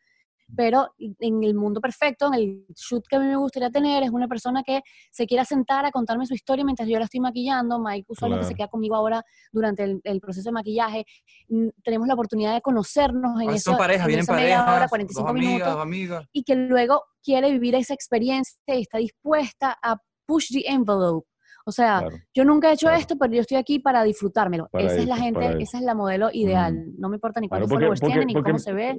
Pero 0.57 0.89
en 0.99 1.43
el 1.43 1.55
mundo 1.55 1.81
perfecto, 1.81 2.27
en 2.29 2.35
el 2.35 2.67
shoot 2.75 3.05
que 3.09 3.17
a 3.17 3.21
mí 3.21 3.27
me 3.27 3.37
gustaría 3.37 3.71
tener, 3.71 4.03
es 4.03 4.11
una 4.11 4.29
persona 4.29 4.63
que 4.63 4.83
se 5.11 5.27
quiera 5.27 5.45
sentar 5.45 5.85
a 5.87 5.91
contarme 5.91 6.27
su 6.27 6.35
historia 6.35 6.65
mientras 6.65 6.89
yo 6.89 6.99
la 6.99 7.07
estoy 7.07 7.21
maquillando. 7.21 7.79
Mike 7.79 8.07
usualmente 8.09 8.45
se 8.45 8.49
Claro. 8.51 8.57
queda 8.59 8.69
conmigo 8.69 8.95
ahora 8.95 9.23
durante 9.53 9.85
el, 9.85 10.01
el 10.05 10.21
proceso 10.21 10.49
de 10.51 10.53
maquillaje. 10.53 11.05
Mm, 11.49 11.69
Tenemos 11.83 12.07
la 12.09 12.15
oportunidad 12.15 12.55
de 12.55 12.61
conocernos 12.61 13.41
en 13.41 13.51
eso. 13.51 13.73
en 13.73 14.07
vienen 14.07 14.19
esa 14.21 14.33
media 14.35 14.59
parejas, 14.59 14.77
hora, 14.77 14.89
45 14.89 15.23
dos 15.23 15.31
amigas, 15.31 15.51
minutos 15.53 15.73
dos 15.75 15.83
amigas. 15.83 16.27
y 16.33 16.43
que 16.45 16.57
luego 16.57 17.03
quiere 17.23 17.51
vivir 17.51 17.75
esa 17.75 17.95
experiencia 17.95 18.57
y 18.67 18.83
está 18.83 18.99
dispuesta 18.99 19.77
a 19.83 19.97
push 20.27 20.49
the 20.53 20.63
envelope. 20.71 21.27
O 21.67 21.73
sea, 21.73 22.01
Claro. 22.01 22.17
yo 22.35 22.45
nunca 22.45 22.69
he 22.69 22.75
hecho 22.75 22.87
claro. 22.89 23.01
esto, 23.01 23.17
pero 23.17 23.33
yo 23.33 23.41
estoy 23.41 23.57
aquí 23.57 23.79
para 23.79 24.03
disfrutármelo. 24.05 24.69
Para 24.71 24.85
esa 24.85 24.97
es 24.97 25.07
la 25.07 25.15
eso, 25.15 25.25
gente, 25.25 25.47
eso. 25.47 25.59
esa 25.59 25.79
es 25.79 25.85
la 25.85 25.95
modelo 25.95 26.29
ideal. 26.33 26.75
Mm. 26.75 26.95
No 27.01 27.09
me 27.09 27.17
importa 27.17 27.41
ni 27.41 27.49
Claro, 27.49 27.63
cuántos 27.67 27.77
followers 27.79 28.01
tiene, 28.03 28.27
ni 28.27 28.35
cómo 28.35 28.59
se 28.59 28.73
ve. 28.75 28.97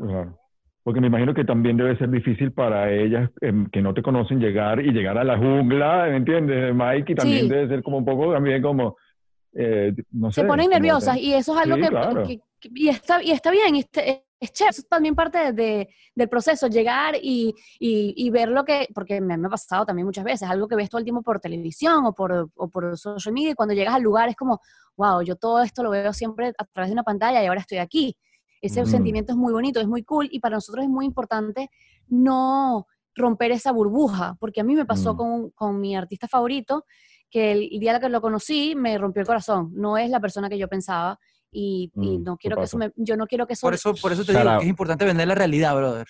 Porque 0.86 1.02
me 1.02 1.08
imagino 1.08 1.34
que 1.34 1.44
también 1.44 1.78
debe 1.78 1.98
ser 1.98 2.12
difícil 2.12 2.52
para 2.52 2.94
ellas 2.94 3.32
em, 3.42 3.68
que 3.72 3.82
no 3.82 3.92
te 3.96 4.04
conocen 4.04 4.40
llegar 4.40 4.80
y 4.86 4.92
llegar 4.92 5.18
a 5.18 5.24
la 5.24 5.36
jungla, 5.36 6.06
¿me 6.12 6.18
entiendes, 6.18 6.76
Mike? 6.76 7.14
Y 7.14 7.16
también 7.16 7.42
Sí. 7.46 7.50
debe 7.50 7.68
ser 7.70 7.82
como 7.82 7.98
un 7.98 8.06
poco 8.06 8.32
también 8.32 8.62
como, 8.62 8.96
eh, 9.56 9.94
no 10.12 10.32
sé. 10.32 10.42
se 10.42 10.48
ponen 10.48 10.70
nerviosas 10.70 11.18
y 11.18 11.34
eso 11.34 11.56
es 11.56 11.64
algo 11.64 11.76
Sí, 11.78 11.82
que, 11.82 11.88
claro. 11.90 12.24
que- 12.28 12.38
que- 12.60 12.70
y, 12.76 12.90
está, 12.90 13.24
y 13.24 13.32
está 13.32 13.50
bien, 13.50 13.76
y 13.76 13.80
este- 13.80 14.26
es 14.40 14.52
chévere, 14.54 14.70
eso 14.72 14.82
es 14.82 14.88
también 14.88 15.16
parte 15.16 15.40
de- 15.40 15.54
de- 15.54 15.90
del 16.14 16.30
proceso, 16.30 16.68
llegar 16.68 17.16
y, 17.20 17.56
y- 17.80 18.14
y 18.16 18.30
ver 18.30 18.50
lo 18.50 18.64
que, 18.64 18.88
porque 18.94 19.20
me, 19.22 19.38
me 19.38 19.48
ha 19.48 19.50
pasado 19.50 19.88
también 19.88 20.06
muchas 20.06 20.24
veces, 20.24 20.48
algo 20.48 20.68
que 20.68 20.76
ves 20.76 20.90
todo 20.92 21.00
el 21.00 21.06
tiempo 21.06 21.24
por 21.24 21.40
televisión 21.40 22.06
o 22.06 22.14
por, 22.14 22.50
o 22.54 22.68
por 22.70 22.96
social 22.96 23.34
media, 23.34 23.50
y 23.52 23.56
cuando 23.56 23.74
llegas 23.74 23.96
al 23.96 24.04
lugar 24.04 24.30
es 24.30 24.36
como, 24.36 24.60
wow, 24.98 25.24
yo 25.24 25.36
todo 25.36 25.64
esto 25.64 25.82
lo 25.82 25.90
veo 25.90 26.14
siempre 26.14 26.54
a 26.56 26.66
través 26.66 26.90
de 26.90 26.94
una 26.94 27.04
pantalla 27.04 27.42
y 27.42 27.48
ahora 27.48 27.62
estoy 27.62 27.80
aquí. 27.80 28.16
Ese 28.66 28.82
Ujú. 28.82 28.90
sentimiento 28.92 29.32
es 29.34 29.38
muy 29.38 29.54
bonito, 29.54 29.80
es 29.80 29.88
muy 29.88 30.04
cool, 30.04 30.28
y 30.32 30.40
para 30.40 30.56
nosotros 30.56 30.84
es 30.84 30.90
muy 30.90 31.06
importante 31.06 31.70
no 32.08 32.88
romper 33.16 33.52
esa 33.52 33.72
burbuja, 33.72 34.36
porque 34.40 34.62
a 34.62 34.64
mí 34.64 34.76
me 34.76 34.86
pasó 34.86 35.14
Mm. 35.14 35.18
con, 35.18 35.50
con 35.52 35.80
mi 35.80 35.96
artista 35.96 36.28
favorito, 36.28 36.86
que 37.30 37.52
el 37.52 37.70
día 37.80 38.00
que 38.00 38.10
lo 38.10 38.22
conocí 38.22 38.76
me 38.76 38.98
rompió 38.98 39.22
el 39.22 39.28
corazón. 39.28 39.72
No 39.74 39.98
es 39.98 40.10
la 40.10 40.20
persona 40.20 40.50
que 40.50 40.58
yo 40.58 40.68
pensaba 40.68 41.20
y, 41.52 41.92
y 41.96 42.18
Mm, 42.20 42.24
no 42.24 42.38
¿qué 42.38 42.42
quiero 42.48 42.58
que 42.58 42.64
eso 42.64 42.78
me, 42.78 42.92
yo 42.96 43.16
no 43.18 43.26
quiero 43.28 43.46
que 43.48 43.54
eso, 43.54 43.68
Por 43.68 43.74
eso, 43.74 43.94
por 44.02 44.12
eso 44.12 44.24
te 44.26 44.34
Shout 44.34 44.42
digo 44.42 44.52
out. 44.54 44.60
que 44.60 44.66
es 44.66 44.70
importante 44.70 45.06
vender 45.06 45.28
la 45.28 45.36
realidad, 45.36 45.76
brother. 45.76 46.08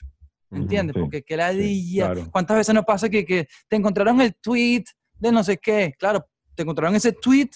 ¿entiendes? 0.52 0.94
sí, 0.94 1.00
Porque 1.02 1.22
qué 1.24 1.36
ladilla. 1.38 2.12
claro. 2.14 2.30
¿Cuántas 2.32 2.58
veces 2.58 2.74
nos 2.76 2.86
pasa 2.86 3.10
que, 3.10 3.26
que 3.26 3.48
te 3.68 3.76
encontraron 3.76 4.22
el 4.22 4.36
tweet 4.36 4.84
de 5.20 5.32
no 5.32 5.44
sé 5.44 5.58
qué? 5.58 5.94
Claro, 6.00 6.26
te 6.56 6.62
encontraron 6.64 6.96
ese 6.96 7.12
tweet 7.12 7.50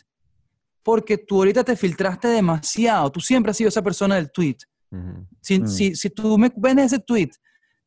porque 0.84 1.18
tú 1.18 1.38
ahorita 1.38 1.64
te 1.64 1.76
filtraste 1.76 2.28
demasiado. 2.28 3.12
Tú 3.12 3.20
siempre 3.22 3.52
has 3.52 3.58
sido 3.58 3.70
esa 3.70 3.82
persona 3.82 4.16
del 4.16 4.32
tweet. 4.32 4.58
Si, 5.42 5.60
Mm. 5.60 5.68
si, 5.68 5.96
si 5.96 6.10
tú 6.10 6.38
me 6.38 6.52
ves 6.56 6.78
ese 6.78 7.00
tweet 7.00 7.30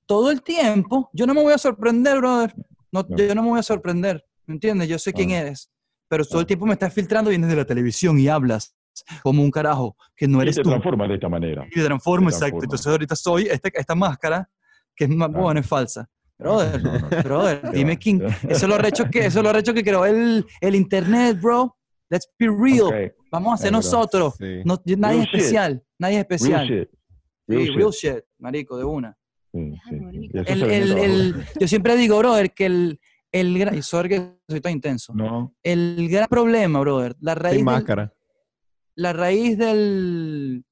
todo 0.06 0.30
el 0.30 0.42
tiempo, 0.42 1.10
yo 1.12 1.26
no 1.26 1.34
me 1.34 1.42
voy 1.42 1.52
a 1.52 1.58
sorprender, 1.58 2.18
brother. 2.18 2.54
No, 2.92 3.04
Claro. 3.06 3.24
Yo 3.26 3.34
no 3.34 3.42
me 3.42 3.48
voy 3.48 3.58
a 3.58 3.62
sorprender, 3.62 4.24
¿me 4.46 4.54
entiendes? 4.54 4.88
Yo 4.88 4.98
sé 4.98 5.12
quién 5.12 5.30
eres. 5.30 5.70
Pero 6.08 6.24
todo 6.24 6.40
el 6.40 6.46
tiempo 6.46 6.66
me 6.66 6.74
estás 6.74 6.92
filtrando, 6.92 7.30
vienes 7.30 7.48
de 7.48 7.56
la 7.56 7.64
televisión 7.64 8.18
y 8.18 8.28
hablas 8.28 8.74
como 9.22 9.42
un 9.42 9.50
carajo, 9.50 9.96
que 10.14 10.28
no 10.28 10.38
Y 10.38 10.42
eres 10.42 10.56
te 10.56 10.62
tú. 10.62 10.68
transformas 10.68 11.08
de 11.08 11.14
esta 11.14 11.28
manera. 11.28 11.66
Y 11.74 11.78
me 11.78 11.84
transformo, 11.86 12.28
te 12.28 12.34
exacto. 12.34 12.58
transforma. 12.58 12.64
Entonces 12.64 12.86
ahorita 12.86 13.16
soy 13.16 13.42
esta, 13.50 13.68
esta 13.72 13.94
máscara 13.94 14.48
que 14.94 15.04
es 15.04 15.10
más 15.10 15.28
Claro. 15.28 15.42
buena, 15.44 15.60
es 15.60 15.66
falsa. 15.66 16.08
Brother, 16.38 16.82
No, 16.82 16.92
no, 16.98 17.08
brother, 17.22 17.62
Qué 17.62 17.70
dime 17.70 17.96
quién. 17.98 18.22
Eso 18.22 18.36
es 18.50 18.62
lo 18.68 18.76
recho 18.78 19.04
que, 19.10 19.26
eso 19.26 19.38
es 19.38 19.44
lo 19.44 19.52
recho 19.52 19.72
que 19.72 19.82
creó 19.82 20.04
el, 20.04 20.44
el 20.60 20.74
internet, 20.74 21.40
bro. 21.40 21.76
Let's 22.10 22.28
be 22.38 22.46
real. 22.48 22.88
Ok, 22.88 23.12
Vamos 23.30 23.54
a 23.54 23.62
ser 23.62 23.72
nosotros. 23.72 24.34
Sí. 24.38 24.60
No, 24.66 24.78
nadie 24.98 25.24
Real 25.24 25.28
es 25.32 25.50
shit. 25.50 25.82
Nadie 26.02 26.18
es 26.20 26.26
Real 26.28 26.32
especial. 26.40 26.68
shit. 26.68 26.88
Sí, 26.90 27.54
Real 27.56 27.74
real, 27.76 27.90
shit. 27.90 28.10
shit, 28.14 28.24
marico, 28.38 28.76
de 28.76 28.84
una. 28.84 29.16
Sí, 29.52 29.74
sí, 29.88 29.96
El, 30.46 30.62
el- 30.64 30.98
el- 30.98 31.34
yo 31.60 31.68
siempre 31.68 31.96
digo, 31.96 32.18
brother, 32.18 32.52
que 32.52 32.66
el, 32.66 33.00
el 33.30 33.58
gran. 33.58 33.76
Y 33.76 33.82
sorry 33.82 34.08
que 34.08 34.36
soy 34.48 34.60
tan 34.60 34.72
intenso. 34.72 35.14
No, 35.14 35.54
El 35.62 36.08
gran 36.10 36.26
problema, 36.28 36.80
brother, 36.80 37.14
la 37.20 37.34
raíz, 37.34 37.56
Sin 37.58 37.66
del, 37.66 38.10
la 38.96 39.12
raíz 39.12 39.56
del, 39.58 40.64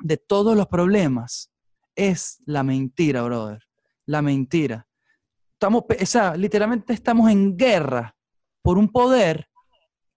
de 0.00 0.16
todos 0.16 0.56
los 0.56 0.66
problemas 0.66 1.50
es 1.96 2.42
la 2.46 2.62
mentira, 2.62 3.22
brother. 3.22 3.62
La 4.06 4.22
mentira. 4.22 4.86
Estamos, 5.54 5.84
o 5.88 6.06
sea, 6.06 6.36
literalmente 6.36 6.92
estamos 6.92 7.30
en 7.30 7.56
guerra 7.56 8.16
por 8.62 8.76
un 8.78 8.88
poder 8.90 9.46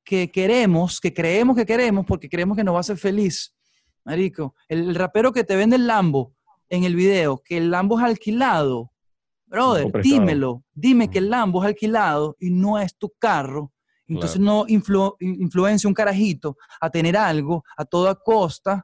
que 0.04 0.32
queremos, 0.32 1.00
que 1.00 1.14
creemos 1.14 1.56
que 1.56 1.66
queremos, 1.66 2.06
porque 2.06 2.28
creemos 2.30 2.58
que 2.58 2.64
nos 2.64 2.74
va 2.74 2.78
a 2.78 2.82
hacer 2.82 2.98
feliz. 2.98 3.53
Marico, 4.06 4.56
el, 4.68 4.96
rapero 4.96 5.32
que 5.32 5.44
te 5.44 5.56
vende 5.56 5.76
el 5.78 5.88
Lambo 5.88 6.34
en 6.70 6.84
el 6.84 6.96
video, 6.96 7.42
que 7.44 7.58
el 7.58 7.72
Lambo 7.72 7.98
es 8.00 8.06
alquilado, 8.06 8.92
brother, 9.46 9.86
dímelo, 10.20 10.64
dime 10.74 11.10
que 11.10 11.20
el 11.20 11.30
Lambo 11.30 11.62
es 11.64 11.68
alquilado 11.68 12.36
y 12.40 12.50
no 12.52 12.80
es 12.80 12.96
tu 12.98 13.12
carro. 13.20 13.72
Entonces 14.08 14.40
no 14.42 14.66
influ- 14.66 15.16
in- 15.22 15.42
influencia 15.42 15.88
un 15.88 15.94
carajito 15.94 16.58
a 16.82 16.90
tener 16.90 17.16
algo 17.16 17.64
a 17.78 17.86
toda 17.86 18.16
costa 18.16 18.84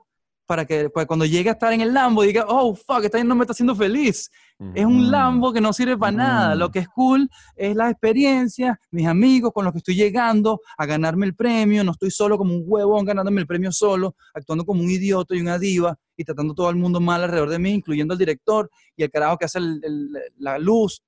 para 0.49 0.65
que 0.65 0.89
pues, 0.89 1.05
cuando 1.05 1.25
llegue 1.25 1.47
a 1.49 1.51
estar 1.51 1.71
en 1.73 1.81
el 1.81 1.93
Lambo 1.93 2.23
diga, 2.23 2.43
oh, 2.47 2.73
fuck, 2.73 3.03
esta 3.03 3.23
no 3.23 3.35
me 3.35 3.43
está 3.43 3.51
haciendo 3.51 3.75
feliz. 3.75 4.31
Es 4.73 4.83
un. 4.83 5.11
Lambo 5.11 5.53
que 5.53 5.61
no 5.61 5.71
sirve 5.73 5.95
para 5.95 6.11
nada. 6.11 6.55
Lo 6.55 6.71
que 6.71 6.79
es 6.79 6.87
cool 6.87 7.29
es 7.55 7.75
la 7.75 7.91
experiencia, 7.91 8.79
mis 8.89 9.05
amigos 9.05 9.51
con 9.53 9.63
los 9.63 9.71
que 9.73 9.77
estoy 9.77 9.93
llegando 9.93 10.59
a 10.75 10.87
ganarme 10.87 11.27
el 11.27 11.35
premio. 11.35 11.83
No 11.83 11.91
estoy 11.91 12.09
solo 12.09 12.35
como 12.35 12.55
un 12.55 12.63
huevón 12.65 13.05
ganándome 13.05 13.41
el 13.41 13.45
premio 13.45 13.71
solo, 13.71 14.15
actuando 14.33 14.65
como 14.65 14.81
un 14.81 14.89
idiota 14.89 15.35
y 15.35 15.41
una 15.41 15.59
diva 15.59 15.95
y 16.17 16.23
tratando 16.23 16.55
todo 16.55 16.71
el 16.71 16.77
mundo 16.77 16.99
mal 16.99 17.23
alrededor 17.23 17.49
de 17.49 17.59
mí, 17.59 17.69
incluyendo 17.71 18.15
el 18.15 18.17
director 18.17 18.71
y 18.97 19.03
el 19.03 19.11
carajo 19.11 19.37
que 19.37 19.45
hace 19.45 19.59
el- 19.59 19.79
el- 19.83 20.09
la 20.39 20.57
luz. 20.57 21.03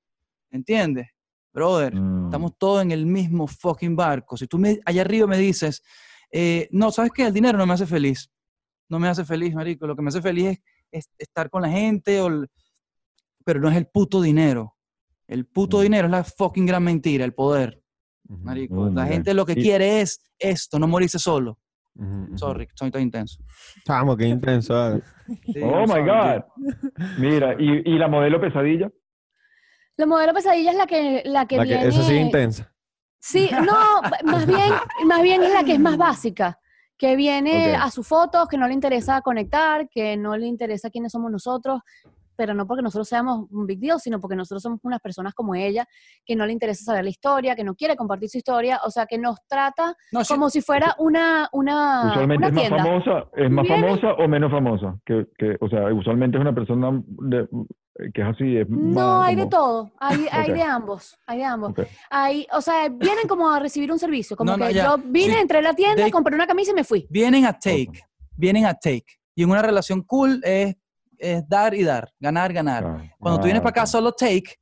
¿Entiendes? 0.51 1.07
Brother, 1.51 1.95
Mm. 1.95 2.25
estamos 2.25 2.51
todos 2.59 2.83
en 2.83 2.91
el 2.91 3.07
mismo 3.07 3.47
fucking 3.47 3.95
barco. 3.95 4.37
Si 4.37 4.45
tú 4.45 4.59
me, 4.59 4.79
allá 4.85 5.01
arriba 5.01 5.25
me 5.25 5.39
dices, 5.39 5.81
eh, 6.31 6.67
no, 6.71 6.91
¿sabes 6.91 7.11
qué? 7.11 7.25
El 7.25 7.33
dinero 7.33 7.57
no 7.57 7.65
me 7.65 7.73
hace 7.73 7.87
feliz. 7.87 8.29
No 8.91 8.99
me 8.99 9.07
hace 9.07 9.23
feliz, 9.25 9.55
marico. 9.55 9.87
Lo 9.87 9.95
que 9.95 10.01
me 10.01 10.09
hace 10.09 10.21
feliz 10.21 10.47
es, 10.49 10.59
es 10.91 11.09
estar 11.17 11.49
con 11.49 11.61
la 11.61 11.69
gente, 11.69 12.19
o 12.19 12.27
el- 12.27 12.47
pero 13.45 13.59
no 13.61 13.69
es 13.69 13.77
el 13.77 13.87
puto 13.87 14.21
dinero. 14.21 14.75
El 15.27 15.45
puto 15.45 15.77
Mm. 15.77 15.81
dinero 15.83 16.05
es 16.07 16.11
la 16.11 16.23
fucking 16.25 16.65
gran 16.65 16.83
mentira, 16.83 17.23
el 17.23 17.33
poder, 17.33 17.81
marico. 18.27 18.75
Mm, 18.75 18.95
la 18.95 19.05
gente 19.05 19.33
lo 19.33 19.45
que 19.45 19.53
Y- 19.53 19.63
quiere 19.63 20.01
es 20.01 20.21
esto, 20.37 20.77
no 20.77 20.87
morirse 20.87 21.17
solo. 21.19 21.57
Sorry, 22.35 22.67
soy 22.73 22.89
tan 22.91 23.01
intenso. 23.01 23.41
Chamo, 23.85 24.15
qué 24.15 24.25
intenso. 24.25 24.73
Oh 24.75 25.81
my 25.81 25.87
sorry, 25.87 26.03
God. 26.05 26.43
Mira, 27.17 27.55
¿y, 27.59 27.93
y 27.93 27.97
la 27.97 28.07
modelo 28.07 28.39
pesadilla? 28.39 28.89
La 29.97 30.05
modelo 30.05 30.33
pesadilla 30.33 30.71
es 30.71 30.77
la 30.77 30.87
que, 30.87 31.21
la 31.25 31.45
que 31.45 31.57
La 31.57 31.63
que, 31.63 31.69
viene... 31.69 31.87
esa 31.87 32.03
sí 32.03 32.15
es 32.15 32.21
intensa. 32.21 32.73
Sí, 33.19 33.49
no, 33.51 34.01
más 34.23 34.47
bien, 34.47 34.73
más 35.05 35.21
bien 35.21 35.43
es 35.43 35.53
la 35.53 35.63
que 35.63 35.73
es 35.73 35.79
más 35.79 35.95
básica, 35.97 36.59
que 37.01 37.15
viene 37.15 37.73
a 37.75 37.89
sus 37.89 38.07
fotos, 38.07 38.47
que 38.47 38.59
no 38.59 38.67
le 38.67 38.75
interesa 38.75 39.21
conectar, 39.21 39.89
que 39.89 40.15
no 40.17 40.37
le 40.37 40.45
interesa 40.45 40.91
quiénes 40.91 41.11
somos 41.11 41.31
nosotros, 41.31 41.81
pero 42.35 42.53
no 42.53 42.67
porque 42.67 42.83
nosotros 42.83 43.07
seamos 43.07 43.47
un 43.49 43.65
big 43.65 43.79
deal, 43.79 43.99
sino 43.99 44.19
porque 44.19 44.35
nosotros 44.35 44.61
somos 44.61 44.79
unas 44.83 44.99
personas 44.99 45.33
como 45.33 45.55
ella, 45.55 45.87
que 46.23 46.35
no 46.35 46.45
le 46.45 46.53
interesa 46.53 46.83
saber 46.85 47.03
la 47.03 47.09
historia, 47.09 47.55
que 47.55 47.63
no 47.63 47.73
quiere 47.73 47.95
compartir 47.95 48.29
su 48.29 48.37
historia, 48.37 48.79
o 48.85 48.91
sea, 48.91 49.07
que 49.07 49.17
nos 49.17 49.39
trata 49.47 49.95
No, 50.11 50.23
sí, 50.23 50.31
como 50.31 50.51
si 50.51 50.61
fuera 50.61 50.95
una, 50.99 51.49
una, 51.53 52.11
Usualmente 52.11 52.37
una 52.37 52.47
es 52.49 52.53
más 52.53 52.61
tienda. 52.67 52.83
famosa, 52.85 53.27
es 53.35 53.49
más 53.51 53.63
Viene- 53.67 53.81
famosa 53.81 54.13
o 54.23 54.27
menos 54.27 54.51
famosa. 54.51 54.99
Que, 55.03 55.25
que, 55.39 55.57
o 55.59 55.69
sea, 55.69 55.91
usualmente 55.91 56.37
es 56.37 56.41
una 56.41 56.53
persona 56.53 57.01
de- 57.03 57.47
que 58.13 58.21
es 58.21 58.27
así. 58.27 58.57
Es 58.57 58.69
No, 58.69 58.77
más 59.19 59.27
hay 59.29 59.35
de 59.35 59.41
como- 59.43 59.49
todo, 59.49 59.91
hay, 59.99 60.25
hay 60.31 60.51
de 60.51 60.63
ambos, 60.63 61.17
hay 61.27 61.37
de 61.39 61.43
ambos. 61.45 61.71
Ok. 61.71 61.79
Hay, 62.09 62.47
o 62.51 62.61
sea, 62.61 62.89
vienen 62.89 63.27
como 63.27 63.49
a 63.51 63.59
recibir 63.59 63.91
un 63.91 63.99
servicio, 63.99 64.35
como 64.35 64.51
No, 64.51 64.57
no, 64.57 64.67
que 64.67 64.73
ya. 64.73 64.83
yo 64.85 64.97
vine, 65.05 65.33
Sí. 65.35 65.39
entré 65.41 65.59
a 65.59 65.61
la 65.61 65.73
tienda, 65.73 66.03
They- 66.03 66.11
compré 66.11 66.35
una 66.35 66.47
camisa 66.47 66.71
y 66.71 66.75
me 66.75 66.83
fui. 66.83 67.07
vienen 67.09 67.45
a 67.45 67.53
take, 67.53 68.03
vienen 68.35 68.65
a 68.65 68.73
take. 68.73 69.05
Y 69.35 69.43
en 69.43 69.49
una 69.51 69.61
relación 69.61 70.01
cool 70.03 70.41
es, 70.43 70.75
es 71.17 71.47
dar 71.47 71.73
y 71.73 71.83
dar, 71.83 72.09
ganar, 72.19 72.51
ganar. 72.51 72.83
Ah, 72.85 73.03
Cuando 73.19 73.39
tú 73.39 73.45
vienes 73.45 73.61
ah, 73.61 73.63
para 73.63 73.81
acá 73.81 73.85
solo 73.85 74.11
take, 74.11 74.55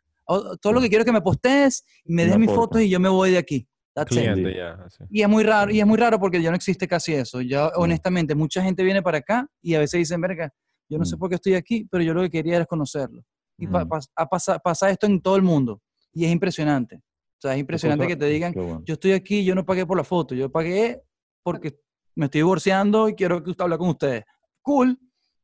todo 0.62 0.74
lo 0.74 0.82
que 0.82 0.90
quiero 0.90 1.02
es 1.02 1.06
que 1.06 1.12
me 1.12 1.22
postees, 1.22 1.84
me 2.06 2.26
des 2.26 2.38
mis 2.38 2.50
foto. 2.50 2.62
fotos 2.62 2.82
y 2.82 2.90
yo 2.90 3.00
me 3.00 3.10
voy 3.10 3.32
de 3.32 3.38
aquí. 3.40 3.66
Cliente 4.08 4.56
ya. 4.56 4.78
así. 4.86 5.04
Y 5.10 5.24
es 5.24 5.28
muy 5.28 5.44
raro, 5.44 5.72
y 5.72 5.80
es 5.82 5.86
muy 5.86 5.98
raro 5.98 6.18
porque 6.20 6.42
ya 6.42 6.50
no 6.52 6.56
existe 6.56 6.88
casi 6.88 7.14
eso. 7.16 7.42
Ya, 7.42 7.66
Mm. 7.66 7.72
honestamente, 7.82 8.34
mucha 8.34 8.62
gente 8.62 8.82
viene 8.82 9.02
para 9.02 9.18
acá 9.18 9.46
y 9.62 9.76
a 9.76 9.80
veces 9.80 9.98
dicen, 9.98 10.22
verga, 10.22 10.54
yo 10.90 10.98
no 10.98 11.06
sé 11.06 11.16
Mm. 11.16 11.20
por 11.20 11.30
qué 11.30 11.36
estoy 11.36 11.54
aquí, 11.56 11.88
pero 11.90 12.04
yo 12.04 12.14
lo 12.14 12.22
que 12.22 12.30
quería 12.30 12.56
era 12.58 12.66
conocerlo. 12.66 13.24
Y 13.58 13.68
Mm. 13.68 13.88
pasa, 14.30 14.60
pasa 14.60 14.90
esto 14.90 15.06
en 15.06 15.22
todo 15.22 15.36
el 15.36 15.42
mundo. 15.44 15.82
Y 16.14 16.26
es 16.26 16.32
impresionante. 16.32 16.96
O 16.98 17.42
sea, 17.42 17.54
es 17.54 17.60
impresionante 17.60 18.06
que 18.08 18.16
te 18.18 18.26
digan, 18.26 18.52
bueno. 18.54 18.82
yo 18.86 18.94
estoy 18.96 19.12
aquí, 19.14 19.46
yo 19.46 19.56
no 19.56 19.66
pagué 19.66 19.86
por 19.86 19.96
la 19.98 20.04
foto, 20.04 20.36
yo 20.36 20.52
pagué 20.52 21.02
porque 21.44 21.80
me 22.16 22.26
estoy 22.26 22.40
divorciando 22.40 23.08
y 23.08 23.16
quiero 23.16 23.42
que 23.44 23.52
usted 23.52 23.64
hable 23.64 23.78
con 23.78 23.90
ustedes. 23.90 24.24
Cool. 24.62 25.00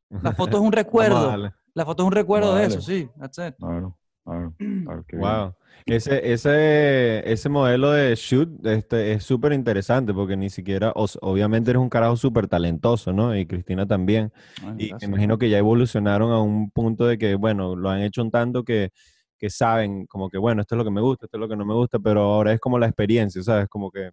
La 0.10 0.34
foto 0.34 0.58
es 0.58 0.64
un 0.64 0.72
recuerdo. 0.74 1.54
La 1.74 1.86
foto 1.86 2.04
es 2.04 2.08
un 2.08 2.12
recuerdo 2.14 2.56
de 2.56 2.66
eso, 2.66 2.82
sí. 2.82 3.10
That's 3.20 3.38
it. 3.38 3.56
Claro, 3.58 3.98
claro, 4.26 4.54
claro, 4.84 5.04
qué 5.08 5.18
bien. 5.18 5.22
Wow. 5.22 5.56
Ese, 5.88 6.34
ese, 6.34 7.32
ese 7.32 7.48
modelo 7.50 7.92
de 7.92 8.16
shoot 8.16 8.66
este, 8.66 9.14
es 9.14 9.24
súper 9.24 9.54
interesante 9.54 10.14
porque 10.14 10.36
ni 10.36 10.50
siquiera, 10.50 10.92
o 10.96 11.06
s- 11.06 11.20
obviamente 11.22 11.70
eres 11.70 11.82
un 11.82 11.90
carajo 11.90 12.18
súper 12.18 12.48
talentoso, 12.48 13.14
¿no? 13.14 13.36
Y 13.38 13.46
Cristina 13.46 13.86
también. 13.86 14.32
Ay, 14.64 14.76
Y 14.80 14.90
gracias. 14.90 15.02
me 15.10 15.16
imagino 15.16 15.38
que 15.38 15.50
ya 15.50 15.60
evolucionaron 15.60 16.32
a 16.32 16.42
un 16.42 16.72
punto 16.72 17.06
de 17.06 17.18
que, 17.20 17.36
bueno, 17.36 17.76
lo 17.76 17.90
han 17.90 18.02
hecho 18.02 18.24
un 18.24 18.32
tanto 18.32 18.64
que, 18.64 18.90
que 19.38 19.50
saben 19.52 20.08
como 20.08 20.30
que, 20.30 20.40
bueno, 20.40 20.62
esto 20.62 20.74
es 20.76 20.78
lo 20.78 20.84
que 20.86 20.92
me 20.92 21.02
gusta, 21.02 21.26
esto 21.28 21.38
es 21.38 21.42
lo 21.42 21.48
que 21.50 21.56
no 21.58 21.66
me 21.66 21.74
gusta, 21.76 22.00
pero 22.00 22.22
ahora 22.22 22.54
es 22.54 22.60
como 22.60 22.80
la 22.80 22.88
experiencia, 22.88 23.44
¿sabes? 23.44 23.68
Como 23.70 23.92
que, 23.92 24.10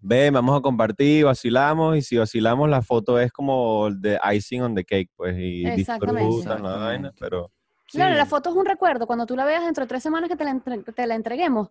ven, 0.00 0.34
vamos 0.34 0.58
a 0.58 0.60
compartir, 0.60 1.24
vacilamos, 1.24 1.96
y 1.96 2.02
si 2.02 2.16
vacilamos 2.18 2.68
la 2.68 2.82
foto 2.82 3.18
es 3.20 3.32
como 3.32 3.88
de 3.90 4.18
icing 4.34 4.62
on 4.62 4.74
the 4.74 4.84
cake, 4.84 5.10
pues, 5.16 5.36
y 5.38 5.64
disfrutan 5.70 6.62
la 6.62 6.76
vaina, 6.78 7.12
Exactamente. 7.12 7.16
pero... 7.20 7.50
Claro, 7.92 8.12
Sí. 8.12 8.18
la 8.18 8.26
foto 8.26 8.50
es 8.50 8.56
un 8.56 8.66
recuerdo. 8.66 9.06
Cuando 9.06 9.26
tú 9.26 9.36
la 9.36 9.44
veas 9.44 9.64
dentro 9.64 9.84
de 9.84 9.88
tres 9.88 10.02
semanas 10.02 10.28
que 10.28 10.36
te 10.36 10.44
la, 10.44 10.50
entre- 10.50 10.78
te 10.82 11.06
la 11.06 11.14
entreguemos, 11.14 11.68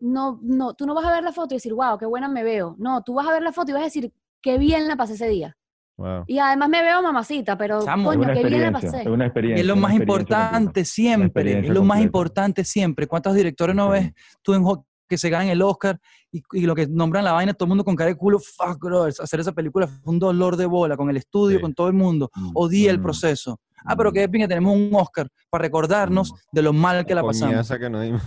no, 0.00 0.38
no, 0.42 0.74
tú 0.74 0.86
no 0.86 0.94
vas 0.94 1.04
a 1.04 1.12
ver 1.12 1.22
la 1.22 1.32
foto 1.32 1.54
y 1.54 1.56
decir, 1.58 1.72
wow, 1.74 1.96
qué 1.98 2.06
buena 2.06 2.28
me 2.28 2.42
veo. 2.42 2.74
No, 2.78 3.02
tú 3.02 3.14
vas 3.14 3.26
a 3.26 3.32
ver 3.32 3.42
la 3.42 3.52
foto 3.52 3.70
y 3.70 3.74
vas 3.74 3.82
a 3.82 3.86
decir, 3.86 4.12
qué 4.40 4.58
bien 4.58 4.88
la 4.88 4.96
pasé 4.96 5.14
ese 5.14 5.28
día. 5.28 5.56
Wow. 5.96 6.24
Y 6.26 6.38
además 6.38 6.68
me 6.70 6.82
veo 6.82 7.02
mamacita, 7.02 7.56
pero 7.56 7.80
coño, 7.80 8.32
qué 8.32 8.42
bien 8.44 8.62
la 8.62 8.72
pasé. 8.72 9.02
es 9.02 9.06
una 9.06 9.26
experiencia. 9.26 9.60
Es 9.60 9.66
lo 9.66 9.76
más 9.76 9.92
completa. 9.92 10.12
importante 10.22 10.84
siempre, 10.84 11.60
es 11.60 11.68
lo 11.68 11.84
más 11.84 12.00
importante 12.00 12.64
siempre. 12.64 13.06
¿Cuántos 13.06 13.34
directores 13.34 13.76
no 13.76 13.90
ves 13.90 14.12
tú 14.42 14.54
en 14.54 14.64
que 15.12 15.18
se 15.18 15.28
ganan 15.28 15.48
el 15.48 15.60
Oscar 15.60 16.00
y, 16.30 16.42
y 16.52 16.62
lo 16.62 16.74
que 16.74 16.86
nombran 16.86 17.22
la 17.24 17.32
vaina, 17.32 17.52
todo 17.52 17.66
el 17.66 17.68
mundo 17.68 17.84
con 17.84 17.94
cara 17.94 18.08
de 18.08 18.16
culo, 18.16 18.38
fuck, 18.38 18.78
bro, 18.82 19.04
hacer 19.04 19.40
esa 19.40 19.52
película 19.52 19.86
fue 19.86 20.00
un 20.12 20.18
dolor 20.18 20.56
de 20.56 20.64
bola 20.64 20.96
con 20.96 21.10
el 21.10 21.18
estudio, 21.18 21.58
Sí. 21.58 21.62
con 21.62 21.74
todo 21.74 21.88
el 21.88 21.92
mundo, 21.92 22.30
Mm, 22.34 22.50
odié 22.54 22.88
el 22.88 22.98
mm, 22.98 23.02
proceso. 23.02 23.60
Ah, 23.84 23.94
pero 23.94 24.10
mm. 24.10 24.14
qué 24.14 24.26
bien 24.28 24.44
que 24.44 24.48
tenemos 24.48 24.74
un 24.74 24.88
Oscar 24.94 25.28
para 25.50 25.62
recordarnos 25.62 26.32
Mm. 26.32 26.36
de 26.52 26.62
lo 26.62 26.72
mal 26.72 27.04
que 27.04 27.14
la 27.14 27.22
pasamos. 27.22 27.68
Que 27.68 27.90
no 27.90 28.00
dimos. 28.00 28.22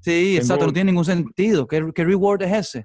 Sí, 0.00 0.36
exacto, 0.36 0.66
no 0.66 0.72
tiene 0.72 0.90
ningún 0.90 1.04
sentido. 1.04 1.66
¿Qué, 1.68 1.92
qué 1.94 2.04
reward 2.04 2.42
es 2.42 2.52
ese? 2.52 2.84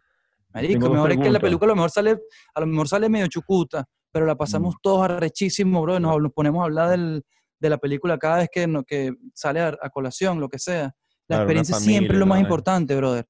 Marico, 0.54 0.74
Tengo 0.82 0.94
mejor 0.94 1.12
es 1.12 1.18
que 1.18 1.30
la 1.32 1.40
película 1.40 1.66
a 1.72 1.74
lo 1.74 1.76
mejor 1.76 1.90
sale, 1.92 2.18
a 2.54 2.60
lo 2.60 2.68
mejor 2.68 2.88
sale 2.88 3.10
medio 3.10 3.26
chucuta, 3.28 3.86
pero 4.12 4.26
la 4.28 4.36
pasamos 4.36 4.76
Mm. 4.76 4.78
todos 4.84 5.04
arrechísimo, 5.04 5.82
bro, 5.82 6.00
nos, 6.00 6.22
nos 6.22 6.32
ponemos 6.32 6.62
a 6.62 6.66
hablar 6.66 6.90
del- 6.92 7.24
de 7.60 7.70
la 7.70 7.78
película 7.80 8.18
cada 8.20 8.38
vez 8.38 8.50
que, 8.52 8.68
no- 8.68 8.84
que 8.84 9.14
sale 9.34 9.60
a, 9.62 9.76
a 9.82 9.90
colación, 9.90 10.40
lo 10.40 10.48
que 10.50 10.60
sea. 10.60 10.84
La 11.28 11.36
Claro, 11.36 11.44
experiencia 11.44 11.76
familia 11.76 11.92
siempre 12.00 12.16
es 12.16 12.20
lo 12.20 12.26
más 12.26 12.36
vaina. 12.38 12.48
importante, 12.48 12.96
brother. 12.96 13.28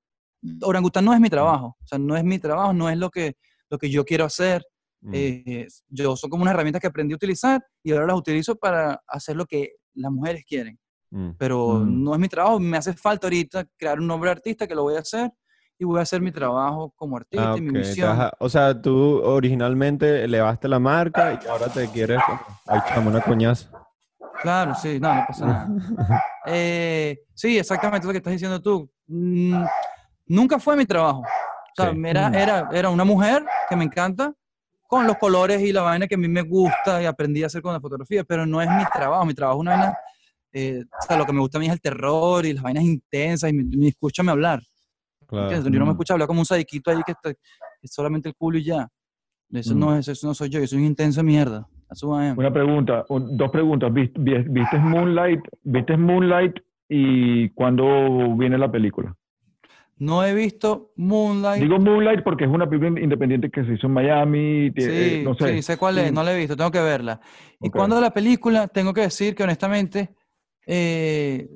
Orangután 0.62 1.06
no 1.06 1.14
es 1.14 1.20
mi 1.20 1.30
trabajo, 1.30 1.76
o 1.84 1.88
sea, 1.88 1.98
no 1.98 2.16
es 2.16 2.24
mi 2.24 2.40
trabajo, 2.40 2.74
no 2.74 2.90
es 2.90 2.98
lo 2.98 3.10
que, 3.10 3.36
lo 3.70 3.78
que 3.78 3.90
yo 3.90 4.06
quiero 4.06 4.26
hacer. 4.26 4.64
Mm. 5.02 5.12
Eh, 5.14 5.68
yo 5.88 6.16
son 6.16 6.30
como 6.30 6.44
unas 6.44 6.54
herramientas 6.54 6.82
que 6.82 6.88
aprendí 6.88 7.14
a 7.14 7.16
utilizar 7.16 7.62
y 7.84 7.92
ahora 7.94 8.08
las 8.08 8.18
utilizo 8.18 8.56
para 8.56 9.02
hacer 9.08 9.36
lo 9.36 9.46
que 9.46 9.74
las 9.94 10.12
mujeres 10.12 10.44
quieren. 10.48 10.78
Mm. 11.12 11.32
pero 11.40 11.80
Mm. 11.80 12.04
no 12.04 12.14
es 12.14 12.20
mi 12.20 12.28
trabajo. 12.30 12.60
Me 12.60 12.78
hace 12.78 12.94
falta 12.94 13.26
ahorita 13.26 13.66
crear 13.76 14.00
un 14.00 14.06
nombre 14.06 14.28
de 14.30 14.34
artista 14.34 14.68
que 14.68 14.76
lo 14.76 14.84
voy 14.84 14.96
a 14.96 15.00
hacer 15.00 15.32
y 15.80 15.84
voy 15.84 15.98
a 15.98 16.04
hacer 16.04 16.22
mi 16.22 16.32
trabajo 16.32 16.94
como 16.96 17.18
artista 17.18 17.54
Ah, 17.54 17.58
y 17.58 17.62
mi 17.62 17.72
misión. 17.72 18.10
vas 18.16 18.28
a- 18.28 18.34
o 18.40 18.48
sea, 18.48 18.80
tú 18.80 19.20
originalmente 19.24 20.24
elevaste 20.24 20.68
la 20.68 20.78
marca 20.78 21.40
y 21.44 21.48
ahora 21.48 21.68
te 21.68 21.88
quieres. 21.88 22.20
Ay, 22.68 22.80
chamo, 22.90 23.10
una 23.10 23.22
coñazo. 23.22 23.70
Claro, 24.44 24.76
sí, 24.76 25.00
no, 25.00 25.16
no 25.16 25.24
pasa 25.28 25.46
nada. 25.48 25.68
Eh, 26.46 27.20
sí, 27.34 27.58
exactamente 27.58 28.06
lo 28.06 28.12
que 28.14 28.18
estás 28.18 28.34
diciendo 28.34 28.62
tú. 28.62 28.90
Nunca 30.30 30.60
fue 30.60 30.78
mi 30.78 30.86
trabajo. 30.86 31.22
O 31.22 31.26
sea, 31.82 31.92
Sí. 31.92 32.02
era, 32.06 32.30
Mm. 32.30 32.36
era, 32.36 32.70
era 32.72 32.90
una 32.90 33.04
mujer 33.04 33.46
que 33.70 33.76
me 33.76 33.84
encanta, 33.84 34.34
con 34.88 35.06
los 35.06 35.18
colores 35.18 35.62
y 35.62 35.72
la 35.74 35.82
vaina 35.84 36.08
que 36.08 36.16
a 36.16 36.18
mí 36.18 36.28
me 36.28 36.42
gusta 36.42 37.02
y 37.02 37.06
aprendí 37.06 37.44
a 37.44 37.48
hacer 37.48 37.62
con 37.62 37.74
la 37.74 37.80
fotografía, 37.80 38.24
pero 38.24 38.46
no 38.48 38.62
es 38.62 38.70
mi 38.70 38.84
trabajo. 38.94 39.26
Mi 39.26 39.34
trabajo 39.36 39.60
es 39.60 39.62
una 39.62 39.72
vaina, 39.78 39.98
eh, 40.52 40.84
o 41.00 41.02
sea, 41.06 41.18
lo 41.18 41.26
que 41.28 41.34
me 41.34 41.40
gusta 41.42 41.58
a 41.58 41.62
mí 41.62 41.68
es 41.68 41.74
el 41.74 41.82
terror 41.82 42.44
y 42.46 42.54
las 42.54 42.64
vainas 42.64 42.84
intensas 42.84 43.50
y 43.52 43.54
mi, 43.54 43.64
mi- 43.66 43.88
escúchame 43.90 44.32
hablar. 44.32 44.62
Claro. 45.28 45.52
Yo 45.52 45.70
no 45.70 45.86
me 45.86 45.86
Mm. 45.86 45.90
escucho 45.92 46.14
hablar 46.14 46.28
como 46.28 46.40
un 46.40 46.46
sadiquito 46.46 46.90
ahí 46.90 47.02
que, 47.06 47.12
está- 47.12 47.34
que 47.34 47.40
es 47.84 47.92
solamente 47.94 48.30
el 48.30 48.36
culo 48.36 48.58
y 48.58 48.64
ya. 48.64 48.88
Eso, 49.52 49.76
Mm. 49.76 49.80
no 49.80 49.96
es, 49.96 50.08
eso 50.08 50.26
no 50.28 50.34
soy 50.34 50.50
yo, 50.50 50.60
yo 50.60 50.66
soy 50.68 50.80
un 50.80 50.86
intenso 50.86 51.22
mierda. 51.24 51.68
Una 52.38 52.52
pregunta, 52.52 53.06
un- 53.10 53.36
dos 53.38 53.52
preguntas. 53.52 53.92
¿Vis- 53.94 54.12
vi- 54.16 54.44
¿Viste 54.48 54.78
Moonlight? 54.80 55.42
¿Viste 55.64 55.98
Moonlight 55.98 56.56
y 56.88 57.50
cuándo 57.52 58.36
viene 58.36 58.58
la 58.58 58.72
película? 58.72 59.16
No 60.00 60.24
he 60.24 60.34
visto 60.34 60.94
Moonlight. 60.96 61.62
Digo 61.62 61.78
Moonlight 61.78 62.24
porque 62.24 62.46
es 62.46 62.50
una 62.50 62.70
película 62.70 63.02
independiente 63.02 63.50
que 63.52 63.64
se 63.66 63.74
hizo 63.74 63.88
en 63.88 63.94
Miami. 63.94 64.72
tie- 64.72 64.88
eh, 64.90 65.10
Sí, 65.20 65.24
no 65.26 65.36
sé. 65.36 65.54
sí, 65.56 65.62
sé 65.62 65.78
cuál 65.78 65.98
es, 65.98 66.08
Sí. 66.08 66.14
no 66.14 66.24
la 66.24 66.34
he 66.34 66.38
visto, 66.38 66.56
tengo 66.56 66.72
que 66.72 66.80
verla. 66.82 67.20
Y 67.60 67.70
cuando 67.70 68.00
la 68.00 68.12
película, 68.14 68.68
tengo 68.70 68.94
que 68.94 69.02
decir 69.02 69.36
que 69.36 69.44
honestamente 69.44 70.16
eh, 70.66 71.50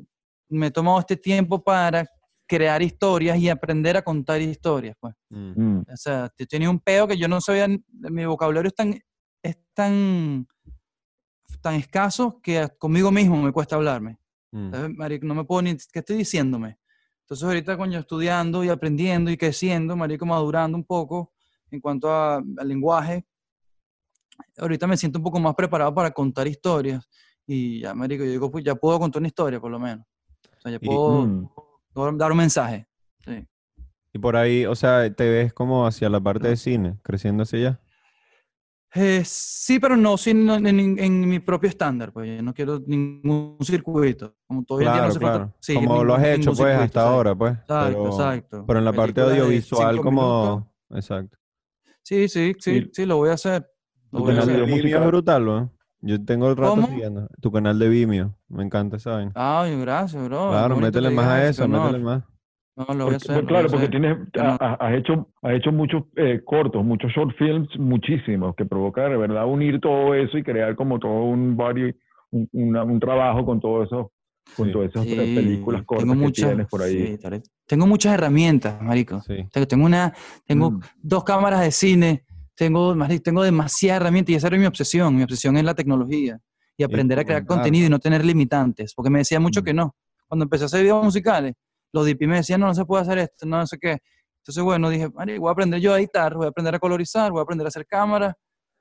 me 0.50 0.68
he 0.68 0.72
tomado 0.72 1.00
este 1.00 1.16
tiempo 1.18 1.64
para 1.64 2.06
crear 2.48 2.82
historias 2.82 3.38
y 3.38 3.48
aprender 3.48 3.96
a 3.96 4.02
contar 4.02 4.42
historias. 4.42 4.96
Pues. 5.00 5.14
Mm. 5.30 5.80
O 5.82 5.96
sea, 5.98 6.30
te- 6.36 6.46
tenía 6.46 6.70
un 6.70 6.80
peo 6.80 7.08
que 7.08 7.18
yo 7.18 7.28
no 7.28 7.40
sabía, 7.40 7.68
mi 7.68 8.26
vocabulario 8.26 8.68
es 8.68 8.76
tan, 8.76 8.94
es 9.42 9.58
tan, 9.74 10.48
tan 11.62 11.76
escaso 11.76 12.40
que 12.42 12.68
conmigo 12.78 13.10
mismo 13.12 13.42
me 13.42 13.52
cuesta 13.54 13.76
hablarme. 13.78 14.18
Mm. 14.52 14.72
No 15.22 15.34
me 15.36 15.44
puedo 15.46 15.62
ni, 15.62 15.76
¿qué 15.92 16.00
estoy 16.00 16.18
diciéndome? 16.18 16.78
Entonces 17.24 17.44
ahorita, 17.46 17.78
coño, 17.78 18.00
estudiando 18.00 18.64
y 18.64 18.70
aprendiendo 18.70 19.32
y 19.32 19.38
creciendo, 19.38 19.96
marico, 19.96 20.26
madurando 20.26 20.78
un 20.78 20.84
poco 20.84 21.32
en 21.72 21.80
cuanto 21.80 22.12
a- 22.12 22.36
al 22.38 22.68
lenguaje, 22.68 23.26
ahorita 24.58 24.88
me 24.88 24.98
siento 24.98 25.20
un 25.20 25.24
poco 25.24 25.40
más 25.40 25.56
preparado 25.56 25.94
para 25.94 26.12
contar 26.12 26.48
historias. 26.48 27.10
Y 27.48 27.82
ya, 27.82 27.94
marico, 27.94 28.24
yo 28.24 28.32
digo, 28.32 28.52
pues 28.52 28.64
ya 28.64 28.76
puedo 28.76 29.00
contar 29.00 29.20
una 29.22 29.28
historia, 29.28 29.60
por 29.60 29.72
lo 29.72 29.80
menos. 29.80 30.06
O 30.58 30.62
sea, 30.62 30.72
ya 30.72 30.78
Y- 30.82 30.86
puedo 30.86 31.22
mm. 31.26 31.50
dar- 31.96 32.18
dar 32.18 32.32
un 32.32 32.38
mensaje. 32.38 32.88
Sí. 33.26 33.48
Y 34.14 34.20
por 34.20 34.36
ahí, 34.36 34.66
o 34.66 34.76
sea, 34.76 35.12
te 35.14 35.30
ves 35.30 35.54
como 35.54 35.88
hacia 35.88 36.10
la 36.10 36.20
parte 36.22 36.48
de 36.50 36.58
cine, 36.58 37.00
creciendo 37.04 37.44
hacia 37.44 37.60
allá. 37.60 37.80
Eh, 38.96 39.24
sí, 39.26 39.80
pero 39.80 39.98
no 39.98 40.18
sin- 40.18 40.48
en, 40.50 40.68
en- 40.68 41.00
en 41.00 41.28
mi 41.28 41.40
propio 41.40 41.68
estándar, 41.68 42.12
pues 42.14 42.38
yo 42.38 42.44
no 42.44 42.54
quiero 42.54 42.80
ningún 42.86 43.58
circuito. 43.62 44.36
Como 44.46 44.64
todavía 44.64 44.90
no 44.90 44.96
Claro, 44.96 45.10
hace 45.10 45.20
falta 45.20 45.38
claro. 45.38 45.54
seguir 45.60 45.88
como 45.88 46.04
lo 46.04 46.14
has 46.14 46.22
ningún- 46.22 46.34
hecho, 46.36 46.50
ningún 46.52 46.58
pues, 46.58 46.72
circuito, 46.74 46.84
hasta 46.84 47.00
¿sabes? 47.02 47.14
ahora, 47.16 47.36
pues. 47.36 47.54
Exacto, 47.54 47.86
pero, 47.98 48.06
exacto. 48.12 48.64
pero 48.68 48.80
en 48.80 48.86
la 48.86 48.94
parte 48.94 49.22
de 49.22 49.28
audiovisual, 49.32 49.98
como. 50.02 50.22
minutos. 50.46 50.74
Exacto. 50.92 51.38
Sí, 52.04 52.28
sí, 52.30 52.54
sí, 52.60 52.72
Y- 52.72 52.90
sí, 52.94 53.06
lo 53.06 53.18
voy 53.18 53.30
a 53.30 53.34
hacer. 53.34 53.68
Lo 54.12 54.20
Tu 54.20 54.26
voy 54.26 54.34
a 54.34 54.40
canal 54.40 54.48
de 54.48 54.54
hacer. 54.54 54.66
video 54.68 54.84
Vimeo 54.84 55.00
es 55.02 55.08
brutal, 55.08 55.46
¿no? 55.46 55.74
Yo 56.02 56.24
tengo 56.24 56.50
el 56.50 56.58
rato 56.58 56.76
¿Cómo? 56.76 56.88
siguiendo. 56.88 57.28
Tu 57.42 57.52
canal 57.52 57.80
de 57.80 57.90
Vimeo. 57.90 58.36
Me 58.50 58.64
encanta 58.64 58.98
esa 58.98 59.12
vaina. 59.14 59.32
Ay, 59.34 59.80
gracias, 59.80 60.24
bro. 60.24 60.50
claro, 60.52 60.76
métele 60.76 61.10
más 61.10 61.26
a 61.26 61.48
eso, 61.48 61.68
métele 61.68 62.00
más. 62.00 62.24
No, 62.76 62.86
lo 62.96 63.06
voy 63.06 63.14
a 63.14 63.18
hacer. 63.18 63.36
pues, 63.36 63.46
claro, 63.48 63.68
porque 63.70 63.86
hacer. 63.86 63.92
tienes, 63.92 64.18
has 64.60 64.94
hecho, 64.96 65.30
has 65.44 65.54
hecho 65.54 65.72
muchos 65.72 66.04
eh, 66.16 66.42
cortos, 66.44 66.84
muchos 66.84 67.12
short 67.12 67.36
films, 67.38 67.70
muchísimos, 67.78 68.56
que 68.56 68.66
provoca 68.66 69.08
de 69.08 69.16
verdad 69.18 69.46
unir 69.46 69.80
todo 69.80 70.16
eso 70.16 70.38
y 70.38 70.44
crear 70.44 70.76
como 70.76 70.98
todo 71.00 71.24
un 71.24 71.56
body, 71.56 71.94
un, 72.32 72.50
una- 72.52 72.84
un 72.84 73.00
trabajo 73.00 73.46
con 73.46 73.60
todo 73.60 73.84
eso, 73.84 74.12
con 74.58 74.68
Sí. 74.68 74.72
todas 74.74 74.90
esas 74.90 75.04
Sí, 75.06 75.16
películas 75.16 75.84
cortas 75.86 76.04
tengo 76.04 76.14
que 76.16 76.20
muchas, 76.26 76.50
tienes 76.50 76.68
por 76.68 76.82
ahí. 76.82 77.16
sí, 77.18 77.20
tengo 77.68 77.86
muchas 77.86 78.14
herramientas, 78.16 78.82
marico. 78.82 79.22
Sí. 79.22 79.46
Tengo- 79.52 79.68
Tengo 79.68 79.86
una, 79.86 80.14
tengo 80.46 80.72
Mm. 80.72 80.82
dos 81.02 81.24
cámaras 81.24 81.62
de 81.62 81.72
cine, 81.72 82.24
tengo, 82.56 82.96
marico, 82.96 83.22
tengo 83.22 83.44
demasiadas 83.44 84.02
herramientas 84.02 84.34
y 84.34 84.36
esa 84.36 84.48
era 84.48 84.58
mi 84.58 84.66
obsesión. 84.66 85.16
Mi 85.16 85.22
obsesión 85.24 85.56
es 85.58 85.64
la 85.64 85.76
tecnología 85.76 86.40
y 86.76 86.84
aprender 86.84 87.20
a 87.20 87.24
crear 87.24 87.46
contenido 87.46 87.86
y 87.86 87.90
no 87.92 88.00
tener 88.00 88.26
limitantes, 88.26 88.96
porque 88.96 89.12
me 89.12 89.20
decía 89.20 89.40
mucho 89.40 89.62
Mm. 89.62 89.64
que 89.64 89.74
no. 89.76 89.96
Cuando 90.28 90.44
empecé 90.46 90.64
a 90.64 90.66
hacer 90.66 90.82
videos 90.82 91.04
musicales, 91.04 91.54
los 91.94 92.06
DP 92.06 92.28
me 92.28 92.38
decían, 92.38 92.60
no, 92.60 92.68
no 92.68 92.74
se 92.76 92.84
puede 92.86 93.04
hacer 93.04 93.18
esto, 93.20 93.46
no, 93.46 93.58
no 93.58 93.68
sé 93.68 93.78
qué. 93.80 94.00
Entonces, 94.40 94.64
bueno, 94.64 94.90
dije, 94.90 95.08
voy 95.08 95.48
a 95.48 95.52
aprender 95.52 95.80
yo 95.80 95.94
a 95.94 96.00
editar, 96.00 96.34
voy 96.36 96.48
a 96.48 96.50
aprender 96.50 96.76
a 96.76 96.80
colorizar, 96.80 97.32
voy 97.32 97.40
a 97.40 97.44
aprender 97.44 97.66
a 97.66 97.70
hacer 97.70 97.86
cámara 97.86 98.36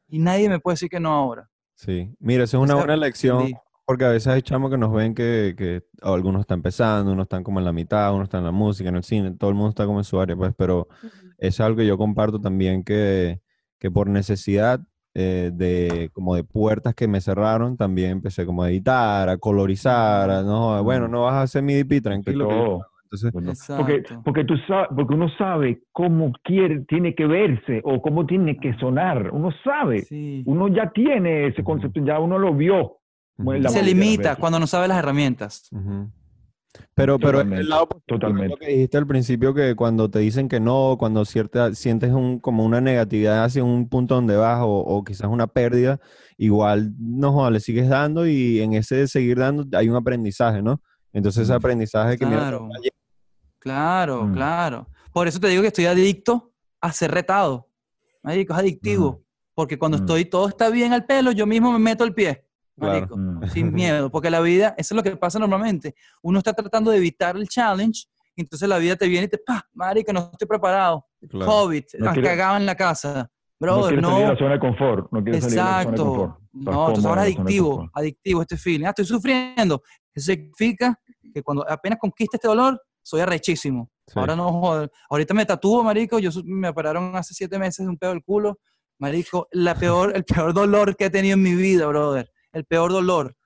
y 0.08 0.18
nadie 0.18 0.48
me 0.48 0.58
puede 0.58 0.74
decir 0.74 0.88
que 0.88 0.98
no 0.98 1.12
ahora. 1.12 1.48
Sí. 1.74 2.12
Mira, 2.18 2.44
esa 2.44 2.56
es 2.56 2.62
una 2.62 2.74
O 2.74 2.76
sea, 2.78 2.84
buena 2.86 2.96
lección. 2.96 3.52
Porque 3.84 4.04
a 4.04 4.08
veces 4.08 4.28
hay 4.28 4.42
chamos 4.42 4.70
que 4.70 4.78
nos 4.78 4.92
ven 4.92 5.14
que, 5.14 5.54
que 5.58 5.82
algunos 6.02 6.40
están 6.42 6.58
empezando, 6.60 7.12
unos 7.12 7.24
están 7.24 7.42
como 7.44 7.58
en 7.58 7.64
la 7.64 7.72
mitad, 7.72 8.14
unos 8.14 8.26
están 8.26 8.40
en 8.40 8.46
la 8.46 8.52
música, 8.52 8.88
en 8.88 8.96
el 8.96 9.02
cine, 9.04 9.32
todo 9.32 9.50
el 9.50 9.56
mundo 9.56 9.70
está 9.70 9.86
como 9.86 9.98
en 9.98 10.04
su 10.04 10.20
área, 10.20 10.36
pues, 10.36 10.52
pero 10.56 10.88
es 11.36 11.60
algo 11.60 11.78
que 11.78 11.86
yo 11.86 11.98
comparto 11.98 12.40
también 12.40 12.84
que, 12.84 13.40
que 13.78 13.90
por 13.90 14.08
necesidad 14.08 14.80
eh, 15.14 15.50
de 15.52 16.10
como 16.12 16.36
de 16.36 16.44
puertas 16.44 16.94
que 16.94 17.08
me 17.08 17.20
cerraron, 17.20 17.76
también 17.76 18.12
empecé 18.12 18.46
como 18.46 18.62
a 18.62 18.70
editar, 18.70 19.28
a 19.28 19.36
colorizar, 19.36 20.30
a, 20.30 20.42
no, 20.42 20.82
bueno, 20.84 21.08
no 21.08 21.22
vas 21.24 21.34
a 21.34 21.42
hacer 21.42 21.62
mi 21.62 21.74
DP, 21.74 22.00
tranquilo. 22.00 22.48
que 22.48 22.54
yo- 22.54 22.64
todo. 22.64 22.86
Entonces, 23.12 23.32
Bueno, 23.32 23.52
porque, 23.76 24.02
porque, 24.24 24.44
tú 24.44 24.54
sabes, 24.66 24.88
porque 24.96 25.14
uno 25.14 25.28
sabe 25.36 25.82
cómo 25.92 26.32
quiere, 26.42 26.80
tiene 26.88 27.14
que 27.14 27.26
verse 27.26 27.82
o 27.84 28.00
cómo 28.00 28.24
tiene 28.24 28.56
que 28.56 28.72
sonar. 28.78 29.30
Uno 29.32 29.50
sabe, 29.62 30.02
Sí. 30.02 30.42
uno 30.46 30.68
ya 30.68 30.90
tiene 30.92 31.48
ese 31.48 31.62
concepto, 31.62 32.02
ya 32.04 32.18
uno 32.18 32.38
lo 32.38 32.54
vio. 32.54 32.98
la 33.36 33.68
se 33.68 33.80
de 33.80 33.84
limita 33.86 34.36
cuando 34.36 34.58
no 34.58 34.66
sabe 34.66 34.88
las 34.88 34.98
herramientas. 34.98 35.68
ujú. 35.72 36.10
Pero, 36.94 37.18
pero 37.18 37.40
el 37.42 37.48
Totalmente, 37.48 37.64
lado 37.68 37.88
totalmente. 38.06 38.48
lo 38.48 38.56
que 38.56 38.66
dijiste 38.68 38.96
al 38.96 39.06
principio 39.06 39.52
que 39.52 39.74
cuando 39.74 40.08
te 40.10 40.20
dicen 40.20 40.48
que 40.48 40.58
no, 40.58 40.96
cuando 40.98 41.26
cierta, 41.26 41.74
sientes 41.74 42.12
un, 42.12 42.38
como 42.38 42.64
una 42.64 42.80
negatividad 42.80 43.44
hacia 43.44 43.62
un 43.62 43.90
punto 43.90 44.14
donde 44.14 44.36
vas 44.36 44.60
o, 44.62 44.68
o 44.78 45.04
quizás 45.04 45.28
una 45.28 45.46
pérdida, 45.48 46.00
igual 46.38 46.92
no 46.98 47.32
joda, 47.32 47.50
le 47.50 47.60
sigues 47.60 47.90
dando 47.90 48.26
y 48.26 48.60
en 48.60 48.72
ese 48.72 49.06
seguir 49.06 49.38
dando 49.38 49.66
hay 49.76 49.90
un 49.90 49.96
aprendizaje, 49.96 50.62
¿no? 50.62 50.80
Entonces 51.12 51.42
ese 51.42 51.52
aprendizaje 51.52 52.16
que 52.16 52.24
mira, 52.24 52.58
Claro. 53.62 54.18
Claro, 54.20 54.24
Mm. 54.26 54.32
claro. 54.34 54.86
Por 55.12 55.28
eso 55.28 55.38
te 55.40 55.48
digo 55.48 55.62
que 55.62 55.68
estoy 55.68 55.86
adicto 55.86 56.52
a 56.80 56.92
ser 56.92 57.10
retado. 57.12 57.68
Marico, 58.22 58.52
es 58.54 58.58
adictivo. 58.58 59.22
Porque 59.54 59.78
cuando 59.78 59.98
Mm. 59.98 60.00
estoy, 60.00 60.24
todo 60.24 60.48
está 60.48 60.68
bien 60.70 60.92
al 60.92 61.04
pelo, 61.04 61.30
yo 61.32 61.46
mismo 61.46 61.70
me 61.72 61.78
meto 61.78 62.04
el 62.04 62.14
pie. 62.14 62.44
Marico, 62.76 63.16
Mm. 63.16 63.48
sin 63.50 63.72
miedo. 63.74 64.10
Porque 64.10 64.30
la 64.30 64.40
vida, 64.40 64.74
eso 64.78 64.94
es 64.94 64.96
lo 64.96 65.02
que 65.02 65.14
pasa 65.16 65.38
normalmente. 65.38 65.94
Uno 66.22 66.38
está 66.38 66.52
tratando 66.54 66.90
de 66.90 66.96
evitar 66.96 67.36
el 67.36 67.46
challenge, 67.48 68.06
y 68.34 68.40
entonces 68.40 68.66
la 68.68 68.78
vida 68.78 68.96
te 68.96 69.06
viene 69.08 69.26
y 69.26 69.28
te, 69.28 69.38
pa, 69.38 69.68
marico, 69.74 70.12
no 70.12 70.30
estoy 70.32 70.48
preparado. 70.48 71.06
claro. 71.28 71.46
COVID, 71.46 71.84
No 71.98 72.06
has 72.08 72.14
quiere- 72.14 72.28
cagado 72.28 72.56
en 72.56 72.66
la 72.66 72.74
casa. 72.74 73.30
no 73.60 73.66
Brother, 73.66 73.86
quiere 73.90 74.02
no. 74.02 74.08
salir 74.10 74.24
de 74.26 74.32
la 74.32 74.38
zona 74.38 74.52
de 74.54 74.58
confort. 74.58 75.12
No 75.12 75.22
quiere 75.22 75.40
salir 75.40 75.50
de 75.54 75.56
la 75.56 75.62
zona 75.62 75.76
de 75.76 75.82
Exacto. 75.82 76.04
confort. 76.04 76.32
Estás 76.52 76.74
No, 76.74 76.80
entonces 76.88 77.04
ahora 77.04 77.26
es 77.28 77.36
adictivo, 77.36 77.90
adictivo 77.94 78.42
este 78.42 78.56
feeling. 78.56 78.86
Ah, 78.86 78.88
estoy 78.88 79.04
sufriendo. 79.04 79.82
Eso 80.14 80.32
significa 80.32 80.98
que 81.32 81.42
cuando 81.44 81.70
apenas 81.70 81.98
conquiste 82.00 82.36
este 82.38 82.48
dolor, 82.48 82.82
soy 83.02 83.20
arrechísimo. 83.20 83.90
Sí. 84.06 84.18
Ahora 84.18 84.34
no 84.36 84.50
joder. 84.52 84.90
Ahorita 85.10 85.34
me 85.34 85.46
tatúo, 85.46 85.82
marico. 85.84 86.18
Yo 86.18 86.30
me 86.44 86.68
operaron 86.68 87.14
hace 87.16 87.34
siete 87.34 87.58
meses 87.58 87.84
de 87.84 87.90
un 87.90 87.96
pedo 87.98 88.10
del 88.10 88.22
culo. 88.22 88.58
Marico, 88.98 89.48
la 89.52 89.74
peor, 89.74 90.12
el 90.14 90.24
peor 90.24 90.52
dolor 90.54 90.96
que 90.96 91.06
he 91.06 91.10
tenido 91.10 91.34
en 91.34 91.42
mi 91.42 91.54
vida, 91.54 91.86
brother. 91.86 92.30
El 92.52 92.64
peor 92.64 92.92
dolor. 92.92 93.36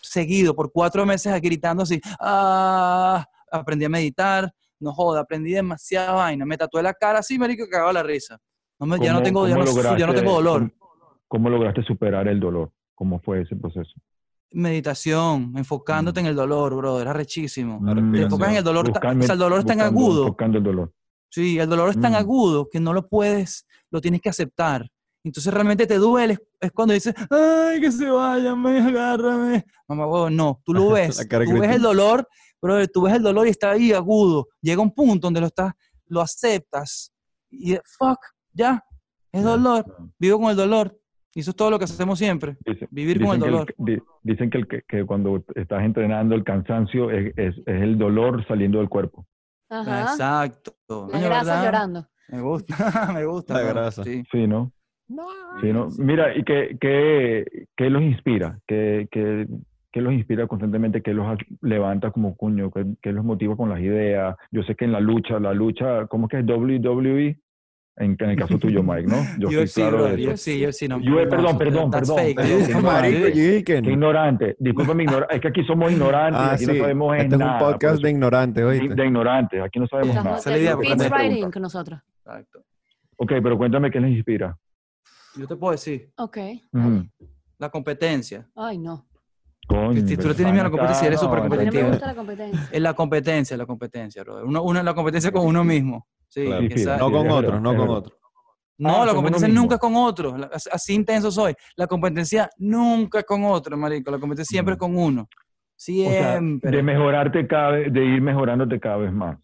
Seguido 0.00 0.54
por 0.54 0.70
cuatro 0.72 1.04
meses 1.06 1.32
gritando 1.40 1.82
así. 1.82 2.00
Ah, 2.20 3.24
aprendí 3.50 3.84
a 3.84 3.88
meditar. 3.88 4.52
No 4.80 4.92
joda, 4.92 5.20
aprendí 5.20 5.52
demasiada 5.52 6.12
vaina. 6.12 6.44
Me 6.44 6.56
tatué 6.58 6.82
la 6.82 6.92
cara 6.94 7.20
así, 7.20 7.38
marico, 7.38 7.64
cagaba 7.70 7.92
la 7.92 8.02
risa. 8.02 8.38
No 8.78 8.86
me- 8.86 8.98
ya 8.98 9.12
no 9.12 9.18
¿Cómo- 9.18 9.22
tengo, 9.24 9.48
ya 9.48 9.56
no, 9.56 9.96
ya 9.96 10.12
tengo 10.12 10.32
dolor. 10.32 10.72
¿cómo, 10.78 11.20
cómo 11.28 11.50
lograste 11.50 11.82
superar 11.84 12.26
el 12.28 12.40
dolor? 12.40 12.72
¿Cómo 12.94 13.20
fue 13.20 13.42
ese 13.42 13.56
proceso? 13.56 13.92
Meditación, 14.54 15.52
enfocándote 15.56 16.20
en 16.20 16.26
el 16.26 16.36
dolor, 16.36 16.74
brother, 16.76 17.06
es 17.06 17.10
arrechísimo. 17.10 17.80
La 17.84 17.94
Mm, 17.94 18.12
Te 18.12 18.22
enfocas 18.22 18.50
en 18.50 18.56
el 18.56 18.64
dolor, 18.64 18.88
Buscando- 18.88 19.24
o 19.24 19.26
sea, 19.26 19.32
el 19.34 19.38
dolor 19.38 19.58
es 19.58 19.66
tan 19.66 19.76
buscando- 19.78 20.00
agudo. 20.00 20.26
Buscando 20.28 20.58
el 20.58 20.64
dolor. 20.64 20.92
Sí, 21.28 21.58
el 21.58 21.68
dolor 21.68 21.90
es 21.90 22.00
tan 22.00 22.12
Mm. 22.12 22.16
agudo 22.16 22.68
que 22.70 22.78
no 22.80 22.92
lo 22.92 23.08
puedes, 23.08 23.66
lo 23.90 24.00
tienes 24.00 24.20
que 24.20 24.28
aceptar. 24.28 24.88
Entonces 25.24 25.52
realmente 25.52 25.86
te 25.86 25.96
duele, 25.98 26.38
es 26.60 26.70
cuando 26.70 26.94
dices, 26.94 27.14
ay, 27.30 27.80
que 27.80 27.90
se 27.90 28.08
vaya, 28.08 28.54
me 28.54 28.78
agárrame. 28.78 29.64
Mamá, 29.88 30.06
huevo, 30.06 30.30
no, 30.30 30.60
tú 30.64 30.72
lo 30.74 30.80
ves, 31.16 31.16
tú 31.28 31.58
ves 31.60 31.74
el 31.76 31.82
dolor, 31.82 32.28
brother, 32.62 32.88
tú 32.88 33.02
ves 33.02 33.14
el 33.14 33.22
dolor 33.22 33.46
y 33.46 33.50
está 33.50 33.70
ahí 33.72 33.92
agudo. 33.92 34.48
Llega 34.60 34.80
un 34.82 34.92
punto 34.94 35.26
donde 35.26 35.40
lo 35.40 35.46
estás, 35.46 35.72
lo 36.06 36.20
aceptas 36.20 37.12
y 37.50 37.74
fuck, 37.98 38.18
ya, 38.52 38.84
es 39.32 39.42
dolor, 39.42 39.84
vivo 40.18 40.38
con 40.38 40.50
el 40.50 40.56
dolor, 40.56 40.96
Y 41.34 41.40
eso 41.40 41.50
es 41.50 41.56
todo 41.56 41.70
lo 41.70 41.78
que 41.78 41.84
hacemos 41.84 42.18
siempre. 42.18 42.56
Dice- 42.64 42.86
Vivir 42.90 43.20
con 43.22 43.34
el 43.34 43.40
dicen 43.40 43.44
que 43.44 43.50
dolor. 43.50 43.74
di- 43.78 44.02
dicen 44.22 44.50
que, 44.50 44.58
el 44.58 44.68
que, 44.68 44.82
que 44.86 45.04
cuando 45.04 45.44
estás 45.54 45.82
entrenando 45.84 46.34
el 46.34 46.44
cansancio 46.44 47.10
es, 47.10 47.32
es- 47.36 47.58
es 47.58 47.82
el 47.82 47.98
dolor 47.98 48.46
saliendo 48.46 48.78
del 48.78 48.88
cuerpo. 48.88 49.26
Ajá. 49.70 50.02
Exacto. 50.02 50.76
La 50.88 51.18
Coño, 51.18 51.24
grasa 51.26 51.44
¿verdad? 51.54 51.64
llorando. 51.64 52.06
Me 52.28 52.40
gusta, 52.40 52.74
me 53.14 53.24
gusta. 53.26 53.54
La 53.54 53.62
grasa. 53.62 54.04
Sí. 54.04 54.22
Sí, 54.30 54.46
¿no? 54.46 54.72
Sí, 55.60 55.72
¿no? 55.72 55.88
Mira, 55.98 56.36
¿y 56.36 56.42
qué, 56.44 56.76
qué, 56.80 57.66
qué 57.76 57.90
los 57.90 58.02
inspira? 58.02 58.58
¿Qué, 58.66 59.06
qué, 59.10 59.46
qué 59.92 60.00
los 60.00 60.12
inspira 60.14 60.46
constantemente? 60.46 61.02
¿Qué 61.02 61.12
los 61.12 61.26
levanta 61.60 62.10
como 62.10 62.36
cuño? 62.36 62.70
¿Qué, 62.70 62.86
qué 63.02 63.12
los 63.12 63.24
motiva 63.24 63.54
con 63.56 63.68
las 63.68 63.80
ideas? 63.80 64.34
Yo 64.50 64.62
sé 64.62 64.74
que 64.74 64.86
en 64.86 64.92
la 64.92 65.00
lucha, 65.00 65.38
la 65.38 65.52
lucha, 65.52 66.06
¿cómo 66.06 66.26
es 66.26 66.30
que 66.30 66.38
es 66.38 66.46
WWE? 66.46 67.38
En, 67.96 68.16
en 68.18 68.30
el 68.30 68.36
caso 68.36 68.58
tuyo, 68.58 68.82
Mike, 68.82 69.06
¿no? 69.06 69.16
Yo 69.38 69.48
estoy 69.50 69.62
UFC, 69.62 69.74
claro 69.74 69.96
bro, 69.98 70.04
de 70.16 70.22
eso. 70.22 70.30
UFC, 70.32 70.68
UFC, 70.68 70.82
no. 70.88 70.98
Yo- 71.00 71.14
perdón, 71.28 71.42
no, 71.52 71.58
perdón, 71.58 71.90
perdón, 71.92 72.16
perdón, 72.34 72.66
yo 72.66 72.80
no. 73.82 73.90
ignorante. 73.90 74.56
Disculpa 74.58 74.94
mi 74.94 75.04
ignorancia. 75.04 75.36
Es 75.36 75.40
que 75.42 75.48
aquí 75.48 75.64
somos 75.64 75.92
ignorantes. 75.92 76.40
Ah, 76.42 76.52
aquí 76.54 76.64
sí. 76.64 76.72
no 76.72 76.78
sabemos 76.78 77.16
Este 77.16 77.34
es 77.34 77.38
nada. 77.38 77.52
un 77.52 77.58
por 77.60 77.72
podcast 77.72 77.94
eso- 77.94 78.02
de 78.02 78.10
ignorantes, 78.10 78.64
¿oíste? 78.64 78.94
de 78.96 79.06
ignorantes. 79.06 79.62
Aquí 79.62 79.78
no 79.78 79.86
sabemos 79.86 80.08
Estamos 80.08 80.24
nada. 80.24 80.38
Esa 80.40 80.50
es 80.50 80.56
la 80.56 80.62
idea, 80.62 80.74
porque 80.74 80.88
Speech 80.90 81.10
me 81.10 81.16
writing 81.18 81.50
con 81.52 81.62
nosotros. 81.62 82.00
Exacto. 82.24 82.64
Ok, 83.16 83.32
pero 83.42 83.56
cuéntame 83.58 83.90
qué 83.92 84.00
les 84.00 84.10
inspira. 84.10 84.58
Yo 85.36 85.46
te 85.46 85.54
puedo 85.56 85.70
decir, 85.72 86.10
Ok. 86.16 86.38
Ujú. 86.72 87.04
la 87.58 87.68
competencia. 87.70 88.48
Ay, 88.56 88.78
no. 88.78 89.06
Coño, 89.68 89.92
Cristi, 89.92 90.16
tú 90.16 90.28
le 90.28 90.34
tienes 90.34 90.52
miedo 90.52 90.66
a 90.66 90.68
la 90.68 90.70
competencia, 90.70 91.06
eres 91.06 91.20
súper 91.20 91.38
mí 91.38 91.44
no 91.44 91.48
me 91.50 91.56
competitivo. 91.56 91.88
gusta 91.90 92.06
la 92.06 92.14
competencia. 92.14 92.68
Es 92.72 92.80
la 92.82 92.94
competencia, 92.94 93.56
la 93.56 93.66
competencia, 93.66 94.22
bro. 94.24 94.44
Uno, 94.44 94.62
uno- 94.62 94.82
la 94.82 94.94
competencia 94.94 95.30
con 95.32 95.46
uno 95.46 95.62
mismo. 95.64 96.06
Sí, 96.34 96.46
Claro. 96.46 96.66
Esa- 96.68 96.96
No 96.96 97.12
con 97.12 97.30
otros, 97.30 97.60
no 97.62 97.76
con 97.76 97.88
otros. 97.90 98.18
No, 98.76 99.02
Ah, 99.02 99.06
la 99.06 99.14
competencia 99.14 99.46
nunca 99.46 99.76
es 99.76 99.80
con 99.80 99.94
otros. 99.94 100.34
Así, 100.72 100.94
intenso 100.94 101.30
soy. 101.30 101.54
La 101.76 101.86
competencia 101.86 102.50
nunca 102.58 103.20
es 103.20 103.24
con 103.24 103.44
otro, 103.44 103.76
marico. 103.76 104.10
La 104.10 104.18
competencia 104.18 104.50
siempre 104.50 104.72
es 104.74 104.78
con 104.80 104.96
uno. 104.98 105.22
O 105.22 105.28
sea, 105.76 106.32
Siempre. 106.34 106.70
de 106.72 106.82
mejorarte 106.82 107.46
cada 107.46 107.70
vez, 107.72 107.92
de 107.92 108.04
ir 108.04 108.20
mejorándote 108.20 108.80
cada 108.80 108.96
vez 108.96 109.12
más, 109.12 109.38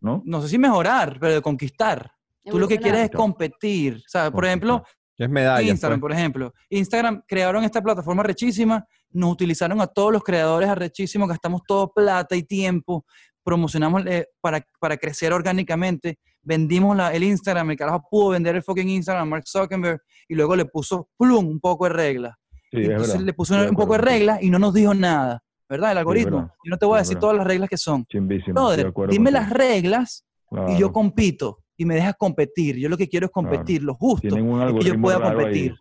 ¿no? 0.00 0.22
no 0.24 0.40
sé 0.40 0.48
si 0.48 0.58
mejorar, 0.58 1.18
pero 1.20 1.34
de 1.34 1.42
conquistar. 1.42 2.10
Tú 2.44 2.58
lo 2.58 2.66
que 2.68 2.78
quieres 2.78 3.02
es 3.04 3.10
competir. 3.10 3.96
O 3.96 4.08
sea, 4.08 4.30
por 4.30 4.44
ejemplo, 4.44 4.82
Es 5.16 5.28
medalla. 5.30 5.62
Instagram, 5.70 6.00
por 6.00 6.12
ejemplo. 6.12 6.52
Instagram 6.68 7.22
crearon 7.28 7.62
esta 7.64 7.80
plataforma 7.80 8.22
rechísima, 8.24 8.84
nos 9.10 9.32
utilizaron 9.32 9.80
a 9.80 9.86
todos 9.86 10.12
los 10.12 10.22
creadores 10.24 10.68
arrechísimos, 10.68 11.28
gastamos 11.28 11.62
todo 11.66 11.92
plata 11.92 12.34
y 12.34 12.42
tiempo, 12.42 13.04
promocionamos 13.44 14.04
eh, 14.06 14.26
para, 14.40 14.66
para 14.80 14.96
crecer 14.96 15.32
orgánicamente, 15.32 16.18
vendimos 16.42 16.96
la- 16.96 17.12
el 17.14 17.22
Instagram, 17.22 17.70
el 17.70 17.76
carajo 17.76 18.02
pudo 18.10 18.30
vender 18.30 18.56
el 18.56 18.62
fucking 18.62 18.88
Instagram 18.88 19.22
a 19.22 19.30
Mark 19.30 19.44
Zuckerberg 19.46 20.00
y 20.28 20.34
luego 20.34 20.56
le 20.56 20.64
puso 20.64 21.08
plum 21.16 21.46
un 21.46 21.60
poco 21.60 21.84
de 21.84 21.90
reglas. 21.90 22.34
Sí, 22.70 22.78
Entonces 22.82 23.20
le 23.20 23.32
puso 23.34 23.54
un 23.54 23.76
poco 23.76 23.92
de 23.92 23.98
reglas 24.00 24.42
y 24.42 24.50
no 24.50 24.58
nos 24.58 24.74
dijo 24.74 24.94
nada, 24.94 25.42
¿verdad? 25.68 25.92
El 25.92 25.98
algoritmo. 25.98 26.38
verdad. 26.38 26.54
Yo 26.64 26.70
no 26.70 26.76
te 26.78 26.86
voy 26.86 26.96
a 26.96 26.98
decir 27.00 27.18
todas 27.18 27.36
las 27.36 27.46
reglas 27.46 27.68
que 27.70 27.76
son. 27.76 28.04
Brother, 28.52 28.92
dime 29.10 29.30
las 29.30 29.50
reglas 29.50 30.24
y 30.50 30.56
yo 30.72 30.76
Claro. 30.78 30.92
compito 30.92 31.58
y 31.76 31.84
me 31.84 31.94
dejas 31.94 32.14
competir. 32.18 32.76
Yo 32.78 32.88
lo 32.88 32.96
que 32.96 33.08
quiero 33.08 33.26
es 33.26 33.32
competir, 33.32 33.82
lo 33.82 33.94
justo 33.94 34.26
es 34.28 34.34
que 34.34 34.84
yo 34.84 35.00
pueda 35.00 35.18
ahí. 35.18 35.74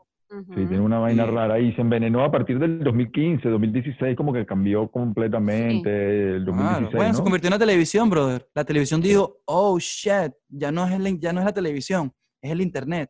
Sí, 0.55 0.65
tiene 0.65 0.80
una 0.80 0.99
vaina 0.99 1.26
Sí. 1.26 1.31
rara 1.31 1.53
ahí. 1.55 1.73
Se 1.73 1.81
envenenó 1.81 2.23
a 2.23 2.31
partir 2.31 2.57
del 2.60 2.84
2015, 2.84 3.49
2016, 3.49 4.15
como 4.18 4.34
que 4.34 4.45
cambió 4.45 4.89
completamente 4.89 6.35
el 6.38 6.45
2016, 6.45 6.80
Claro. 6.89 6.97
Bueno, 6.97 7.11
¿no? 7.11 7.18
se 7.18 7.23
convirtió 7.23 7.47
en 7.47 7.51
la 7.53 7.60
televisión, 7.60 8.10
brother. 8.10 8.47
La 8.55 8.64
televisión 8.64 9.01
dijo, 9.01 9.38
oh, 9.45 9.77
shit, 9.80 10.34
ya 10.49 10.72
no, 10.72 10.85
es 10.88 10.91
el, 10.93 11.19
ya 11.19 11.34
no 11.34 11.39
es 11.41 11.45
la 11.45 11.53
televisión, 11.53 12.11
es 12.41 12.51
el 12.51 12.61
internet. 12.61 13.10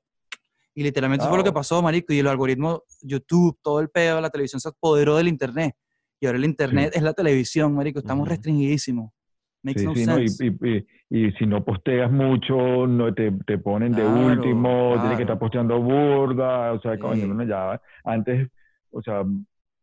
Y 0.76 0.84
literalmente 0.84 1.24
eso 1.24 1.30
fue 1.30 1.38
lo 1.38 1.44
que 1.44 1.52
pasó, 1.52 1.82
marico. 1.82 2.12
Y 2.14 2.20
el 2.20 2.28
algoritmo, 2.28 2.84
YouTube, 3.02 3.58
todo 3.62 3.80
el 3.80 3.90
pedo, 3.90 4.20
la 4.20 4.30
televisión 4.30 4.60
se 4.60 4.70
apoderó 4.70 5.16
del 5.18 5.28
internet. 5.28 5.76
Y 6.20 6.26
ahora 6.26 6.38
el 6.38 6.45
internet 6.45 6.91
es 6.95 7.04
la 7.04 7.14
televisión, 7.14 7.74
marico. 7.76 8.00
Estamos 8.00 8.24
Ujú. 8.24 8.30
restringidísimos. 8.32 9.12
Makes 9.64 9.81
Sí, 9.81 9.85
no 9.85 9.94
sí, 9.95 10.06
¿no? 10.06 10.19
Y, 10.19 10.26
y- 10.40 10.77
y- 11.10 11.27
y 11.27 11.31
si 11.34 11.45
no 11.45 11.64
posteas 11.64 12.11
mucho, 12.11 12.85
no 12.88 13.14
te, 13.14 13.31
te 13.45 13.57
ponen 13.60 13.95
de 13.95 14.02
Claro, 14.03 14.44
último, 14.45 14.99
tienes 14.99 15.18
que 15.18 15.23
estar 15.23 15.40
posteando 15.40 15.80
burda, 15.80 16.73
o 16.73 16.80
sea, 16.81 16.98
coño, 16.99 17.27
Sí. 17.27 17.34
no, 17.34 17.44
ya, 17.44 17.80
antes, 18.03 18.49
o 18.91 19.02
sea, 19.02 19.23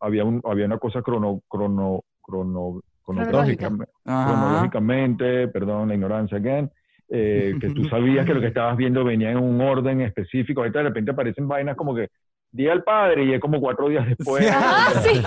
había, 0.00 0.24
un, 0.24 0.40
había 0.44 0.66
una 0.66 0.78
cosa 0.78 1.02
crono, 1.02 1.40
crono, 1.48 2.02
crono, 2.22 2.80
Cronológica. 3.04 3.68
cronológica- 3.68 3.88
Ajá. 4.04 4.24
cronológicamente, 4.24 5.48
perdón, 5.48 5.88
la 5.88 5.94
ignorancia 5.94 6.38
again, 6.38 6.70
eh, 7.08 7.56
que 7.60 7.70
tú 7.70 7.84
sabías 7.84 8.26
que 8.26 8.34
lo 8.34 8.40
que 8.40 8.46
estabas 8.48 8.76
viendo 8.76 9.04
venía 9.04 9.30
en 9.30 9.38
un 9.38 9.60
orden 9.60 10.00
específico, 10.02 10.60
ahorita 10.60 10.80
de 10.80 10.84
repente 10.86 11.10
aparecen 11.12 11.48
vainas 11.48 11.76
como 11.76 11.94
que 11.94 12.08
Día 12.52 12.70
del 12.70 12.82
Padre 12.82 13.24
y 13.24 13.32
es 13.32 13.40
como 13.40 13.60
cuatro 13.60 13.88
días 13.88 14.06
después. 14.08 14.48
Ah, 14.52 14.88
sí. 15.02 15.22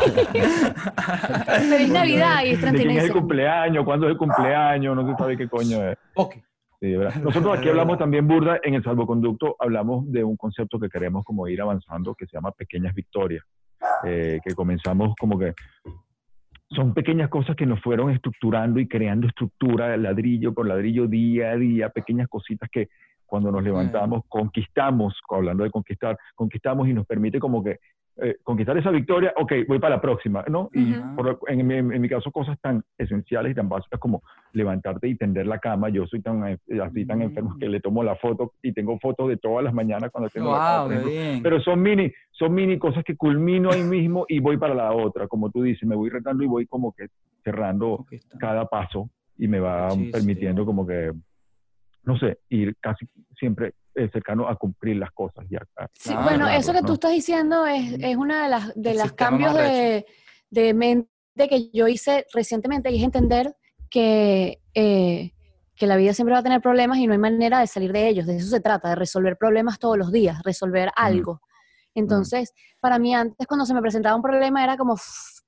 Feliz 1.69 1.89
Navidad 1.89 2.43
y 2.43 2.51
es 2.51 2.61
¿De 2.61 2.71
quién 2.71 2.91
es 2.91 3.03
el 3.03 3.11
39. 3.11 3.11
cumpleaños? 3.11 3.85
¿Cuándo 3.85 4.07
es 4.07 4.11
el 4.11 4.17
cumpleaños? 4.17 4.95
No 4.95 5.09
se 5.09 5.15
sabe 5.15 5.37
qué 5.37 5.47
coño 5.47 5.89
es. 5.89 5.97
Ok. 6.15 6.35
Sí. 6.81 6.93
Nosotros 7.23 7.57
aquí 7.57 7.69
hablamos 7.69 7.97
también, 7.97 8.27
Burda, 8.27 8.59
en 8.61 8.73
el 8.73 8.83
salvoconducto, 8.83 9.55
hablamos 9.57 10.11
de 10.11 10.21
un 10.21 10.35
concepto 10.35 10.77
que 10.77 10.89
queremos 10.89 11.23
como 11.23 11.47
ir 11.47 11.61
avanzando, 11.61 12.13
que 12.13 12.25
se 12.25 12.35
llama 12.35 12.51
pequeñas 12.51 12.93
victorias, 12.93 13.45
eh, 14.03 14.41
que 14.43 14.53
comenzamos 14.53 15.15
como 15.17 15.39
que 15.39 15.53
son 16.71 16.93
pequeñas 16.93 17.29
cosas 17.29 17.55
que 17.55 17.65
nos 17.65 17.81
fueron 17.81 18.09
estructurando 18.09 18.79
y 18.79 18.87
creando 18.87 19.27
estructura, 19.27 19.95
ladrillo 19.95 20.53
por 20.53 20.67
ladrillo, 20.67 21.07
día 21.07 21.51
a 21.51 21.55
día, 21.55 21.89
pequeñas 21.89 22.27
cositas 22.27 22.69
que 22.69 22.89
cuando 23.25 23.51
nos 23.51 23.63
levantamos 23.63 24.23
conquistamos, 24.27 25.13
hablando 25.29 25.63
de 25.63 25.71
conquistar, 25.71 26.17
conquistamos 26.35 26.87
y 26.87 26.93
nos 26.93 27.05
permite 27.05 27.39
como 27.39 27.63
que 27.63 27.79
eh, 28.17 28.35
conquistar 28.43 28.77
esa 28.77 28.91
victoria, 28.91 29.33
ok, 29.35 29.51
voy 29.67 29.79
para 29.79 29.95
la 29.95 30.01
próxima, 30.01 30.45
¿no? 30.47 30.69
Y 30.71 30.93
por- 31.15 31.39
en, 31.47 31.65
mi- 31.65 31.77
en 31.77 31.99
mi 31.99 32.07
caso, 32.07 32.31
cosas 32.31 32.59
tan 32.61 32.83
esenciales 32.95 33.53
y 33.53 33.55
tan 33.55 33.67
básicas 33.67 33.99
como 33.99 34.21
levantarte 34.51 35.07
y 35.07 35.15
tender 35.15 35.47
la 35.47 35.57
cama. 35.57 35.89
Yo 35.89 36.05
soy 36.05 36.21
tan 36.21 36.47
eh, 36.47 36.57
así 36.79 37.07
tan 37.07 37.23
enfermo 37.23 37.57
que 37.59 37.67
le 37.67 37.79
tomo 37.79 38.03
la 38.03 38.15
foto 38.17 38.53
y 38.61 38.71
tengo 38.71 38.99
fotos 38.99 39.29
de 39.29 39.37
todas 39.37 39.63
las 39.63 39.73
mañanas 39.73 40.11
cuando 40.11 40.29
tengo 40.29 40.51
la 40.51 40.59
cama, 40.59 40.75
Wow, 40.77 40.83
por 40.83 40.91
ejemplo. 40.91 41.11
bien. 41.11 41.41
Pero 41.41 41.59
son 41.61 41.81
mini, 41.81 42.11
son 42.29 42.53
mini 42.53 42.77
cosas 42.77 43.03
que 43.03 43.15
culmino 43.17 43.71
ahí 43.71 43.83
mismo 43.83 44.25
y 44.29 44.39
voy 44.39 44.57
para 44.57 44.75
la 44.75 44.91
otra. 44.93 45.27
Como 45.27 45.49
tú 45.49 45.63
dices, 45.63 45.89
me 45.89 45.95
voy 45.95 46.11
retando 46.11 46.43
y 46.43 46.47
voy 46.47 46.67
como 46.67 46.93
que 46.93 47.07
cerrando 47.43 48.05
cada 48.39 48.67
paso 48.67 49.09
y 49.39 49.47
me 49.47 49.59
va 49.59 49.89
Muchísimo. 49.89 50.11
permitiendo 50.11 50.65
como 50.67 50.85
que, 50.85 51.11
no 52.03 52.17
sé, 52.17 52.39
ir 52.49 52.75
casi 52.79 53.05
siempre 53.37 53.73
eh, 53.95 54.09
cercano 54.11 54.47
a 54.47 54.55
cumplir 54.55 54.97
las 54.97 55.11
cosas. 55.11 55.45
Ya, 55.49 55.59
a- 55.77 55.87
Sí, 55.93 56.13
bueno, 56.15 56.45
claro, 56.45 56.59
eso 56.59 56.73
que 56.73 56.81
¿no? 56.81 56.87
tú 56.87 56.93
estás 56.93 57.11
diciendo 57.11 57.65
es, 57.65 57.93
es 57.99 58.17
una 58.17 58.43
de 58.43 58.49
las 58.49 58.73
de 58.75 58.93
los 58.95 59.13
cambios 59.13 59.53
de, 59.55 60.05
de 60.49 60.73
mente 60.73 61.07
que 61.49 61.69
yo 61.71 61.87
hice 61.87 62.25
recientemente 62.33 62.91
y 62.91 62.97
es 62.97 63.03
entender 63.03 63.55
que, 63.89 64.59
eh, 64.73 65.31
que 65.75 65.87
la 65.87 65.95
vida 65.95 66.13
siempre 66.13 66.33
va 66.33 66.39
a 66.39 66.43
tener 66.43 66.61
problemas 66.61 66.97
y 66.97 67.07
no 67.07 67.13
hay 67.13 67.19
manera 67.19 67.59
de 67.59 67.67
salir 67.67 67.91
de 67.93 68.07
ellos. 68.07 68.25
De 68.25 68.35
eso 68.37 68.47
se 68.47 68.59
trata, 68.59 68.89
de 68.89 68.95
resolver 68.95 69.37
problemas 69.37 69.79
todos 69.79 69.97
los 69.97 70.11
días, 70.11 70.41
resolver 70.43 70.91
algo. 70.95 71.41
Entonces, 71.95 72.53
para 72.79 72.97
mí 72.99 73.13
antes 73.13 73.45
cuando 73.47 73.65
se 73.65 73.73
me 73.73 73.81
presentaba 73.81 74.15
un 74.15 74.21
problema 74.23 74.63
era 74.63 74.77
como, 74.77 74.93
"Uf, 74.93 75.05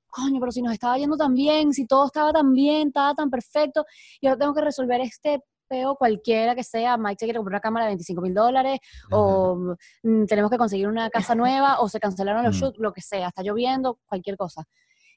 coño, 0.07 0.39
pero 0.39 0.51
si 0.51 0.61
nos 0.61 0.73
estaba 0.73 0.97
yendo 0.97 1.17
tan 1.17 1.33
bien, 1.33 1.73
si 1.73 1.87
todo 1.87 2.05
estaba 2.05 2.31
tan 2.31 2.53
bien, 2.53 2.89
estaba 2.89 3.13
tan 3.15 3.29
perfecto, 3.29 3.85
y 4.21 4.27
ahora 4.27 4.39
tengo 4.39 4.53
que 4.53 4.61
resolver 4.61 5.01
este 5.01 5.41
peo 5.67 5.95
cualquiera 5.95 6.55
que 6.55 6.63
sea, 6.63 6.97
Mike 6.97 7.17
se 7.19 7.25
quiere 7.25 7.37
comprar 7.37 7.53
una 7.55 7.61
cámara 7.61 7.85
de 7.85 7.91
25 7.91 8.21
mil 8.21 8.33
dólares, 8.33 8.79
o 9.11 9.75
mm, 10.03 10.25
tenemos 10.25 10.51
que 10.51 10.57
conseguir 10.57 10.87
una 10.87 11.09
casa 11.09 11.35
nueva, 11.35 11.79
o 11.79 11.89
se 11.89 11.99
cancelaron 11.99 12.43
los 12.43 12.55
Mm. 12.55 12.59
shoots, 12.59 12.79
lo 12.79 12.93
que 12.93 13.01
sea, 13.01 13.27
está 13.27 13.43
lloviendo, 13.43 13.99
cualquier 14.05 14.37
cosa. 14.37 14.63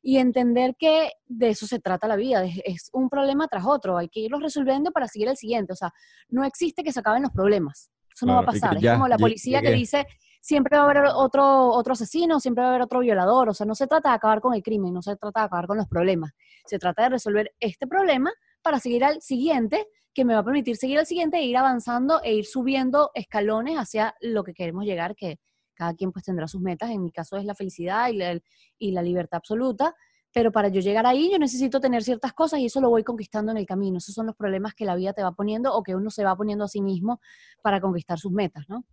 Y 0.00 0.18
entender 0.18 0.76
que 0.78 1.12
de 1.26 1.50
eso 1.50 1.66
se 1.66 1.80
trata 1.80 2.06
la 2.08 2.16
vida, 2.16 2.44
es, 2.44 2.60
es 2.64 2.90
un 2.92 3.08
problema 3.08 3.48
tras 3.48 3.66
otro, 3.66 3.98
hay 3.98 4.08
que 4.08 4.20
irlos 4.20 4.42
resolviendo 4.42 4.92
para 4.92 5.08
seguir 5.08 5.28
el 5.28 5.36
siguiente, 5.36 5.72
o 5.72 5.76
sea, 5.76 5.92
no 6.28 6.44
existe 6.44 6.82
que 6.82 6.92
se 6.92 7.00
acaben 7.00 7.22
los 7.22 7.32
problemas, 7.32 7.90
eso 8.14 8.26
no 8.26 8.34
va 8.34 8.40
a 8.40 8.46
pasar, 8.46 8.76
es 8.76 8.82
ya, 8.82 8.94
como 8.94 9.08
la 9.08 9.18
policía 9.18 9.60
que 9.60 9.72
dice, 9.72 10.06
siempre 10.40 10.76
va 10.76 10.84
a 10.84 10.90
haber 10.90 11.04
otro, 11.14 11.70
otro 11.70 11.92
asesino, 11.92 12.38
siempre 12.40 12.62
va 12.62 12.68
a 12.68 12.70
haber 12.70 12.82
otro 12.82 13.00
violador, 13.00 13.48
o 13.48 13.54
sea, 13.54 13.66
no 13.66 13.74
se 13.74 13.86
trata 13.86 14.10
de 14.10 14.14
acabar 14.14 14.40
con 14.40 14.54
el 14.54 14.62
crimen, 14.62 14.94
no 14.94 15.02
se 15.02 15.16
trata 15.16 15.40
de 15.40 15.46
acabar 15.46 15.66
con 15.66 15.76
los 15.76 15.88
problemas, 15.88 16.32
se 16.64 16.78
trata 16.78 17.02
de 17.02 17.08
resolver 17.10 17.52
este 17.60 17.86
problema 17.86 18.32
para 18.62 18.80
seguir 18.80 19.04
al 19.04 19.20
siguiente, 19.22 19.86
que 20.14 20.24
me 20.24 20.34
va 20.34 20.40
a 20.40 20.44
permitir 20.44 20.76
seguir 20.76 20.98
al 20.98 21.06
siguiente 21.06 21.38
e 21.38 21.44
ir 21.44 21.56
avanzando 21.56 22.20
e 22.22 22.34
ir 22.34 22.44
subiendo 22.44 23.10
escalones 23.14 23.76
hacia 23.76 24.14
lo 24.20 24.42
que 24.42 24.54
queremos 24.54 24.84
llegar, 24.84 25.14
que 25.14 25.38
cada 25.74 25.94
quien 25.94 26.10
pues 26.10 26.24
tendrá 26.24 26.48
sus 26.48 26.60
metas, 26.60 26.90
en 26.90 27.02
mi 27.02 27.12
caso 27.12 27.36
es 27.36 27.44
la 27.44 27.54
felicidad 27.54 28.08
y 28.08 28.16
la, 28.16 28.38
y 28.78 28.90
la 28.90 29.02
libertad 29.02 29.38
absoluta, 29.38 29.94
pero 30.34 30.52
para 30.52 30.68
yo 30.68 30.80
llegar 30.80 31.06
ahí 31.06 31.30
yo 31.30 31.38
necesito 31.38 31.80
tener 31.80 32.02
ciertas 32.02 32.32
cosas 32.32 32.60
y 32.60 32.66
eso 32.66 32.80
lo 32.80 32.90
voy 32.90 33.04
conquistando 33.04 33.52
en 33.52 33.58
el 33.58 33.66
camino, 33.66 33.98
esos 33.98 34.14
son 34.14 34.26
los 34.26 34.34
problemas 34.34 34.74
que 34.74 34.84
la 34.84 34.96
vida 34.96 35.12
te 35.12 35.22
va 35.22 35.32
poniendo 35.32 35.72
o 35.74 35.82
que 35.82 35.94
uno 35.94 36.10
se 36.10 36.24
va 36.24 36.36
poniendo 36.36 36.64
a 36.64 36.68
sí 36.68 36.82
mismo 36.82 37.20
para 37.62 37.80
conquistar 37.80 38.18
sus 38.18 38.32
metas, 38.32 38.64
¿no? 38.68 38.84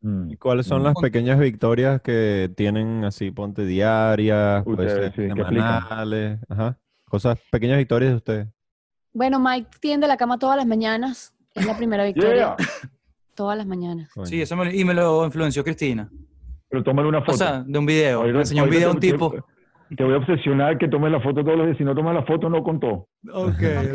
Mm. 0.00 0.32
¿Y 0.32 0.36
cuáles 0.36 0.66
son 0.66 0.82
las 0.82 0.94
pequeñas 1.00 1.38
victorias 1.38 2.02
que 2.02 2.52
tienen 2.56 3.04
así, 3.04 3.30
ponte 3.30 3.64
diarias, 3.64 4.64
Ustedes, 4.66 5.14
sí, 5.14 5.28
semanales, 5.28 6.40
ajá, 6.48 6.78
cosas, 7.04 7.38
pequeñas 7.52 7.78
victorias 7.78 8.10
de 8.10 8.16
ustedes? 8.16 8.48
Bueno, 9.12 9.38
Mike 9.40 9.68
tiende 9.80 10.06
la 10.08 10.16
cama 10.16 10.38
todas 10.38 10.56
las 10.56 10.66
mañanas, 10.66 11.34
es 11.54 11.66
la 11.66 11.76
primera 11.76 12.04
victoria, 12.04 12.56
Yeah. 12.58 12.66
todas 13.34 13.56
las 13.58 13.66
mañanas. 13.66 14.10
Sí, 14.24 14.40
eso 14.40 14.56
me, 14.56 14.66
lo- 14.66 14.72
y 14.72 14.84
me 14.84 14.94
lo 14.94 15.24
influenció 15.24 15.62
Cristina. 15.64 16.10
Pero 16.68 16.82
tómale 16.82 17.08
una 17.08 17.20
foto. 17.20 17.32
O 17.32 17.36
sea, 17.36 17.62
de 17.66 17.78
un 17.78 17.84
video. 17.86 18.20
Ahorita- 18.20 18.34
Me 18.36 18.42
enseñó 18.42 18.64
un 18.64 18.70
video 18.70 18.90
un 18.90 19.00
te- 19.00 19.06
te- 19.08 19.12
tipo. 19.12 19.34
Te 19.94 20.04
voy 20.04 20.14
a 20.14 20.16
obsesionar 20.16 20.78
que 20.78 20.88
tomes 20.88 21.12
la 21.12 21.20
foto 21.20 21.44
todos 21.44 21.58
los 21.58 21.66
días. 21.66 21.76
Si 21.76 21.84
no 21.84 21.94
tomas 21.94 22.14
la 22.14 22.24
foto, 22.24 22.48
no 22.48 22.62
contó. 22.62 23.08
Ok, 23.30 23.48
Ok. 23.52 23.94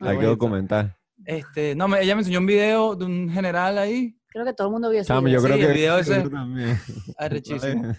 Hay 0.00 0.18
que 0.18 0.26
documentar. 0.26 0.96
Este, 1.24 1.76
no, 1.76 1.86
me- 1.86 2.02
ella 2.02 2.16
me 2.16 2.22
enseñó 2.22 2.40
un 2.40 2.46
video 2.46 2.96
de 2.96 3.04
un 3.04 3.30
general 3.30 3.78
ahí, 3.78 4.16
Creo 4.28 4.44
que 4.44 4.52
todo 4.52 4.66
el 4.66 4.72
mundo 4.72 4.90
vio 4.90 5.00
ese 5.00 5.12
video. 5.14 5.28
yo 5.40 5.42
creo 5.42 5.54
Sí, 5.56 5.60
que 5.62 5.66
el 5.68 5.74
video 5.74 5.98
ese- 5.98 6.24
arrechísimo. 7.16 7.94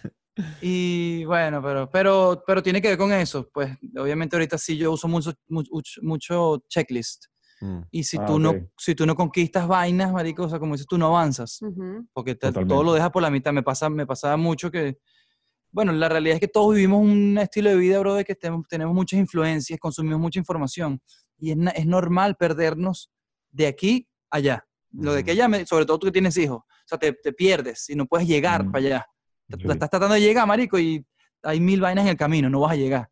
Y 0.62 1.26
bueno, 1.26 1.62
pero, 1.62 1.90
pero, 1.90 2.44
pero 2.46 2.62
tiene 2.64 2.82
que 2.82 2.90
ver 2.90 2.98
con 2.98 3.12
eso. 3.12 3.50
Pues 3.54 3.72
obviamente 3.98 4.36
ahorita 4.36 4.58
sí 4.58 4.78
yo 4.78 4.92
uso 4.92 5.08
mucho, 5.08 5.34
mucho, 5.48 5.72
mucho 6.02 6.64
checklist. 6.68 7.26
Mm. 7.62 7.80
Y 7.92 8.04
si 8.04 8.18
Ah, 8.18 8.26
tú 8.26 8.38
no, 8.40 8.52
ok. 8.52 8.58
si 8.78 8.94
tú 8.96 9.06
no 9.06 9.16
conquistas 9.16 9.68
vainas, 9.68 10.12
marico, 10.12 10.44
o 10.44 10.50
sea, 10.50 10.60
como 10.60 10.74
dices, 10.74 10.88
tú 10.88 10.98
no 10.98 11.08
avanzas. 11.08 11.60
Ujú. 11.62 12.08
Porque 12.14 12.36
te- 12.36 12.52
todo 12.52 12.84
lo 12.84 12.94
dejas 12.94 13.10
por 13.12 13.22
la 13.24 13.30
mitad. 13.32 13.52
Me 13.52 13.64
pasa, 13.64 13.90
me 13.90 14.06
pasaba 14.06 14.38
mucho 14.38 14.70
que, 14.70 14.98
bueno, 15.72 15.92
la 15.92 16.08
realidad 16.10 16.36
es 16.36 16.40
que 16.40 16.48
todos 16.48 16.76
vivimos 16.76 17.02
un 17.02 17.38
estilo 17.40 17.70
de 17.72 17.76
vida, 17.78 18.00
bro, 18.00 18.14
de 18.16 18.26
que 18.26 18.36
tenemos, 18.36 18.68
tenemos 18.68 18.94
muchas 18.94 19.20
influencias, 19.20 19.80
consumimos 19.80 20.20
mucha 20.20 20.40
información. 20.40 21.02
Y 21.40 21.52
es, 21.52 21.58
es 21.76 21.86
normal 21.88 22.36
perdernos 22.36 23.10
de 23.52 23.68
aquí 23.68 24.08
a 24.30 24.38
allá. 24.38 24.64
Lo 24.92 25.14
de 25.14 25.24
que 25.24 25.32
Ujú. 25.32 25.40
allá, 25.42 25.48
me- 25.48 25.66
sobre 25.66 25.86
todo 25.86 25.98
tú 26.00 26.06
que 26.08 26.12
tienes 26.14 26.38
hijos, 26.38 26.60
o 26.60 26.64
sea, 26.88 26.98
te, 26.98 27.12
te 27.14 27.34
pierdes 27.34 27.90
y 27.90 27.96
no 27.96 28.06
puedes 28.06 28.28
llegar 28.28 28.66
Mm. 28.66 28.72
para 28.72 28.86
allá. 28.86 29.06
Te-. 29.48 29.72
Estás 29.72 29.90
tratando 29.90 30.16
de 30.16 30.22
llegar, 30.22 30.48
marico, 30.48 30.78
y 30.80 31.06
hay 31.44 31.60
mil 31.60 31.80
vainas 31.82 32.06
en 32.06 32.10
el 32.12 32.18
camino, 32.18 32.50
no 32.50 32.62
vas 32.62 32.74
a 32.74 32.76
llegar. 32.76 33.10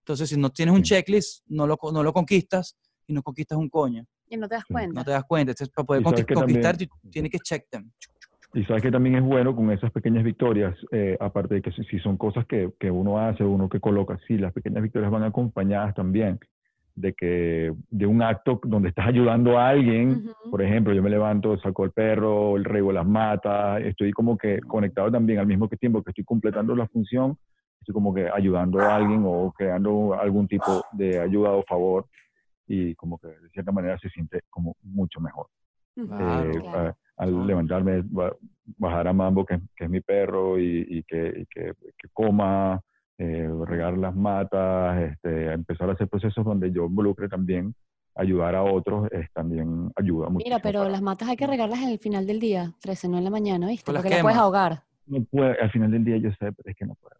Entonces, 0.00 0.28
si 0.28 0.36
no 0.36 0.50
tienes 0.50 0.74
un 0.74 0.84
Sí. 0.84 0.94
checklist, 0.94 1.44
no 1.48 1.66
lo, 1.66 1.76
co- 1.76 1.92
no 1.92 2.02
lo 2.02 2.12
conquistas 2.12 2.76
y 3.06 3.12
no 3.12 3.22
conquistas 3.22 3.58
un 3.58 3.68
coño. 3.68 4.04
Y 4.28 4.36
no 4.36 4.48
te 4.48 4.54
das 4.56 4.64
cuenta. 4.64 5.00
No 5.00 5.04
te 5.04 5.10
das 5.10 5.24
cuenta. 5.24 5.52
Entonces, 5.52 5.72
para 5.74 5.86
poder 5.86 6.02
conquistar, 6.02 6.76
también- 6.76 6.88
tú 6.88 7.08
tienes 7.10 7.30
que 7.30 7.38
check 7.38 7.66
them. 7.70 7.90
Y 8.54 8.64
sabes 8.64 8.82
que 8.82 8.90
también 8.90 9.16
es 9.16 9.22
bueno 9.22 9.56
con 9.56 9.70
esas 9.70 9.90
pequeñas 9.92 10.24
victorias, 10.24 10.76
eh, 10.90 11.16
aparte 11.20 11.54
de 11.54 11.62
que 11.62 11.72
si, 11.72 11.84
si 11.84 11.98
son 12.00 12.16
cosas 12.18 12.44
que, 12.46 12.72
que 12.78 12.90
uno 12.90 13.18
hace, 13.18 13.44
uno 13.44 13.68
que 13.68 13.80
coloca, 13.80 14.18
sí, 14.26 14.36
las 14.36 14.52
pequeñas 14.52 14.82
victorias 14.82 15.10
van 15.10 15.22
acompañadas 15.22 15.94
también 15.94 16.38
de 16.94 17.12
que 17.14 17.72
de 17.90 18.06
un 18.06 18.22
acto 18.22 18.60
donde 18.64 18.90
estás 18.90 19.06
ayudando 19.06 19.58
a 19.58 19.68
alguien, 19.70 20.34
por 20.50 20.60
ejemplo, 20.62 20.92
yo 20.92 21.02
me 21.02 21.08
levanto, 21.10 21.56
saco 21.58 21.84
el 21.84 21.92
perro, 21.92 22.56
el 22.56 22.64
rego 22.64 22.92
las 22.92 23.06
matas, 23.06 23.80
estoy 23.82 24.12
como 24.12 24.36
que 24.36 24.60
conectado 24.60 25.10
también 25.10 25.38
al 25.38 25.46
mismo 25.46 25.68
tiempo 25.68 26.02
que 26.02 26.10
estoy 26.10 26.24
completando 26.24 26.76
la 26.76 26.86
función, 26.88 27.36
estoy 27.80 27.94
como 27.94 28.12
que 28.12 28.28
ayudando 28.28 28.88
a 28.90 28.96
alguien 28.96 29.22
o 29.24 29.50
creando 29.52 30.14
algún 30.14 30.46
tipo 30.46 30.82
de 30.92 31.18
ayuda 31.20 31.52
o 31.52 31.62
favor 31.62 32.06
y 32.66 32.94
como 32.94 33.18
que 33.18 33.28
de 33.28 33.48
cierta 33.50 33.72
manera 33.72 33.98
se 33.98 34.08
siente 34.10 34.40
como 34.50 34.76
mucho 34.82 35.20
mejor. 35.20 35.46
Claro, 35.94 36.20
Eh, 36.20 36.60
claro. 36.60 36.88
a- 36.88 36.96
al 37.18 37.30
Claro. 37.30 37.44
levantarme, 37.46 38.02
ba- 38.04 38.34
bajar 38.78 39.06
a 39.08 39.12
Mambo, 39.12 39.44
que, 39.44 39.58
que 39.76 39.84
es 39.84 39.90
mi 39.90 40.00
perro, 40.00 40.58
y, 40.58 40.86
y 40.88 41.02
que, 41.04 41.26
y 41.42 41.46
que, 41.46 41.72
que 41.98 42.08
coma, 42.12 42.80
eh, 43.18 43.48
regar 43.66 43.96
las 43.98 44.14
matas, 44.16 45.00
este, 45.12 45.52
empezar 45.52 45.88
a 45.90 45.92
hacer 45.92 46.08
procesos 46.08 46.44
donde 46.44 46.72
yo 46.72 46.86
involucre 46.86 47.28
también 47.28 47.74
ayudar 48.14 48.54
a 48.54 48.62
otros, 48.62 49.08
es, 49.12 49.30
también 49.32 49.90
ayuda 49.96 50.28
mucho. 50.28 50.44
Mira, 50.44 50.58
pero 50.60 50.88
las 50.88 51.00
matas 51.02 51.28
hay 51.28 51.36
que 51.36 51.46
regarlas 51.46 51.80
en 51.80 51.88
el 51.88 51.98
final 51.98 52.26
del 52.26 52.40
día, 52.40 52.72
13, 52.80 53.08
no 53.08 53.18
en 53.18 53.24
la 53.24 53.30
mañana, 53.30 53.66
¿viste? 53.68 53.84
Pues 53.86 53.96
Porque 53.96 54.10
las 54.10 54.20
puedes 54.22 54.38
ahogar. 54.38 54.82
No 55.06 55.24
puede, 55.24 55.58
al 55.60 55.70
final 55.70 55.90
del 55.90 56.04
día 56.04 56.16
yo 56.18 56.30
sé, 56.30 56.52
pero 56.52 56.62
es 56.66 56.76
que 56.76 56.84
no 56.86 56.94
puedo. 56.96 57.16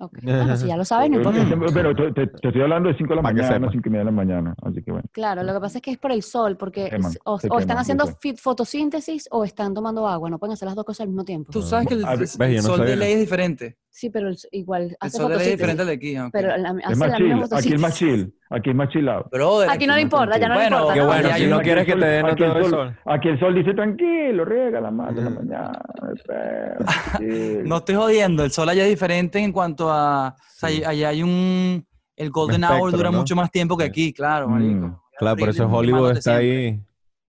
Ok. 0.00 0.18
Bueno, 0.22 0.56
si 0.56 0.66
ya 0.66 0.76
lo 0.76 0.84
sabes, 0.84 1.08
no 1.08 1.18
Pero, 1.22 1.38
importa. 1.40 1.72
pero 1.72 1.94
te, 1.94 2.12
te- 2.12 2.26
te 2.26 2.48
estoy 2.48 2.62
hablando 2.62 2.88
de 2.88 2.96
5 2.96 3.08
de 3.10 3.16
la 3.16 3.22
Para 3.22 3.34
mañana, 3.34 3.54
sepa. 3.54 3.72
5 3.72 3.82
y 3.88 3.90
media 3.90 4.00
de 4.00 4.04
la 4.04 4.10
mañana, 4.10 4.54
así 4.62 4.82
que 4.82 4.90
bueno. 4.92 5.08
Claro, 5.12 5.42
lo 5.44 5.54
que 5.54 5.60
pasa 5.60 5.78
es 5.78 5.82
que 5.82 5.90
es 5.92 5.98
por 5.98 6.10
el 6.12 6.22
sol, 6.22 6.56
porque 6.56 6.90
queman, 6.90 7.12
o, 7.24 7.36
están 7.36 7.78
haciendo 7.78 8.04
fotosíntesis 8.36 9.28
o 9.30 9.44
están 9.44 9.72
tomando 9.72 10.06
agua, 10.08 10.28
no 10.30 10.38
pueden 10.38 10.52
hacer 10.54 10.66
las 10.66 10.74
dos 10.74 10.84
cosas 10.84 11.02
al 11.02 11.08
mismo 11.08 11.24
tiempo. 11.24 11.52
Tú 11.52 11.62
sabes 11.62 11.86
que 11.88 11.94
el, 11.94 12.00
el 12.00 12.56
no 12.56 12.62
sol 12.62 12.84
de 12.84 12.96
ley 12.96 13.12
es 13.14 13.20
diferente. 13.20 13.76
Sí, 13.96 14.10
pero 14.10 14.26
el- 14.28 14.36
igual 14.50 14.82
El 14.88 14.96
hace 14.98 15.28
ley 15.28 15.38
es 15.38 15.50
diferente 15.52 15.82
al 15.82 15.86
de 15.86 15.94
aquí. 15.94 16.18
ok. 16.18 16.30
Pero 16.32 16.56
la, 16.56 16.70
Es 16.90 16.98
más 16.98 17.10
la 17.10 17.16
chill, 17.16 17.26
misma 17.36 17.56
aquí 17.58 17.72
es 17.74 17.80
más 17.80 17.94
chill, 17.94 18.34
aquí 18.50 18.70
es 18.70 18.76
más 18.76 18.88
chillado. 18.88 19.28
Brother, 19.30 19.70
Aquí 19.70 19.86
no 19.86 19.94
le 19.94 20.00
importa, 20.00 20.36
ya 20.36 20.48
no 20.48 20.54
le 20.54 20.60
Bueno, 20.62 20.76
importa. 20.80 21.06
Bueno, 21.06 21.28
Aquí 21.28 21.42
si 21.44 21.46
no 21.48 21.60
quieres 21.60 21.86
que 21.86 21.94
te 21.94 22.04
den 22.04 22.26
aquí 22.26 22.42
el 22.42 22.56
el 22.56 22.70
sol, 22.70 22.98
aquí 23.06 23.28
el 23.28 23.38
sol 23.38 23.54
dice 23.54 23.72
tranquilo, 23.72 24.44
riega 24.44 24.80
la 24.80 24.90
mata 24.90 25.12
en 25.20 25.24
la 25.26 25.30
Mm. 25.30 25.34
mañana. 25.34 25.80
espera, 26.12 26.76
tranquilo". 27.20 27.62
No 27.68 27.76
estoy 27.76 27.94
jodiendo, 27.94 28.42
el 28.44 28.50
sol 28.50 28.68
allá 28.68 28.82
es 28.82 28.90
diferente 28.90 29.38
en 29.38 29.52
cuanto 29.52 29.88
a... 29.92 30.30
O 30.36 30.42
sea, 30.50 30.68
Sí. 30.70 30.82
allá- 30.84 31.10
hay 31.10 31.22
un... 31.22 31.86
El 32.16 32.30
golden 32.30 32.64
hour 32.64 32.90
dura 32.90 33.12
¿no? 33.12 33.18
mucho 33.18 33.36
más 33.36 33.50
tiempo 33.52 33.76
que 33.76 33.84
aquí, 33.84 34.12
claro, 34.12 34.48
Mm. 34.48 34.52
marico. 34.52 35.04
Claro, 35.18 35.36
por 35.36 35.48
eso 35.50 35.68
Hollywood 35.68 36.10
está 36.18 36.38
siempre. 36.40 36.66
ahí. 36.66 36.80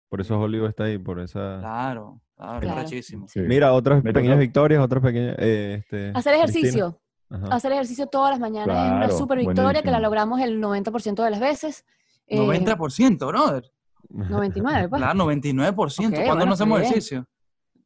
Por 0.07 0.21
eso 0.21 0.39
Hollywood 0.39 0.69
está 0.69 0.85
ahí, 0.85 0.97
por 0.97 1.19
esa... 1.19 1.57
Claro, 1.59 2.21
claro, 2.43 2.59
Claro. 2.61 2.87
Sí. 3.27 3.39
Mira, 3.41 3.73
otras 3.73 4.03
Me 4.03 4.13
pequeñas 4.13 4.39
victorias, 4.39 4.81
otras 4.83 5.01
pequeñas... 5.03 5.35
eh, 5.39 5.75
este, 5.79 6.11
Hacer 6.15 6.33
ejercicio. 6.35 6.99
Hacer 7.49 7.71
ejercicio 7.71 8.05
todas 8.07 8.31
las 8.31 8.39
mañanas 8.39 8.85
es 8.85 8.91
una 8.91 9.09
super 9.09 9.37
victoria 9.39 9.81
que 9.81 9.89
la 9.89 9.99
logramos 9.99 10.39
el 10.41 10.61
90% 10.61 11.23
de 11.23 11.31
las 11.31 11.39
veces. 11.39 11.85
Eh, 12.27 12.37
90%, 12.37 13.27
brother. 13.27 13.71
99, 14.09 14.89
pues. 14.89 15.01
Claro, 15.01 15.19
99%. 15.19 15.69
Ok, 15.69 16.13
¿Cuándo 16.13 16.25
bueno, 16.27 16.45
no 16.45 16.53
hacemos 16.53 16.79
bien. 16.79 16.91
ejercicio? 16.91 17.25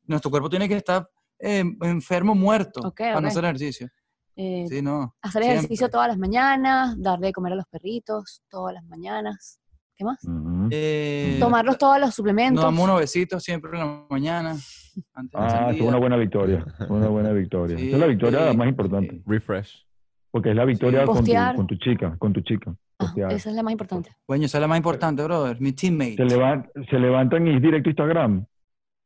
Nuestro 0.05 0.29
cuerpo 0.31 0.49
tiene 0.49 0.67
que 0.67 0.75
estar 0.75 1.09
eh, 1.39 1.63
enfermo, 1.81 2.35
muerto, 2.35 2.81
Ok, 2.81 2.97
para 2.97 3.21
no 3.21 3.27
hacer 3.27 3.43
ejercicio. 3.45 3.88
Eh, 4.35 4.65
Sí, 4.69 4.81
no. 4.81 5.15
hacer 5.21 5.43
ejercicio 5.43 5.89
todas 5.89 6.09
las 6.09 6.17
mañanas, 6.17 6.95
darle 7.01 7.27
de 7.27 7.34
comer 7.34 7.53
a 7.53 7.55
los 7.55 7.65
perritos 7.67 8.43
todas 8.49 8.73
las 8.73 8.84
mañanas. 8.85 9.59
¿Qué 9.98 10.06
más? 10.06 10.19
Eh, 10.69 11.38
Tomarlos 11.40 11.78
todos 11.78 11.95
los 11.98 12.07
Nos 12.10 12.15
suplementos. 12.15 12.64
damos 12.64 12.84
unos 12.84 12.99
besitos 12.99 13.44
siempre 13.44 13.72
en 13.74 13.80
la 13.80 14.03
mañana. 14.10 14.52
Antes 15.14 15.34
Ah, 15.34 15.72
es 15.74 15.82
una 15.82 15.98
buena 15.98 16.18
victoria. 16.18 16.64
Una 16.90 17.07
buena 17.07 17.32
victoria. 17.32 17.78
Sí, 17.78 17.91
es 17.91 17.99
la 17.99 18.06
victoria 18.06 18.52
sí, 18.52 18.57
más 18.57 18.68
importante. 18.68 19.15
sí. 19.15 19.24
Refresh. 19.26 19.86
Porque 20.30 20.52
es 20.52 20.56
la 20.56 20.65
victoria 20.65 20.99
Sí. 21.02 21.06
con, 21.07 21.15
tu, 21.15 21.19
Postear. 21.22 21.56
con 21.56 21.68
tu 21.68 21.76
chica, 21.78 22.15
con 22.19 22.34
tu 22.34 22.41
chica. 22.41 22.76
Ah, 22.99 23.11
esa 23.30 23.49
es 23.49 23.56
la 23.56 23.64
más 23.64 23.72
importante. 23.72 24.11
Bueno, 24.28 24.45
esa 24.45 24.57
es 24.57 24.61
la 24.61 24.68
más 24.68 24.78
importante, 24.78 25.24
brother. 25.24 25.60
Mi 25.60 25.72
teammate. 25.74 26.15
se, 26.15 26.26
levan- 26.26 26.69
se 26.90 26.99
levantan 26.99 27.48
y 27.48 27.56
es 27.56 27.61
directo 27.61 27.90
a 27.90 27.91
Instagram. 27.91 28.45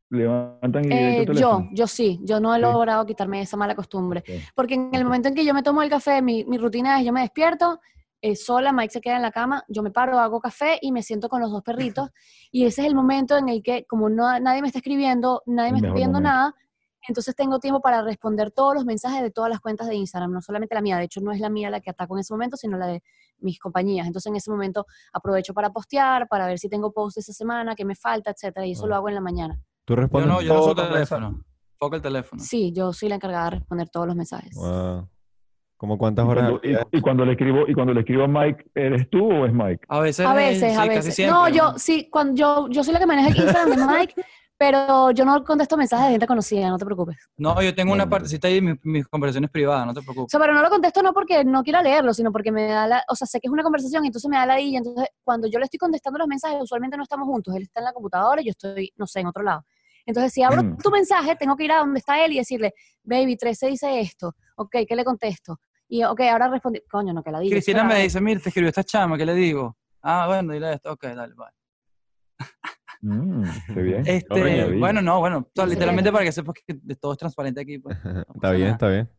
Levantan 0.10 0.86
y 0.86 0.90
directo 0.90 1.32
Eh, 1.32 1.36
yo, 1.36 1.68
yo 1.72 1.88
sí, 1.88 2.20
yo 2.24 2.40
no 2.42 2.54
he 2.54 2.58
Sí. 2.58 2.62
logrado 2.64 3.06
quitarme 3.06 3.42
esa 3.42 3.56
mala 3.56 3.76
costumbre. 3.76 4.24
Porque 4.56 4.74
en 4.74 4.90
el 4.94 5.06
momento 5.06 5.30
en 5.30 5.36
que 5.36 5.46
yo 5.46 5.54
me 5.54 5.64
tomo 5.64 5.82
el 5.84 5.90
café, 5.90 6.22
mi, 6.22 6.44
mi 6.46 6.58
rutina 6.58 7.00
es 7.00 7.06
yo 7.06 7.14
me 7.14 7.22
despierto, 7.22 7.80
eh, 8.22 8.36
sola, 8.36 8.72
Mike 8.72 8.94
se 8.94 9.02
queda 9.02 9.16
en 9.16 9.22
la 9.24 9.32
cama, 9.32 9.64
yo 9.68 9.82
me 9.84 9.92
paro, 9.92 10.20
hago 10.20 10.40
café 10.40 10.78
y 10.82 10.92
me 10.92 11.02
siento 11.04 11.28
con 11.30 11.42
los 11.42 11.52
dos 11.52 11.64
perritos. 11.64 12.10
y 12.52 12.66
ese 12.66 12.82
es 12.82 12.88
el 12.88 12.96
momento 12.96 13.38
en 13.38 13.50
el 13.50 13.62
que, 13.64 13.86
como 13.86 14.10
no, 14.10 14.40
nadie 14.40 14.62
me 14.62 14.68
está 14.68 14.80
escribiendo, 14.80 15.42
nadie 15.46 15.72
me 15.72 15.80
está 15.80 15.92
pidiendo 15.94 16.20
momento. 16.20 16.34
nada, 16.36 16.56
entonces 17.08 17.36
tengo 17.36 17.58
tiempo 17.60 17.82
para 17.82 18.04
responder 18.04 18.52
todos 18.52 18.76
los 18.76 18.86
mensajes 18.86 19.24
de 19.24 19.32
todas 19.32 19.50
las 19.50 19.60
cuentas 19.60 19.88
de 19.88 19.96
Instagram, 19.96 20.32
no 20.32 20.42
solamente 20.42 20.76
la 20.76 20.82
mía, 20.82 20.98
de 20.98 21.06
hecho 21.06 21.20
no 21.20 21.32
es 21.32 21.40
la 21.40 21.50
mía 21.50 21.72
la 21.72 21.80
que 21.82 21.90
ataco 21.90 22.16
en 22.16 22.20
ese 22.20 22.32
momento, 22.34 22.58
sino 22.58 22.78
la 22.78 22.86
de 22.86 23.02
mis 23.40 23.60
compañías. 23.60 24.06
Entonces 24.06 24.30
en 24.30 24.36
ese 24.36 24.52
momento 24.52 24.86
aprovecho 25.12 25.54
para 25.56 25.72
postear, 25.72 26.28
para 26.28 26.46
ver 26.46 26.60
si 26.60 26.70
tengo 26.70 26.92
post 26.94 27.18
esa 27.18 27.34
semana, 27.34 27.74
qué 27.76 27.86
me 27.86 27.96
falta, 27.96 28.30
etcétera, 28.30 28.68
y 28.68 28.74
eso 28.74 28.86
Ah. 28.86 28.90
lo 28.90 28.96
hago 28.98 29.10
en 29.10 29.16
la 29.16 29.22
mañana. 29.22 29.60
Tú 29.84 29.96
Yo 29.96 30.02
respondes 30.02 30.30
no, 30.30 30.42
yo 30.44 30.54
no 30.54 30.62
uso 30.62 30.76
teléfono. 30.76 31.44
Foca 31.80 31.96
el 31.96 32.02
teléfono. 32.04 32.44
Sí, 32.44 32.72
yo 32.72 32.94
soy 32.94 33.10
la 33.10 33.16
encargada 33.16 33.46
de 33.46 33.50
responder 33.58 33.90
todos 33.90 34.06
los 34.06 34.16
mensajes. 34.16 34.56
Wow. 34.56 35.10
¿Cómo 35.82 35.98
cuántas 35.98 36.26
Y 36.26 36.30
horas? 36.30 36.52
cuando, 36.52 36.62
y- 36.94 36.98
y 36.98 37.02
cuando 37.02 37.26
le 37.26 37.32
escribo 37.32 37.68
y 37.68 37.74
cuando 37.74 37.92
le 37.96 38.02
escribo 38.02 38.24
a 38.26 38.28
Mike, 38.28 38.66
¿eres 38.76 39.10
tú 39.10 39.32
o 39.32 39.48
es 39.48 39.52
Mike? 39.52 39.84
A 39.88 40.00
veces. 40.00 40.28
A 40.28 40.32
es- 40.34 40.62
veces, 40.62 40.74
sí, 40.74 40.80
a 40.80 40.86
casi 40.86 40.98
veces. 41.00 41.16
siempre, 41.16 41.36
no, 41.36 41.50
yo 41.50 41.74
sí, 41.80 42.08
cuando 42.12 42.36
yo, 42.36 42.70
yo 42.70 42.84
soy 42.84 42.94
la 42.94 43.00
que 43.00 43.08
maneja 43.08 43.30
el 43.30 43.36
Instagram 43.38 43.70
de 43.72 43.76
Mike, 44.14 44.14
pero 44.60 45.10
yo 45.10 45.26
no 45.26 45.44
contesto 45.44 45.76
mensajes 45.78 46.06
de 46.06 46.12
gente 46.12 46.28
conocida, 46.28 46.70
no 46.70 46.78
te 46.78 46.86
preocupes. 46.86 47.18
No, 47.36 47.60
yo 47.64 47.74
tengo 47.74 47.94
una 47.94 48.08
partecita 48.08 48.48
ahí 48.48 48.54
de 48.54 48.62
mis, 48.62 48.76
mis 48.86 49.08
conversaciones 49.08 49.50
privadas, 49.50 49.88
no 49.88 49.94
te 49.96 50.02
O 50.02 50.04
preocupes. 50.04 50.30
sea, 50.30 50.40
pero 50.40 50.54
no 50.54 50.62
lo 50.62 50.70
contesto 50.70 51.02
no 51.02 51.14
porque 51.14 51.44
no 51.44 51.64
quiera 51.64 51.82
leerlo, 51.82 52.14
sino 52.14 52.32
porque 52.32 52.52
me 52.52 52.68
da 52.68 52.86
la, 52.86 53.04
o 53.10 53.16
sea, 53.16 53.26
sé 53.26 53.40
que 53.40 53.48
es 53.48 53.52
una 53.52 53.64
conversación 53.64 54.04
y 54.06 54.10
entonces 54.10 54.30
me 54.30 54.38
da 54.38 54.46
la 54.46 54.60
y 54.62 54.76
entonces 54.76 55.08
cuando 55.24 55.48
yo 55.48 55.58
le 55.58 55.66
estoy 55.66 55.80
contestando 55.80 56.20
los 56.20 56.28
mensajes, 56.28 56.60
usualmente 56.62 56.96
no 56.96 57.02
estamos 57.02 57.26
juntos, 57.28 57.56
él 57.56 57.64
está 57.64 57.80
en 57.80 57.86
la 57.86 57.94
computadora 57.94 58.40
y 58.40 58.46
yo 58.46 58.52
estoy, 58.52 58.94
no 58.98 59.08
sé, 59.08 59.22
en 59.22 59.26
otro 59.26 59.42
lado. 59.42 59.66
Entonces, 60.06 60.32
si 60.32 60.44
abro 60.44 60.64
Mm. 60.64 60.78
tu 60.78 60.92
mensaje, 60.92 61.36
tengo 61.36 61.56
que 61.56 61.64
ir 61.66 61.72
a 61.72 61.78
donde 61.80 61.98
está 61.98 62.24
él 62.24 62.34
y 62.34 62.38
decirle, 62.38 62.74
baby, 63.04 63.36
13 63.36 63.66
dice 63.68 64.00
esto, 64.00 64.36
ok, 64.58 64.78
¿qué 64.88 64.96
le 64.96 65.04
contesto? 65.04 65.58
Y, 65.94 66.06
ok, 66.06 66.22
ahora 66.22 66.48
respondí, 66.48 66.82
coño, 66.90 67.12
no, 67.12 67.22
que 67.22 67.32
la 67.32 67.40
diga. 67.42 67.52
Cristina 67.54 67.84
me 67.84 68.02
dice, 68.02 68.22
mira, 68.22 68.40
te 68.40 68.48
escribió 68.48 68.70
esta 68.70 68.82
chama, 68.82 69.18
¿qué 69.18 69.26
le 69.26 69.34
digo? 69.34 69.78
Ah, 70.02 70.26
bueno, 70.26 70.54
dile 70.54 70.74
esto. 70.76 70.94
Ok, 70.94 71.04
dale, 71.04 71.34
bye. 71.36 72.48
Mm, 73.02 73.44
qué 73.74 73.82
bien. 73.82 74.04
Este, 74.08 74.78
bueno, 74.78 75.02
no, 75.02 75.20
bueno, 75.20 75.50
Sí. 75.54 75.62
literalmente 75.68 76.10
para 76.10 76.24
que 76.24 76.32
sepas 76.32 76.56
que 76.66 76.76
todo 76.96 77.12
es 77.12 77.18
transparente 77.18 77.60
aquí. 77.60 77.78
Pues. 77.80 77.98
Está 78.36 78.52
bien, 78.52 78.70
está 78.70 78.88
bien. 78.88 79.10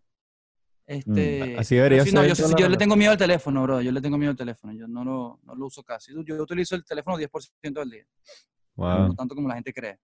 Este, 0.87 1.57
Mm, 1.57 1.59
Así 1.59 1.77
debería 1.77 2.05
sí, 2.05 2.13
no, 2.15 2.23
ser 2.35 2.57
yo, 2.57 2.69
le 2.71 2.77
tengo 2.79 2.97
miedo 2.97 3.13
al 3.13 3.19
teléfono, 3.19 3.63
bro. 3.65 3.83
Yo 3.83 3.93
le 3.93 4.01
tengo 4.01 4.17
miedo 4.17 4.31
al 4.31 4.37
teléfono. 4.39 4.73
Yo 4.73 4.89
no 4.89 5.05
lo, 5.05 5.41
no 5.43 5.55
lo 5.55 5.67
uso 5.67 5.83
casi. 5.83 6.15
Yo, 6.15 6.23
yo 6.23 6.43
utilizo 6.43 6.75
el 6.75 6.85
teléfono 6.87 7.19
10% 7.19 7.81
del 7.81 7.91
día. 7.91 8.05
Wow. 8.77 9.09
No 9.09 9.15
tanto 9.15 9.35
como 9.35 9.47
la 9.47 9.57
gente 9.57 9.75
cree. 9.75 9.99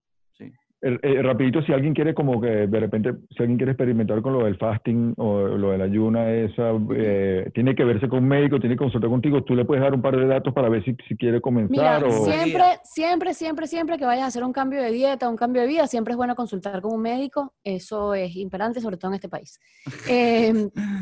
Eh, 0.81 0.97
eh, 1.03 1.23
rapidito, 1.23 1.61
si 1.63 1.73
alguien 1.73 1.93
quiere 1.93 2.15
como 2.15 2.41
que 2.41 2.69
de 2.69 2.81
repente, 2.81 3.13
si 3.31 3.43
alguien 3.43 3.57
quiere 3.57 3.73
experimentar 3.73 4.23
con 4.23 4.33
lo 4.33 4.45
del 4.45 4.57
fasting 4.57 5.15
o 5.17 5.49
lo 5.49 5.73
de 5.73 5.79
la 5.79 5.85
ayuna, 5.85 6.31
esa, 6.31 6.71
eh, 6.95 7.51
tiene 7.53 7.75
que 7.75 7.83
verse 7.85 8.09
con 8.09 8.21
un 8.21 8.29
médico, 8.29 8.61
tiene 8.61 8.77
que 8.77 8.85
consultar 8.85 9.11
contigo, 9.11 9.43
tú 9.43 9.57
le 9.57 9.65
puedes 9.65 9.83
dar 9.83 9.93
un 9.93 10.03
par 10.03 10.17
de 10.17 10.27
datos 10.27 10.55
para 10.55 10.69
ver 10.69 10.85
si, 10.85 10.97
si 11.09 11.17
quiere 11.17 11.41
comenzar 11.41 11.71
Mira, 11.71 12.07
o... 12.07 12.25
siempre, 12.25 12.65
siempre, 12.85 13.35
siempre, 13.35 13.67
siempre 13.67 13.99
que 13.99 14.05
vayas 14.05 14.25
a 14.25 14.29
hacer 14.29 14.45
un 14.45 14.53
cambio 14.53 14.81
de 14.81 14.93
dieta, 14.93 15.29
un 15.29 15.37
cambio 15.37 15.63
de 15.63 15.69
vida, 15.69 15.87
siempre 15.89 16.13
es 16.13 16.17
bueno 16.17 16.37
consultar 16.37 16.81
con 16.81 16.93
un 16.93 17.03
médico. 17.03 17.55
Eso 17.65 18.15
es 18.15 18.37
imperante, 18.37 18.81
sobre 18.81 18.97
todo 18.99 19.11
en 19.11 19.15
este 19.17 19.29
país. 19.29 19.59
Eh, 20.09 20.53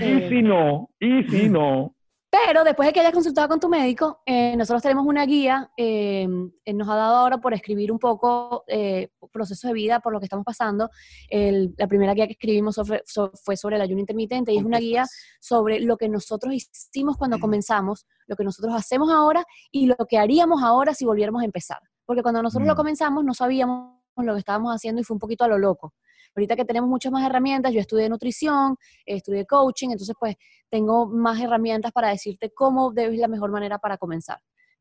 Y 0.01 0.05
eh, 0.05 0.29
si 0.29 0.43
no, 0.43 0.89
y 0.99 1.23
si 1.25 1.49
no, 1.49 1.95
Pero 2.31 2.65
después 2.65 2.87
de 2.87 2.93
que 2.93 3.01
hayas 3.01 3.13
consultado 3.13 3.49
con 3.49 3.61
tu 3.61 3.69
médico, 3.69 4.21
eh, 4.27 4.57
nosotros 4.57 4.83
tenemos 4.83 5.07
una 5.07 5.25
guía, 5.27 5.71
eh, 5.77 6.29
eh, 6.65 6.73
nos 6.75 6.89
ha 6.89 6.97
dado 6.97 7.17
ahora 7.17 7.39
por 7.39 7.55
escribir 7.55 7.93
un 7.93 7.99
poco 7.99 8.65
eh, 8.67 9.09
procesos 9.37 9.69
de 9.69 9.75
vida 9.75 10.01
por 10.01 10.13
lo 10.13 10.19
que 10.19 10.25
estamos 10.27 10.45
pasando. 10.45 10.91
El- 11.29 11.75
la 11.77 11.87
primera 11.87 12.15
guía 12.15 12.27
que 12.27 12.33
escribimos 12.33 12.75
sobre- 12.75 13.03
so- 13.07 13.31
fue 13.45 13.57
sobre 13.57 13.77
el 13.77 13.83
ayuno 13.83 14.01
intermitente 14.01 14.53
y 14.53 14.59
es 14.59 14.65
una 14.65 14.79
guía 14.79 15.05
sobre 15.41 15.81
lo 15.81 15.97
que 15.97 16.09
nosotros 16.09 16.53
hicimos 16.55 17.17
cuando 17.17 17.39
comenzamos, 17.39 18.07
lo 18.27 18.35
que 18.37 18.45
nosotros 18.45 18.75
hacemos 18.75 19.11
ahora 19.11 19.45
y 19.71 19.87
lo 19.87 19.97
que 20.09 20.19
haríamos 20.19 20.63
ahora 20.63 20.95
si 20.95 21.05
volviéramos 21.05 21.43
a 21.43 21.45
empezar. 21.45 21.79
Porque 22.05 22.23
cuando 22.23 22.43
nosotros 22.43 22.67
lo 22.67 22.75
Mm. 22.75 22.77
comenzamos 22.77 23.25
no 23.25 23.35
sabíamos 23.35 23.95
lo 24.17 24.33
que 24.33 24.39
estábamos 24.39 24.73
haciendo 24.75 25.01
y 25.01 25.05
fue 25.05 25.15
un 25.15 25.21
poquito 25.21 25.45
a 25.45 25.49
lo 25.49 25.59
loco. 25.59 25.93
Ahorita 26.35 26.55
que 26.57 26.65
tenemos 26.65 26.89
muchas 26.91 27.11
más 27.13 27.25
herramientas, 27.25 27.73
yo 27.73 27.81
estudié 27.81 28.09
nutrición, 28.09 28.77
estudié 29.07 29.47
coaching, 29.47 29.91
entonces 29.91 30.15
pues 30.19 30.37
tengo 30.69 31.07
más 31.07 31.41
herramientas 31.41 31.93
para 31.93 32.09
decirte 32.11 32.53
cómo 32.53 32.93
debes 32.93 33.19
la 33.19 33.29
mejor 33.29 33.51
manera 33.51 33.79
para 33.79 33.97
comenzar. 33.97 34.39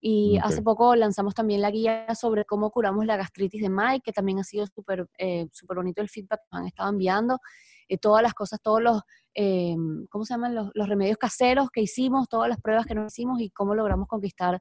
Y 0.07 0.38
hace 0.38 0.61
poco 0.61 0.95
lanzamos 0.95 1.34
también 1.34 1.61
la 1.61 1.72
guía 1.72 2.06
sobre 2.14 2.45
cómo 2.45 2.69
curamos 2.69 3.07
la 3.07 3.18
gastritis 3.18 3.61
de 3.64 3.69
Mike, 3.69 4.02
que 4.06 4.11
también 4.14 4.38
ha 4.38 4.44
sido 4.44 4.68
súper 4.68 5.07
eh, 5.18 5.48
súper 5.52 5.77
bonito 5.77 5.99
el 6.02 6.10
feedback 6.10 6.41
que 6.41 6.48
nos 6.52 6.61
han 6.61 6.68
estado 6.68 6.90
enviando. 6.91 7.40
Eh, 7.88 7.98
todas 7.98 8.22
las 8.22 8.34
cosas, 8.36 8.61
todos 8.61 8.82
los, 8.84 9.02
eh, 9.34 9.76
¿cómo 10.10 10.23
se 10.26 10.34
llaman? 10.36 10.53
Los, 10.53 10.69
los 10.76 10.88
remedios 10.88 11.18
caseros 11.18 11.72
que 11.72 11.82
hicimos, 11.82 12.27
todas 12.30 12.49
las 12.49 12.61
pruebas 12.61 12.86
que 12.86 12.94
nos 12.94 13.14
hicimos 13.14 13.41
y 13.41 13.49
cómo 13.49 13.73
logramos 13.73 14.07
conquistar 14.07 14.60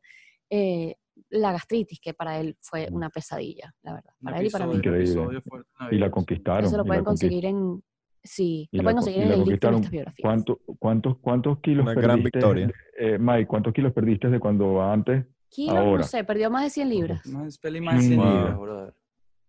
eh, 0.49 0.97
la 1.29 1.53
gastritis, 1.53 2.01
que 2.01 2.15
para 2.15 2.39
él 2.41 2.57
fue 2.63 2.89
una 2.91 3.11
pesadilla, 3.11 3.73
la 3.83 3.95
verdad. 3.95 4.13
Para 4.23 4.41
él 4.41 4.47
y 4.47 4.51
para 4.51 4.67
mí. 4.67 4.77
Increíble. 4.77 5.43
y 5.91 5.99
la 5.99 6.11
conquistaron. 6.11 6.65
Eso 6.65 6.79
lo 6.79 6.85
pueden 6.87 7.05
conseguir 7.05 7.45
en... 7.45 7.83
Sí, 8.27 8.67
y 8.73 8.79
lo 8.79 8.83
la 8.83 8.85
pueden 8.85 8.97
con- 8.97 9.05
conseguir 9.05 9.23
en 9.25 9.29
la 9.29 9.35
el 9.35 9.41
link 9.41 9.47
de 9.47 9.51
conquistaron. 9.53 9.75
nuestras 9.81 9.93
biografías. 9.93 10.23
¿Cuánto- 10.25 10.61
cuántos, 10.79 11.19
¿Cuántos 11.19 11.59
kilos 11.61 11.83
Una 11.85 11.93
gran 11.95 12.17
perdiste? 12.23 12.39
victoria. 12.39 12.71
eh, 12.99 13.19
Mike, 13.19 13.47
¿cuántos 13.47 13.75
kilos 13.75 13.93
perdiste 13.93 14.31
de 14.31 14.41
cuando 14.41 14.83
antes? 14.83 15.27
Kilos, 15.55 15.77
ahora. 15.77 15.99
no 15.99 16.03
sé, 16.05 16.25
perdió 16.25 16.51
más 16.51 16.65
de 16.65 16.71
100 16.71 16.89
libras. 16.89 17.27
Más 17.27 17.59
peli 17.59 17.81
más 17.81 17.95
de 17.97 18.01
100 18.09 18.17
Wow. 18.19 18.27
libras, 18.35 18.59
brother. 18.59 18.95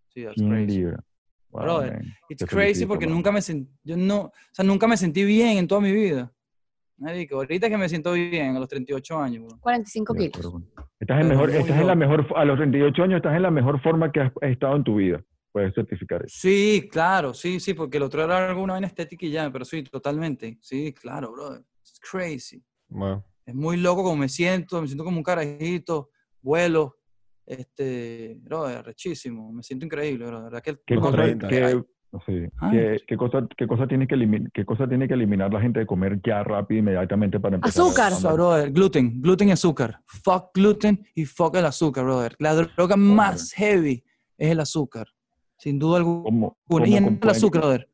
Sí, 0.10 0.24
that's 0.24 0.36
100 0.36 0.50
crazy. 0.52 0.78
libras. 0.78 1.00
Wow, 1.50 1.62
Brother, 1.64 1.94
man. 1.94 2.04
It's 2.30 2.40
Te 2.40 2.46
crazy 2.48 2.66
felicito, 2.66 2.88
porque 2.90 3.06
mano. 3.06 3.16
nunca 3.16 3.32
me 3.32 3.42
sentí, 3.42 3.72
yo 3.84 3.96
no, 3.98 4.18
o 4.26 4.32
sea, 4.52 4.66
nunca 4.66 4.88
me 4.88 4.98
sentí 4.98 5.24
bien 5.24 5.58
en 5.58 5.68
toda 5.68 5.82
mi 5.82 5.92
vida. 5.92 6.32
Marico, 6.98 7.36
ahorita 7.38 7.70
que 7.70 7.78
me 7.78 7.90
siento 7.90 8.14
bien 8.14 8.56
a 8.56 8.60
los 8.60 8.68
38 8.70 9.18
años, 9.20 9.46
bro. 9.46 9.58
45 9.62 10.14
De 10.14 10.30
kilos. 10.32 10.54
Estás, 11.00 11.22
en 11.22 11.28
mejor, 11.30 11.50
estás 11.50 11.78
en 11.80 11.88
la 11.88 11.96
mejor, 11.96 12.26
a 12.36 12.46
los 12.46 12.58
38 12.58 13.04
años 13.04 13.18
estás 13.18 13.36
en 13.36 13.42
la 13.42 13.52
mejor 13.52 13.82
forma 13.82 14.12
que 14.12 14.22
has 14.22 14.32
estado 14.42 14.76
en 14.78 14.84
tu 14.84 14.96
vida. 14.96 15.24
Puedes 15.52 15.74
certificar 15.74 16.24
eso. 16.26 16.38
Sí, 16.40 16.88
claro, 16.92 17.34
sí, 17.34 17.60
sí, 17.62 17.74
porque 17.74 17.98
el 17.98 18.04
otro 18.04 18.24
era 18.24 18.50
alguna 18.50 18.74
vaina 18.74 18.88
estética 18.88 19.26
y 19.26 19.32
ya, 19.32 19.50
pero 19.52 19.64
sí, 19.66 19.84
totalmente. 19.84 20.58
Sí, 20.62 20.94
claro, 20.94 21.32
brother. 21.32 21.64
It's 21.82 22.00
crazy. 22.00 22.62
Wow. 22.90 23.24
Es 23.46 23.54
muy 23.54 23.78
loco 23.78 24.04
como 24.04 24.16
me 24.18 24.30
siento, 24.30 24.82
me 24.82 24.88
siento 24.88 25.04
como 25.04 25.18
un 25.18 25.24
carajito, 25.24 26.10
vuelo, 26.42 26.98
este, 27.46 28.38
brother, 28.42 28.84
rechísimo, 28.84 29.52
me 29.54 29.62
siento 29.62 29.86
increíble, 29.86 30.26
brother. 30.26 30.46
¿Verdad 30.46 30.62
que 30.64 30.80
¿Qué 30.86 30.96
no, 30.96 31.02
cosa, 31.02 31.24
qué, 31.48 31.86
sí, 32.26 32.48
qué- 32.72 32.98
qué 33.08 33.18
cosa, 33.18 33.48
qué 33.56 33.68
cosa 33.68 33.88
tiene 33.88 34.08
que 34.08 34.16
eliminar, 34.16 34.52
qué 34.52 34.66
cosa 34.66 34.88
tiene 34.88 35.08
que 35.08 35.14
eliminar 35.14 35.54
la 35.54 35.62
gente 35.62 35.80
de 35.82 35.86
comer 35.86 36.20
ya 36.26 36.44
rápido 36.44 36.80
inmediatamente 36.80 37.40
para 37.40 37.56
empezar? 37.58 37.84
a- 37.84 37.88
Azúcar. 37.88 38.14
a- 38.14 38.34
brother, 38.34 38.72
gluten, 38.72 39.22
gluten 39.22 39.50
y 39.50 39.52
azúcar. 39.52 40.00
Fuck 40.08 40.50
gluten 40.56 41.06
y 41.14 41.26
fuck 41.26 41.56
el 41.56 41.66
azúcar, 41.66 42.04
brother. 42.06 42.36
La 42.40 42.56
droga 42.56 42.96
más 42.96 43.52
heavy 43.54 44.04
es 44.38 44.50
el 44.50 44.60
azúcar, 44.60 45.08
sin 45.58 45.78
duda 45.78 45.98
alguna. 45.98 46.24
¿Cómo- 46.24 46.58
Y 46.68 46.68
cómo 46.68 46.86
en 46.86 47.20
el 47.22 47.30
azúcar, 47.30 47.62
brother. 47.62 47.90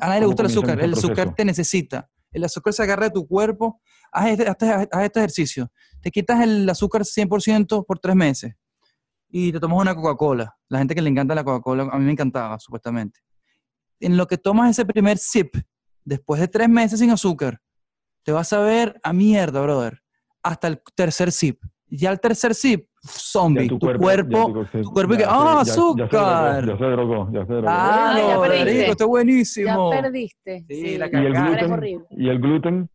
A 0.00 0.06
nadie 0.06 0.20
le 0.20 0.26
cómo 0.26 0.30
gusta 0.30 0.42
el 0.44 0.46
azúcar. 0.46 0.78
ese 0.78 0.84
El 0.86 0.92
azúcar 0.94 1.34
te 1.34 1.44
necesita. 1.44 2.10
El 2.30 2.44
azúcar 2.44 2.72
se 2.72 2.82
agarra 2.82 3.04
de 3.04 3.10
tu 3.12 3.26
cuerpo. 3.26 3.80
Haz 4.12 4.28
este, 4.30 4.48
haz- 4.48 4.88
haz 4.90 5.02
este 5.04 5.20
ejercicio. 5.20 5.70
Te 6.00 6.10
quitas 6.10 6.40
el 6.42 6.68
azúcar 6.68 7.02
100% 7.04 7.84
por 7.86 7.98
tres 7.98 8.14
meses 8.16 8.54
y 9.28 9.52
te 9.52 9.60
tomas 9.60 9.80
una 9.80 9.94
Coca-Cola. 9.94 10.56
La 10.68 10.78
gente 10.78 10.94
que 10.94 11.02
le 11.02 11.10
encanta 11.10 11.34
la 11.34 11.44
Coca-Cola, 11.44 11.88
a 11.92 11.98
mí 11.98 12.04
me 12.04 12.12
encantaba, 12.12 12.58
supuestamente. 12.58 13.20
En 14.00 14.16
lo 14.16 14.26
que 14.26 14.38
tomas 14.38 14.70
ese 14.70 14.84
primer 14.86 15.18
sip, 15.18 15.54
después 16.04 16.40
de 16.40 16.48
tres 16.48 16.68
meses 16.68 17.00
sin 17.00 17.10
azúcar, 17.10 17.60
te 18.22 18.32
vas 18.32 18.52
a 18.52 18.60
ver 18.60 18.98
a 19.02 19.12
mierda, 19.12 19.60
brother. 19.60 20.02
Hasta 20.42 20.68
el 20.68 20.80
tercer 20.94 21.32
sip. 21.32 21.62
Ya 21.88 22.10
el 22.10 22.20
tercer 22.20 22.54
sip, 22.54 22.88
zombie. 23.08 23.68
Tu, 23.68 23.78
cuerpo, 23.78 24.08
ya 24.10 24.82
tu 24.82 24.90
cuerpo 24.92 25.14
y 25.14 25.16
que, 25.16 25.22
ya 25.24 25.28
¡ah, 25.30 25.64
se- 25.64 25.70
ya- 25.70 25.76
ya 25.96 26.08
se 26.10 26.16
drogó, 26.16 26.58
azúcar! 26.58 26.66
Ya 26.66 26.76
se 26.78 26.84
drogó, 26.84 27.28
ya 27.32 27.46
se 27.46 27.52
drogó. 27.52 27.68
Ah, 27.68 28.14
ya 28.16 28.34
no, 28.34 28.40
perdiste. 28.42 28.90
Está 28.90 29.04
Ya 29.04 29.06
buenísimo. 29.06 29.90
perdiste. 29.90 30.64
Sí, 30.68 30.98
la 30.98 31.06
y 31.06 31.16
el 31.26 31.32
gluten, 31.32 31.72
horrible. 31.72 32.06
y 32.10 32.28
el 32.28 32.38
gluten, 32.40 32.90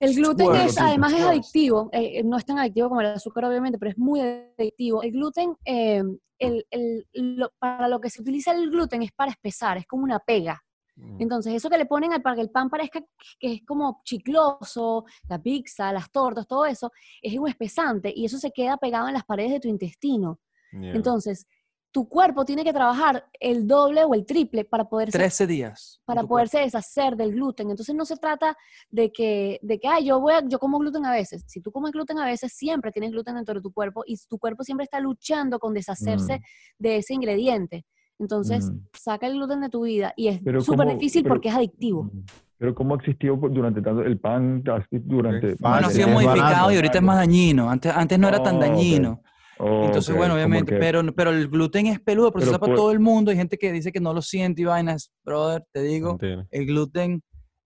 El 0.00 0.14
gluten 0.14 0.46
Bueno, 0.46 0.62
es, 0.64 0.78
además 0.80 1.12
es 1.12 1.22
adictivo, 1.22 1.90
eh, 1.92 2.18
eh, 2.18 2.22
no 2.24 2.38
es 2.38 2.44
tan 2.46 2.58
adictivo 2.58 2.88
como 2.88 3.00
el 3.02 3.08
azúcar 3.08 3.44
obviamente, 3.44 3.78
pero 3.78 3.90
es 3.90 3.98
muy 3.98 4.20
adictivo. 4.58 5.02
El 5.02 5.12
gluten, 5.12 5.56
eh, 5.64 6.02
el- 6.38 6.66
el- 6.70 7.06
lo- 7.12 7.52
para 7.58 7.86
lo 7.88 8.00
que 8.00 8.08
se 8.10 8.22
utiliza 8.22 8.52
el 8.52 8.70
gluten 8.70 9.02
es 9.02 9.12
para 9.12 9.30
espesar, 9.30 9.76
es 9.76 9.86
como 9.86 10.02
una 10.04 10.18
pega. 10.18 10.62
Mm. 10.96 11.20
Entonces, 11.22 11.54
eso 11.54 11.68
que 11.70 11.78
le 11.78 11.86
ponen 11.86 12.12
al- 12.12 12.22
para 12.22 12.36
que 12.36 12.42
el 12.42 12.50
pan 12.50 12.70
parezca 12.70 13.00
que 13.40 13.54
es 13.54 13.62
como 13.66 14.00
chicloso, 14.04 15.04
la 15.28 15.40
pizza, 15.42 15.92
las 15.92 16.10
tortas, 16.10 16.46
todo 16.46 16.66
eso, 16.66 16.90
es 17.22 17.36
un 17.38 17.48
espesante 17.48 18.12
y 18.14 18.24
eso 18.24 18.38
se 18.38 18.50
queda 18.50 18.76
pegado 18.76 19.08
en 19.08 19.14
las 19.14 19.24
paredes 19.24 19.52
de 19.52 19.60
tu 19.60 19.68
intestino. 19.68 20.40
Yeah. 20.72 20.92
Entonces, 20.94 21.46
tu 21.92 22.08
cuerpo 22.08 22.44
tiene 22.44 22.64
que 22.64 22.72
trabajar 22.72 23.24
el 23.38 23.68
doble 23.68 24.02
o 24.04 24.14
el 24.14 24.26
triple 24.26 24.64
para 24.64 24.84
poder 24.88 25.12
13 25.12 25.46
días. 25.46 26.00
para 26.04 26.24
poderse 26.24 26.58
deshacer 26.58 27.14
del 27.16 27.30
gluten. 27.32 27.70
Entonces 27.70 27.94
no 27.94 28.04
se 28.04 28.16
trata 28.16 28.56
de 28.90 29.12
que, 29.12 29.60
de 29.62 29.78
que 29.78 29.86
ay, 29.86 30.06
yo, 30.06 30.18
voy 30.18 30.32
a- 30.34 30.42
yo 30.48 30.58
como 30.58 30.80
gluten 30.80 31.06
a 31.06 31.12
veces. 31.12 31.44
Si 31.46 31.60
tú 31.60 31.70
comes 31.70 31.92
gluten 31.92 32.18
a 32.18 32.24
veces, 32.26 32.52
siempre 32.52 32.90
tienes 32.90 33.12
gluten 33.12 33.36
dentro 33.36 33.54
de 33.54 33.60
tu 33.60 33.72
cuerpo 33.72 34.02
y 34.04 34.16
tu 34.28 34.38
cuerpo 34.40 34.64
siempre 34.64 34.82
está 34.84 34.98
luchando 34.98 35.60
con 35.60 35.72
deshacerse 35.72 36.38
Mm. 36.38 36.42
de 36.80 36.96
ese 36.96 37.14
ingrediente. 37.14 37.86
Entonces, 38.18 38.70
Mm. 38.70 38.78
saca 38.92 39.26
el 39.26 39.34
gluten 39.34 39.60
de 39.60 39.68
tu 39.68 39.82
vida 39.84 40.12
y 40.16 40.28
es 40.28 40.40
Pero 40.42 40.60
súper 40.60 40.86
¿cómo- 40.86 40.98
difícil 40.98 41.22
pero- 41.22 41.34
porque 41.34 41.48
es 41.48 41.54
adictivo. 41.54 42.04
Mm. 42.04 42.24
Pero 42.56 42.74
¿cómo 42.74 42.94
existió 42.94 43.36
durante 43.36 43.82
tanto 43.82 44.02
el 44.02 44.18
pan 44.18 44.62
durante... 44.90 45.50
Es 45.52 45.58
Bueno, 45.58 45.86
ha 45.88 45.90
sido 45.90 46.08
modificado 46.08 46.42
barato. 46.42 46.72
y 46.72 46.76
ahorita 46.76 46.98
es 46.98 47.04
más 47.04 47.16
dañino. 47.16 47.68
Antes, 47.68 47.92
antes 47.94 48.18
no 48.18 48.28
era 48.28 48.42
tan 48.42 48.54
Oh, 48.54 48.58
ok. 48.58 48.64
dañino. 48.64 49.20
Oh, 49.58 49.84
Entonces, 49.86 50.10
ok, 50.10 50.16
bueno, 50.16 50.34
obviamente, 50.34 50.72
que- 50.72 50.78
pero, 50.80 51.02
pero 51.14 51.30
el 51.30 51.48
gluten 51.48 51.86
es 51.88 52.00
peludo, 52.00 52.30
pero, 52.32 52.40
se 52.40 52.46
Pero 52.46 52.50
usa 52.52 52.58
para 52.60 52.70
por- 52.70 52.76
todo 52.76 52.92
el 52.92 53.00
mundo. 53.00 53.30
Hay 53.32 53.36
gente 53.36 53.58
que 53.58 53.70
dice 53.72 53.92
que 53.92 54.00
no 54.00 54.14
lo 54.14 54.22
siente 54.22 54.62
y 54.62 54.64
vainas. 54.64 55.12
Brother, 55.24 55.64
te 55.72 55.82
digo, 55.82 56.10
Mentira. 56.10 56.46
el 56.50 56.66
gluten 56.66 57.22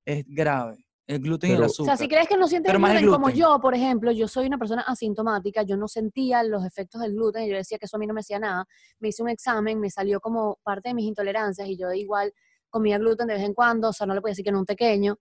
es 0.06 0.24
grave. 0.26 0.76
El 1.08 1.20
gluten 1.20 1.48
y 1.50 1.52
el 1.54 1.56
Pero- 1.58 1.66
O 1.68 1.70
azúcar. 1.70 1.96
sea, 1.96 2.04
si 2.04 2.08
crees 2.08 2.28
que 2.28 2.36
no 2.36 2.46
sientes 2.46 2.70
Pero 2.70 2.78
gluten, 2.84 3.08
como 3.10 3.30
yo, 3.30 3.58
por 3.60 3.74
ejemplo, 3.74 4.12
yo 4.12 4.28
soy 4.28 4.46
una 4.46 4.58
persona 4.58 4.82
asintomática, 4.82 5.62
yo 5.62 5.76
no 5.78 5.88
sentía 5.88 6.42
los 6.42 6.64
efectos 6.66 7.00
del 7.00 7.14
gluten, 7.14 7.48
yo 7.48 7.56
decía 7.56 7.78
que 7.78 7.86
eso 7.86 7.96
a 7.96 8.00
mí 8.00 8.06
no 8.06 8.12
me 8.12 8.20
hacía 8.20 8.38
nada. 8.38 8.66
Me 9.00 9.08
hice 9.08 9.22
un 9.22 9.30
examen, 9.30 9.80
me 9.80 9.88
salió 9.90 10.20
como 10.20 10.58
parte 10.62 10.90
de 10.90 10.94
mis 10.94 11.06
intolerancias 11.06 11.66
y 11.66 11.78
yo 11.78 11.90
igual 11.94 12.32
comía 12.68 12.98
gluten 12.98 13.26
de 13.26 13.34
vez 13.34 13.42
en 13.42 13.54
cuando, 13.54 13.88
o 13.88 13.92
sea, 13.94 14.06
no 14.06 14.14
le 14.14 14.20
podía 14.20 14.32
decir 14.32 14.44
que 14.44 14.52
no 14.52 14.58
un 14.60 14.66
pequeño. 14.66 15.16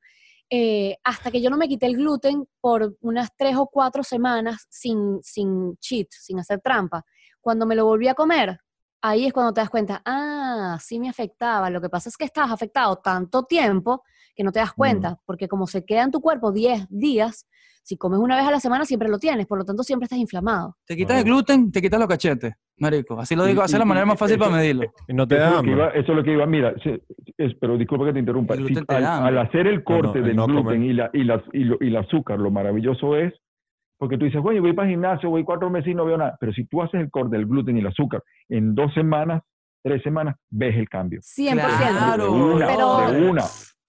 Eh, 0.49 0.97
hasta 1.05 1.31
que 1.31 1.41
yo 1.41 1.49
no 1.49 1.55
me 1.57 1.69
quité 1.69 1.85
el 1.85 1.95
gluten 1.95 2.45
por 2.59 2.97
unas 3.01 3.29
tres 3.37 3.55
o 3.55 3.67
cuatro 3.67 4.03
semanas 4.03 4.65
sin, 4.69 5.19
sin 5.23 5.77
cheat, 5.77 6.07
sin 6.11 6.37
hacer 6.39 6.59
trampa. 6.61 7.03
Cuando 7.39 7.65
me 7.65 7.75
lo 7.75 7.85
volví 7.85 8.09
a 8.09 8.13
comer, 8.13 8.59
ahí 9.01 9.25
es 9.25 9.31
cuando 9.31 9.53
te 9.53 9.61
das 9.61 9.69
cuenta, 9.69 10.01
ah, 10.05 10.77
sí 10.81 10.99
me 10.99 11.07
afectaba. 11.09 11.69
Lo 11.69 11.79
que 11.79 11.89
pasa 11.89 12.09
es 12.09 12.17
que 12.17 12.25
estás 12.25 12.51
afectado 12.51 12.97
tanto 12.97 13.43
tiempo 13.43 14.03
que 14.37 14.43
no 14.43 14.51
te 14.51 14.59
das 14.59 14.71
cuenta, 14.71 15.17
porque 15.25 15.47
como 15.47 15.65
se 15.67 15.83
queda 15.83 16.03
en 16.03 16.11
tu 16.11 16.21
cuerpo 16.21 16.51
10 16.51 16.87
días, 16.89 17.47
si 17.81 17.97
comes 17.97 18.19
una 18.19 18.35
vez 18.35 18.45
a 18.45 18.51
la 18.51 18.59
semana 18.59 18.85
siempre 18.85 19.09
lo 19.09 19.17
tienes, 19.17 19.47
por 19.47 19.57
lo 19.57 19.65
tanto 19.65 19.81
siempre 19.81 20.03
estás 20.05 20.19
inflamado. 20.19 20.75
Te 20.85 20.95
quitas 20.95 21.17
el 21.17 21.23
gluten, 21.23 21.71
te 21.71 21.81
quitas 21.81 21.99
los 21.99 22.07
cachetes, 22.07 22.53
marico. 22.77 23.19
Así 23.19 23.35
lo 23.35 23.45
digo, 23.45 23.61
Y- 23.61 23.65
esa 23.65 23.77
es 23.77 23.79
la 23.79 23.85
manera 23.85 24.05
más 24.05 24.19
fácil 24.19 24.37
para 24.37 24.51
medirlo. 24.51 24.83
Y 25.07 25.13
no 25.13 25.27
te 25.27 25.35
Eso 25.35 25.43
da 25.43 25.49
es, 25.49 25.55
lo 25.55 25.63
que 25.63 25.69
hambre. 25.71 25.85
iba, 25.85 25.87
eso 25.93 26.11
es 26.11 26.17
lo 26.17 26.23
que 26.23 26.33
iba, 26.33 26.45
mira, 26.45 26.73
es- 27.37 27.55
pero 27.59 27.77
disculpa 27.77 28.05
que 28.05 28.13
te 28.13 28.19
interrumpa. 28.19 28.53
El 28.53 28.59
Si 28.59 28.65
gluten 28.67 28.85
te 28.85 28.95
al, 28.95 29.01
da 29.03 29.17
hambre. 29.17 29.39
al 29.39 29.47
hacer 29.47 29.67
el 29.67 29.83
corte 29.83 30.19
el 30.19 30.25
del 30.25 30.35
no 30.35 30.45
gluten 30.45 30.63
comer. 30.65 30.81
y, 30.83 30.93
la, 30.93 31.09
y, 31.13 31.23
las- 31.23 31.43
y, 31.53 31.63
lo- 31.63 31.77
y 31.79 31.87
el 31.87 31.97
azúcar, 31.97 32.37
lo 32.39 32.51
maravilloso 32.51 33.15
es, 33.15 33.33
porque 33.97 34.17
tú 34.19 34.25
dices, 34.25 34.39
bueno, 34.41 34.61
voy 34.61 34.73
para 34.73 34.87
el 34.87 34.93
gimnasio, 34.93 35.29
voy 35.31 35.43
cuatro 35.43 35.69
meses 35.71 35.87
y 35.87 35.95
no 35.95 36.05
veo 36.05 36.17
nada. 36.17 36.37
Pero 36.39 36.53
si 36.53 36.65
tú 36.65 36.83
haces 36.83 36.99
el 37.01 37.09
corte 37.09 37.35
del 37.37 37.47
gluten 37.47 37.77
y 37.77 37.79
el 37.79 37.87
azúcar 37.87 38.21
en 38.49 38.75
dos 38.75 38.93
semanas, 38.93 39.41
tres 39.81 40.03
semanas, 40.03 40.35
ves 40.49 40.75
el 40.75 40.87
cambio. 40.89 41.21
100%. 41.23 41.97
Claro, 41.97 42.23
de 42.25 42.29
una, 42.29 42.67
pero- 42.67 43.11
de 43.11 43.29
una. 43.29 43.43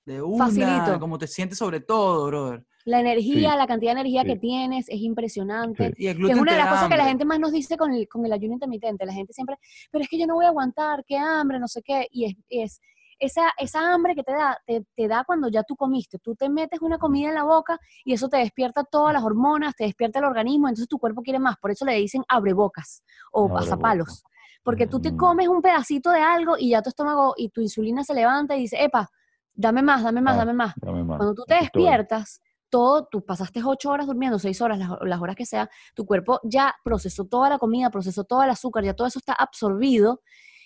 De 0.09 0.23
una, 0.23 0.47
Facilito. 0.47 0.99
como 1.01 1.19
te 1.19 1.27
sientes 1.27 1.59
sobre 1.59 1.81
todo, 1.81 2.27
brother. 2.27 2.65
La 2.85 3.01
energía, 3.01 3.53
Sí. 3.53 3.57
la 3.59 3.67
cantidad 3.67 3.91
de 3.95 4.01
energía 4.01 4.23
Sí. 4.23 4.29
que 4.29 4.37
tienes 4.37 4.89
es 4.89 5.01
impresionante. 5.01 5.89
Sí. 5.89 6.05
Y 6.05 6.07
el 6.09 6.17
Que 6.25 6.33
es 6.33 6.39
una 6.39 6.53
de 6.53 6.59
las 6.59 6.69
cosas 6.69 6.85
que 6.89 6.97
la 6.97 7.03
hambre. 7.03 7.09
gente 7.11 7.25
más 7.27 7.39
nos 7.41 7.53
dice 7.53 7.77
con 7.77 7.93
el, 7.93 8.09
con 8.09 8.25
el 8.25 8.33
ayuno 8.33 8.55
intermitente. 8.55 9.05
La 9.05 9.13
gente 9.13 9.33
siempre, 9.33 9.57
pero 9.91 10.03
es 10.03 10.09
que 10.09 10.19
yo 10.19 10.27
no 10.27 10.35
voy 10.35 10.47
a 10.47 10.49
aguantar, 10.49 11.05
qué 11.07 11.17
hambre, 11.19 11.59
no 11.59 11.69
sé 11.69 11.83
qué. 11.83 12.09
Y 12.11 12.25
es, 12.25 12.35
es 12.49 12.81
esa, 13.21 13.51
esa 13.59 13.93
hambre 13.93 14.15
que 14.15 14.23
te 14.23 14.33
da, 14.33 14.57
te, 14.65 14.85
te 14.95 15.09
da 15.09 15.25
cuando 15.25 15.49
ya 15.49 15.63
tú 15.65 15.77
comiste. 15.77 16.19
Tú 16.19 16.35
te 16.37 16.49
metes 16.49 16.81
una 16.81 16.99
comida 16.99 17.29
en 17.29 17.35
la 17.35 17.43
boca 17.45 17.79
y 18.05 18.15
eso 18.15 18.29
te 18.29 18.39
despierta 18.39 18.85
todas 18.85 19.13
las 19.13 19.23
hormonas, 19.23 19.75
te 19.77 19.85
despierta 19.85 20.21
el 20.21 20.25
organismo, 20.25 20.69
entonces 20.69 20.89
tu 20.89 20.99
cuerpo 20.99 21.21
quiere 21.23 21.39
más. 21.41 21.57
Por 21.59 21.71
eso 21.73 21.85
le 21.85 21.95
dicen 21.95 22.25
abrebocas 22.29 23.03
o 23.33 23.43
Abrebocas. 23.43 23.65
pasapalos. 23.67 24.25
Porque 24.63 24.87
tú 24.87 25.01
te 25.01 25.13
Mm. 25.13 25.17
comes 25.17 25.49
un 25.49 25.61
pedacito 25.63 26.11
de 26.11 26.21
algo 26.21 26.57
y 26.59 26.71
ya 26.71 26.81
tu 26.83 26.89
estómago 26.91 27.35
y 27.37 27.49
tu 27.51 27.61
insulina 27.61 28.03
se 28.05 28.15
levanta 28.15 28.57
y 28.57 28.61
dice, 28.61 28.83
epa, 28.83 29.11
dame 29.59 29.83
más, 29.83 30.03
dame 30.03 30.21
más, 30.21 30.35
Ah, 30.35 30.39
dame 30.39 30.53
más. 30.55 30.75
Dame 30.77 31.05
más. 31.05 31.17
Cuando 31.19 31.35
tú 31.35 31.45
te 31.47 31.55
estoy. 31.59 31.83
despiertas, 31.83 32.41
todo, 32.71 33.07
tú 33.11 33.25
pasaste 33.25 33.61
ocho 33.65 33.91
horas 33.91 34.07
durmiendo, 34.07 34.39
seis 34.39 34.61
horas, 34.61 34.79
las, 34.79 34.91
las 35.03 35.21
horas 35.21 35.37
que 35.37 35.45
sea, 35.45 35.69
tu 35.95 36.07
cuerpo 36.07 36.41
ya 36.45 36.75
procesó 36.85 37.25
toda 37.25 37.49
la 37.51 37.59
comida, 37.59 37.91
procesó 37.91 38.25
todo 38.25 38.43
el 38.43 38.51
azúcar, 38.51 38.85
ya 38.85 38.95
todo 38.95 39.09
eso 39.09 39.19
está 39.19 39.33
absorbido. 39.33 40.21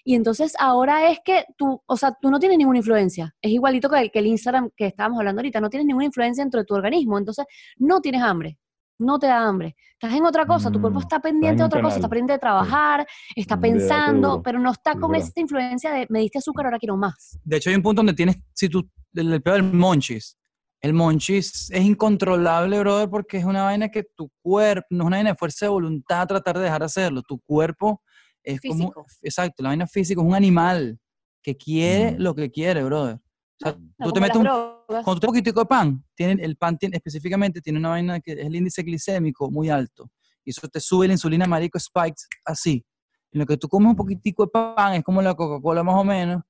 Y 0.05 0.15
entonces 0.17 0.55
ahora 0.59 1.11
es 1.11 1.21
que 1.25 1.45
tú, 1.57 1.81
o 1.87 1.97
sea, 1.97 2.17
tú 2.21 2.29
no 2.31 2.41
tienes 2.41 2.59
ninguna 2.59 2.79
influencia. 2.79 3.35
Es 3.41 3.53
igualito 3.53 3.89
que 3.89 4.01
el, 4.01 4.11
que 4.11 4.19
el 4.19 4.27
Instagram 4.27 4.71
que 4.77 4.87
estábamos 4.87 5.19
hablando 5.21 5.41
ahorita, 5.41 5.61
no 5.61 5.71
tienes 5.71 5.87
ninguna 5.87 6.07
influencia 6.07 6.43
dentro 6.43 6.61
de 6.61 6.67
tu 6.67 6.75
organismo. 6.75 7.19
Entonces 7.19 7.47
no 7.79 8.01
tienes 8.01 8.21
hambre, 8.23 8.59
no 9.03 9.19
te 9.19 9.27
da 9.27 9.47
hambre. 9.47 9.77
Estás 9.93 10.15
en 10.17 10.25
otra 10.27 10.47
cosa, 10.47 10.71
tu 10.73 10.81
cuerpo 10.81 10.99
Mm, 10.99 11.03
está 11.03 11.21
pendiente 11.21 11.49
en 11.51 11.57
de 11.59 11.65
otra 11.65 11.83
cosa, 11.83 11.97
está 11.97 12.09
pendiente 12.09 12.33
de 12.35 12.39
trabajar, 12.39 13.07
está 13.37 13.57
Mm, 13.57 13.61
pensando, 13.61 14.43
pero 14.43 14.59
no 14.59 14.73
está 14.73 14.95
con 14.99 15.15
esta 15.15 15.41
influencia 15.41 15.93
de 15.93 16.07
me 16.09 16.21
diste 16.21 16.39
azúcar, 16.39 16.67
ahora 16.67 16.79
quiero 16.79 16.97
más. 16.97 17.39
De 17.45 17.57
hecho, 17.57 17.71
hay 17.71 17.77
un 17.77 17.83
punto 17.83 18.01
donde 18.01 18.15
tienes, 18.15 18.37
si 18.53 18.69
tú, 18.69 18.89
el, 19.15 19.33
el 19.33 19.43
peor 19.43 19.57
del 19.63 19.73
monchis. 19.75 20.37
El 20.81 20.95
monchis 20.95 21.71
es 21.71 21.85
incontrolable, 21.85 22.81
brother, 22.81 23.09
porque 23.09 23.37
es 23.37 23.45
una 23.45 23.63
vaina 23.63 23.89
que 23.89 24.03
tu 24.17 24.31
cuerpo, 24.43 24.87
no 24.91 25.05
es 25.05 25.07
una 25.07 25.17
vaina 25.19 25.31
de 25.31 25.37
fuerza 25.37 25.67
de 25.67 25.71
voluntad 25.71 26.27
tratar 26.27 26.57
de 26.59 26.65
dejar 26.65 26.81
de 26.81 26.87
hacerlo. 26.87 27.23
Tu 27.23 27.39
cuerpo 27.41 28.03
es 28.43 28.61
como, 28.61 28.75
Físico. 28.75 29.07
exacto, 29.23 29.63
la 29.63 29.69
vaina 29.69 29.87
física 29.87 30.21
es 30.21 30.27
un 30.27 30.35
animal 30.35 30.99
que 31.41 31.57
quiere 31.57 32.13
Mm. 32.13 32.23
lo 32.23 32.35
que 32.35 32.51
quiere, 32.51 32.83
brother. 32.83 33.21
Sea, 33.63 33.77
No, 33.99 34.07
tú 34.07 34.13
te 34.13 34.21
metes 34.21 34.37
un, 34.37 34.45
cuando 34.47 35.15
tú 35.15 35.21
te 35.21 35.27
un 35.27 35.31
poquitico 35.33 35.61
de 35.61 35.67
pan, 35.67 36.05
tiene, 36.15 36.43
el 36.45 36.57
pan 36.57 36.77
tiene, 36.79 36.97
específicamente 36.97 37.61
tiene 37.61 37.79
una 37.79 37.91
vaina 37.91 38.21
que 38.21 38.33
es 38.33 38.39
el 38.39 38.55
índice 38.57 38.83
glicémico 38.83 39.51
muy 39.51 39.69
alto. 39.71 40.11
Y 40.45 40.51
eso 40.51 40.67
te 40.69 40.81
sube 40.81 41.07
la 41.07 41.13
insulina 41.15 41.47
marico 41.47 41.79
spikes 41.79 42.25
así. 42.45 42.85
En 43.31 43.41
lo 43.41 43.47
que 43.47 43.57
tú 43.57 43.69
comes 43.69 43.91
un 43.91 43.97
poquitico 43.97 44.45
de 44.45 44.51
pan, 44.51 44.95
es 44.95 45.03
como 45.05 45.23
la 45.23 45.35
Coca-Cola 45.35 45.83
más 45.83 45.95
o 45.95 46.05
menos, 46.05 46.43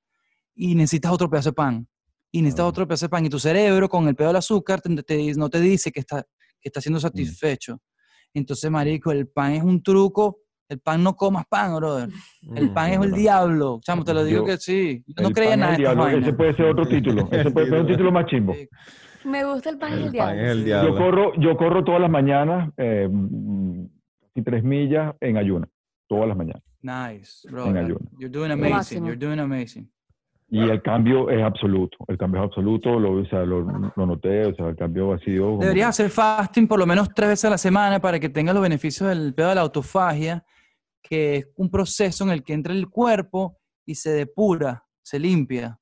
y 0.55 0.75
necesitas 0.75 1.11
otro 1.11 1.29
pedazo 1.29 1.49
de 1.49 1.53
pan. 1.53 1.87
Y 2.31 2.41
necesitas 2.41 2.65
otro 2.65 2.87
pedazo 2.87 3.05
de 3.05 3.09
pan. 3.09 3.25
Y 3.25 3.29
tu 3.29 3.39
cerebro, 3.39 3.87
con 3.87 4.07
el 4.07 4.15
pedo 4.15 4.27
del 4.29 4.37
azúcar, 4.37 4.81
te- 4.81 5.03
te- 5.03 5.33
no 5.35 5.49
te 5.49 5.59
dice 5.59 5.91
que 5.91 5.99
está, 6.01 6.23
que 6.59 6.69
está 6.69 6.81
siendo 6.81 6.99
satisfecho. 6.99 7.79
Entonces, 8.33 8.69
marico, 8.71 9.11
el 9.11 9.27
pan 9.27 9.53
es 9.53 9.63
un 9.63 9.81
truco. 9.83 10.39
El 10.73 10.79
pan 10.79 11.03
no 11.03 11.15
comas 11.15 11.45
pan, 11.47 11.75
brother. 11.75 12.09
El 12.55 12.69
Mm, 12.69 12.73
pan 12.73 12.85
es 12.87 12.91
es 12.91 12.95
el 12.97 13.01
verdad. 13.09 13.17
diablo. 13.17 13.79
Chamo, 13.83 14.03
te 14.03 14.13
lo 14.13 14.23
digo 14.23 14.39
Yo- 14.41 14.45
que 14.45 14.57
sí. 14.57 15.03
Yo 15.07 15.23
no 15.23 15.29
creía 15.31 15.55
nada 15.55 15.73
el 15.73 15.77
diablo. 15.77 16.07
Ese 16.07 16.33
puede 16.33 16.53
ser 16.55 16.65
otro 16.65 16.85
título. 16.85 17.27
Ese 17.31 17.51
puede 17.51 17.69
ser 17.69 17.79
un 17.81 17.87
título 17.87 18.11
más 18.11 18.25
chimbo. 18.25 18.53
Sí. 18.53 18.67
Me 19.25 19.45
gusta 19.45 19.69
el 19.69 19.77
pan 19.77 19.91
y 19.91 19.95
el, 19.95 20.03
El 20.05 20.11
diablo. 20.11 20.31
pan 20.35 20.39
es 20.45 20.51
el 20.51 20.65
diablo. 20.65 20.89
Yo 20.89 20.97
corro, 20.97 21.33
yo 21.39 21.57
corro 21.57 21.83
todas 21.83 22.01
las 22.01 22.09
mañanas, 22.09 22.71
eh, 22.77 23.07
casi 24.33 24.43
tres 24.43 24.63
millas 24.63 25.15
en 25.21 25.37
ayuna, 25.37 25.67
todas 26.07 26.27
las 26.27 26.35
mañanas. 26.37 26.61
Nice, 26.81 27.47
bro. 27.49 27.67
En 27.67 27.77
ayuno. 27.77 27.99
You're 28.19 28.29
doing 28.29 28.51
amazing. 28.51 29.05
You're 29.05 29.15
doing 29.15 29.39
amazing. 29.39 29.89
Y 30.49 30.59
el 30.59 30.83
cambio 30.83 31.31
es 31.31 31.41
absoluto, 31.41 31.97
el 32.07 32.15
cambio 32.17 32.41
es 32.43 32.47
absoluto, 32.47 32.99
lo, 32.99 33.13
o 33.21 33.25
sea, 33.25 33.39
lo, 33.43 33.61
lo 33.95 34.05
noté, 34.05 34.45
o 34.45 34.53
sea, 34.53 34.67
el 34.67 34.75
cambio 34.75 35.11
ha 35.13 35.17
sido... 35.19 35.45
como 35.47 35.61
Deberías 35.61 35.89
hacer 35.89 36.11
fasting 36.11 36.67
por 36.67 36.77
lo 36.77 36.85
menos 36.85 37.09
tres 37.15 37.29
veces 37.29 37.45
a 37.45 37.49
la 37.49 37.57
semana 37.57 37.99
para 37.99 38.19
que 38.19 38.29
tengas 38.29 38.53
los 38.53 38.61
beneficios 38.61 39.09
del 39.09 39.33
pedo 39.33 39.49
de 39.49 39.55
la 39.55 39.61
autofagia, 39.61 40.43
que 41.03 41.35
es 41.37 41.47
un 41.57 41.69
proceso 41.69 42.23
en 42.23 42.31
el 42.31 42.43
que 42.43 42.53
entra 42.53 42.73
el 42.73 42.89
cuerpo 42.89 43.59
y 43.85 43.93
se 43.95 44.11
depura, 44.11 44.83
se 45.03 45.19
limpia. 45.19 45.77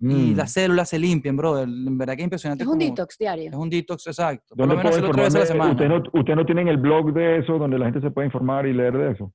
Y 0.00 0.32
Mm. 0.32 0.36
las 0.36 0.52
células 0.52 0.88
se 0.88 0.98
limpian, 0.98 1.36
bro. 1.36 1.60
En 1.60 1.96
verdad 1.96 2.14
que 2.14 2.22
es 2.22 2.24
impresionante. 2.24 2.64
Es 2.64 2.68
un 2.68 2.78
como- 2.78 2.90
detox 2.90 3.16
diario. 3.16 3.50
Es 3.50 3.56
un 3.56 3.70
detox, 3.70 4.06
exacto. 4.08 4.56
Por 4.56 4.58
¿Dónde 4.58 4.74
lo 4.74 4.78
menos 4.78 4.92
hacerlo 4.92 5.10
tres 5.12 5.24
veces 5.32 5.36
a 5.36 5.40
la 5.40 5.46
semana. 5.46 5.70
¿Ustedes 5.72 5.90
no, 5.90 6.20
ustedes 6.20 6.36
no 6.36 6.44
tienen 6.46 6.68
el 6.68 6.76
blog 6.78 7.12
de 7.14 7.38
eso 7.38 7.58
donde 7.58 7.78
la 7.78 7.84
gente 7.86 8.00
se 8.00 8.10
puede 8.10 8.26
informar 8.26 8.66
y 8.66 8.72
leer 8.74 8.96
de 8.98 9.12
eso? 9.12 9.32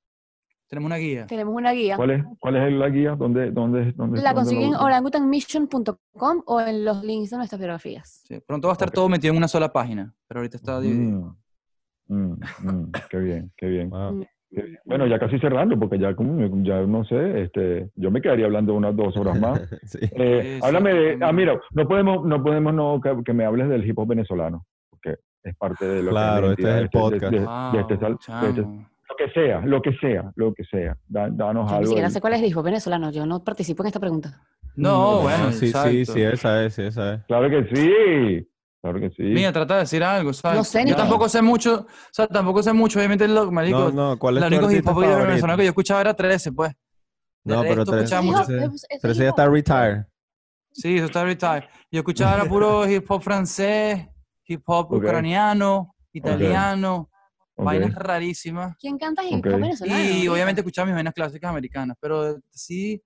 Tenemos 0.68 0.88
una 0.88 0.98
guía. 0.98 1.26
Tenemos 1.26 1.56
una 1.56 1.72
guía. 1.72 1.96
¿Cuál 1.96 2.12
es, 2.12 2.24
cuál 2.40 2.56
es 2.58 2.74
la 2.74 2.90
guía? 2.90 3.16
¿Dónde, 3.16 3.50
dónde, 3.52 3.92
dónde, 3.94 4.22
La 4.22 4.36
consiguen 4.36 4.70
en 4.70 4.76
orangutanmission.com 4.76 6.44
o 6.46 6.62
en 6.62 6.86
los 6.86 7.04
links 7.04 7.32
de 7.32 7.38
nuestras 7.38 7.60
biografías. 7.60 8.22
Sí, 8.28 8.40
Pronto 8.46 8.68
va 8.68 8.74
a 8.74 8.76
estar 8.76 8.92
todo 8.92 9.10
metido 9.10 9.32
en 9.32 9.38
una 9.38 9.48
sola 9.48 9.72
página, 9.72 10.14
pero 10.28 10.42
ahorita 10.42 10.58
está 10.58 10.80
dividido. 10.80 11.36
Mm, 12.08 12.16
mm, 12.16 12.40
mm, 12.64 12.92
qué 13.10 13.18
bien, 13.18 13.52
qué 13.58 13.66
bien. 13.68 13.90
Wow. 13.90 14.26
Bien. 14.52 14.80
Bueno, 14.86 15.06
ya 15.08 15.20
casi 15.20 15.38
cerrando, 15.40 15.78
porque 15.80 16.00
ya, 16.00 16.16
como, 16.16 16.64
ya 16.64 16.82
no 16.82 17.04
sé, 17.06 17.44
este, 17.44 17.90
yo 17.96 18.10
me 18.10 18.22
quedaría 18.22 18.46
hablando 18.46 18.74
unas 18.74 18.96
dos 18.96 19.16
horas 19.18 19.40
más. 19.40 19.62
Sí. 19.84 20.00
Eh, 20.02 20.58
Sí, 20.60 20.66
háblame 20.66 20.92
sí, 20.92 20.98
de, 20.98 21.18
ah, 21.22 21.32
mira, 21.32 21.60
no 21.72 21.88
podemos, 21.88 22.26
no 22.26 22.42
podemos 22.44 22.74
no 22.74 23.00
que, 23.02 23.16
que 23.24 23.34
me 23.34 23.46
hables 23.46 23.70
del 23.70 23.86
hip 23.88 23.98
hop 24.00 24.08
venezolano, 24.08 24.66
porque 24.90 25.18
es 25.44 25.56
parte 25.56 25.86
de 25.88 26.04
lo 26.04 26.10
Claro, 26.12 26.48
que 26.56 26.62
este 26.64 26.70
es 26.70 26.76
el 26.82 26.90
podcast. 26.90 27.32
De, 27.32 27.40
de- 27.40 27.46
Wow, 27.46 27.72
de 27.74 27.80
este 27.82 27.98
sal- 27.98 28.18
de 28.42 28.48
este- 28.50 28.62
chamo. 28.62 28.88
lo 29.10 29.16
que 29.16 29.30
sea, 29.34 29.62
lo 29.66 29.82
que 29.82 29.94
sea, 29.94 30.32
lo 30.36 30.54
que 30.54 30.64
sea. 30.64 30.98
Da- 31.08 31.30
danos 31.30 31.66
Yo 31.66 31.72
ni 31.72 31.78
algo. 31.78 31.88
siquiera 31.88 32.10
sé 32.10 32.20
cuál 32.22 32.34
es 32.34 32.40
el 32.42 32.48
hijo 32.48 32.64
venezolano. 32.64 33.12
Yo 33.12 33.26
no 33.26 33.44
participo 33.44 33.84
en 33.84 33.88
esta 33.88 34.00
pregunta. 34.00 34.42
No, 34.76 35.16
No, 35.18 35.22
bueno, 35.24 35.52
sí, 35.52 35.60
sí, 35.60 35.66
exacto. 35.68 36.14
sí, 36.14 36.22
esa 36.22 36.66
es, 36.66 36.74
sí, 36.74 36.82
esa 36.84 37.14
es. 37.16 37.24
Claro 37.26 37.50
que 37.50 37.64
sí, 37.76 38.48
claro 38.82 39.00
que 39.00 39.10
sí. 39.12 39.24
Mira, 39.24 39.52
trata 39.52 39.76
de 39.76 39.80
decir 39.82 40.04
algo, 40.04 40.34
¿sabes? 40.34 40.58
No 40.58 40.64
sé 40.64 40.84
ni 40.84 40.92
Yo 40.92 40.96
tampoco 40.96 41.28
sé 41.30 41.42
mucho, 41.42 41.86
o 41.86 41.88
sea, 42.12 42.28
tampoco 42.28 42.64
sé 42.64 42.74
mucho, 42.74 43.00
obviamente, 43.00 43.28
lo, 43.28 43.52
marico, 43.52 43.92
No, 43.92 44.12
no, 44.12 44.20
¿cuál 44.20 44.38
es 44.38 44.44
el 44.44 44.50
tu 44.50 44.56
único 44.66 44.72
hip 44.72 44.88
hop 44.88 45.00
venezolano 45.02 45.58
que 45.58 45.64
yo 45.66 45.70
escuchaba 45.70 46.02
era 46.02 46.14
13, 46.14 46.52
pues. 46.52 46.74
De 47.44 47.56
No, 47.56 47.62
pero 47.62 47.76
resto, 47.76 47.92
tres- 47.92 48.04
escuchaba 48.04 48.22
Ese 48.22 48.32
mucho- 48.32 48.42
hijo- 48.44 48.50
Trece- 48.72 48.76
ese- 48.76 48.88
ese 48.90 49.00
Trece 49.00 49.20
ya 49.20 49.24
hijo- 49.26 49.30
está 49.30 49.50
retired. 49.50 50.06
Sí, 50.72 50.96
eso 50.98 51.06
está 51.06 51.24
retired. 51.24 51.64
Yo 51.92 52.00
escuchaba 52.00 52.36
era 52.36 52.46
puro 52.46 52.84
hip 52.90 53.06
hop 53.10 53.22
francés, 53.22 54.08
hip 54.46 54.62
hop 54.66 54.94
ucraniano, 54.94 55.96
italiano, 56.14 57.10
vainas 57.58 57.94
rarísimas. 57.96 58.76
¿Quién 58.78 58.98
canta 58.98 59.24
hip 59.26 59.46
hop 59.46 59.60
venezolano? 59.60 60.00
Y 60.04 60.28
obviamente 60.28 60.62
escuchaba 60.62 60.86
mis 60.86 60.96
vainas 60.96 61.14
clásicas 61.14 61.50
americanas, 61.50 61.98
pero 62.00 62.38
sí, 62.50 63.02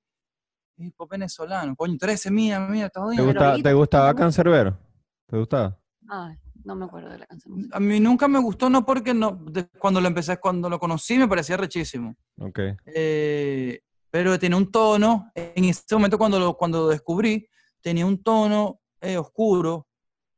hip 0.78 0.94
hop 0.98 1.10
venezolano. 1.10 1.76
Coño, 1.76 1.98
13, 1.98 2.30
mía, 2.32 2.60
mía, 2.60 2.88
está 2.88 3.00
¿Te, 3.00 3.04
jodiendo. 3.06 3.26
gusta- 3.26 3.56
¿te 3.64 3.74
gustaba 3.74 4.14
Cancerbero? 4.14 4.78
¿Te 5.34 5.40
gustaba? 5.40 5.80
Ay, 6.10 6.36
no 6.64 6.76
me 6.76 6.86
acuerdo 6.86 7.10
de 7.10 7.18
la 7.18 7.26
canción. 7.26 7.68
A 7.72 7.80
mí 7.80 8.00
nunca 8.00 8.28
me 8.28 8.38
gustó, 8.38 8.70
no 8.70 8.86
porque 8.86 9.16
no, 9.16 9.32
de- 9.50 9.66
cuando 9.80 10.00
lo 10.00 10.08
empecé, 10.08 10.38
cuando 10.38 10.70
lo 10.70 10.78
conocí 10.78 11.18
me 11.18 11.28
parecía 11.28 11.58
rechísimo. 11.58 12.16
Ok. 12.38 12.60
Eh, 12.86 13.80
pero 14.12 14.38
tenía 14.38 14.56
un 14.58 14.70
tono, 14.72 15.32
en 15.34 15.64
ese 15.66 15.84
momento 15.96 16.20
cuando 16.20 16.38
lo, 16.40 16.56
cuando 16.56 16.82
lo 16.82 16.90
descubrí, 16.90 17.48
tenía 17.82 18.06
un 18.06 18.22
tono 18.22 18.80
eh, 19.02 19.18
oscuro 19.18 19.88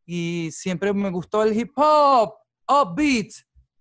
y 0.05 0.47
siempre 0.53 0.93
me 0.93 1.09
gustó 1.09 1.43
el 1.43 1.59
hip 1.59 1.73
hop, 1.75 2.35
upbeat 2.69 3.31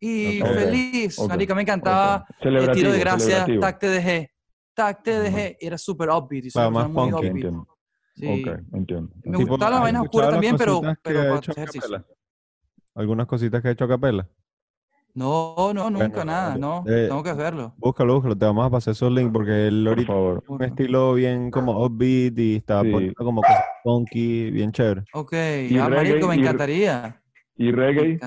y 0.01 0.43
Ok. 0.43 0.49
feliz. 0.49 1.16
Ok, 1.20 1.28
Marica, 1.28 1.55
me 1.55 1.62
encantaba 1.62 2.27
el 2.28 2.35
tiro 2.41 2.43
Celebrativo, 2.43 2.91
de 2.93 2.99
gracia, 2.99 3.27
celebrativo. 3.27 3.61
tac 3.61 3.78
te 3.78 3.86
dejé, 3.89 4.35
tac 4.74 5.01
te 5.05 5.12
Ujú. 5.12 5.20
dejé, 5.23 5.57
y 5.61 5.66
era 5.69 5.78
súper 5.78 6.11
upbeat. 6.11 6.47
Y 6.47 6.51
Claro, 6.51 6.73
suena 6.73 6.89
más 6.89 6.91
muy 6.91 7.12
funky. 7.12 7.15
upbeat. 7.28 7.35
Entiendo. 7.36 7.69
Sí. 8.15 8.27
Ok, 8.28 8.59
entiendo. 8.73 9.12
Me 9.24 9.39
Tipo, 9.39 9.51
gustaba 9.51 9.70
la 9.70 9.77
¿has 9.78 9.82
vaina 9.82 10.03
oscura 10.03 10.31
también, 10.31 10.57
pero, 10.57 10.81
hecho 11.36 11.53
a? 11.53 12.05
Algunas 12.95 13.27
cositas 13.27 13.61
que 13.61 13.69
ha 13.69 13.70
hecho 13.73 13.85
a 13.85 13.89
capela. 13.89 14.28
No, 15.15 15.73
no, 15.74 15.91
nunca, 15.91 16.07
Bueno, 16.09 16.24
nada, 16.24 16.57
no. 16.57 16.85
eh, 16.89 17.07
Tengo 17.09 17.23
que 17.23 17.31
hacerlo. 17.31 17.73
Búscalo, 17.77 18.15
búscalo, 18.15 18.36
te 18.36 18.45
vamos 18.47 18.66
a 18.66 18.70
pasar 18.70 18.93
esos 18.93 19.12
links 19.12 19.32
porque 19.32 19.69
él 19.69 19.82
Por 19.85 19.89
ahorita 19.91 20.07
favor. 20.12 20.41
tiene 20.43 20.55
un 20.57 20.62
estilo 20.65 21.15
bien 21.15 21.51
como 21.53 21.85
upbeat 21.85 22.39
y 22.39 22.57
está 22.57 22.82
Sí. 22.82 22.91
poniendo 22.91 23.24
como 23.24 23.41
cosas 23.43 23.65
funky, 23.85 24.51
bien 24.51 24.73
chévere. 24.73 25.05
Ok, 25.12 25.32
Y 25.32 25.78
ah, 25.78 25.89
reggae, 25.89 26.09
marico, 26.11 26.28
me 26.28 26.36
y- 26.36 26.41
encantaría. 26.41 27.23
¿Y 27.57 27.70
reggae? 27.70 28.19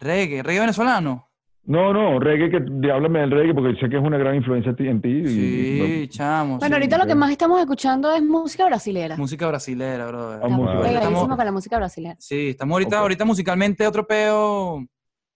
Reggae, 0.00 0.42
reggae 0.42 0.60
venezolano. 0.60 1.27
No, 1.70 1.92
no, 1.92 2.18
reggae, 2.18 2.48
que 2.50 2.90
háblame 2.90 3.20
del 3.20 3.30
reggae 3.30 3.52
porque 3.54 3.78
sé 3.78 3.90
que 3.90 3.98
es 3.98 4.02
una 4.02 4.16
gran 4.16 4.34
influencia 4.36 4.74
en 4.78 5.02
ti. 5.02 5.08
y- 5.08 5.26
Sí, 5.28 6.00
y- 6.04 6.08
chamo. 6.08 6.56
Bueno, 6.56 6.66
sí. 6.68 6.72
ahorita 6.72 6.96
lo 6.96 7.06
que 7.06 7.14
más 7.14 7.30
estamos 7.30 7.60
escuchando 7.60 8.10
es 8.10 8.22
música 8.22 8.64
brasilera. 8.64 9.18
Música 9.18 9.46
brasilera, 9.48 10.06
bro. 10.06 10.30
Ah, 10.30 10.34
Estamos 10.36 10.58
Wow. 10.74 10.82
pegadísimos 10.82 11.28
con 11.36 11.44
la 11.44 11.52
música 11.52 11.76
brasilera. 11.76 12.16
sí, 12.18 12.48
estamos 12.48 12.72
ahorita, 12.74 12.98
ahorita 13.00 13.24
musicalmente 13.26 13.86
otro 13.86 14.06
peo. 14.06 14.82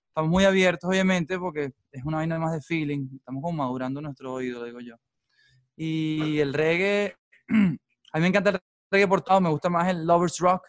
Estamos 0.09 0.31
muy 0.31 0.45
abiertos, 0.45 0.89
obviamente, 0.89 1.39
porque 1.39 1.73
es 1.93 2.05
una 2.05 2.17
vaina 2.19 2.39
más 2.39 2.53
de 2.53 2.63
feeling. 2.63 3.09
Estamos 3.19 3.43
como 3.43 3.59
madurando 3.59 4.01
nuestro 4.01 4.33
oído, 4.33 4.65
digo 4.65 4.81
yo. 4.81 4.95
Y 5.77 6.39
el 6.39 6.55
reggae, 6.55 7.15
a 7.49 7.53
mí 8.19 8.21
me 8.23 8.27
encanta 8.29 8.51
el 8.51 8.59
reggae 8.91 9.07
portado, 9.07 9.39
me 9.43 9.51
gusta 9.51 9.69
más 9.69 9.87
el 9.89 10.07
Lovers 10.07 10.39
Rock, 10.39 10.67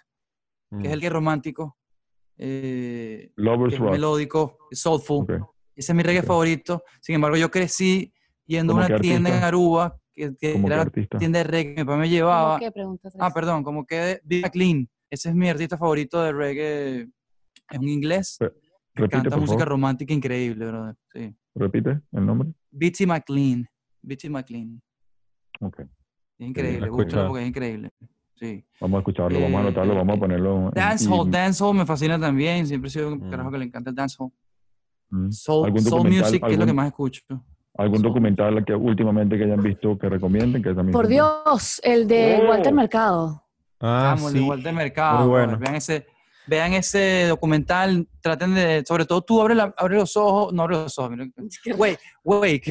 que 0.81 0.87
es 0.87 0.91
el 0.93 0.97
Mm. 0.97 1.01
que 1.01 1.07
es 1.07 1.13
romántico, 1.13 1.77
eh, 2.45 3.31
que 3.35 3.41
Lovers 3.41 3.73
es 3.73 3.79
Rock. 3.79 3.91
melódico, 3.91 4.57
soulful. 4.71 5.25
Ese 5.75 5.91
es 5.91 5.95
mi 5.95 6.03
reggae 6.03 6.21
favorito. 6.21 6.83
Sin 7.01 7.15
embargo, 7.15 7.37
yo 7.37 7.49
crecí 7.49 8.13
yendo 8.45 8.73
a 8.73 8.75
¿Cómo 8.75 8.87
una 8.87 8.99
tienda 8.99 9.37
en? 9.37 9.43
Aruba, 9.43 9.97
que, 10.13 10.35
que 10.35 10.53
¿Cómo 10.53 10.67
qué 10.67 10.73
era 10.73 10.83
la 10.85 11.19
tienda 11.19 11.39
de 11.39 11.43
reggae 11.45 11.75
que 11.75 11.81
mi 11.81 11.85
papá 11.85 11.97
me 11.97 12.09
llevaba. 12.09 12.59
Ah, 13.19 13.31
perdón, 13.33 13.63
como 13.63 13.85
que 13.85 14.19
Big 14.23 14.51
Clean. 14.51 14.87
ese 15.09 15.29
es 15.29 15.35
mi 15.35 15.49
artista 15.49 15.77
favorito 15.77 16.21
de 16.21 16.33
reggae. 16.33 17.07
Es 17.71 17.79
un 17.79 17.87
inglés 17.87 18.37
que 18.39 18.45
repite, 18.95 19.09
canta 19.09 19.29
por 19.29 19.39
música 19.39 19.59
favor. 19.59 19.69
romántica 19.69 20.13
increíble, 20.13 20.67
brother. 20.67 20.95
Sí. 21.13 21.35
Repite 21.55 22.01
el 22.11 22.25
nombre. 22.25 22.49
Bitty 22.69 23.05
McLean. 23.05 23.67
Bitty 24.01 24.29
McLean. 24.29 24.81
Ok. 25.61 25.79
Es 25.79 26.47
increíble, 26.47 26.87
escucha. 26.87 27.27
porque 27.27 27.43
es 27.43 27.47
increíble. 27.47 27.89
Sí. 28.35 28.65
Vamos 28.81 28.97
a 28.97 28.99
escucharlo, 28.99 29.39
vamos 29.39 29.55
a 29.55 29.63
Eh, 29.63 29.67
anotarlo, 29.67 29.95
vamos 29.95 30.17
a 30.17 30.19
ponerlo. 30.19 30.57
en- 30.67 30.71
Dancehall, 30.73 31.31
dancehall 31.31 31.75
me 31.77 31.85
fascina 31.85 32.19
también. 32.19 32.65
Siempre 32.67 32.87
he 32.87 32.91
sido 32.91 33.09
un 33.13 33.19
Mm. 33.27 33.29
carajo 33.29 33.51
que 33.51 33.57
le 33.59 33.65
encanta 33.65 33.89
el 33.91 33.95
dancehall. 33.95 34.31
mm. 35.09 35.31
Soul, 35.31 35.65
¿Algún 35.67 35.81
soul 35.81 35.91
documental- 36.03 36.23
music, 36.25 36.45
que 36.45 36.53
es 36.53 36.59
lo 36.59 36.65
que 36.65 36.73
más 36.73 36.87
escucho. 36.87 37.21
¿Algún 37.77 37.97
Soul. 37.99 38.07
documental 38.09 38.65
que 38.65 38.73
últimamente 38.75 39.37
que 39.37 39.43
hayan 39.45 39.61
visto 39.61 39.97
que 39.97 40.09
recomienden? 40.09 40.61
Que 40.63 40.73
también 40.73 40.91
Por 40.91 41.07
Dios, 41.07 41.79
el 41.83 42.07
de 42.07 42.41
Oh. 42.43 42.49
Walter 42.49 42.73
Mercado. 42.73 43.43
Ah, 43.79 44.15
Vamos, 44.15 44.31
sí. 44.31 44.37
igual 44.39 44.63
de 44.63 44.71
mercado. 44.71 45.19
Muy 45.19 45.27
brother. 45.29 45.47
bueno. 45.47 45.59
Vean 45.59 45.75
ese, 45.75 46.05
vean 46.47 46.73
ese 46.73 47.25
documental. 47.27 48.07
Traten 48.21 48.55
de, 48.55 48.83
sobre 48.87 49.05
todo 49.05 49.21
tú 49.21 49.41
abre, 49.41 49.55
la, 49.55 49.73
abre 49.77 49.97
los 49.97 50.15
ojos, 50.17 50.53
no 50.53 50.63
abre 50.63 50.75
los 50.77 50.97
ojos. 50.97 51.11
mira. 51.11 51.25
Wait, 51.77 51.99
wait. 52.23 52.63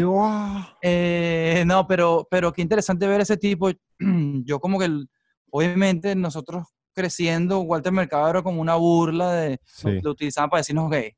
Eh, 0.80 1.64
no, 1.66 1.86
pero, 1.86 2.26
pero 2.30 2.52
qué 2.52 2.62
interesante 2.62 3.06
ver 3.06 3.20
ese 3.20 3.36
tipo. 3.36 3.70
Yo 4.44 4.58
como 4.58 4.78
que, 4.78 4.86
el- 4.86 5.08
obviamente 5.52 6.14
nosotros 6.14 6.64
creciendo, 6.94 7.60
Walter 7.60 7.92
Mercado 7.92 8.28
era 8.28 8.42
como 8.42 8.60
una 8.60 8.74
burla 8.74 9.32
de, 9.32 9.60
Sí, 9.64 10.00
lo 10.02 10.10
utilizaban 10.10 10.50
para 10.50 10.60
decirnos 10.60 10.90
gay, 10.90 11.12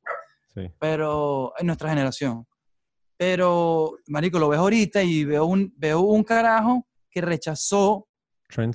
sí. 0.53 0.61
pero 0.79 1.53
en 1.57 1.67
nuestra 1.67 1.89
generación. 1.89 2.45
Pero, 3.17 3.97
marico, 4.07 4.39
lo 4.39 4.49
ves 4.49 4.59
ahorita 4.59 5.01
y 5.03 5.23
veo 5.23 5.45
un, 5.45 5.73
veo 5.77 6.01
un 6.01 6.23
carajo 6.23 6.85
que 7.09 7.21
rechazó 7.21 8.07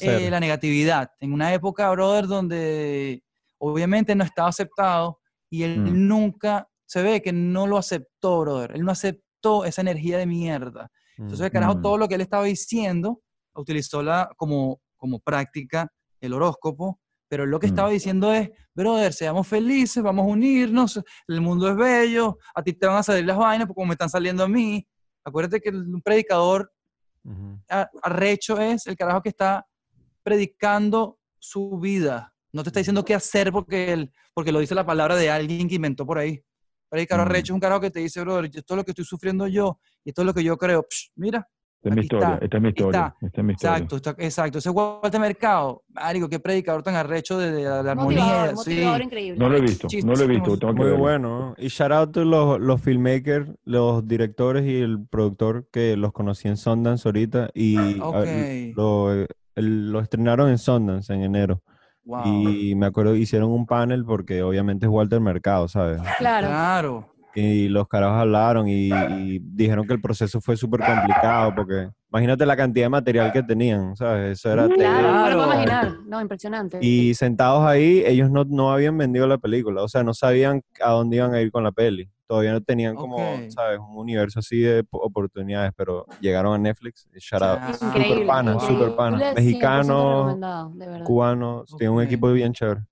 eh, 0.00 0.28
la 0.30 0.40
negatividad. 0.40 1.10
En 1.20 1.32
una 1.32 1.52
época, 1.52 1.90
brother, 1.90 2.26
donde 2.26 3.22
obviamente 3.58 4.14
no 4.14 4.24
estaba 4.24 4.48
aceptado 4.48 5.20
y 5.50 5.62
él 5.64 5.80
Mm. 5.80 6.08
nunca, 6.08 6.68
se 6.86 7.02
ve 7.02 7.20
que 7.22 7.32
no 7.32 7.66
lo 7.66 7.76
aceptó, 7.76 8.40
brother. 8.40 8.72
Él 8.74 8.84
no 8.84 8.92
aceptó 8.92 9.64
esa 9.64 9.80
energía 9.82 10.16
de 10.18 10.26
mierda. 10.26 10.90
Entonces, 11.18 11.44
el 11.46 11.52
carajo, 11.52 11.74
Mm. 11.76 11.82
todo 11.82 11.98
lo 11.98 12.08
que 12.08 12.14
él 12.14 12.20
estaba 12.22 12.44
diciendo, 12.44 13.20
utilizó 13.54 14.02
la, 14.02 14.30
como, 14.36 14.80
como 15.00 15.18
práctica 15.18 15.90
el 16.20 16.34
horóscopo, 16.34 17.00
pero 17.28 17.46
lo 17.46 17.58
que 17.58 17.66
Mm. 17.66 17.70
estaba 17.70 17.90
diciendo 17.90 18.32
es, 18.32 18.50
brother, 18.74 19.12
seamos 19.12 19.48
felices, 19.48 20.02
vamos 20.02 20.24
a 20.24 20.28
unirnos, 20.28 21.00
el 21.26 21.40
mundo 21.40 21.68
es 21.70 21.76
bello, 21.76 22.38
a 22.54 22.62
ti 22.62 22.72
te 22.74 22.86
van 22.86 22.98
a 22.98 23.02
salir 23.02 23.24
las 23.24 23.36
vainas 23.38 23.66
como 23.68 23.86
me 23.86 23.94
están 23.94 24.10
saliendo 24.10 24.44
a 24.44 24.48
mí. 24.48 24.86
Acuérdate 25.24 25.60
que 25.60 25.70
el- 25.70 25.92
un 25.94 26.02
predicador 26.02 26.70
arrecho 28.02 28.60
es 28.60 28.86
el 28.86 28.96
carajo 28.96 29.22
que 29.22 29.28
está 29.30 29.66
predicando 30.22 31.18
su 31.38 31.78
vida. 31.78 32.34
No 32.52 32.62
te 32.62 32.68
está 32.70 32.80
diciendo 32.80 33.04
qué 33.04 33.14
hacer 33.14 33.52
porque, 33.52 33.92
él, 33.92 34.12
porque 34.34 34.52
lo 34.52 34.58
dice 34.60 34.74
la 34.74 34.84
palabra 34.84 35.14
de 35.16 35.30
alguien 35.30 35.68
que 35.68 35.76
inventó 35.76 36.04
por 36.04 36.18
ahí. 36.18 36.42
Predicador 36.88 37.26
Mm. 37.26 37.30
arrecho 37.30 37.52
es 37.52 37.54
un 37.54 37.60
carajo 37.60 37.80
que 37.80 37.90
te 37.90 38.00
dice, 38.00 38.20
brother, 38.20 38.46
esto 38.52 38.74
es 38.74 38.76
lo 38.76 38.84
que 38.84 38.90
estoy 38.90 39.04
sufriendo 39.04 39.46
yo 39.46 39.78
y 40.04 40.10
esto 40.10 40.22
es 40.22 40.26
lo 40.26 40.34
que 40.34 40.42
yo 40.42 40.56
creo. 40.58 40.82
Psh, 40.82 41.10
mira, 41.14 41.48
Esta 41.82 41.88
es 41.88 41.94
mi 41.94 42.02
historia, 42.02 42.28
está, 42.34 42.44
esta 42.44 42.56
es 42.58 42.62
mi 42.62 42.68
historia. 42.68 43.00
está. 43.00 43.26
Esta 43.26 43.40
es 43.40 43.44
mi 43.46 43.52
historia. 43.54 43.76
exacto, 43.76 43.96
está- 43.96 44.14
exacto. 44.18 44.58
Ese 44.58 44.68
Walter 44.70 45.18
Mercado, 45.20 45.82
marico, 45.88 46.28
qué 46.28 46.38
predicador 46.38 46.82
tan 46.82 46.94
arrecho 46.94 47.38
de, 47.38 47.50
de 47.52 47.62
la, 47.64 47.78
de 47.78 47.82
la 47.84 47.94
Motivador, 47.94 48.32
armonía. 48.32 48.54
motivador 48.54 48.98
sí. 48.98 49.04
increíble. 49.04 49.38
No 49.38 49.48
lo 49.48 49.56
he 49.56 49.60
visto, 49.62 49.88
no 50.04 50.12
lo 50.14 50.20
he 50.22 50.26
visto, 50.26 50.58
tengo 50.58 50.74
que 50.74 50.82
Muy 50.82 50.92
bueno. 50.92 51.38
¿no? 51.40 51.54
Y 51.56 51.68
shout 51.68 51.90
out 51.92 52.12
to 52.12 52.24
los, 52.24 52.60
los 52.60 52.82
filmmakers, 52.82 53.50
los 53.64 54.06
directores 54.06 54.66
y 54.66 54.76
el 54.78 55.06
productor 55.08 55.68
que 55.72 55.96
los 55.96 56.12
conocí 56.12 56.48
en 56.48 56.58
Sundance 56.58 57.08
ahorita 57.08 57.48
y 57.54 57.78
a- 57.98 58.04
Ok. 58.06 58.26
lo, 58.76 59.12
el- 59.54 59.90
lo 59.90 60.00
estrenaron 60.00 60.50
en 60.50 60.58
Sundance 60.58 61.12
en 61.14 61.22
enero. 61.22 61.62
Wow. 62.04 62.22
Y 62.26 62.74
me 62.74 62.86
acuerdo 62.86 63.14
hicieron 63.14 63.50
un 63.50 63.64
panel 63.66 64.04
porque 64.04 64.42
obviamente 64.42 64.84
es 64.84 64.90
Walter 64.92 65.20
Mercado, 65.20 65.66
¿sabes? 65.68 66.00
Claro. 66.18 66.46
Claro. 66.48 67.06
Y 67.34 67.68
los 67.68 67.86
carajos 67.86 68.18
hablaron 68.20 68.68
y, 68.68 68.88
y 68.90 69.38
dijeron 69.40 69.86
que 69.86 69.94
el 69.94 70.00
proceso 70.00 70.40
fue 70.40 70.56
súper 70.56 70.80
complicado 70.80 71.54
porque 71.54 71.88
imagínate 72.10 72.44
la 72.44 72.56
cantidad 72.56 72.86
de 72.86 72.90
material 72.90 73.32
que 73.32 73.42
tenían, 73.42 73.94
¿sabes? 73.96 74.38
Eso 74.38 74.50
era 74.52 74.66
Claro, 74.68 75.36
no 75.36 75.44
imaginar. 75.52 75.94
No, 76.06 76.20
impresionante. 76.20 76.78
Y 76.82 77.14
sentados 77.14 77.64
ahí, 77.64 78.02
ellos 78.04 78.30
no, 78.32 78.44
no 78.44 78.72
habían 78.72 78.98
vendido 78.98 79.28
la 79.28 79.38
película, 79.38 79.82
o 79.82 79.88
sea, 79.88 80.02
no 80.02 80.12
sabían 80.12 80.62
a 80.82 80.90
dónde 80.90 81.16
iban 81.18 81.32
a 81.34 81.40
ir 81.40 81.52
con 81.52 81.62
la 81.62 81.70
peli. 81.70 82.10
Todavía 82.26 82.52
no 82.52 82.60
tenían 82.60 82.94
como. 82.94 83.16
¿sabes? 83.48 83.78
Un 83.80 83.96
universo 83.96 84.38
así 84.38 84.60
de 84.60 84.84
po- 84.84 84.98
oportunidades, 84.98 85.72
pero 85.76 86.06
llegaron 86.20 86.54
a 86.54 86.58
Netflix. 86.58 87.08
y 87.12 87.18
Shout 87.18 87.42
out. 87.42 87.58
Ya. 87.60 87.72
Super 87.74 88.00
Increíble. 88.02 88.26
pana, 88.26 88.52
increíble. 88.54 88.76
super 88.84 88.96
pana. 88.96 89.18
100% 89.18 89.34
Mexicano, 89.34 90.14
recomendado, 90.18 90.70
de 90.74 90.86
verdad. 90.86 91.04
Cubano, 91.04 91.64
tiene 91.76 91.90
un 91.92 92.02
equipo 92.02 92.30
bien 92.32 92.52
chévere. 92.52 92.82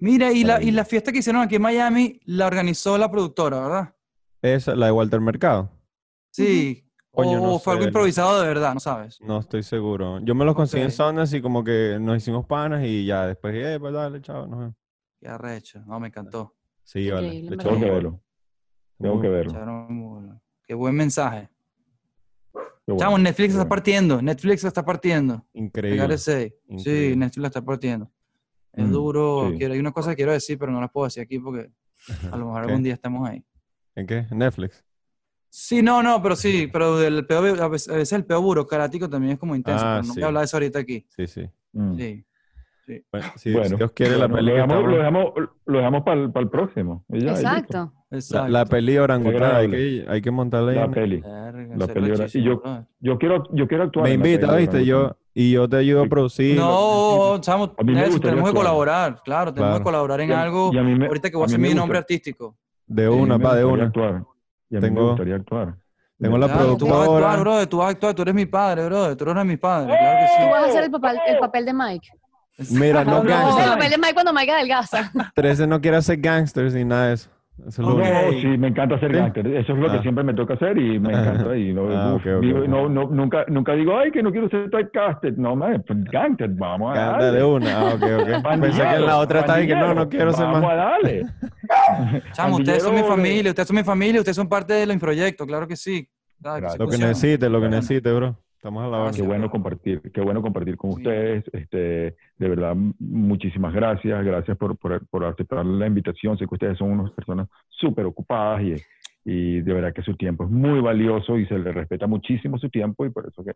Mira, 0.00 0.32
y 0.32 0.44
la, 0.44 0.62
y 0.62 0.70
la 0.70 0.84
fiesta 0.84 1.12
que 1.12 1.18
hicieron 1.18 1.42
aquí 1.42 1.56
en 1.56 1.62
Miami 1.62 2.20
la 2.24 2.46
organizó 2.46 2.96
la 2.98 3.10
productora, 3.10 3.60
¿verdad? 3.60 3.94
Esa, 4.42 4.74
la 4.74 4.86
de 4.86 4.92
Walter 4.92 5.20
Mercado. 5.20 5.70
Sí. 6.30 6.86
Coño, 7.10 7.42
o 7.42 7.46
no 7.46 7.58
fue 7.58 7.72
algo 7.74 7.82
sé. 7.82 7.88
improvisado 7.88 8.40
de 8.40 8.48
verdad, 8.48 8.72
no 8.72 8.80
sabes. 8.80 9.20
No 9.20 9.40
estoy 9.40 9.62
seguro. 9.62 10.20
Yo 10.20 10.34
me 10.34 10.44
los 10.44 10.54
conseguí 10.54 10.84
en. 10.84 10.90
Sundance 10.92 11.36
y 11.36 11.42
como 11.42 11.62
que 11.64 11.98
nos 12.00 12.16
hicimos 12.16 12.46
panas 12.46 12.84
y 12.84 13.04
ya 13.04 13.26
después, 13.26 13.54
eh, 13.56 13.78
pues 13.80 13.92
dale, 13.92 14.22
chao. 14.22 14.46
nos 14.46 14.58
vemos". 14.58 14.74
Qué 15.20 15.28
arrecho. 15.28 15.82
No, 15.86 16.00
me 16.00 16.06
encantó. 16.08 16.54
Sí, 16.84 17.10
vale. 17.10 17.26
Increíble, 17.26 17.56
le 17.56 17.62
Tengo 17.62 17.80
que 17.80 17.90
verlo. 17.90 18.20
Tengo 18.98 19.20
que 19.20 19.28
verlo. 19.28 20.40
Qué 20.62 20.74
buen 20.74 20.94
mensaje. 20.94 21.50
Bueno, 22.52 22.98
Chamo, 22.98 23.18
Netflix 23.18 23.50
está 23.50 23.58
bueno. 23.58 23.68
partiendo. 23.68 24.22
Netflix 24.22 24.64
está 24.64 24.84
partiendo. 24.84 25.46
Increíble. 25.52 26.16
Say. 26.16 26.48
Sí, 26.48 26.74
Increíble. 26.74 27.16
Netflix 27.16 27.42
la 27.42 27.48
está 27.48 27.62
partiendo. 27.62 28.10
Es 28.72 28.86
Mm, 28.86 28.92
duro. 28.92 29.48
sí. 29.50 29.58
Quiero, 29.58 29.74
hay 29.74 29.80
una 29.80 29.92
cosa 29.92 30.10
que 30.10 30.16
quiero 30.16 30.32
decir, 30.32 30.58
pero 30.58 30.70
no 30.72 30.80
la 30.80 30.88
puedo 30.88 31.06
decir 31.06 31.22
aquí 31.22 31.38
porque 31.38 31.70
a 32.30 32.36
lo 32.36 32.46
mejor 32.46 32.62
algún 32.64 32.82
día 32.82 32.94
estamos 32.94 33.28
ahí. 33.28 33.44
¿En 33.94 34.06
qué? 34.06 34.26
Netflix. 34.30 34.84
Sí, 35.48 35.82
no, 35.82 36.00
no, 36.02 36.22
pero 36.22 36.36
sí, 36.36 36.68
pero 36.72 37.02
el 37.02 37.26
peo, 37.26 37.38
a 37.62 37.68
veces 37.68 37.88
a 37.88 37.96
veces 37.96 38.12
el 38.12 38.24
peo 38.24 38.40
burocrático 38.40 39.10
también 39.10 39.32
es 39.32 39.38
como 39.38 39.56
intenso, 39.56 39.84
Ah, 39.84 39.96
pero 39.96 40.06
no 40.08 40.14
sí. 40.14 40.20
voy 40.20 40.22
a 40.22 40.26
hablar 40.28 40.40
de 40.42 40.44
eso 40.44 40.56
ahorita 40.56 40.78
aquí. 40.78 41.04
Sí, 41.16 41.26
sí. 41.26 41.50
Mm. 41.72 41.96
Sí. 41.96 42.24
Bueno, 43.12 43.26
si, 43.36 43.52
Bueno, 43.52 43.68
si 43.68 43.76
Dios 43.76 43.92
quiere, 43.92 44.12
la 44.16 44.26
bueno, 44.26 44.36
peli 44.36 44.48
lo 44.48 44.54
dejamos, 44.54 44.84
lo 44.84 44.96
dejamos, 44.96 45.24
lo 45.66 45.78
dejamos 45.78 46.02
para 46.04 46.20
el, 46.22 46.48
próximo. 46.50 47.04
Ya. 47.08 47.30
Exacto. 47.32 47.92
La, 48.10 48.18
Exacto. 48.18 48.48
la 48.48 48.64
peli 48.66 48.98
orangután, 48.98 49.54
hay 49.56 49.70
que, 49.70 50.04
hay 50.08 50.20
que 50.22 50.30
montarla 50.30 50.70
ahí. 50.72 50.78
La 50.78 50.84
en- 50.84 50.90
peli. 50.92 51.20
Verga, 51.20 51.76
la 51.76 51.84
eso 51.84 51.94
peli 51.94 52.12
y 52.34 52.42
yo-. 52.42 52.62
Yo 53.00 53.18
quiero, 53.18 53.44
yo 53.52 53.68
quiero 53.68 53.84
actuar. 53.84 54.04
Me 54.08 54.14
en 54.14 54.20
la 54.20 54.28
invita, 54.28 54.46
peli, 54.48 54.58
¿viste? 54.62 54.84
Yo, 54.84 55.16
y 55.32 55.52
yo 55.52 55.68
te 55.68 55.76
ayudo 55.76 56.02
a 56.02 56.06
producir. 56.06 56.56
No, 56.56 57.38
chamo, 57.40 57.72
A 57.78 57.82
mí 57.84 57.92
me 57.92 58.00
Nelson, 58.00 58.12
gustaría 58.14 58.30
tenemos 58.32 58.50
que 58.50 58.56
colaborar, 58.56 59.22
claro, 59.24 59.52
tenemos 59.54 59.70
Claro. 59.70 59.78
que 59.78 59.84
colaborar 59.84 60.20
en 60.22 60.30
Y 60.30 60.32
algo. 60.32 60.70
y 60.72 60.78
a 60.78 60.82
mí 60.82 60.94
me- 60.96 61.06
ahorita 61.06 61.30
que 61.30 61.36
voy 61.36 61.44
a 61.44 61.46
hacer 61.46 61.58
mi 61.60 61.72
nombre 61.72 61.98
artístico. 61.98 62.56
De 62.86 63.04
Sí, 63.04 63.08
una, 63.08 63.38
me 63.38 63.44
pa, 63.44 63.54
de 63.54 63.64
una. 63.64 63.84
Actuar. 63.84 64.22
Y 64.68 64.76
a 64.76 64.80
mí 64.80 64.86
Tengo- 64.86 65.00
me 65.02 65.08
gustaría 65.10 65.36
actuar. 65.36 65.74
Tengo 66.18 66.36
la 66.36 66.46
Claro, 66.48 66.76
tú 66.76 66.84
vas 66.86 66.92
a 66.92 66.96
productora. 66.96 67.26
actuar, 67.30 67.40
brother, 67.40 67.66
tú 67.68 67.76
vas 67.78 67.86
a 67.86 67.90
actuar, 67.90 68.14
tú 68.14 68.22
eres 68.22 68.34
mi 68.34 68.44
padre, 68.46 68.84
brother, 68.86 69.16
tú 69.16 69.30
eres 69.30 69.44
mi 69.46 69.56
padre, 69.56 69.86
claro 69.96 70.18
que 70.18 70.26
Tú 70.26 70.42
sí. 70.44 70.50
vas 70.50 70.62
a 70.64 70.66
hacer 70.68 70.84
el 70.84 70.90
papel, 70.90 71.18
el 71.28 71.38
papel 71.38 71.64
de 71.64 71.72
Mike. 71.72 72.08
Mira, 72.72 73.04
no 73.04 73.22
No, 73.22 73.28
gangsters. 73.28 73.66
el 73.68 73.72
papel 73.72 73.90
de 73.90 73.98
Mike 73.98 74.12
cuando 74.14 74.32
Mike 74.34 74.50
adelgaza. 74.52 75.10
13 75.34 75.66
no 75.66 75.80
quiere 75.80 75.96
hacer 75.96 76.18
gangsters 76.20 76.74
ni 76.74 76.84
nada 76.84 77.06
de 77.06 77.14
eso. 77.14 77.30
Eso 77.68 77.82
es 77.82 77.88
lo 77.88 77.94
No, 77.98 78.04
sí, 78.40 78.46
me 78.58 78.68
encanta 78.68 78.98
ser 78.98 79.10
¿Sí? 79.12 79.16
gangster. 79.16 79.46
Eso 79.46 79.72
es 79.72 79.78
lo 79.78 79.90
que 79.90 79.96
Ah. 79.98 80.02
siempre 80.02 80.24
me 80.24 80.34
toca 80.34 80.54
hacer 80.54 80.76
y 80.78 80.98
me 80.98 81.10
encanta. 81.10 81.56
Y 81.56 81.72
no, 81.72 81.88
Ah, 81.90 82.14
uf, 82.14 82.24
digo, 82.40 82.60
no, 82.66 82.88
no, 82.88 83.04
nunca, 83.10 83.44
nunca 83.48 83.72
digo, 83.74 83.96
ay, 83.98 84.10
que 84.10 84.22
no 84.22 84.30
quiero 84.32 84.48
ser 84.48 84.70
typecasted. 84.70 85.36
No, 85.36 85.54
man, 85.56 85.82
pues, 85.86 86.02
gangster, 86.04 86.48
vamos 86.50 86.96
a 86.96 87.00
darle. 87.00 87.32
de 87.38 87.44
una. 87.44 87.80
Ah, 87.80 87.94
ok, 87.94 88.02
ok. 88.02 88.28
Pensé 88.60 88.82
que 88.82 88.94
en 88.96 89.06
la 89.06 89.18
otra 89.18 89.40
estaba 89.40 89.60
y 89.62 89.66
que 89.66 89.74
no, 89.76 89.94
no 89.94 90.08
quiero 90.08 90.32
ser 90.32 90.46
Vamos 90.46 90.62
más. 90.62 90.72
a 90.72 90.74
darle. 90.74 91.26
Chamo, 92.32 92.56
ustedes 92.56 92.82
son 92.82 92.94
mi 92.94 93.02
familia, 93.02 93.50
ustedes 93.50 93.68
son 93.68 93.76
mi 93.76 93.84
familia, 93.84 94.20
ustedes 94.20 94.36
son 94.36 94.48
parte 94.48 94.74
de 94.74 94.86
los 94.86 94.96
proyectos, 94.98 95.46
claro 95.46 95.66
que 95.68 95.76
sí. 95.76 96.08
Claro. 96.42 96.68
Lo 96.78 96.88
que 96.88 96.96
necesite, 96.98 97.48
lo 97.50 97.60
que 97.60 97.68
necesite, 97.68 98.12
bro. 98.12 98.36
Estamos 98.60 98.84
a 98.84 98.88
la 98.88 99.06
Ah. 99.08 99.10
Qué 99.14 99.22
bueno 99.22 99.50
compartir, 99.50 100.02
qué 100.12 100.20
bueno 100.20 100.42
compartir 100.42 100.76
con 100.76 100.90
Sí. 100.92 100.96
ustedes. 100.98 101.44
Este, 101.54 101.78
de 102.36 102.48
verdad, 102.48 102.76
muchísimas 102.98 103.72
gracias. 103.72 104.22
Gracias 104.22 104.54
por, 104.58 104.76
por, 104.76 105.06
por 105.06 105.24
aceptar 105.24 105.64
la 105.64 105.86
invitación. 105.86 106.36
Sé 106.36 106.46
que 106.46 106.54
ustedes 106.54 106.76
son 106.76 106.90
unas 106.90 107.10
personas 107.12 107.48
súper 107.70 108.04
ocupadas 108.04 108.60
y, 108.62 108.74
y 109.24 109.60
de 109.62 109.72
verdad 109.72 109.94
que 109.94 110.02
su 110.02 110.14
tiempo 110.14 110.44
es 110.44 110.50
muy 110.50 110.78
valioso 110.80 111.38
y 111.38 111.46
se 111.46 111.58
les 111.58 111.74
respeta 111.74 112.06
muchísimo 112.06 112.58
su 112.58 112.68
tiempo 112.68 113.06
y 113.06 113.10
por 113.10 113.26
eso 113.26 113.42
que, 113.42 113.52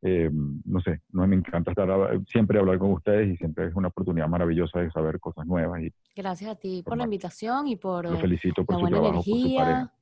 eh, 0.00 0.30
no 0.64 0.80
sé, 0.80 1.00
no 1.12 1.26
me 1.26 1.36
encanta 1.36 1.72
estar 1.72 1.90
a- 1.90 2.18
siempre 2.26 2.58
hablar 2.58 2.78
con 2.78 2.92
ustedes 2.92 3.28
y 3.34 3.36
siempre 3.36 3.66
es 3.66 3.74
una 3.74 3.88
oportunidad 3.88 4.26
maravillosa 4.28 4.80
de 4.80 4.90
saber 4.90 5.20
cosas 5.20 5.46
nuevas 5.46 5.82
y 5.82 5.92
Gracias 6.16 6.50
a 6.50 6.54
ti 6.54 6.80
por 6.82 6.92
Por 6.92 6.96
la 6.98 7.04
invitación 7.04 7.66
y 7.68 7.76
por 7.76 8.04
los 8.06 8.14
eh, 8.14 8.20
felicito 8.22 8.64
por 8.64 8.76
la 8.76 8.78
su 8.78 8.80
buena 8.84 8.96
trabajo, 8.96 9.14
por 9.16 9.24
su 9.24 9.30
pareja. 9.32 9.70
energía 9.70 9.92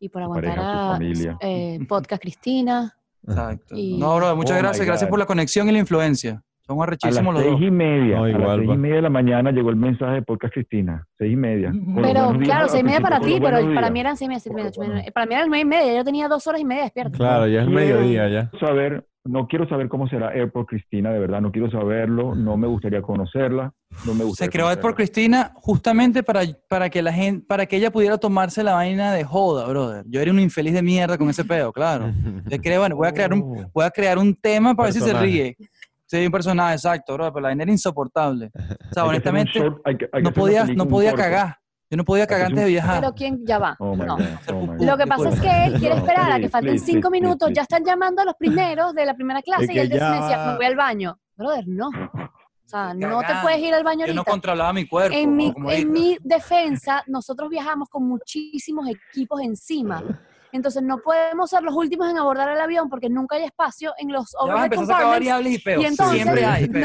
y 0.00 0.08
por 0.10 0.20
su 0.20 0.24
aguantar 0.24 0.50
pareja, 0.54 0.72
su 0.72 0.78
a 0.78 0.92
familia. 0.92 1.38
eh, 1.40 1.78
Podcast 1.88 2.20
Cristina. 2.22 2.92
Exacto. 3.26 3.74
Y- 3.76 3.98
No, 3.98 4.16
bro, 4.16 4.36
muchas 4.36 4.56
Oh 4.58 4.62
gracias, 4.62 4.86
gracias 4.86 5.08
por 5.10 5.18
la 5.18 5.26
conexión 5.26 5.68
y 5.68 5.72
la 5.72 5.78
influencia. 5.78 6.42
Son 6.66 6.76
A 6.76 6.78
las 6.80 6.88
arrechísimos 6.88 7.32
los 7.34 7.42
seis 7.44 7.52
dos. 7.52 7.62
y 7.62 7.70
media, 7.70 8.16
No, 8.18 8.24
a 8.24 8.30
igual, 8.30 8.42
las 8.42 8.56
seis 8.66 8.70
y 8.74 8.78
media 8.78 8.96
de 8.96 9.02
la 9.02 9.10
mañana 9.10 9.50
llegó 9.52 9.70
el 9.70 9.76
mensaje 9.76 10.14
de 10.14 10.22
podcast 10.22 10.52
Cristina. 10.52 11.06
Seis 11.16 11.32
y 11.32 11.36
media. 11.36 11.70
Los 11.72 11.94
Pero 12.06 12.32
días 12.32 12.44
claro, 12.44 12.68
seis 12.68 12.80
y 12.82 12.84
media 12.84 13.00
para 13.00 13.20
ti, 13.20 13.38
pero 13.40 13.72
para 13.72 13.88
mí 13.90 14.00
eran 14.00 14.16
seis 14.16 14.26
y 14.26 14.28
media, 14.30 14.40
siete 14.40 14.52
y 14.52 14.56
media, 14.56 14.68
ocho 14.70 14.80
y 14.82 14.86
Bueno. 14.86 14.94
media. 14.98 15.12
Para 15.12 15.26
mí 15.26 15.34
eran 15.34 15.48
nueve 15.48 15.62
y 15.62 15.64
media, 15.64 15.94
yo 15.94 16.04
tenía 16.04 16.26
dos 16.26 16.44
horas 16.48 16.60
y 16.60 16.64
media 16.64 16.82
despierta. 16.82 17.16
Claro, 17.16 17.46
ya 17.46 17.62
es 17.62 17.68
mediodía 17.68 18.28
ya. 18.28 18.50
Saber, 18.58 19.06
no 19.28 19.46
quiero 19.46 19.68
saber 19.68 19.88
cómo 19.88 20.08
será 20.08 20.28
Airport 20.28 20.68
Cristina, 20.68 21.10
de 21.12 21.18
verdad, 21.18 21.40
no 21.40 21.52
quiero 21.52 21.70
saberlo, 21.70 22.34
no 22.34 22.56
me 22.56 22.66
gustaría 22.66 23.02
conocerla, 23.02 23.72
no 24.04 24.14
me 24.14 24.24
gustaría 24.24 24.46
Se 24.46 24.50
creó 24.50 24.66
por 24.66 24.76
conocerla. 24.76 24.94
Cristina 24.96 25.52
justamente 25.54 26.22
para, 26.22 26.42
para 26.68 26.88
que 26.90 27.02
la 27.02 27.12
gente, 27.12 27.44
para 27.46 27.66
que 27.66 27.76
ella 27.76 27.90
pudiera 27.90 28.18
tomarse 28.18 28.62
la 28.62 28.74
vaina 28.74 29.12
de 29.12 29.24
joda, 29.24 29.66
brother. 29.68 30.04
Yo 30.08 30.20
era 30.20 30.30
un 30.30 30.40
infeliz 30.40 30.74
de 30.74 30.82
mierda 30.82 31.18
con 31.18 31.28
ese 31.30 31.44
pedo, 31.44 31.72
claro. 31.72 32.12
Yo 32.50 32.58
creo, 32.60 32.80
bueno, 32.80 32.96
voy 32.96 33.08
a 33.08 33.12
crear 33.12 33.32
un, 33.32 33.68
voy 33.72 33.84
a 33.84 33.90
crear 33.90 34.18
un 34.18 34.34
tema 34.34 34.74
para 34.74 34.86
ver 34.88 34.94
si 34.94 35.00
se 35.00 35.12
ríe. 35.12 35.56
Sí, 36.08 36.24
un 36.24 36.30
personaje, 36.30 36.74
exacto, 36.74 37.14
bro, 37.14 37.32
pero 37.32 37.40
la 37.42 37.48
vaina 37.48 37.64
era 37.64 37.72
insoportable. 37.72 38.50
O 38.54 38.94
sea, 38.94 39.04
honestamente, 39.04 39.58
short, 39.58 39.80
hay 39.84 39.96
que- 39.96 40.08
hay 40.12 40.22
que 40.22 40.22
no 40.22 40.28
hacer 40.28 40.40
una 40.40 40.46
podía, 40.46 40.60
película, 40.62 40.84
no 40.84 40.90
podía 40.90 41.10
corto. 41.10 41.24
cagar. 41.24 41.58
Yo 41.88 41.96
no 41.96 42.04
podía 42.04 42.26
cagar 42.26 42.46
antes 42.46 42.64
de 42.64 42.70
viajar. 42.70 43.00
Pero 43.00 43.14
quién, 43.14 43.46
ya 43.46 43.58
va. 43.58 43.76
Oh 43.78 43.94
no. 43.96 44.16
Oh. 44.52 44.84
Lo 44.84 44.96
que 44.96 45.06
pasa 45.06 45.28
es 45.28 45.40
que 45.40 45.64
él 45.66 45.74
quiere 45.78 45.94
esperar 45.96 46.32
a 46.32 46.40
que 46.40 46.48
falten 46.48 46.72
please, 46.72 46.84
cinco 46.84 47.08
please, 47.10 47.22
minutos, 47.22 47.46
please, 47.46 47.54
ya 47.54 47.62
están 47.62 47.84
llamando 47.84 48.22
a 48.22 48.24
los 48.24 48.34
primeros 48.34 48.92
de 48.94 49.06
la 49.06 49.14
primera 49.14 49.40
clase 49.42 49.64
Es 49.64 49.70
y 49.70 49.78
él 49.78 49.88
decía, 49.88 50.46
me 50.50 50.56
voy 50.56 50.66
al 50.66 50.74
baño. 50.76 51.18
Brother, 51.36 51.64
no. 51.68 51.88
O 51.88 52.68
sea, 52.68 52.92
no 52.94 53.20
te 53.20 53.32
puedes 53.42 53.60
ir 53.60 53.72
al 53.72 53.84
baño 53.84 54.06
Yo 54.06 54.14
no 54.14 54.20
ahorita. 54.22 54.30
controlaba 54.32 54.72
mi 54.72 54.88
cuerpo. 54.88 55.16
en 55.16 55.36
mi, 55.36 55.46
en 55.46 55.62
ahorita. 55.62 55.88
mi 55.88 56.18
defensa, 56.22 57.04
nosotros 57.06 57.48
viajamos 57.48 57.88
con 57.88 58.08
muchísimos 58.08 58.88
equipos 58.88 59.40
encima. 59.40 60.02
Entonces 60.50 60.82
no 60.82 60.98
podemos 60.98 61.50
ser 61.50 61.62
los 61.62 61.74
últimos 61.74 62.08
en 62.10 62.18
abordar 62.18 62.48
el 62.50 62.60
avión 62.60 62.88
porque 62.88 63.08
nunca 63.10 63.36
hay 63.36 63.44
espacio 63.44 63.92
en 63.98 64.10
los 64.10 64.34
overhead 64.40 64.70
compartments. 64.72 65.10
variables 65.10 65.52
y 65.52 65.58
peos. 65.58 65.82
Y 65.82 65.86
entonces, 65.86 66.22
Siempre 66.22 66.44
hay 66.44 66.68
peos. 66.68 66.82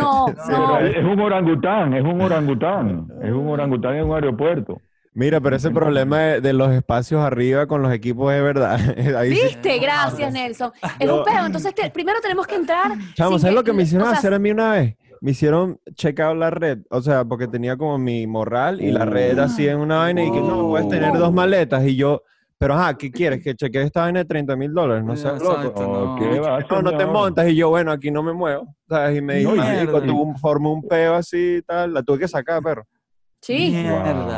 no, 0.50 0.78
es 0.80 1.04
un 1.04 1.20
orangután, 1.20 1.94
es 1.94 2.04
un 2.04 2.22
orangután, 2.22 3.08
es 3.24 3.32
un 3.32 3.48
orangután 3.48 3.96
en 3.96 4.06
un 4.10 4.16
aeropuerto. 4.16 4.82
Mira, 5.14 5.42
pero 5.42 5.58
ese 5.58 5.70
problema 5.72 6.20
de, 6.20 6.42
de 6.42 6.54
los 6.54 6.72
espacios 6.72 7.22
arriba 7.22 7.68
con 7.68 7.82
los 7.82 7.92
equipos 7.92 8.34
es 8.34 8.42
verdad. 8.42 8.80
Ahí 9.18 9.36
sí. 9.36 9.42
¿Viste? 9.44 9.80
Gracias, 9.80 10.32
Nelson. 10.32 10.72
Es 11.00 11.10
un 11.10 11.24
peo. 11.26 11.46
Entonces, 11.46 11.76
te- 11.76 11.90
primero 11.92 12.20
tenemos 12.22 12.48
que 12.48 12.56
entrar. 12.56 12.92
Chamo, 13.16 13.38
¿sabes 13.38 13.52
que- 13.54 13.56
lo 13.56 13.64
que 13.64 13.74
me 13.74 13.84
hicieron 13.84 14.08
o 14.08 14.10
sea, 14.12 14.20
hacer 14.20 14.34
a 14.34 14.40
mí 14.40 14.52
una 14.52 14.72
vez? 14.72 14.96
Me 15.20 15.32
hicieron 15.32 15.80
check 15.96 16.20
out 16.22 16.36
la 16.38 16.50
red, 16.50 16.80
o 16.90 17.00
sea, 17.02 17.26
porque 17.26 17.48
tenía 17.48 17.78
como 17.78 17.98
mi 18.00 18.26
morral 18.26 18.82
y 18.82 18.92
la 18.92 19.06
red 19.06 19.38
así 19.38 19.68
en 19.68 19.78
una 19.78 19.98
vaina 19.98 20.24
y 20.24 20.32
que 20.32 20.40
no, 20.40 20.68
puedes 20.70 20.88
tener 20.90 21.14
dos 21.16 21.32
maletas 21.32 21.86
y 21.86 21.96
yo, 21.96 22.24
pero 22.58 22.74
ajá, 22.74 22.98
¿qué 22.98 23.12
quieres? 23.12 23.44
Que 23.44 23.54
chequee 23.54 23.84
esta 23.84 24.02
vaina 24.02 24.20
de 24.20 24.26
30 24.26 24.56
mil 24.56 24.74
dólares, 24.74 25.04
no 25.04 25.16
seas 25.16 25.40
loco. 25.40 25.54
Exacto, 25.62 25.82
Oh, 25.92 26.06
no. 26.06 26.32
¿qué 26.32 26.40
va, 26.40 26.60
No, 26.72 26.82
no 26.82 26.98
te 26.98 27.06
montas 27.06 27.48
y 27.50 27.56
yo, 27.56 27.70
bueno, 27.70 27.92
aquí 27.92 28.10
no 28.10 28.24
me 28.24 28.34
muevo, 28.34 28.76
¿sabes? 28.90 29.20
Y 29.20 29.22
me 29.22 29.36
dijo, 29.36 29.54
No, 29.56 30.02
tuvo 30.02 30.24
un, 30.24 30.66
un 30.66 30.88
peo 30.88 31.14
así 31.14 31.58
y 31.58 31.62
tal, 31.62 31.94
la 31.94 32.02
tuve 32.02 32.18
que 32.20 32.28
sacar, 32.28 32.60
perro. 32.64 32.88
Sí. 33.42 33.76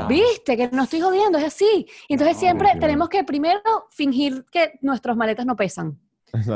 Viste 0.07 0.55
que 0.57 0.69
no 0.71 0.83
estoy 0.83 1.01
jodiendo, 1.01 1.37
es 1.37 1.43
así. 1.45 1.85
Y 2.07 2.13
entonces 2.13 2.35
No, 2.37 2.39
siempre 2.39 2.69
tenemos 2.79 3.09
que 3.09 3.23
primero 3.23 3.61
fingir 3.91 4.45
que 4.51 4.73
nuestras 4.81 5.15
maletas 5.17 5.45
no 5.45 5.55
pesan. 5.55 5.99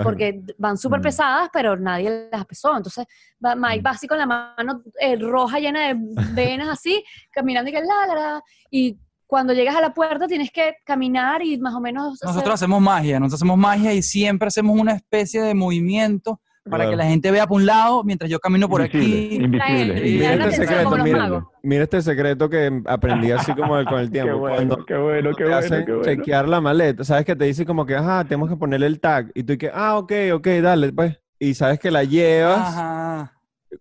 porque 0.01 0.41
van 0.57 0.75
súper 0.75 1.01
Mm. 1.01 1.03
pesadas, 1.03 1.49
pero 1.53 1.77
nadie 1.77 2.29
las 2.31 2.45
pesó. 2.47 2.75
Entonces, 2.75 3.05
va, 3.45 3.53
Mike 3.55 3.83
va 3.83 3.91
así 3.91 4.07
con 4.07 4.17
la 4.17 4.25
mano 4.25 4.81
eh, 4.99 5.15
roja 5.17 5.59
llena 5.59 5.89
de 5.93 5.95
venas 6.33 6.67
así, 6.69 7.03
caminando 7.29 7.69
y 7.69 7.73
que 7.73 7.81
la, 7.81 8.07
la, 8.07 8.15
la, 8.15 8.43
y 8.71 8.97
cuando 9.27 9.53
llegas 9.53 9.75
a 9.75 9.81
la 9.81 9.93
puerta 9.93 10.25
tienes 10.25 10.49
que 10.49 10.77
caminar 10.83 11.43
y 11.43 11.59
más 11.59 11.75
o 11.75 11.79
menos... 11.79 12.13
hacer- 12.15 12.27
Nosotros 12.27 12.55
hacemos 12.55 12.81
magia, 12.81 13.19
nosotros 13.19 13.37
hacemos 13.39 13.57
magia 13.59 13.93
y 13.93 14.01
siempre 14.01 14.47
hacemos 14.47 14.79
una 14.79 14.93
especie 14.93 15.43
de 15.43 15.53
movimiento 15.53 16.41
para 16.67 16.83
Claro. 16.83 16.91
que 16.91 16.95
la 16.97 17.05
gente 17.09 17.31
vea 17.31 17.47
por 17.47 17.57
un 17.57 17.65
lado 17.65 18.03
mientras 18.03 18.29
yo 18.29 18.39
camino 18.39 18.67
por 18.69 18.81
Invisible, 18.81 19.25
aquí. 19.25 19.35
invisible. 19.43 20.01
Mira 20.01 20.33
este 20.45 20.51
secreto, 20.57 20.97
mira, 21.03 21.45
mira 21.63 21.83
este 21.83 22.01
secreto 22.01 22.49
que 22.49 22.81
aprendí 22.85 23.31
así 23.31 23.53
como 23.53 23.77
el- 23.77 23.85
con 23.85 23.99
el 23.99 24.07
Qué 24.11 24.21
tiempo. 24.21 24.37
bueno, 24.39 24.55
Cuando 24.55 24.85
qué 24.85 24.95
bueno, 24.97 25.29
qué 25.31 25.35
te 25.35 25.43
bueno, 25.43 25.57
hacen 25.57 25.85
qué 25.85 25.91
bueno. 25.93 26.05
chequear 26.05 26.47
la 26.47 26.61
maleta, 26.61 27.03
sabes 27.03 27.25
que 27.25 27.35
te 27.35 27.45
dice 27.45 27.65
como 27.65 27.85
que, 27.85 27.95
ajá, 27.95 28.23
tenemos 28.23 28.49
que 28.49 28.55
ponerle 28.55 28.87
el 28.87 28.99
tag. 28.99 29.31
Y 29.33 29.43
tú 29.43 29.53
y 29.53 29.57
que, 29.57 29.71
ah, 29.73 29.97
ok, 29.97 30.11
ok, 30.33 30.47
dale, 30.61 30.91
pues. 30.93 31.19
Y 31.39 31.53
sabes 31.53 31.79
que 31.79 31.91
la 31.91 32.03
llevas 32.03 32.59
Ajá. 32.75 33.33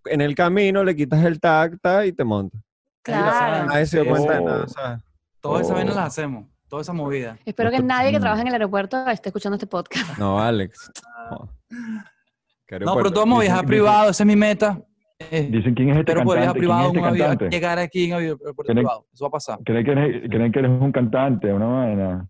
en 0.05 0.21
el 0.21 0.35
camino, 0.35 0.83
le 0.83 0.95
quitas 0.95 1.23
el 1.23 1.39
tag, 1.39 1.79
ta, 1.81 2.05
y 2.05 2.11
te 2.13 2.23
montas. 2.23 2.61
Claro. 3.01 3.67
Nadie 3.67 3.85
se 3.85 4.01
dio 4.01 4.09
cuenta 4.11 4.33
de 4.33 4.39
Oh. 4.39 4.45
nada, 4.45 4.67
¿sabes? 4.67 5.03
Todas 5.41 5.61
esas 5.61 5.71
Oh. 5.71 5.75
vainas 5.75 5.95
las 5.95 6.05
hacemos, 6.07 6.45
toda 6.67 6.81
esa 6.81 6.91
movida. 6.93 7.37
Espero 7.45 7.71
que 7.71 7.79
nadie 7.81 8.11
que 8.11 8.19
trabaja 8.19 8.41
en 8.41 8.47
el 8.47 8.53
aeropuerto 8.53 9.07
esté 9.09 9.29
escuchando 9.29 9.55
este 9.55 9.65
podcast. 9.67 10.17
No, 10.17 10.39
Alex. 10.39 10.91
No. 11.31 11.49
¿Qué 12.67 12.75
No, 12.75 12.79
aeropuerto? 12.91 13.01
pronto 13.01 13.19
vamos 13.21 13.37
a 13.39 13.41
viajar 13.41 13.61
dicen- 13.61 13.67
privado, 13.69 14.09
esa 14.09 14.23
es 14.23 14.27
mi 14.27 14.35
meta. 14.35 14.81
Eh, 15.19 15.47
Dicen 15.51 15.73
quién 15.73 15.89
es 15.89 15.97
este 15.97 16.13
viajar 16.13 16.27
cantante, 16.27 16.43
quién 16.51 16.53
privado 16.59 16.81
es 16.81 16.85
en 16.89 16.95
este 16.95 16.99
un 16.99 17.05
avión, 17.07 17.27
cantante. 17.29 17.55
llegar 17.55 17.79
aquí 17.79 18.05
en 18.05 18.13
avión, 18.13 18.39
privado. 18.67 19.05
Eso 19.13 19.23
va 19.23 19.27
a 19.27 19.31
pasar. 19.31 19.59
¿Creen 19.65 19.85
que, 19.85 19.91
eres, 19.91 20.29
creen 20.29 20.51
que 20.51 20.59
eres 20.59 20.71
un 20.71 20.91
cantante, 20.91 21.53
una 21.53 21.65
vaina? 21.65 22.27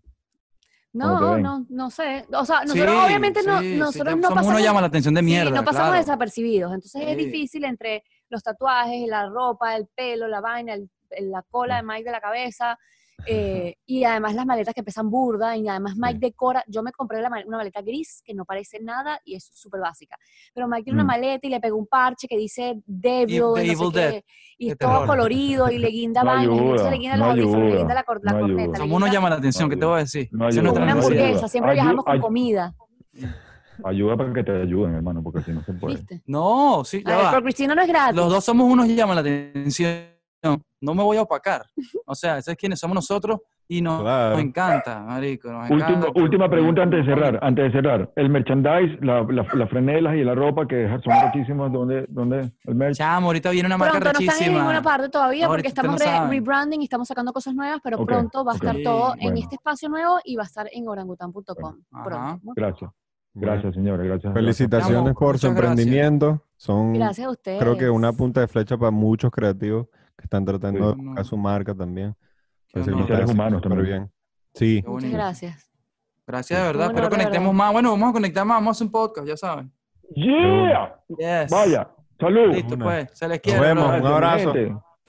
¿Cómo 0.92 1.18
te 1.18 1.24
No, 1.24 1.38
no, 1.38 1.66
no 1.68 1.90
sé. 1.90 2.24
O 2.32 2.44
sea, 2.46 2.60
nosotros 2.62 2.90
Sí, 2.90 3.04
obviamente 3.06 3.40
no, 3.44 3.58
sí, 3.60 3.72
sí, 3.72 3.76
nosotros 3.78 4.14
te- 4.14 4.20
no 4.20 4.28
pasamos... 4.30 4.46
uno 4.46 4.58
llama 4.60 4.80
la 4.80 4.86
atención 4.86 5.12
de 5.14 5.20
Sí, 5.20 5.26
mierda. 5.26 5.50
no 5.50 5.64
pasamos 5.64 5.88
claro. 5.90 5.98
desapercibidos. 6.02 6.72
Entonces 6.72 7.02
es 7.02 7.08
Sí. 7.16 7.24
difícil 7.26 7.64
entre 7.64 8.02
los 8.30 8.42
tatuajes, 8.42 9.06
la 9.06 9.28
ropa, 9.28 9.76
el 9.76 9.86
pelo, 9.94 10.26
la 10.28 10.40
vaina, 10.40 10.72
el- 10.74 10.88
el- 11.10 11.30
la 11.30 11.42
cola 11.50 11.76
de 11.76 11.82
Mike 11.82 12.04
de 12.04 12.10
la 12.12 12.20
cabeza. 12.20 12.78
Eh, 13.26 13.74
y 13.84 14.04
además 14.04 14.34
las 14.34 14.46
maletas 14.46 14.72
que 14.74 14.82
pesan 14.82 15.10
burda 15.10 15.56
y 15.56 15.68
además 15.68 15.94
Mike 15.96 16.18
decora, 16.20 16.62
yo 16.66 16.82
me 16.82 16.92
compré 16.92 17.20
la 17.20 17.28
una 17.46 17.56
maleta 17.58 17.82
gris 17.82 18.22
que 18.24 18.32
no 18.34 18.44
parece 18.44 18.80
nada 18.80 19.20
y 19.24 19.34
es 19.34 19.50
súper 19.52 19.80
básica, 19.80 20.16
pero 20.54 20.68
Mike 20.68 20.84
tiene 20.84 20.96
una 20.98 21.04
Mm. 21.04 21.06
maleta 21.06 21.46
y 21.46 21.50
le 21.50 21.60
pegó 21.60 21.76
un 21.76 21.86
parche 21.86 22.26
que 22.28 22.36
dice 22.38 22.80
Devil 22.86 23.42
Evil- 23.56 23.64
y, 23.72 23.74
no 23.76 23.90
sé 23.90 23.98
Dead, 23.98 24.10
qué, 24.12 24.24
y 24.58 24.70
es 24.70 24.78
todo 24.78 24.90
terror. 24.92 25.06
colorido 25.06 25.70
y 25.70 25.78
le 25.78 25.88
guinda 25.88 26.22
No 26.24 26.30
vainas, 26.30 26.56
y 26.56 26.60
ayuda, 26.60 26.84
se 26.84 26.90
le 26.90 26.96
guinda 26.98 27.16
no 27.16 27.24
los 27.24 27.32
audífonos, 27.32 27.58
le 27.58 27.66
ayuda, 27.66 27.78
guinda 27.78 27.94
la, 27.94 28.02
cor- 28.04 28.20
la 28.22 28.32
no 28.32 28.40
corneta, 28.40 28.62
ayuda. 28.62 28.78
Como 28.78 28.96
uno 28.96 29.06
llama 29.08 29.30
la 29.30 29.36
atención, 29.36 29.68
No 29.68 29.70
¿qué 29.74 29.76
te 29.80 29.84
voy 29.86 29.94
a 29.94 29.98
decir? 29.98 30.28
No 30.32 30.46
ayuda, 30.46 30.60
una 30.70 30.80
no 30.80 30.94
necesidad. 30.94 31.18
hamburguesa, 31.24 31.48
siempre 31.48 31.70
Ayu- 31.72 31.74
viajamos 31.74 32.04
con 32.04 32.14
ay- 32.14 32.20
comida, 32.20 32.74
Ayuda 33.84 34.16
para 34.16 34.32
que 34.32 34.42
te 34.42 34.50
ayuden, 34.62 34.94
hermano, 34.94 35.22
porque 35.22 35.40
si 35.42 35.52
no 35.52 35.62
se 35.62 35.72
puede. 35.72 35.96
¿viste? 35.96 36.22
No, 36.26 36.82
sí, 36.84 37.00
A 37.04 37.10
ya 37.10 37.16
ver, 37.16 37.24
va. 37.26 37.30
pero 37.30 37.42
Cristina 37.44 37.74
no 37.76 37.82
es 37.82 37.86
gratis. 37.88 38.16
Los 38.16 38.28
dos 38.28 38.44
somos 38.44 38.68
unos 38.68 38.86
que 38.86 38.94
llaman 38.96 39.14
la 39.14 39.20
atención. 39.20 40.17
No 40.42 40.94
me 40.94 41.02
voy 41.02 41.16
a 41.16 41.22
opacar. 41.22 41.66
O 42.06 42.14
sea, 42.14 42.40
¿sabes 42.40 42.56
quiénes 42.56 42.78
somos 42.78 42.94
nosotros? 42.94 43.40
Y 43.70 43.82
nos, 43.82 44.00
Claro. 44.00 44.30
nos 44.36 44.44
encanta, 44.44 45.00
marico. 45.00 45.50
Nos 45.52 45.70
Última, 45.70 45.88
encanta. 45.98 46.20
última 46.22 46.48
pregunta 46.48 46.82
antes 46.84 47.04
de 47.04 47.12
cerrar, 47.14 47.38
antes 47.42 47.64
de 47.66 47.70
cerrar. 47.72 48.10
El 48.16 48.30
merchandise, 48.30 48.96
la, 49.04 49.22
la, 49.24 49.44
las 49.54 49.68
franelas 49.68 50.14
y 50.14 50.24
la 50.24 50.34
ropa 50.34 50.66
que 50.66 50.88
son 51.04 51.12
rotísimas, 51.22 51.70
¿dónde, 51.70 52.06
dónde 52.08 52.50
el 52.64 52.74
merch? 52.74 52.96
Chamo, 52.96 53.26
ahorita 53.26 53.50
viene 53.50 53.66
una 53.66 53.76
marca 53.76 53.98
Pronto 54.00 54.20
no 54.20 54.30
están 54.30 54.48
en 54.48 54.54
ninguna 54.54 54.80
parte 54.80 55.08
todavía 55.10 55.44
No, 55.44 55.50
porque 55.52 55.68
ahorita 55.68 55.82
ustedes 55.82 56.00
estamos 56.02 56.22
no 56.24 56.30
re- 56.30 56.36
rebranding 56.38 56.80
y 56.80 56.84
estamos 56.84 57.08
sacando 57.08 57.30
cosas 57.32 57.54
nuevas, 57.54 57.80
pero 57.84 57.98
Ok, 57.98 58.06
pronto 58.06 58.42
va 58.44 58.52
a 58.52 58.54
ok. 58.54 58.62
estar 58.62 58.76
Sí, 58.76 58.82
todo 58.84 59.12
en 59.14 59.20
bueno. 59.20 59.36
este 59.38 59.54
espacio 59.56 59.88
nuevo 59.90 60.18
y 60.24 60.36
va 60.36 60.44
a 60.44 60.46
estar 60.46 60.66
en 60.72 60.88
orangutan.com. 60.88 61.76
Muy 62.42 62.54
Gracias, 62.56 62.90
gracias 63.34 63.74
señora, 63.74 64.02
gracias. 64.02 64.32
Felicitaciones 64.32 64.96
Chamo, 65.02 65.14
por 65.14 65.38
su 65.38 65.48
muchas 65.48 65.56
gracias. 65.62 65.78
emprendimiento. 65.86 66.42
Son, 66.56 66.94
Gracias 66.94 67.26
a 67.26 67.30
ustedes. 67.30 67.60
creo 67.60 67.76
que 67.76 67.90
una 67.90 68.12
punta 68.14 68.40
de 68.40 68.48
flecha 68.48 68.78
para 68.78 68.90
muchos 68.90 69.30
creativos 69.30 69.88
que 70.18 70.24
están 70.24 70.44
tratando 70.44 70.92
Sí. 70.92 71.00
de 71.00 71.06
buscar 71.06 71.24
su 71.24 71.36
marca 71.38 71.74
también. 71.74 72.14
Seres 72.66 72.88
haciendo 72.88 73.32
humanos 73.32 73.62
también. 73.62 73.84
bien. 73.86 74.10
Sí. 74.52 74.84
Muchas 74.86 75.10
gracias. 75.12 75.70
Gracias 76.26 76.60
de 76.60 76.66
verdad. 76.66 76.88
Espero 76.88 77.08
conectemos 77.08 77.48
verdad. 77.52 77.64
más. 77.64 77.72
Bueno, 77.72 77.90
vamos 77.92 78.10
a 78.10 78.12
conectar 78.12 78.44
más. 78.44 78.56
Vamos 78.58 78.68
a 78.68 78.72
hacer 78.72 78.86
un 78.86 78.92
podcast, 78.92 79.26
ya 79.26 79.36
saben. 79.38 79.72
¡Yeah! 80.14 80.94
Yes. 81.08 81.50
Vaya, 81.50 81.88
salud. 82.20 82.52
Listo, 82.52 82.74
Una. 82.74 82.84
pues. 82.84 83.10
Se 83.14 83.26
les 83.28 83.38
Nos 83.38 83.42
quiere. 83.42 83.60
vemos. 83.60 83.84
brother. 83.86 84.02
Un 84.02 84.06
abrazo. 84.08 84.52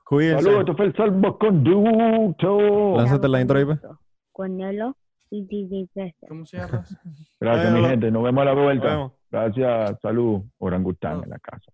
Cuídense. 0.06 0.44
Saludos, 0.44 0.60
esto 0.61 0.76
fue 0.77 0.86
el 0.86 0.95
salvoconducto. 0.95 2.98
Lánzate 2.98 3.27
la 3.27 3.41
intro 3.41 3.57
ahí, 3.60 3.65
pues. 3.65 3.80
Con 4.31 4.57
Nelo 4.57 4.95
y 5.30 5.45
DJ. 5.45 6.15
¿Cómo 6.27 6.45
se 6.45 6.57
llama? 6.57 6.84
Gracias, 7.40 7.73
mi 7.73 7.81
gente. 7.86 8.11
Nos 8.11 8.23
vemos 8.23 8.41
a 8.41 8.45
la 8.45 8.53
Nos 8.56 8.64
vuelta. 8.64 8.88
vemos. 8.88 9.11
Gracias. 9.31 9.99
Salud. 10.02 10.41
Orangután 10.60 11.23
en 11.23 11.30
la 11.30 11.40
casa. 11.40 11.72